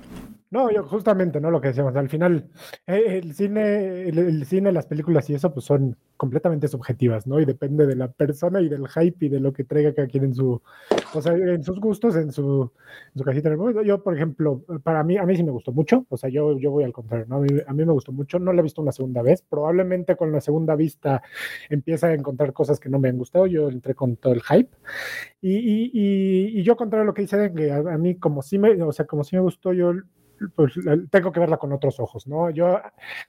No, 0.51 0.70
yo 0.70 0.82
justamente, 0.82 1.40
¿no? 1.40 1.51
Lo 1.51 1.61
que 1.61 1.68
decíamos, 1.68 1.94
al 1.94 2.09
final, 2.09 2.49
eh, 2.86 3.20
el 3.22 3.34
cine, 3.34 4.09
el, 4.09 4.46
cine, 4.46 4.72
las 4.72 4.86
películas 4.86 5.28
y 5.28 5.34
eso, 5.34 5.53
pues 5.53 5.66
son 5.66 5.94
completamente 6.16 6.68
subjetivas, 6.68 7.26
¿no? 7.26 7.38
Y 7.38 7.44
depende 7.44 7.86
de 7.86 7.94
la 7.94 8.11
persona 8.11 8.62
y 8.62 8.70
del 8.70 8.88
hype 8.88 9.26
y 9.26 9.28
de 9.28 9.40
lo 9.40 9.53
que 9.53 9.64
traiga 9.64 9.92
cada 9.92 10.09
quien 10.09 10.24
en 10.24 10.34
su, 10.34 10.62
o 11.12 11.20
sea, 11.20 11.34
en 11.34 11.62
sus 11.62 11.78
gustos, 11.78 12.16
en 12.16 12.32
su, 12.32 12.72
en 13.14 13.18
su 13.18 13.24
casita. 13.24 13.51
Yo, 13.84 14.03
por 14.03 14.16
ejemplo, 14.16 14.64
para 14.82 15.05
mí, 15.05 15.18
a 15.18 15.24
mí 15.26 15.36
sí 15.36 15.42
me 15.42 15.51
gustó 15.51 15.72
mucho, 15.72 16.07
o 16.09 16.16
sea, 16.16 16.30
yo, 16.30 16.59
yo 16.59 16.70
voy 16.70 16.84
al 16.84 16.94
contrario, 16.94 17.26
¿no? 17.28 17.36
A 17.36 17.40
mí, 17.40 17.49
a 17.66 17.72
mí 17.74 17.84
me 17.84 17.92
gustó 17.92 18.12
mucho, 18.12 18.38
no 18.38 18.55
la 18.55 18.61
he 18.61 18.62
visto 18.62 18.80
una 18.80 18.92
segunda 18.92 19.20
vez, 19.20 19.42
probablemente 19.42 20.16
con 20.16 20.32
la 20.32 20.40
segunda 20.40 20.76
vista 20.76 21.22
empieza 21.68 22.07
a 22.07 22.14
encontrar 22.14 22.55
cosas 22.55 22.80
que 22.80 22.88
no 22.88 22.99
me 22.99 23.11
han 23.11 23.18
gustado, 23.18 23.46
yo 23.46 23.68
entré 23.68 23.94
con 23.94 24.16
todo 24.16 24.32
el 24.32 24.42
hype. 24.42 24.70
Y, 25.42 25.90
y 26.59 26.62
yo, 26.62 26.74
contrario 26.76 27.03
a 27.03 27.07
lo 27.07 27.14
que 27.14 27.22
dice, 27.22 27.53
que 27.55 27.70
a, 27.70 27.76
a 27.78 27.99
mí 27.99 28.14
como 28.16 28.40
sí 28.40 28.59
me, 28.59 28.82
o 28.82 28.92
sea, 28.92 29.07
como 29.07 29.24
sí 29.24 29.36
me 29.36 29.42
gustó, 29.42 29.74
yo 29.74 29.92
pues 30.55 30.74
tengo 31.11 31.32
que 31.32 31.41
verla 31.41 31.57
con 31.57 31.72
otros 31.72 31.99
ojos, 32.01 32.26
¿no? 32.26 32.51
Yo, 32.51 32.80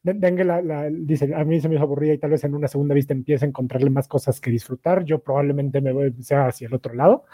Dengue 0.03 0.43
la, 0.43 0.61
la, 0.61 0.89
dice, 0.89 1.33
a 1.33 1.43
mí 1.43 1.59
se 1.59 1.69
me 1.69 1.75
hizo 1.75 1.83
aburrida 1.83 2.13
y 2.13 2.17
tal 2.17 2.31
vez 2.31 2.43
en 2.43 2.53
una 2.53 2.67
segunda 2.67 2.95
vista 2.95 3.13
empiece 3.13 3.45
a 3.45 3.47
encontrarle 3.47 3.89
más 3.89 4.07
cosas 4.07 4.39
que 4.39 4.51
disfrutar, 4.51 5.03
yo 5.03 5.19
probablemente 5.19 5.81
me 5.81 5.91
voy 5.91 6.13
sea 6.21 6.47
hacia 6.47 6.67
el 6.67 6.73
otro 6.73 6.93
lado, 6.93 7.25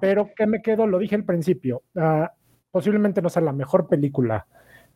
pero 0.00 0.30
que 0.34 0.46
me 0.46 0.62
quedo, 0.62 0.86
lo 0.86 0.98
dije 0.98 1.14
al 1.14 1.24
principio, 1.24 1.82
uh, 1.94 2.26
posiblemente 2.70 3.22
no 3.22 3.28
sea 3.28 3.42
la 3.42 3.52
mejor 3.52 3.88
película 3.88 4.46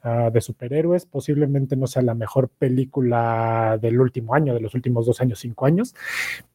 uh, 0.05 0.31
de 0.31 0.41
superhéroes, 0.41 1.07
posiblemente 1.07 1.77
no 1.77 1.87
sea 1.87 2.03
la 2.03 2.15
mejor 2.15 2.49
película 2.49 3.79
del 3.81 4.01
último 4.01 4.35
año, 4.35 4.55
de 4.55 4.61
los 4.61 4.75
últimos 4.75 5.07
dos 5.07 5.21
años, 5.21 5.39
cinco 5.39 5.67
años, 5.67 5.95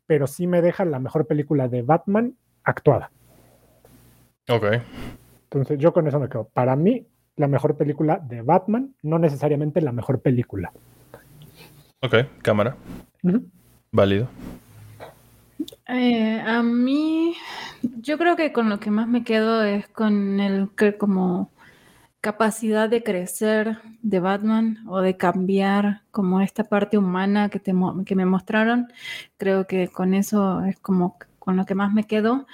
pero 0.05 0.28
sí 0.28 0.47
me 0.47 0.61
deja 0.61 0.86
la 0.86 0.99
mejor 0.99 1.28
película 1.28 1.67
de 1.67 1.82
Batman 1.82 2.36
actuada. 2.63 3.11
Ok. 4.49 4.65
Entonces 5.43 5.80
yo 5.80 5.93
con 5.93 6.07
eso 6.07 6.19
me 6.19 6.30
quedo. 6.30 6.49
Para 6.53 6.76
mí, 6.76 7.05
la 7.36 7.47
mejor 7.47 7.77
película 7.77 8.17
de 8.17 8.41
Batman, 8.41 8.93
no 9.03 9.19
necesariamente 9.19 9.82
la 9.82 9.91
mejor 9.91 10.19
película. 10.21 10.71
Ok, 12.01 12.15
cámara. 12.41 12.75
Uh 13.23 13.29
-huh. 13.29 13.45
Válido. 13.91 14.27
Eh, 15.88 16.39
a 16.39 16.63
mí, 16.63 17.36
yo 18.01 18.17
creo 18.17 18.36
que 18.36 18.53
con 18.53 18.69
lo 18.69 18.79
que 18.79 18.91
más 18.91 19.07
me 19.07 19.23
quedo 19.23 19.63
es 19.63 19.88
con 19.89 20.39
el 20.39 20.69
que 20.75 20.97
como 20.97 21.51
capacidad 22.21 22.88
de 22.88 23.03
crecer 23.03 23.79
de 24.01 24.19
Batman 24.19 24.77
o 24.88 25.01
de 25.01 25.17
cambiar 25.17 26.03
como 26.11 26.39
esta 26.39 26.63
parte 26.63 26.97
humana 26.97 27.49
que, 27.49 27.59
te, 27.59 27.73
que 28.05 28.15
me 28.15 28.25
mostraron. 28.25 28.88
Creo 29.38 29.67
que 29.67 29.88
con 29.88 30.13
eso 30.13 30.63
es 30.63 30.79
como 30.79 31.17
con 31.39 31.57
lo 31.57 31.65
que 31.65 31.75
más 31.75 31.91
me 31.91 32.05
quedo. 32.05 32.45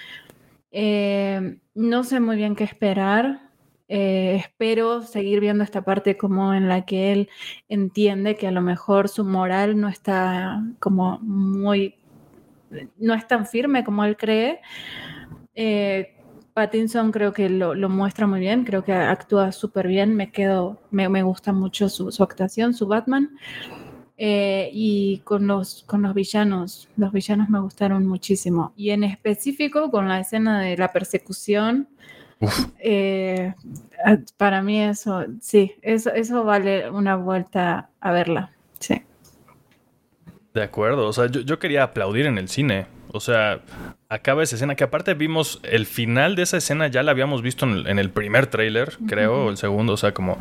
Eh, 0.72 1.60
no 1.76 2.04
sé 2.04 2.20
muy 2.20 2.38
bien 2.38 2.56
qué 2.56 2.64
esperar. 2.64 3.47
Eh, 3.90 4.36
espero 4.36 5.02
seguir 5.02 5.40
viendo 5.40 5.64
esta 5.64 5.82
parte 5.82 6.18
como 6.18 6.54
en 6.54 6.68
la 6.68 6.86
que 6.86 7.14
él 7.14 7.30
entiende 7.70 8.36
que 8.36 8.48
a 8.48 8.52
lo 8.52 8.62
mejor 8.62 9.08
su 9.08 9.24
moral 9.24 9.80
no 9.80 9.88
está 9.88 10.62
como 10.80 11.20
muy, 11.20 11.96
no 12.98 13.14
es 13.14 13.26
tan 13.28 13.46
firme 13.46 13.84
como 13.84 14.04
él 14.04 14.18
cree. 14.18 14.60
Eh, 15.56 16.14
Pattinson 16.54 17.12
creo 17.12 17.34
que 17.34 17.50
lo, 17.50 17.76
muestra 17.88 18.26
muy 18.26 18.40
bien, 18.40 18.66
creo 18.66 18.84
que 18.84 18.92
actúa 18.92 19.52
súper 19.52 19.88
bien, 19.88 20.16
me 20.16 20.32
quedo, 20.32 20.82
me, 20.90 21.22
gusta 21.22 21.54
mucho 21.54 21.88
su, 21.88 22.12
actuación, 22.24 22.74
su 22.74 22.88
Batman. 22.88 23.38
Eh, 24.20 24.72
y 24.74 25.20
con 25.20 25.46
los, 25.46 25.84
con 25.84 26.02
los 26.02 26.16
villanos, 26.16 26.90
los 26.98 27.12
villanos 27.12 27.50
me 27.50 27.60
gustaron 27.60 28.08
muchísimo. 28.08 28.74
Y 28.76 28.90
en 28.90 29.04
específico 29.04 29.92
con 29.92 30.08
la 30.08 30.20
escena 30.20 30.62
de 30.62 30.76
la 30.76 30.92
persecución, 30.92 31.90
eh, 32.80 33.54
para 34.38 34.62
mí 34.62 34.82
eso, 34.82 35.26
sí, 35.42 35.74
eso, 35.82 36.12
eso 36.14 36.44
vale 36.44 36.90
una 36.90 37.16
vuelta 37.16 37.90
a 38.00 38.12
verla, 38.12 38.52
sí. 38.80 39.02
De 40.54 40.64
acuerdo, 40.64 41.08
o 41.08 41.14
sea, 41.14 41.28
yo, 41.28 41.42
yo 41.42 41.60
quería 41.60 41.84
aplaudir 41.84 42.26
en 42.26 42.38
el 42.38 42.50
cine. 42.50 42.88
O 43.12 43.20
sea, 43.20 43.62
acaba 44.10 44.44
esa 44.44 44.56
escena 44.56 44.76
que 44.76 44.84
aparte 44.84 45.14
vimos 45.14 45.60
el 45.64 45.86
final 45.86 46.36
de 46.36 46.44
esa 46.44 46.58
escena 46.58 46.88
ya 46.88 47.04
la 47.04 47.12
habíamos 47.12 47.42
visto 47.42 47.66
en 47.66 48.00
el, 48.00 48.10
primer 48.10 48.48
tráiler, 48.48 48.98
creo, 49.08 49.46
o 49.46 49.50
el 49.50 49.58
segundo, 49.58 49.94
o 49.94 49.98
sea, 49.98 50.14
como 50.14 50.38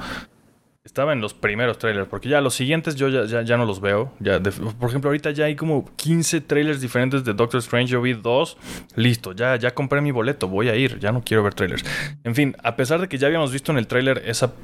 estaba 0.97 1.13
en 1.13 1.21
los 1.21 1.35
primeros 1.35 1.77
trailers, 1.77 2.09
porque 2.09 2.31
ya 2.31 2.41
los 2.41 2.55
siguientes 2.55 2.95
yo 2.97 3.09
ya, 3.11 3.43
ya, 3.43 3.57
no 3.59 3.67
los 3.67 3.83
veo. 3.83 4.15
Ya 4.19 4.41
por 4.41 4.89
ejemplo, 4.89 5.11
ahorita 5.11 5.31
ya 5.31 5.45
hay 5.45 5.55
como 5.55 5.85
15 5.97 6.41
trailers 6.41 6.81
diferentes 6.81 7.23
de 7.23 7.35
Doctor 7.35 7.59
Strange. 7.59 7.93
Yo 7.93 8.01
vi 8.01 8.15
dos. 8.15 8.57
Listo, 8.95 9.33
ya, 9.33 9.57
ya 9.57 9.75
compré 9.75 10.01
mi 10.01 10.11
boleto. 10.11 10.49
Voy 10.49 10.71
a 10.71 10.75
ir. 10.75 10.99
Ya 10.99 11.13
no 11.13 11.23
quiero 11.23 11.43
ver 11.43 11.53
trailers. 11.53 11.85
En 12.25 12.35
fin, 12.35 12.57
a 12.63 12.77
pesar 12.77 12.99
de 12.99 13.09
que 13.09 13.19
ya 13.19 13.27
habíamos 13.27 13.53
visto 13.53 13.73
en 13.73 13.77
el 13.77 13.87
trailer 13.87 14.23
esa 14.25 14.55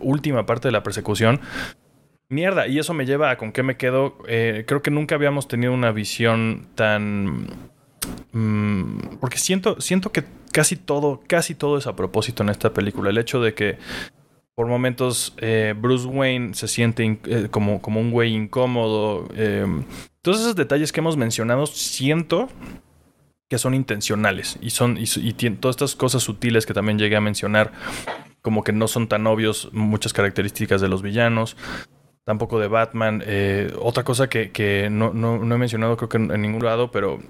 última 0.00 0.46
parte 0.46 0.68
de 0.68 0.72
la 0.72 0.82
persecución, 0.82 1.38
Mierda, 2.30 2.66
y 2.66 2.78
eso 2.78 2.94
me 2.94 3.04
lleva 3.04 3.30
a 3.30 3.36
con 3.36 3.52
qué 3.52 3.62
me 3.62 3.76
quedo. 3.76 4.16
Eh, 4.26 4.64
creo 4.66 4.80
que 4.80 4.90
nunca 4.90 5.16
habíamos 5.16 5.48
tenido 5.48 5.74
una 5.74 5.92
visión 5.92 6.66
tan. 6.76 7.46
Mm, 8.32 9.18
porque 9.20 9.36
siento, 9.36 9.82
siento 9.82 10.12
que 10.12 10.24
casi 10.50 10.76
todo, 10.76 11.20
casi 11.26 11.54
todo 11.54 11.76
es 11.76 11.86
a 11.86 11.94
propósito 11.94 12.42
en 12.42 12.48
esta 12.48 12.72
película. 12.72 13.10
El 13.10 13.18
hecho 13.18 13.42
de 13.42 13.52
que 13.52 13.78
por 14.58 14.66
momentos 14.66 15.34
eh, 15.36 15.72
Bruce 15.78 16.08
Wayne 16.08 16.54
se 16.54 16.66
siente 16.66 17.20
eh, 17.26 17.46
como, 17.48 17.80
como 17.80 18.00
un 18.00 18.10
güey 18.10 18.34
incómodo. 18.34 19.28
todos 20.20 20.40
esos 20.40 20.56
detalles 20.56 20.90
que 20.90 20.98
hemos 20.98 21.16
mencionado, 21.16 21.64
siento 21.66 22.48
que 23.48 23.56
son 23.56 23.72
intencionales 23.72 24.58
y 24.60 24.70
son 24.70 24.98
y, 24.98 25.04
y 25.16 25.32
todas 25.32 25.74
estas 25.74 25.94
cosas 25.94 26.24
sutiles 26.24 26.66
que 26.66 26.74
también 26.74 26.98
llegué 26.98 27.14
a 27.14 27.20
mencionar 27.20 27.70
como 28.42 28.64
que 28.64 28.72
no 28.72 28.88
son 28.88 29.06
tan 29.06 29.28
obvios 29.28 29.70
muchas 29.72 30.12
características 30.12 30.80
de 30.80 30.88
los 30.88 31.02
villanos 31.02 31.56
tampoco 32.24 32.58
de 32.58 32.66
Batman. 32.66 33.22
Eh, 33.24 33.72
otra 33.80 34.02
cosa 34.02 34.28
que, 34.28 34.88
no, 34.90 35.10
he 35.14 35.56
mencionado 35.56 35.96
creo 35.96 36.08
que 36.08 36.16
en, 36.18 36.42
ningún 36.42 36.64
lado, 36.64 36.90
pero 36.90 37.20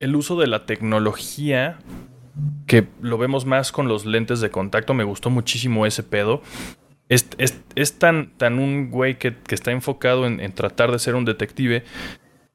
el 0.00 0.16
uso 0.16 0.38
de 0.38 0.48
la 0.48 0.66
tecnología, 0.66 1.78
que 2.66 2.86
lo 3.00 3.18
vemos 3.18 3.44
más 3.44 3.72
con 3.72 3.88
los 3.88 4.06
lentes 4.06 4.40
de 4.40 4.50
contacto, 4.50 4.94
me 4.94 5.04
gustó 5.04 5.30
muchísimo 5.30 5.86
ese 5.86 6.02
pedo. 6.02 6.42
Es, 7.08 7.98
tan, 7.98 8.30
tan 8.38 8.58
un 8.58 8.90
güey 8.90 9.18
que, 9.18 9.34
está 9.50 9.70
enfocado 9.70 10.26
en, 10.26 10.40
en, 10.40 10.52
tratar 10.52 10.90
de 10.90 10.98
ser 10.98 11.14
un 11.14 11.26
detective 11.26 11.84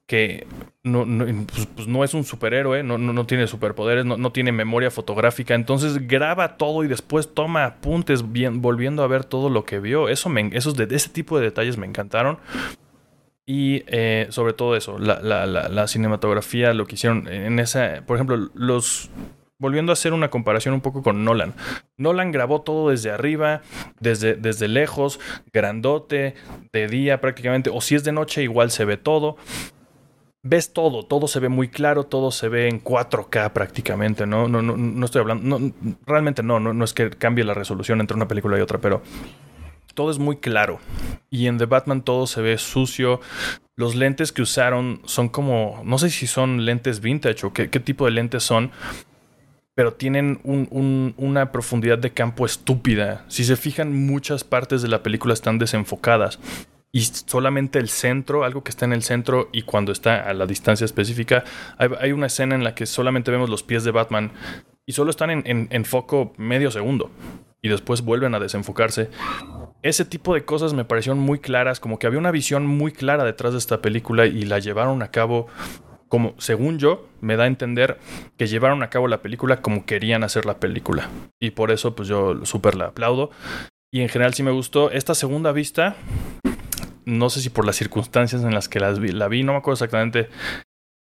que 0.08 0.46
no, 0.84 1.06
pues, 1.46 1.66
pues, 1.66 1.86
no, 1.86 2.02
es 2.02 2.14
un 2.14 2.24
superhéroe, 2.24 2.82
no, 2.82 2.96
no, 2.96 3.26
tiene 3.26 3.46
superpoderes, 3.46 4.06
no, 4.06 4.32
tiene 4.32 4.52
memoria 4.52 4.90
fotográfica, 4.90 5.54
entonces 5.54 6.08
graba 6.08 6.56
todo 6.56 6.82
y 6.82 6.88
después 6.88 7.34
toma 7.34 7.66
apuntes 7.66 8.32
bien, 8.32 8.62
volviendo 8.62 9.02
a 9.02 9.06
ver 9.06 9.26
todo 9.26 9.50
lo 9.50 9.66
que 9.66 9.80
vio. 9.80 10.08
Eso 10.08 10.30
me, 10.30 10.48
esos 10.54 10.76
de, 10.76 10.88
ese 10.90 11.10
tipo 11.10 11.38
de 11.38 11.44
detalles 11.44 11.76
me 11.76 11.86
encantaron. 11.86 12.38
Y 13.44 13.82
eh, 13.86 14.28
sobre 14.30 14.54
todo 14.54 14.76
eso, 14.76 14.98
la, 14.98 15.20
la, 15.20 15.46
la, 15.46 15.86
cinematografía, 15.88 16.72
lo 16.72 16.86
que 16.86 16.94
hicieron 16.94 17.28
en 17.28 17.58
esa, 17.58 18.02
por 18.06 18.16
ejemplo, 18.16 18.50
los... 18.54 19.10
Volviendo 19.58 19.92
a 19.92 19.94
hacer 19.94 20.12
una 20.12 20.30
comparación 20.30 20.74
un 20.74 20.80
poco 20.80 21.02
con 21.02 21.24
Nolan. 21.24 21.54
Nolan 21.96 22.30
grabó 22.30 22.62
todo 22.62 22.90
desde 22.90 23.10
arriba, 23.10 23.62
desde, 24.00 24.34
desde 24.34 24.68
lejos, 24.68 25.18
grandote, 25.52 26.34
de 26.72 26.86
día 26.86 27.20
prácticamente, 27.20 27.70
o 27.70 27.80
si 27.80 27.94
es 27.94 28.04
de 28.04 28.12
noche 28.12 28.42
igual 28.42 28.70
se 28.70 28.84
ve 28.84 28.96
todo 28.96 29.36
ves 30.42 30.72
todo, 30.72 31.04
todo 31.04 31.28
se 31.28 31.40
ve 31.40 31.48
muy 31.48 31.68
claro, 31.68 32.04
todo 32.04 32.30
se 32.30 32.48
ve 32.48 32.68
en 32.68 32.82
4K 32.82 33.52
prácticamente, 33.52 34.26
¿no? 34.26 34.48
No, 34.48 34.62
no, 34.62 34.76
no 34.76 35.04
estoy 35.04 35.20
hablando, 35.20 35.58
no, 35.58 35.72
realmente 36.06 36.42
no, 36.42 36.60
no, 36.60 36.72
no 36.72 36.84
es 36.84 36.94
que 36.94 37.10
cambie 37.10 37.44
la 37.44 37.54
resolución 37.54 38.00
entre 38.00 38.16
una 38.16 38.28
película 38.28 38.56
y 38.58 38.60
otra, 38.60 38.78
pero 38.78 39.02
todo 39.94 40.10
es 40.10 40.18
muy 40.18 40.36
claro. 40.36 40.78
Y 41.28 41.48
en 41.48 41.58
The 41.58 41.66
Batman 41.66 42.02
todo 42.02 42.26
se 42.26 42.40
ve 42.40 42.56
sucio. 42.58 43.20
Los 43.74 43.94
lentes 43.94 44.32
que 44.32 44.42
usaron 44.42 45.02
son 45.04 45.28
como, 45.28 45.82
no 45.84 45.98
sé 45.98 46.10
si 46.10 46.26
son 46.26 46.64
lentes 46.64 47.00
vintage 47.00 47.44
o 47.44 47.52
qué, 47.52 47.68
qué 47.68 47.80
tipo 47.80 48.04
de 48.04 48.12
lentes 48.12 48.42
son, 48.42 48.70
pero 49.78 49.92
tienen 49.92 50.40
una 50.42 51.52
profundidad 51.52 51.98
de 51.98 52.10
campo 52.10 52.44
estúpida. 52.44 53.24
Si 53.28 53.44
se 53.44 53.54
fijan, 53.54 53.94
muchas 54.06 54.42
partes 54.42 54.82
de 54.82 54.88
la 54.88 55.04
película 55.04 55.32
están 55.32 55.60
desenfocadas 55.60 56.40
y 56.90 57.02
solamente 57.02 57.78
el 57.78 57.88
centro, 57.88 58.42
algo 58.42 58.64
que 58.64 58.70
está 58.70 58.86
en 58.86 58.92
el 58.92 59.04
centro 59.04 59.48
y 59.52 59.62
cuando 59.62 59.92
está 59.92 60.28
a 60.28 60.34
la 60.34 60.46
distancia 60.46 60.84
específica, 60.84 61.44
hay, 61.78 62.10
una 62.10 62.26
escena 62.26 62.56
en 62.56 62.64
la 62.64 62.74
que 62.74 62.86
solamente 62.86 63.30
vemos 63.30 63.50
los 63.50 63.62
pies 63.62 63.84
de 63.84 63.92
Batman 63.92 64.32
y 64.84 64.94
solo 64.94 65.10
están 65.10 65.30
en, 65.30 65.84
foco 65.84 66.32
medio 66.38 66.72
segundo 66.72 67.12
y 67.62 67.68
después 67.68 68.02
vuelven 68.02 68.34
a 68.34 68.40
desenfocarse. 68.40 69.10
Ese 69.82 70.04
tipo 70.04 70.34
de 70.34 70.44
cosas 70.44 70.74
me 70.74 70.86
parecieron 70.86 71.20
muy 71.20 71.38
claras, 71.38 71.78
como 71.78 72.00
que 72.00 72.08
había 72.08 72.18
una 72.18 72.32
visión 72.32 72.66
muy 72.66 72.90
clara 72.90 73.22
detrás 73.22 73.52
de 73.52 73.60
esta 73.60 73.80
película 73.80 74.26
y 74.26 74.42
la 74.42 74.58
llevaron 74.58 75.02
a 75.02 75.12
cabo 75.12 75.46
como, 76.08 76.34
según 76.38 76.78
yo, 76.78 77.06
me 77.20 77.36
da 77.36 77.44
a 77.44 77.48
entender 77.48 77.98
que 78.36 78.46
llevaron 78.46 78.82
a 78.82 78.90
cabo 78.90 79.08
la 79.08 79.22
película 79.22 79.62
como 79.62 79.86
querían 79.86 80.24
hacer 80.24 80.46
la 80.46 80.58
película. 80.58 81.08
Y 81.40 81.50
por 81.50 81.70
eso, 81.70 81.94
pues 81.94 82.08
yo 82.08 82.44
súper 82.44 82.74
la 82.74 82.86
aplaudo. 82.86 83.30
Y 83.92 84.00
en 84.00 84.08
general 84.08 84.34
sí 84.34 84.42
me 84.42 84.50
gustó. 84.50 84.90
Esta 84.90 85.14
segunda 85.14 85.52
vista 85.52 85.96
no 87.08 87.30
sé 87.30 87.40
si 87.40 87.48
por 87.48 87.64
las 87.64 87.76
circunstancias 87.76 88.42
en 88.42 88.52
las 88.52 88.68
que 88.68 88.80
las 88.80 88.98
vi, 88.98 89.08
la 89.08 89.28
vi, 89.28 89.42
no 89.42 89.52
me 89.52 89.58
acuerdo 89.58 89.74
exactamente 89.74 90.28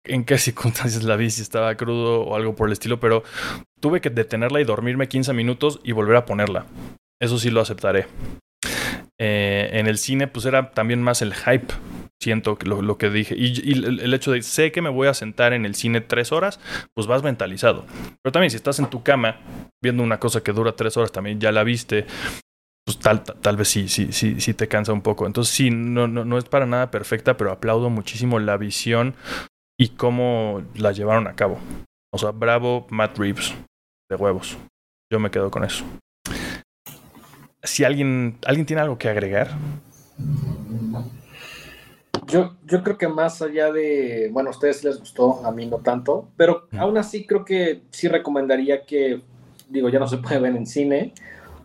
en 0.03 0.25
qué 0.25 0.37
circunstancias 0.39 1.03
la 1.03 1.15
vi, 1.15 1.29
si 1.29 1.41
estaba 1.41 1.75
crudo 1.75 2.23
o 2.23 2.35
algo 2.35 2.55
por 2.55 2.67
el 2.67 2.73
estilo, 2.73 2.99
pero 2.99 3.23
tuve 3.79 4.01
que 4.01 4.09
detenerla 4.09 4.59
y 4.59 4.63
dormirme 4.63 5.07
15 5.07 5.33
minutos 5.33 5.79
y 5.83 5.91
volver 5.91 6.15
a 6.15 6.25
ponerla. 6.25 6.65
Eso 7.21 7.37
sí 7.37 7.51
lo 7.51 7.61
aceptaré. 7.61 8.07
Eh, 9.19 9.69
en 9.73 9.85
el 9.85 9.99
cine, 9.99 10.27
pues 10.27 10.45
era 10.45 10.71
también 10.71 11.03
más 11.03 11.21
el 11.21 11.35
hype. 11.35 11.71
Siento 12.21 12.57
lo, 12.65 12.83
lo 12.83 12.97
que 12.99 13.09
dije. 13.09 13.35
Y, 13.35 13.71
el, 13.71 14.13
hecho 14.13 14.31
de 14.31 14.43
sé 14.43 14.71
que 14.71 14.81
me 14.81 14.89
voy 14.89 15.07
a 15.07 15.13
sentar 15.15 15.53
en 15.53 15.65
el 15.65 15.73
cine 15.73 16.01
tres 16.01 16.31
horas, 16.31 16.59
pues 16.93 17.07
vas 17.07 17.23
mentalizado. 17.23 17.85
Pero 18.21 18.31
también 18.31 18.51
si 18.51 18.57
estás 18.57 18.77
en 18.77 18.89
tu 18.89 19.01
cama 19.01 19.39
viendo 19.81 20.03
una 20.03 20.19
cosa 20.19 20.43
que 20.43 20.51
dura 20.51 20.75
tres 20.75 20.95
horas, 20.97 21.11
también 21.11 21.39
ya 21.39 21.51
la 21.51 21.63
viste 21.63 22.05
pues 22.85 22.97
tal, 22.97 23.23
tal 23.23 23.57
vez 23.57 23.67
sí, 23.67 23.87
sí, 23.87 24.11
sí, 24.11 24.41
sí 24.41 24.53
te 24.53 24.67
cansa 24.67 24.93
un 24.93 25.01
poco. 25.01 25.25
Entonces 25.25 25.53
sí, 25.53 25.71
no, 25.71 26.07
no, 26.07 26.25
no 26.25 26.37
es 26.37 26.45
para 26.45 26.65
nada 26.65 26.91
perfecta, 26.91 27.37
pero 27.37 27.51
aplaudo 27.51 27.89
muchísimo 27.89 28.39
la 28.39 28.57
visión 28.57 29.15
y 29.79 29.89
cómo 29.89 30.63
la 30.75 30.91
llevaron 30.91 31.27
a 31.27 31.35
cabo. 31.35 31.59
O 32.13 32.17
sea, 32.17 32.31
bravo 32.31 32.85
Matt 32.89 33.17
Reeves, 33.17 33.53
de 34.09 34.15
huevos. 34.15 34.57
Yo 35.11 35.19
me 35.19 35.31
quedo 35.31 35.49
con 35.49 35.63
eso. 35.63 35.85
Si 37.63 37.83
alguien, 37.83 38.37
alguien 38.45 38.65
tiene 38.65 38.81
algo 38.81 38.97
que 38.97 39.09
agregar. 39.09 39.49
Yo, 42.31 42.55
yo 42.65 42.81
creo 42.81 42.97
que 42.97 43.09
más 43.09 43.41
allá 43.41 43.71
de, 43.73 44.29
bueno, 44.31 44.49
a 44.49 44.51
ustedes 44.51 44.83
les 44.85 44.99
gustó, 44.99 45.45
a 45.45 45.51
mí 45.51 45.65
no 45.65 45.77
tanto, 45.79 46.29
pero 46.37 46.67
aún 46.77 46.97
así 46.97 47.27
creo 47.27 47.43
que 47.43 47.81
sí 47.89 48.07
recomendaría 48.07 48.85
que, 48.85 49.21
digo, 49.69 49.89
ya 49.89 49.99
no 49.99 50.07
se 50.07 50.17
puede 50.17 50.39
ver 50.39 50.55
en 50.55 50.65
cine, 50.65 51.13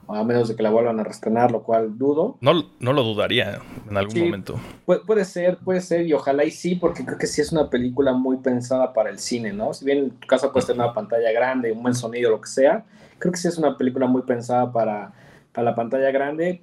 a 0.09 0.25
menos 0.25 0.49
de 0.49 0.57
que 0.57 0.63
la 0.65 0.71
vuelvan 0.71 0.99
a 0.99 1.05
restrenar, 1.05 1.53
lo 1.53 1.63
cual 1.63 1.97
dudo. 1.97 2.37
No, 2.41 2.53
no 2.81 2.93
lo 2.93 3.05
dudaría 3.05 3.61
en 3.89 3.97
algún 3.97 4.19
momento. 4.19 4.57
Puede, 4.85 5.01
puede, 5.01 5.25
ser, 5.25 5.59
puede 5.59 5.81
ser, 5.81 6.05
y 6.05 6.13
ojalá 6.13 6.45
y 6.45 6.51
sí, 6.51 6.75
porque 6.75 7.05
creo 7.05 7.19
que 7.19 7.29
sí 7.29 7.41
es 7.41 7.53
una 7.53 7.71
película 7.71 8.13
muy 8.13 8.39
pensada 8.39 8.93
para 8.93 9.11
el 9.11 9.21
cine, 9.21 9.53
¿no? 9.53 9.73
Si 9.73 9.85
bien 9.85 9.99
en 9.99 10.11
tu 10.11 10.27
casa 10.27 10.53
puedes 10.53 10.67
tener 10.67 10.83
una 10.83 10.95
pantalla 10.95 11.31
grande, 11.31 11.71
un 11.71 11.83
buen 11.83 11.95
sonido, 11.95 12.31
lo 12.31 12.41
que 12.41 12.49
sea, 12.49 12.85
creo 13.19 13.33
que 13.33 13.39
sí 13.39 13.47
es 13.47 13.59
una 13.59 13.77
película 13.77 14.07
muy 14.07 14.23
pensada 14.23 14.73
para, 14.73 15.13
para 15.53 15.71
la 15.71 15.75
pantalla 15.77 16.11
grande. 16.11 16.61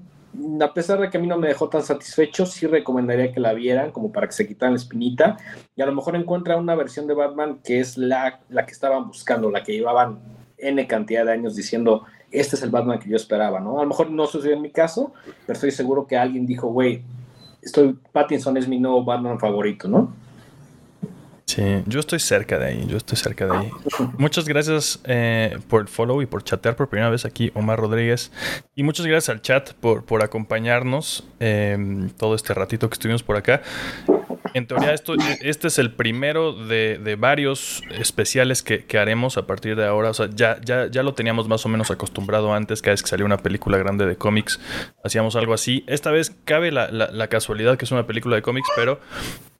A 0.62 0.74
pesar 0.74 1.00
de 1.00 1.10
que 1.10 1.18
a 1.18 1.22
mí 1.22 1.28
no 1.28 1.38
me 1.38 1.48
dejó 1.48 1.70
tan 1.70 1.84
satisfecho, 1.84 2.46
sí 2.46 2.66
recomendaría 2.66 3.32
que 3.32 3.40
la 3.40 3.54
vieran, 3.54 3.92
como 3.92 4.12
para 4.12 4.28
que 4.28 4.34
se 4.34 4.48
quitaran 4.48 4.74
la 4.74 4.80
espinita, 4.80 5.38
y 5.76 5.82
a 5.82 5.86
lo 5.86 5.94
mejor 5.94 6.16
encuentra 6.16 6.58
una 6.58 6.76
versión 6.76 7.06
de 7.08 7.14
Batman 7.14 7.60
que 7.64 7.80
es 7.80 7.98
la, 7.98 8.40
la 8.50 8.66
que 8.66 8.72
estaban 8.72 9.08
buscando, 9.08 9.52
la 9.52 9.64
que 9.64 9.74
llevaban 9.74 10.20
N 10.58 10.88
cantidad 10.88 11.26
de 11.26 11.32
años 11.34 11.56
diciendo 11.56 12.06
este 12.34 12.56
es 12.56 12.64
el 12.64 12.72
Batman 12.72 13.00
que 13.00 13.10
yo 13.10 13.16
esperaba, 13.16 13.60
¿no? 13.60 13.80
A 13.80 13.84
lo 13.84 13.90
mejor 13.90 14.10
no 14.10 14.26
sucedió 14.26 14.56
en 14.56 14.62
mi 14.64 14.72
caso, 14.72 15.14
pero 15.46 15.54
estoy 15.54 15.72
seguro 15.72 16.08
que 16.08 16.18
alguien 16.18 16.48
dijo, 16.48 16.68
güey, 16.68 17.04
estoy, 17.62 17.98
Pattinson 18.12 18.58
es 18.58 18.68
mi 18.68 18.80
nuevo 18.80 19.04
Batman 19.04 19.40
favorito, 19.40 19.88
¿no? 19.88 20.14
Sí, 21.46 21.62
yo 21.86 22.00
estoy 22.00 22.20
cerca 22.20 22.58
de 22.58 22.66
ahí, 22.66 22.86
yo 22.88 22.98
estoy 22.98 23.18
cerca 23.18 23.46
de 23.46 23.58
ahí. 23.58 23.72
Muchas 24.18 24.46
gracias 24.46 25.00
eh, 25.04 25.58
por 25.68 25.82
el 25.82 25.88
follow 25.88 26.22
y 26.22 26.26
por 26.26 26.44
chatear 26.44 26.76
por 26.76 26.88
primera 26.90 27.10
vez 27.10 27.26
aquí, 27.26 27.52
Omar 27.54 27.80
Rodríguez. 27.80 28.32
Y 28.76 28.84
muchas 28.84 29.06
gracias 29.06 29.30
al 29.30 29.42
chat 29.42 29.74
por, 29.74 30.06
por 30.06 30.24
acompañarnos 30.24 31.28
eh, 31.40 32.10
todo 32.18 32.36
este 32.36 32.54
ratito 32.54 32.90
que 32.90 32.94
estuvimos 32.94 33.24
por 33.24 33.36
acá. 33.36 33.62
En 34.54 34.68
teoría, 34.68 34.94
esto, 34.94 35.16
este 35.42 35.68
es 35.68 35.80
el 35.80 35.92
primero 35.92 36.54
de, 36.54 37.00
de 37.04 37.16
varios 37.16 37.82
especiales 37.92 38.62
que, 38.62 38.86
que, 38.86 38.98
haremos 38.98 39.38
a 39.38 39.48
partir 39.48 39.76
de 39.76 39.86
ahora. 39.86 40.12
O 40.12 40.14
sea, 40.14 40.30
ya, 40.34 40.60
ya, 40.64 40.88
ya 40.88 41.04
lo 41.04 41.14
teníamos 41.14 41.48
más 41.48 41.66
o 41.66 41.70
menos 41.70 41.92
acostumbrado 41.92 42.54
antes, 42.54 42.82
cada 42.82 42.94
vez 42.94 43.02
que 43.02 43.10
salía 43.10 43.26
una 43.26 43.38
película 43.38 43.78
grande 43.78 44.06
de 44.06 44.16
cómics, 44.16 44.60
hacíamos 45.04 45.36
algo 45.36 45.54
así. 45.54 45.84
Esta 45.88 46.12
vez 46.12 46.36
cabe 46.46 46.72
la, 46.72 46.90
la, 46.92 47.10
la 47.12 47.28
casualidad 47.28 47.78
que 47.78 47.86
es 47.86 47.92
una 47.92 48.06
película 48.06 48.36
de 48.36 48.44
cómics, 48.44 48.70
pero 48.76 49.00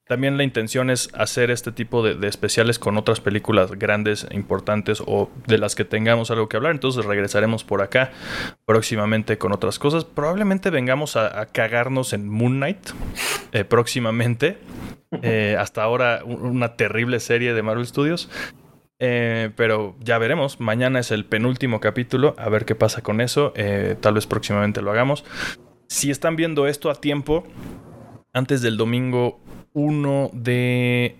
también 0.06 0.36
la 0.36 0.44
intención 0.44 0.90
es 0.90 1.10
hacer 1.14 1.50
este 1.50 1.72
tipo 1.72 2.04
de, 2.04 2.16
de, 2.16 2.28
especiales 2.28 2.78
con 2.78 2.98
otras 2.98 3.22
películas 3.22 3.72
grandes, 3.72 4.28
importantes 4.32 5.02
o 5.06 5.30
de 5.48 5.58
las 5.58 5.76
que 5.76 5.86
tengamos 5.86 6.30
algo 6.30 6.50
que 6.50 6.58
hablar. 6.58 6.74
Entonces 6.74 7.06
regresaremos 7.06 7.64
por 7.64 7.82
acá 7.82 8.12
próximamente 8.66 9.38
con 9.38 9.54
otras 9.54 9.80
cosas. 9.80 10.04
Probablemente 10.04 10.72
vengamos 10.72 11.16
a, 11.16 11.40
a 11.40 11.46
cagarnos 11.46 12.12
en 12.12 12.28
Moon 12.28 12.58
Knight 12.58 12.90
eh, 13.52 13.64
próximamente. 13.64 14.58
Eh, 15.22 15.56
hasta 15.60 15.84
ahora 15.84 16.24
una 16.26 16.76
terrible 16.76 17.20
serie 17.20 17.54
de 17.54 17.62
Marvel 17.62 17.86
Studios. 17.86 18.32
Eh, 18.98 19.52
pero 19.56 19.96
ya 20.00 20.18
veremos. 20.18 20.60
Mañana 20.60 20.98
es 20.98 21.12
el 21.12 21.24
penúltimo 21.24 21.80
capítulo. 21.80 22.34
A 22.40 22.50
ver 22.50 22.66
qué 22.66 22.74
pasa 22.74 23.04
con 23.04 23.22
eso. 23.22 23.54
Tal 24.02 24.16
vez 24.16 24.26
próximamente 24.26 24.82
lo 24.82 24.90
hagamos. 24.90 25.24
Si 25.88 26.10
están 26.10 26.36
viendo 26.36 26.66
esto 26.66 26.90
a 26.90 26.96
tiempo, 26.96 27.44
antes 28.34 28.64
del 28.64 28.76
domingo 28.76 29.40
1 29.74 30.32
de 30.34 31.16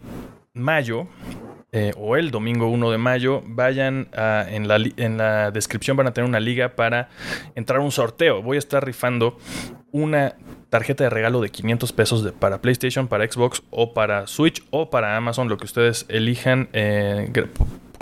mayo, 0.54 1.08
eh, 1.72 1.92
o 1.98 2.16
el 2.16 2.30
domingo 2.30 2.68
1 2.68 2.92
de 2.92 2.98
mayo, 2.98 3.42
vayan 3.46 4.08
a, 4.16 4.46
en, 4.48 4.68
la, 4.68 4.78
en, 4.98 5.18
la, 5.18 5.52
descripción 5.52 5.98
van 5.98 6.08
a 6.08 6.14
tener 6.14 6.30
una 6.30 6.40
liga 6.40 6.76
para 6.76 7.10
entrar 7.56 7.80
un 7.80 7.92
sorteo. 7.92 8.42
Voy 8.42 8.58
a 8.58 8.60
estar 8.60 8.86
rifando 8.86 9.38
una 9.92 10.36
tarjeta 10.70 11.04
de 11.04 11.10
regalo 11.10 11.42
de 11.42 11.50
500 11.50 11.92
pesos 11.94 12.32
para 12.40 12.62
PlayStation, 12.62 13.08
para 13.08 13.30
Xbox 13.30 13.64
o 13.70 13.94
para 13.94 14.28
Switch 14.28 14.64
o 14.70 14.90
para 14.90 15.18
Amazon, 15.18 15.50
lo 15.50 15.58
que 15.58 15.66
ustedes 15.66 16.06
elijan. 16.10 16.70
Eh, 16.74 17.32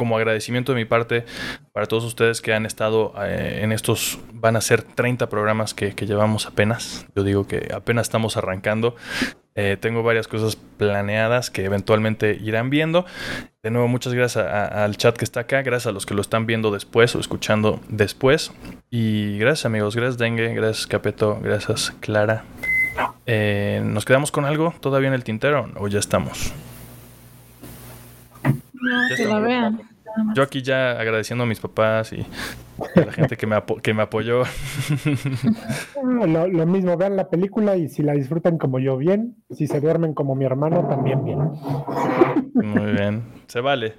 como 0.02 0.18
agradecimiento 0.18 0.72
de 0.72 0.80
mi 0.80 0.86
parte 0.86 1.26
para 1.74 1.86
todos 1.86 2.04
ustedes 2.06 2.42
que 2.42 2.56
han 2.56 2.66
estado 2.66 3.14
eh, 3.24 3.60
en 3.62 3.72
estos, 3.72 4.18
van 4.34 4.56
a 4.56 4.62
ser 4.62 4.82
30 4.82 5.30
programas 5.30 5.76
que, 5.76 5.92
llevamos 5.92 6.48
apenas. 6.48 7.06
Yo 7.16 7.24
digo 7.24 7.46
que 7.46 7.70
apenas 7.72 8.08
estamos 8.08 8.36
arrancando. 8.36 8.96
Eh, 9.56 9.78
tengo 9.80 10.02
varias 10.02 10.28
cosas 10.28 10.56
planeadas 10.56 11.50
que 11.50 11.66
eventualmente 11.66 12.38
irán 12.42 12.70
viendo. 12.70 13.06
De 13.64 13.70
nuevo, 13.70 13.88
muchas 13.88 14.14
gracias 14.14 14.46
al 14.46 14.96
chat 14.98 15.18
que 15.18 15.26
está 15.26 15.42
acá, 15.42 15.62
gracias 15.62 15.88
a 15.88 15.92
los 15.92 16.06
que 16.06 16.14
lo 16.14 16.22
están 16.22 16.46
viendo 16.46 16.72
después 16.72 17.16
o 17.16 17.20
escuchando 17.20 17.82
después. 17.90 18.52
Y 18.90 19.38
gracias 19.38 19.66
amigos, 19.66 19.96
gracias 19.96 20.18
Dengue, 20.18 20.54
gracias 20.54 20.88
Capeto, 20.88 21.40
gracias 21.42 21.94
Clara. 22.00 22.46
Eh, 23.26 23.82
¿Nos 23.84 24.06
quedamos 24.06 24.32
con 24.32 24.46
algo 24.46 24.74
todavía 24.80 25.10
en 25.10 25.14
el 25.14 25.24
tintero 25.24 25.70
o 25.78 25.88
ya 25.88 26.00
estamos? 26.00 26.54
No, 28.44 29.16
que 29.16 29.26
la 29.26 29.40
vean. 29.40 29.91
Yo 30.36 30.44
aquí 30.44 30.62
ya 30.62 30.92
agradeciendo 30.92 31.44
a 31.44 31.48
mis 31.48 31.60
papás 31.60 32.14
y 32.14 32.26
a 32.96 33.06
la 33.06 33.12
gente 33.12 33.38
que 33.38 33.48
me, 33.48 33.56
apo 33.56 33.78
que 33.78 33.94
me 33.94 34.04
apoyó. 34.04 34.44
Lo, 36.04 36.48
lo, 36.48 36.66
mismo, 36.66 36.98
vean 36.98 37.16
la 37.16 37.30
película 37.30 37.78
y 37.78 37.88
si 37.90 38.04
la 38.04 38.14
disfrutan 38.14 38.58
como 38.58 38.80
yo, 38.80 38.98
bien. 38.98 39.36
Si 39.50 39.68
se 39.68 39.80
duermen 39.80 40.14
como 40.14 40.36
mi 40.36 40.46
hermano, 40.46 40.88
también 40.88 41.24
bien. 41.24 41.40
Muy 42.54 42.92
bien, 42.92 43.24
se 43.48 43.62
vale. 43.62 43.96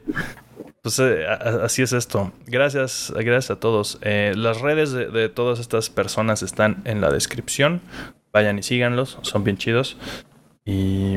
Pues 0.83 0.99
eh, 0.99 1.25
así 1.27 1.83
es 1.83 1.93
esto. 1.93 2.33
Gracias, 2.47 3.13
gracias 3.15 3.51
a 3.51 3.61
todos. 3.61 3.99
Eh, 4.03 4.33
las 4.37 4.61
redes 4.61 4.93
de, 4.93 5.07
de, 5.09 5.29
todas 5.29 5.61
estas 5.61 5.91
personas 5.91 6.43
están 6.43 6.83
en 6.85 7.01
la 7.01 7.11
descripción. 7.11 7.81
Vayan 8.33 8.59
y 8.59 8.63
síganlos, 8.63 9.19
son 9.23 9.45
bien 9.45 9.57
chidos. 9.57 9.97
Y 10.65 11.17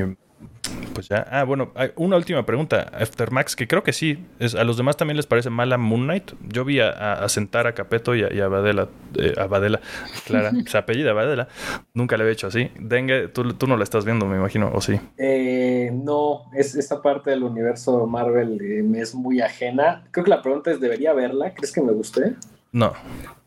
pues 0.94 1.10
ya. 1.10 1.28
Ah, 1.30 1.44
bueno, 1.44 1.72
hay 1.76 1.92
una 1.96 2.16
última 2.16 2.46
pregunta. 2.46 2.92
Aftermax, 2.94 3.56
que 3.56 3.68
creo 3.68 3.84
que 3.84 3.94
sí. 3.94 4.26
Es, 4.40 4.56
a 4.56 4.64
los 4.64 4.78
demás 4.78 4.98
también 4.98 5.18
les 5.18 5.26
parece 5.26 5.50
mala 5.50 5.78
Moon 5.78 6.04
Knight. 6.04 6.32
Yo 6.48 6.66
vi 6.66 6.80
a, 6.80 6.90
a 6.90 7.30
sentar 7.30 7.68
a 7.68 7.74
Capeto 7.74 8.16
y 8.16 8.24
a, 8.24 8.34
y 8.34 8.40
a 8.40 8.48
Badela. 8.48 8.88
Eh, 9.18 9.34
a 9.38 9.48
Badela, 9.48 9.82
Clara. 10.26 10.52
se 10.66 10.78
apellida 10.78 11.14
Badela. 11.14 11.48
Nunca 11.94 12.18
le 12.18 12.24
había 12.24 12.34
hecho 12.34 12.48
así. 12.48 12.72
Dengue, 12.80 13.28
tú, 13.28 13.54
tú 13.54 13.68
no 13.68 13.78
la 13.78 13.84
estás 13.84 14.06
viendo, 14.06 14.26
me 14.26 14.38
imagino, 14.38 14.72
¿o 14.74 14.82
sí? 14.82 15.00
Eh, 15.18 15.92
no, 15.94 16.44
es, 16.54 16.76
esta 16.76 17.02
parte 17.02 17.32
del 17.32 17.44
universo 17.44 18.06
Marvel 18.06 18.60
eh, 18.62 18.84
me 18.84 19.02
es 19.02 19.16
muy 19.16 19.42
ajena. 19.42 20.04
Creo 20.12 20.24
que 20.24 20.30
la 20.30 20.42
pregunta 20.42 20.72
es: 20.72 20.80
¿debería 20.80 21.14
verla? 21.14 21.54
¿Crees 21.54 21.72
que 21.72 21.82
me 21.82 21.92
guste? 21.92 22.36
No. 22.72 22.94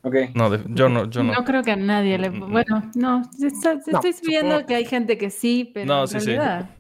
Okay. 0.03 0.31
No, 0.33 0.55
yo 0.55 0.89
no, 0.89 1.05
yo 1.11 1.23
no. 1.23 1.35
No 1.35 1.45
creo 1.45 1.63
que 1.63 1.73
a 1.73 1.77
nadie 1.77 2.17
le. 2.17 2.31
Bueno, 2.31 2.91
no. 2.95 3.23
Estoy 3.43 3.81
no, 3.93 4.01
viendo 4.23 4.65
que 4.65 4.75
hay 4.75 4.87
gente 4.87 5.19
que 5.19 5.29
sí, 5.29 5.71
pero 5.75 5.87
no, 5.87 6.03
en 6.03 6.09
sí, 6.09 6.19
realidad. 6.19 6.71
Sí. 6.71 6.78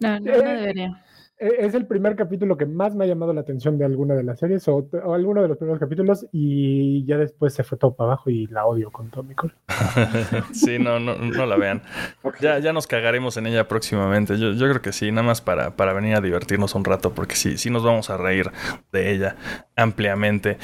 No, 0.00 0.18
no, 0.18 0.20
no 0.20 0.32
debería. 0.32 1.04
Es 1.36 1.74
el 1.74 1.86
primer 1.86 2.14
capítulo 2.14 2.56
que 2.56 2.64
más 2.64 2.94
me 2.94 3.04
ha 3.04 3.08
llamado 3.08 3.32
la 3.32 3.40
atención 3.40 3.76
de 3.76 3.84
alguna 3.84 4.14
de 4.14 4.22
las 4.22 4.38
series 4.38 4.68
o, 4.68 4.88
o 5.04 5.14
alguno 5.14 5.42
de 5.42 5.48
los 5.48 5.58
primeros 5.58 5.80
capítulos 5.80 6.26
y 6.30 7.04
ya 7.06 7.18
después 7.18 7.52
se 7.52 7.64
fue 7.64 7.76
todo 7.76 7.94
para 7.94 8.12
abajo 8.12 8.30
y 8.30 8.46
la 8.46 8.64
odio 8.66 8.92
con 8.92 9.10
todo 9.10 9.24
mi 9.24 9.34
corazón. 9.34 9.58
sí, 10.54 10.78
no, 10.78 11.00
no, 11.00 11.16
no 11.16 11.44
la 11.44 11.56
vean. 11.56 11.82
Okay. 12.22 12.40
Ya, 12.40 12.60
ya 12.60 12.72
nos 12.72 12.86
cagaremos 12.86 13.36
en 13.36 13.48
ella 13.48 13.66
próximamente. 13.66 14.38
Yo, 14.38 14.52
yo 14.52 14.68
creo 14.68 14.80
que 14.80 14.92
sí, 14.92 15.10
nada 15.10 15.26
más 15.26 15.40
para, 15.40 15.74
para 15.74 15.92
venir 15.92 16.14
a 16.14 16.20
divertirnos 16.20 16.76
un 16.76 16.84
rato 16.84 17.12
porque 17.12 17.34
sí, 17.34 17.58
sí 17.58 17.68
nos 17.68 17.82
vamos 17.82 18.10
a 18.10 18.16
reír 18.16 18.52
de 18.92 19.12
ella 19.12 19.36
ampliamente. 19.74 20.58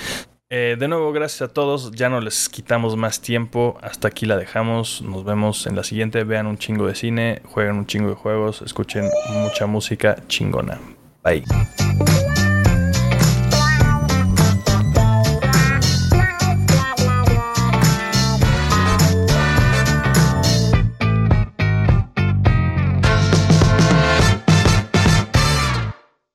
Eh, 0.52 0.74
de 0.76 0.88
nuevo, 0.88 1.12
gracias 1.12 1.48
a 1.48 1.52
todos. 1.52 1.92
Ya 1.92 2.08
no 2.08 2.20
les 2.20 2.48
quitamos 2.48 2.96
más 2.96 3.20
tiempo. 3.20 3.78
Hasta 3.82 4.08
aquí 4.08 4.26
la 4.26 4.36
dejamos. 4.36 5.00
Nos 5.00 5.24
vemos 5.24 5.66
en 5.68 5.76
la 5.76 5.84
siguiente. 5.84 6.24
Vean 6.24 6.48
un 6.48 6.58
chingo 6.58 6.88
de 6.88 6.96
cine, 6.96 7.40
jueguen 7.44 7.76
un 7.76 7.86
chingo 7.86 8.08
de 8.08 8.16
juegos, 8.16 8.60
escuchen 8.62 9.08
mucha 9.32 9.66
música 9.66 10.16
chingona. 10.26 10.80
Bye. 11.22 11.44